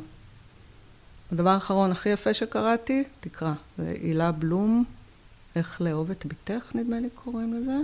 הדבר 1.32 1.50
האחרון 1.50 1.92
הכי 1.92 2.08
יפה 2.08 2.34
שקראתי, 2.34 3.04
תקרא, 3.20 3.52
זה 3.78 3.94
הילה 4.02 4.32
בלום, 4.32 4.84
איך 5.56 5.80
לאהוב 5.80 6.10
את 6.10 6.26
בתך, 6.26 6.70
נדמה 6.74 7.00
לי 7.00 7.08
קוראים 7.14 7.54
לזה. 7.54 7.76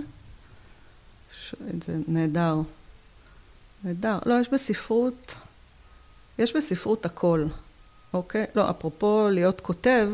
ש... 1.33 1.55
זה 1.85 1.97
נהדר. 2.07 2.55
נהדר. 3.83 4.19
לא, 4.25 4.39
יש 4.39 4.49
בספרות, 4.53 5.35
יש 6.39 6.55
בספרות 6.55 7.05
הכל, 7.05 7.45
אוקיי? 8.13 8.45
לא, 8.55 8.69
אפרופו 8.69 9.27
להיות 9.31 9.61
כותב, 9.61 10.09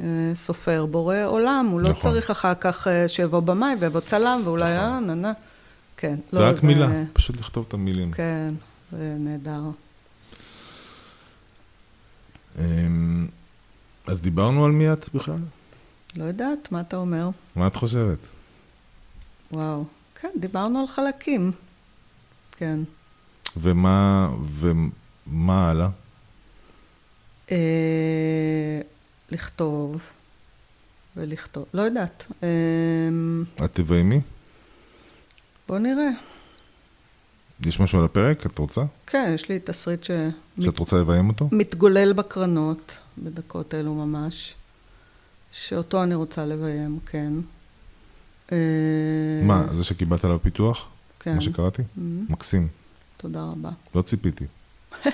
אה, 0.00 0.06
סופר, 0.34 0.86
בורא 0.86 1.16
עולם, 1.24 1.68
הוא 1.70 1.80
לא 1.80 1.88
נכון. 1.88 2.02
צריך 2.02 2.30
אחר 2.30 2.54
כך 2.54 2.88
אה, 2.88 3.08
שיבוא 3.08 3.40
במאי 3.40 3.74
ויבוא 3.80 4.00
צלם, 4.00 4.40
ואולי 4.44 4.76
נכון. 4.76 4.92
אה, 4.92 5.00
נה 5.00 5.14
נה. 5.14 5.32
כן. 5.96 6.16
זה 6.30 6.40
לא, 6.40 6.44
רק 6.44 6.62
מילה, 6.62 6.88
פשוט 7.12 7.36
לכתוב 7.36 7.64
את 7.68 7.74
המילים. 7.74 8.12
כן, 8.12 8.54
זה 8.92 9.16
נהדר. 9.18 9.60
אמ, 12.58 13.26
אז 14.06 14.20
דיברנו 14.20 14.64
על 14.64 14.70
מי 14.70 14.92
את 14.92 15.08
בכלל? 15.14 15.38
לא 16.16 16.24
יודעת, 16.24 16.72
מה 16.72 16.80
אתה 16.80 16.96
אומר? 16.96 17.30
מה 17.56 17.66
את 17.66 17.76
חושבת? 17.76 18.18
וואו. 19.52 19.84
כן, 20.20 20.30
דיברנו 20.40 20.80
על 20.80 20.86
חלקים. 20.86 21.52
כן. 22.56 22.78
ומה, 23.56 24.30
ומה 24.54 25.70
הלאה? 25.70 25.88
אה, 27.50 28.80
לכתוב 29.30 30.10
ולכתוב. 31.16 31.64
לא 31.74 31.82
יודעת. 31.82 32.26
אה, 32.42 32.48
את 33.64 33.74
תביימי? 33.74 34.20
בוא 35.68 35.78
נראה. 35.78 36.08
יש 37.66 37.80
משהו 37.80 37.98
על 37.98 38.04
הפרק? 38.04 38.46
את 38.46 38.58
רוצה? 38.58 38.80
כן, 39.06 39.30
יש 39.34 39.48
לי 39.48 39.58
תסריט 39.64 40.04
שאת 40.04 40.78
רוצה 40.78 40.96
לביים 40.96 41.28
אותו? 41.28 41.48
שמתגולל 41.50 42.12
בקרנות, 42.12 42.96
בדקות 43.18 43.74
אלו 43.74 43.94
ממש. 43.94 44.54
שאותו 45.52 46.02
אני 46.02 46.14
רוצה 46.14 46.46
לביים, 46.46 46.98
כן. 47.06 47.32
אה, 48.52 48.56
מה, 49.42 49.66
זה 49.72 49.84
שקיבלת 49.84 50.24
עליו 50.24 50.38
פיתוח? 50.42 50.86
כן. 51.20 51.34
מה 51.34 51.40
שקראתי? 51.40 51.82
Mhm. 51.82 52.00
מקסים. 52.28 52.68
תודה 53.16 53.42
רבה. 53.42 53.70
לא 53.94 54.02
ציפיתי. 54.02 54.44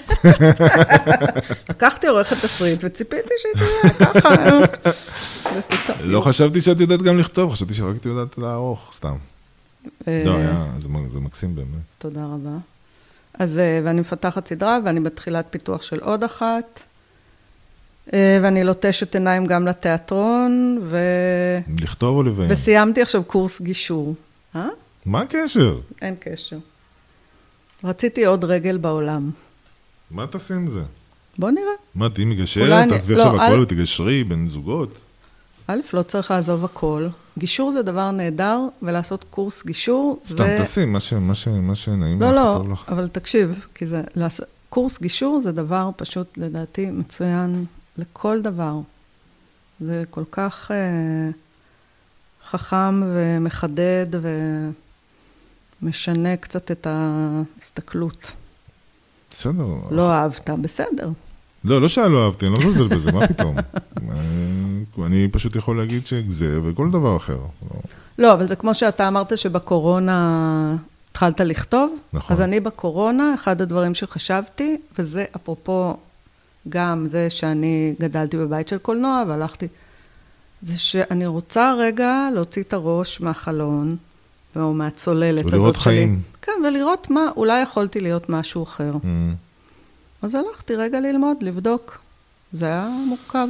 לקחתי 1.71 2.07
עורכת 2.07 2.37
תסריט 2.45 2.81
וציפיתי 2.85 3.29
שהיא 3.39 3.53
תהיה 3.65 4.13
ככה. 4.13 4.29
ופתאום- 5.59 5.99
לא 6.01 6.21
חשבתי 6.21 6.61
שאת 6.61 6.81
יודעת 6.81 7.03
גם 7.03 7.19
לכתוב, 7.19 7.53
חשבתי 7.53 7.75
שרק 7.75 7.97
את 7.97 8.07
יודעת 8.07 8.39
לערוך, 8.39 8.91
סתם. 8.95 9.17
אה, 10.09 10.23
לא, 10.25 10.37
היה, 10.37 10.67
זה 10.79 10.89
זה 11.13 11.21
מקסים 11.21 11.55
באמת. 11.55 11.67
תודה 11.99 12.25
רבה. 12.25 12.57
אז, 13.39 13.59
אה, 13.59 13.81
ואני 13.85 14.01
מפתחת 14.01 14.49
סדרה, 14.49 14.79
ואני 14.85 15.01
בתחילת 15.01 15.47
פיתוח 15.51 15.83
של 15.83 16.01
עוד 16.01 16.25
אחת, 16.25 16.81
אה, 18.13 18.39
ואני 18.43 18.65
לוטשת 18.65 19.15
עיניים 19.15 19.47
גם 19.47 19.67
לתיאטרון, 19.67 20.79
ו... 20.83 20.99
לכתוב 21.81 22.17
או 22.17 22.23
לביים? 22.23 22.51
וסיימתי 22.53 23.03
עכשיו 23.03 23.25
קורס 23.25 23.61
גישור. 23.61 24.15
אה? 24.57 24.69
מה 25.07 25.21
הקשר? 25.21 25.81
אין 26.03 26.15
קשר. 26.21 26.59
רציתי 27.85 28.25
עוד 28.25 28.45
רגל 28.45 28.77
בעולם. 28.77 29.31
מה 30.11 30.27
תעשי 30.27 30.55
עם 30.55 30.69
זה? 30.69 30.83
בוא 31.39 31.51
נראה. 31.51 31.73
מה, 31.95 32.09
תהיי 32.11 32.25
מגשרת? 32.25 32.89
תעזבי 32.89 33.15
לא, 33.15 33.23
עכשיו 33.23 33.41
אל- 33.41 33.47
הכל 33.47 33.61
ותגשרי 33.61 34.25
בין 34.25 34.49
זוגות? 34.49 34.95
א', 35.67 35.79
לא 35.93 36.03
צריך 36.03 36.31
לעזוב 36.31 36.65
הכל. 36.65 37.09
גישור 37.39 37.73
זה 37.73 37.83
דבר 37.83 38.11
נהדר, 38.11 38.59
ולעשות 38.83 39.25
קורס 39.31 39.65
גישור 39.67 40.21
סתם 40.25 40.37
זה... 40.37 40.57
תעשי 40.59 40.85
מה 40.85 41.01
ש- 41.01 41.13
מה 41.13 41.35
ש- 41.35 41.49
מה 41.49 41.75
שנעים 41.75 42.21
לא, 42.21 42.29
לך, 42.29 42.35
לא, 42.35 42.55
טוב 42.59 42.71
לך. 42.71 42.85
אבל 42.89 43.09
תקשיב, 43.09 43.67
כי 43.75 43.87
זה... 43.87 44.03
קורס 44.69 45.01
גישור 45.01 45.41
זה 45.41 45.53
דבר 45.53 45.91
פשוט, 45.97 46.39
לדעתי, 46.39 46.91
מצוין 46.91 47.65
לכל 47.97 48.43
דבר. 48.43 48.75
זה 49.81 50.05
כל 50.11 50.25
כך 50.31 50.71
אה, 50.71 51.31
חכם 52.51 53.03
ומחדד 53.07 54.07
ומשנה 55.83 56.37
קצת 56.37 56.71
את 56.71 56.87
ההסתכלות. 56.91 58.31
בסדר. 59.31 59.65
לא 59.91 60.13
אהבת, 60.13 60.51
בסדר. 60.51 61.11
לא, 61.65 61.83
לא 61.83 61.89
שלא 61.89 62.25
אהבתי, 62.25 62.47
אני 62.47 62.55
לא 62.55 62.71
מזלזל 62.71 62.95
בזה, 62.95 63.13
מה 63.13 63.29
פתאום? 63.29 63.57
אה, 64.11 65.07
אני 65.07 65.29
פשוט 65.33 65.57
יכול 65.57 65.77
להגיד 65.77 66.07
שזה 66.07 66.61
וכל 66.65 66.91
דבר 66.91 67.17
אחר. 67.17 67.39
לא. 68.19 68.33
אבל 68.33 68.47
זה 68.47 68.57
כמו 68.57 68.75
שאתה 68.75 69.09
אמרת 69.09 69.39
שבקורונה 69.39 70.77
התחלת 71.11 71.41
לכתוב. 71.41 71.97
נכון. 72.13 72.37
אז 72.37 72.43
אני 72.43 72.61
בקורונה, 72.61 73.35
אחד 73.35 73.63
הדברים 73.63 73.95
שחשבתי, 73.95 74.77
וזה 74.99 75.25
אפרופו 75.37 75.97
גם 76.69 77.07
זה 77.09 77.31
שאני 77.31 77.95
גדלתי 78.01 78.37
בבית 78.37 78.69
של 78.69 78.79
קולנוע 78.79 79.25
והלכתי, 79.29 79.69
זה 80.63 80.79
שאני 80.79 81.27
רוצה 81.27 81.75
רגע 81.79 82.29
להוציא 82.35 82.63
את 82.63 82.73
הראש 82.73 83.21
מהחלון, 83.21 83.97
או 84.57 84.75
מהצוללת 84.75 85.39
הזאת 85.39 85.51
שלי. 85.51 85.59
ולראות 85.59 85.77
חיים. 85.77 86.21
כן, 86.43 86.53
ולראות 86.69 87.11
מה, 87.11 87.27
אולי 87.37 87.63
יכולתי 87.63 88.01
להיות 88.01 88.29
משהו 88.29 88.63
אחר. 88.63 88.93
אה, 89.05 89.33
אז 90.25 90.35
הלכתי 90.35 90.77
רגע 90.77 91.01
ללמוד, 91.01 91.37
לבדוק. 91.43 91.99
זה 92.53 92.67
היה 92.67 92.89
מורכב. 93.09 93.49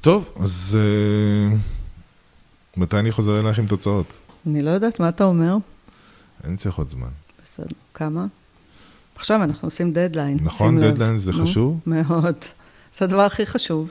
טוב, 0.00 0.28
אז 0.40 0.78
אה, 0.80 1.56
מתי 2.76 2.98
אני 2.98 3.12
חוזר 3.12 3.40
אלייך 3.40 3.58
עם 3.58 3.66
תוצאות? 3.66 4.06
אני 4.46 4.62
לא 4.62 4.70
יודעת 4.70 5.00
מה 5.00 5.08
אתה 5.08 5.24
אומר. 5.24 5.56
אני 6.44 6.56
צריך 6.56 6.74
עוד 6.78 6.88
זמן. 6.88 7.08
בסדר. 7.44 7.66
כמה? 7.94 8.26
עכשיו 9.16 9.42
אנחנו 9.44 9.66
עושים 9.66 9.92
דדליין. 9.92 10.38
נכון, 10.42 10.78
לב. 10.78 10.90
דדליין 10.94 11.18
זה 11.18 11.32
נו, 11.32 11.46
חשוב? 11.46 11.80
מאוד. 11.86 12.34
זה 12.98 13.04
הדבר 13.04 13.20
הכי 13.22 13.46
חשוב. 13.46 13.90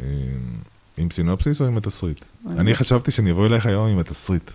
אה, 0.00 0.02
עם 0.96 1.10
סינופסיס 1.10 1.60
או 1.60 1.66
עם 1.66 1.76
התסריט? 1.76 2.24
אני- 2.50 2.60
אני 2.60 2.74
חשבתי 2.74 3.10
שאני 3.10 3.30
אבוא 3.30 3.46
אלייך 3.46 3.66
היום 3.66 3.88
עם 3.88 3.98
התסריט. 3.98 4.50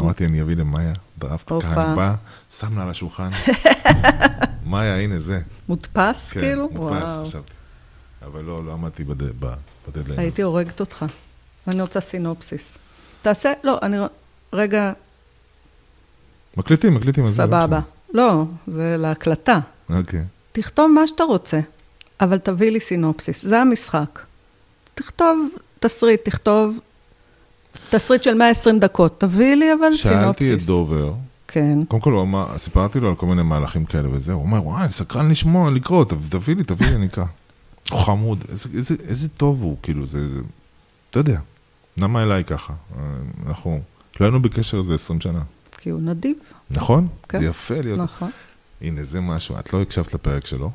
אמרתי, 0.00 0.24
אני 0.24 0.42
אביא 0.42 0.56
למאיה, 0.56 0.92
דרפת 1.18 1.52
בא, 1.96 2.14
שם 2.58 2.78
לה 2.78 2.82
על 2.82 2.90
השולחן. 2.90 3.30
מאיה, 4.70 5.00
הנה 5.00 5.20
זה. 5.20 5.40
מודפס 5.68 6.32
כן, 6.32 6.40
כאילו? 6.40 6.68
מודפס, 6.72 7.02
וואו. 7.02 7.24
חשבתי. 7.24 7.52
אבל 8.26 8.44
לא, 8.44 8.64
לא 8.64 8.72
עמדתי 8.72 9.04
בדדליין. 9.04 10.20
הייתי 10.20 10.42
הורגת 10.42 10.80
אותך. 10.80 11.04
ואני 11.66 11.82
רוצה 11.82 12.00
סינופסיס. 12.00 12.78
תעשה, 13.20 13.52
לא, 13.64 13.78
אני... 13.82 13.96
רגע, 14.52 14.92
מקליטים, 16.56 16.94
מקליטים. 16.94 17.24
לא 17.24 17.30
סבבה. 17.30 17.80
לא, 18.14 18.44
זה 18.66 18.96
להקלטה. 18.98 19.58
אוקיי. 19.90 20.24
תכתוב 20.52 20.90
מה 20.94 21.06
שאתה 21.06 21.24
רוצה, 21.24 21.60
אבל 22.20 22.38
תביא 22.38 22.70
לי 22.70 22.80
סינופסיס. 22.80 23.44
זה 23.44 23.60
המשחק. 23.60 24.20
תכתוב 24.94 25.48
תסריט, 25.80 26.24
תכתוב 26.24 26.78
תסריט 27.90 28.22
של 28.22 28.34
120 28.34 28.78
דקות. 28.78 29.20
תביא 29.20 29.54
לי 29.54 29.72
אבל 29.72 29.80
סינופסיס. 29.96 30.02
שאלתי 30.02 30.54
את 30.54 30.62
דובר, 30.62 31.12
כן. 31.48 31.78
קודם 31.88 32.02
כל 32.02 32.14
אמר, 32.14 32.58
סיפרתי 32.58 33.00
לו 33.00 33.08
על 33.08 33.14
כל 33.14 33.26
מיני 33.26 33.42
מהלכים 33.42 33.84
כאלה 33.84 34.08
וזה, 34.12 34.32
הוא 34.32 34.42
אומר, 34.42 34.66
וואי, 34.66 34.88
סקרן 34.90 35.30
לשמוע, 35.30 35.70
לקרוא, 35.70 36.04
תב- 36.04 36.28
תביא 36.30 36.56
לי, 36.56 36.64
תביא 36.64 36.86
לי, 36.86 36.94
אני 36.94 37.06
אקרא. 37.06 37.24
חמוד, 37.90 38.44
איזה, 38.48 38.68
איזה, 38.74 38.94
איזה 39.08 39.28
טוב 39.28 39.62
הוא, 39.62 39.76
כאילו, 39.82 40.06
זה, 40.06 40.28
זה, 40.28 40.40
אתה 41.10 41.18
יודע, 41.18 41.38
למה 41.96 42.22
אליי 42.22 42.44
ככה? 42.44 42.72
אנחנו 43.46 43.80
לא 44.20 44.26
היינו 44.26 44.42
בקשר 44.42 44.78
איזה 44.78 44.94
20 44.94 45.20
שנה, 45.20 45.42
כי 45.78 45.90
הוא 45.90 46.00
נדיב. 46.00 46.36
נכון? 46.70 47.08
כן. 47.28 47.38
זה 47.38 47.44
יפה 47.46 47.80
להיות, 47.80 47.98
נכון. 48.00 48.30
הנה, 48.82 49.02
זה 49.04 49.20
משהו, 49.20 49.58
את 49.58 49.72
לא 49.72 49.82
הקשבת 49.82 50.14
לפרק 50.14 50.46
שלו, 50.46 50.70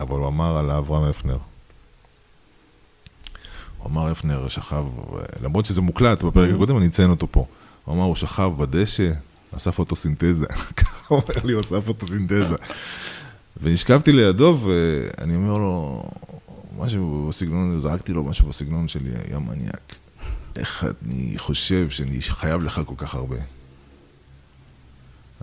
אבל 0.00 0.18
הוא 0.18 0.26
אמר 0.28 0.56
על 0.56 0.70
אברהם 0.70 1.10
הפנר. 1.10 1.36
הוא 3.82 3.90
אמר 3.90 4.10
הפנר 4.10 4.48
שכב, 4.48 4.84
למרות 5.42 5.66
שזה 5.66 5.80
מוקלט 5.80 6.22
בפרק 6.22 6.50
Mhm. 6.50 6.54
הקודם, 6.54 6.76
אני 6.76 6.86
אציין 6.86 7.10
אותו 7.10 7.26
פה. 7.30 7.46
הוא 7.84 7.94
אמר, 7.94 8.04
הוא 8.04 8.16
שכב 8.16 8.52
בדשא, 8.58 9.12
עשה 9.52 9.72
פוטוסינתזה. 9.72 10.46
ככה 10.76 11.14
הוא 11.14 11.20
אומר 11.22 11.44
לי, 11.44 11.52
הוא 11.52 11.60
עשה 11.60 11.80
פוטוסינתזה. 11.80 12.56
ונשכבתי 13.62 14.12
לידו, 14.12 14.58
ואני 14.62 15.36
אומר 15.36 15.58
לו, 15.58 16.02
משהו 16.78 17.26
בסגנון, 17.28 17.80
זרקתי 17.80 18.12
לו 18.12 18.24
משהו 18.24 18.48
בסגנון 18.48 18.88
שלי, 18.88 19.10
היה 19.28 19.38
מניאק. 19.38 19.94
איך 20.56 20.84
אני 21.06 21.34
חושב 21.38 21.90
שאני 21.90 22.20
חייב 22.22 22.62
לך 22.62 22.80
כל 22.86 22.94
כך 22.96 23.14
הרבה? 23.14 23.36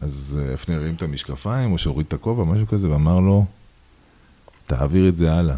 אז 0.01 0.39
אה, 0.41 0.53
הפנר 0.53 0.75
הרים 0.75 0.95
את 0.95 1.01
המשקפיים, 1.01 1.71
או 1.71 1.77
שהוריד 1.77 2.05
את 2.07 2.13
הכובע, 2.13 2.43
משהו 2.43 2.67
כזה, 2.67 2.89
ואמר 2.89 3.19
לו, 3.19 3.45
תעביר 4.67 5.09
את 5.09 5.17
זה 5.17 5.33
הלאה. 5.33 5.55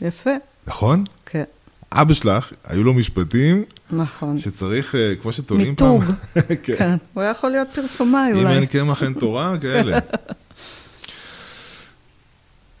יפה. 0.00 0.30
נכון? 0.66 1.04
כן, 1.26 1.44
אבא 1.92 2.14
שלך, 2.14 2.50
היו 2.64 2.84
לו 2.84 2.94
משפטים 2.94 3.64
נכון. 3.90 4.38
שצריך, 4.38 4.94
אה, 4.94 5.12
כמו 5.22 5.32
שטוענים 5.32 5.74
פעם, 5.74 5.92
מיתוג. 5.98 6.14
כן. 6.62 6.74
כן. 6.78 6.96
הוא 7.14 7.22
היה 7.22 7.30
יכול 7.30 7.50
להיות 7.50 7.68
פרסומאי 7.74 8.32
אם 8.32 8.36
אולי. 8.38 8.54
אין 8.56 8.66
קמח 8.66 9.02
אין 9.02 9.12
תורה, 9.12 9.54
כאלה. 9.62 9.98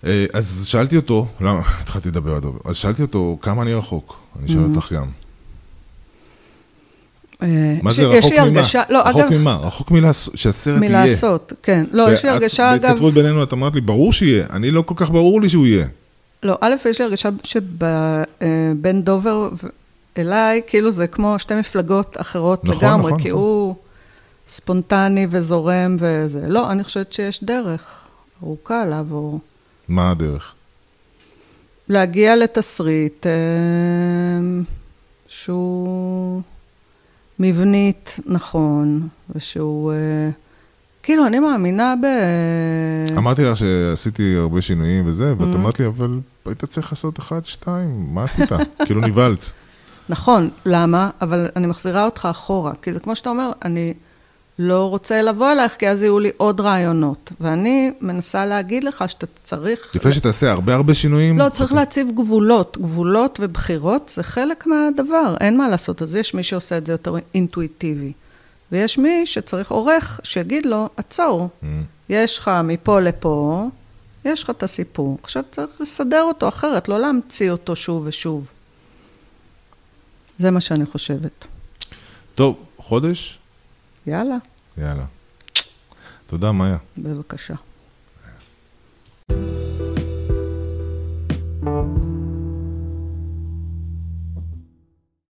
אה, 0.06 0.26
אז 0.32 0.66
שאלתי 0.66 0.96
אותו, 0.96 1.26
למה, 1.40 1.60
התחלתי 1.82 2.08
לדבר 2.08 2.34
על 2.34 2.40
דובר, 2.40 2.58
אז 2.70 2.76
שאלתי 2.76 3.02
אותו, 3.02 3.38
כמה 3.42 3.62
אני 3.62 3.74
רחוק? 3.74 4.16
אני 4.40 4.48
שואל 4.48 4.64
Mhm. 4.64 4.76
אותך 4.76 4.92
גם. 4.92 5.06
אה, 7.42 7.76
מה 7.82 7.92
זה 7.92 8.06
רחוק 8.06 8.32
ממה? 8.32 8.42
הרגשה, 8.42 8.82
לא, 8.90 9.02
רחוק 9.02 9.20
אגב, 9.22 9.34
ממה? 9.38 9.54
רחוק 9.56 9.92
שהסרט 10.34 10.82
יהיה. 10.82 11.04
מלעשות, 11.06 11.52
כן. 11.62 11.84
לא, 11.92 12.12
יש 12.12 12.24
לי 12.24 12.30
הרגשה, 12.30 12.74
אגב, 12.74 12.82
בהתכתבות 12.82 13.14
בינינו 13.14 13.42
את 13.42 13.52
אמרת 13.52 13.74
לי, 13.74 13.80
ברור 13.80 14.12
שיהיה, 14.12 14.46
אני 14.50 14.70
לא 14.70 14.82
כל 14.82 14.94
כך 14.96 15.10
ברור 15.10 15.40
לי 15.40 15.48
שהוא 15.48 15.66
יהיה. 15.66 15.86
לא, 16.44 16.58
א', 16.60 16.74
יש 16.90 16.98
לי 16.98 17.04
הרגשה 17.04 17.28
שבין 17.44 19.02
דובר 19.02 19.48
ו- 19.62 19.66
אליי, 20.18 20.62
כאילו 20.66 20.90
זה 20.90 21.06
כמו 21.06 21.38
שתי 21.38 21.54
מפלגות 21.54 22.20
אחרות 22.20 22.64
נכון, 22.64 22.76
לגמרי, 22.76 23.06
נכון, 23.12 23.22
כי 23.22 23.28
נכון. 23.28 23.40
הוא 23.40 23.74
ספונטני 24.48 25.26
וזורם 25.30 25.96
וזה. 26.00 26.48
לא, 26.48 26.70
אני 26.70 26.84
חושבת 26.84 27.12
שיש 27.12 27.44
דרך 27.44 28.08
ארוכה 28.42 28.84
לעבור. 28.84 29.40
מה 29.88 30.10
הדרך? 30.10 30.54
להגיע 31.88 32.36
לתסריט 32.36 33.26
אה, 33.26 33.32
שהוא 35.28 36.42
מבנית 37.38 38.16
נכון, 38.26 39.08
ושהוא... 39.30 39.92
כאילו, 41.04 41.26
אני 41.26 41.38
מאמינה 41.38 41.94
ב... 42.02 42.06
אמרתי 43.18 43.42
לך 43.42 43.56
שעשיתי 43.56 44.36
הרבה 44.36 44.62
שינויים 44.62 45.06
וזה, 45.06 45.32
Mm-hmm. 45.32 45.42
ואת 45.42 45.54
אמרת 45.54 45.80
לי, 45.80 45.86
אבל 45.86 46.20
היית 46.46 46.64
צריך 46.64 46.92
לעשות 46.92 47.18
אחד, 47.18 47.44
שתיים, 47.44 48.06
מה 48.10 48.24
עשית? 48.24 48.52
כאילו 48.86 49.00
נבהלת. 49.00 49.52
נכון, 50.08 50.48
למה? 50.66 51.10
אבל 51.20 51.48
אני 51.56 51.66
מחזירה 51.66 52.04
אותך 52.04 52.28
אחורה, 52.30 52.72
כי 52.82 52.92
זה 52.92 53.00
כמו 53.00 53.16
שאתה 53.16 53.30
אומר, 53.30 53.50
אני 53.64 53.94
לא 54.58 54.90
רוצה 54.90 55.22
לבוא 55.22 55.52
אלייך, 55.52 55.76
כי 55.76 55.88
אז 55.88 56.02
יהיו 56.02 56.18
לי 56.18 56.30
עוד 56.36 56.60
רעיונות. 56.60 57.32
ואני 57.40 57.92
מנסה 58.00 58.46
להגיד 58.46 58.84
לך 58.84 59.04
שאתה 59.06 59.26
צריך... 59.44 59.78
לפני 59.94 60.12
שתעשה 60.12 60.52
הרבה 60.52 60.74
הרבה 60.74 60.94
שינויים. 60.94 61.38
לא, 61.38 61.48
צריך 61.48 61.72
להציב 61.72 62.10
גבולות. 62.14 62.78
גבולות 62.80 63.38
ובחירות 63.42 64.12
זה 64.14 64.22
חלק 64.22 64.66
מהדבר, 64.66 65.34
אין 65.40 65.56
מה 65.56 65.68
לעשות. 65.68 66.02
אז 66.02 66.14
יש 66.14 66.34
מי 66.34 66.42
שעושה 66.42 66.78
את 66.78 66.86
זה 66.86 66.92
יותר 66.92 67.14
אינטואיטיבי. 67.34 68.12
ויש 68.74 68.98
מי 68.98 69.26
שצריך 69.26 69.70
עורך 69.70 70.20
שיגיד 70.22 70.66
לו, 70.66 70.88
עצור, 70.96 71.48
mm. 71.62 71.66
יש 72.08 72.38
לך 72.38 72.50
מפה 72.64 73.00
לפה, 73.00 73.68
יש 74.24 74.42
לך 74.42 74.50
את 74.50 74.62
הסיפור. 74.62 75.18
עכשיו 75.22 75.42
צריך 75.50 75.80
לסדר 75.80 76.22
אותו 76.22 76.48
אחרת, 76.48 76.88
לא 76.88 77.00
להמציא 77.00 77.50
אותו 77.50 77.76
שוב 77.76 78.02
ושוב. 78.06 78.52
זה 80.38 80.50
מה 80.50 80.60
שאני 80.60 80.86
חושבת. 80.86 81.46
טוב, 82.34 82.56
חודש? 82.78 83.38
יאללה. 84.06 84.36
יאללה. 84.78 85.04
תודה, 86.26 86.52
מאיה. 86.52 86.76
בבקשה. 86.98 87.54
Yeah. 89.30 89.93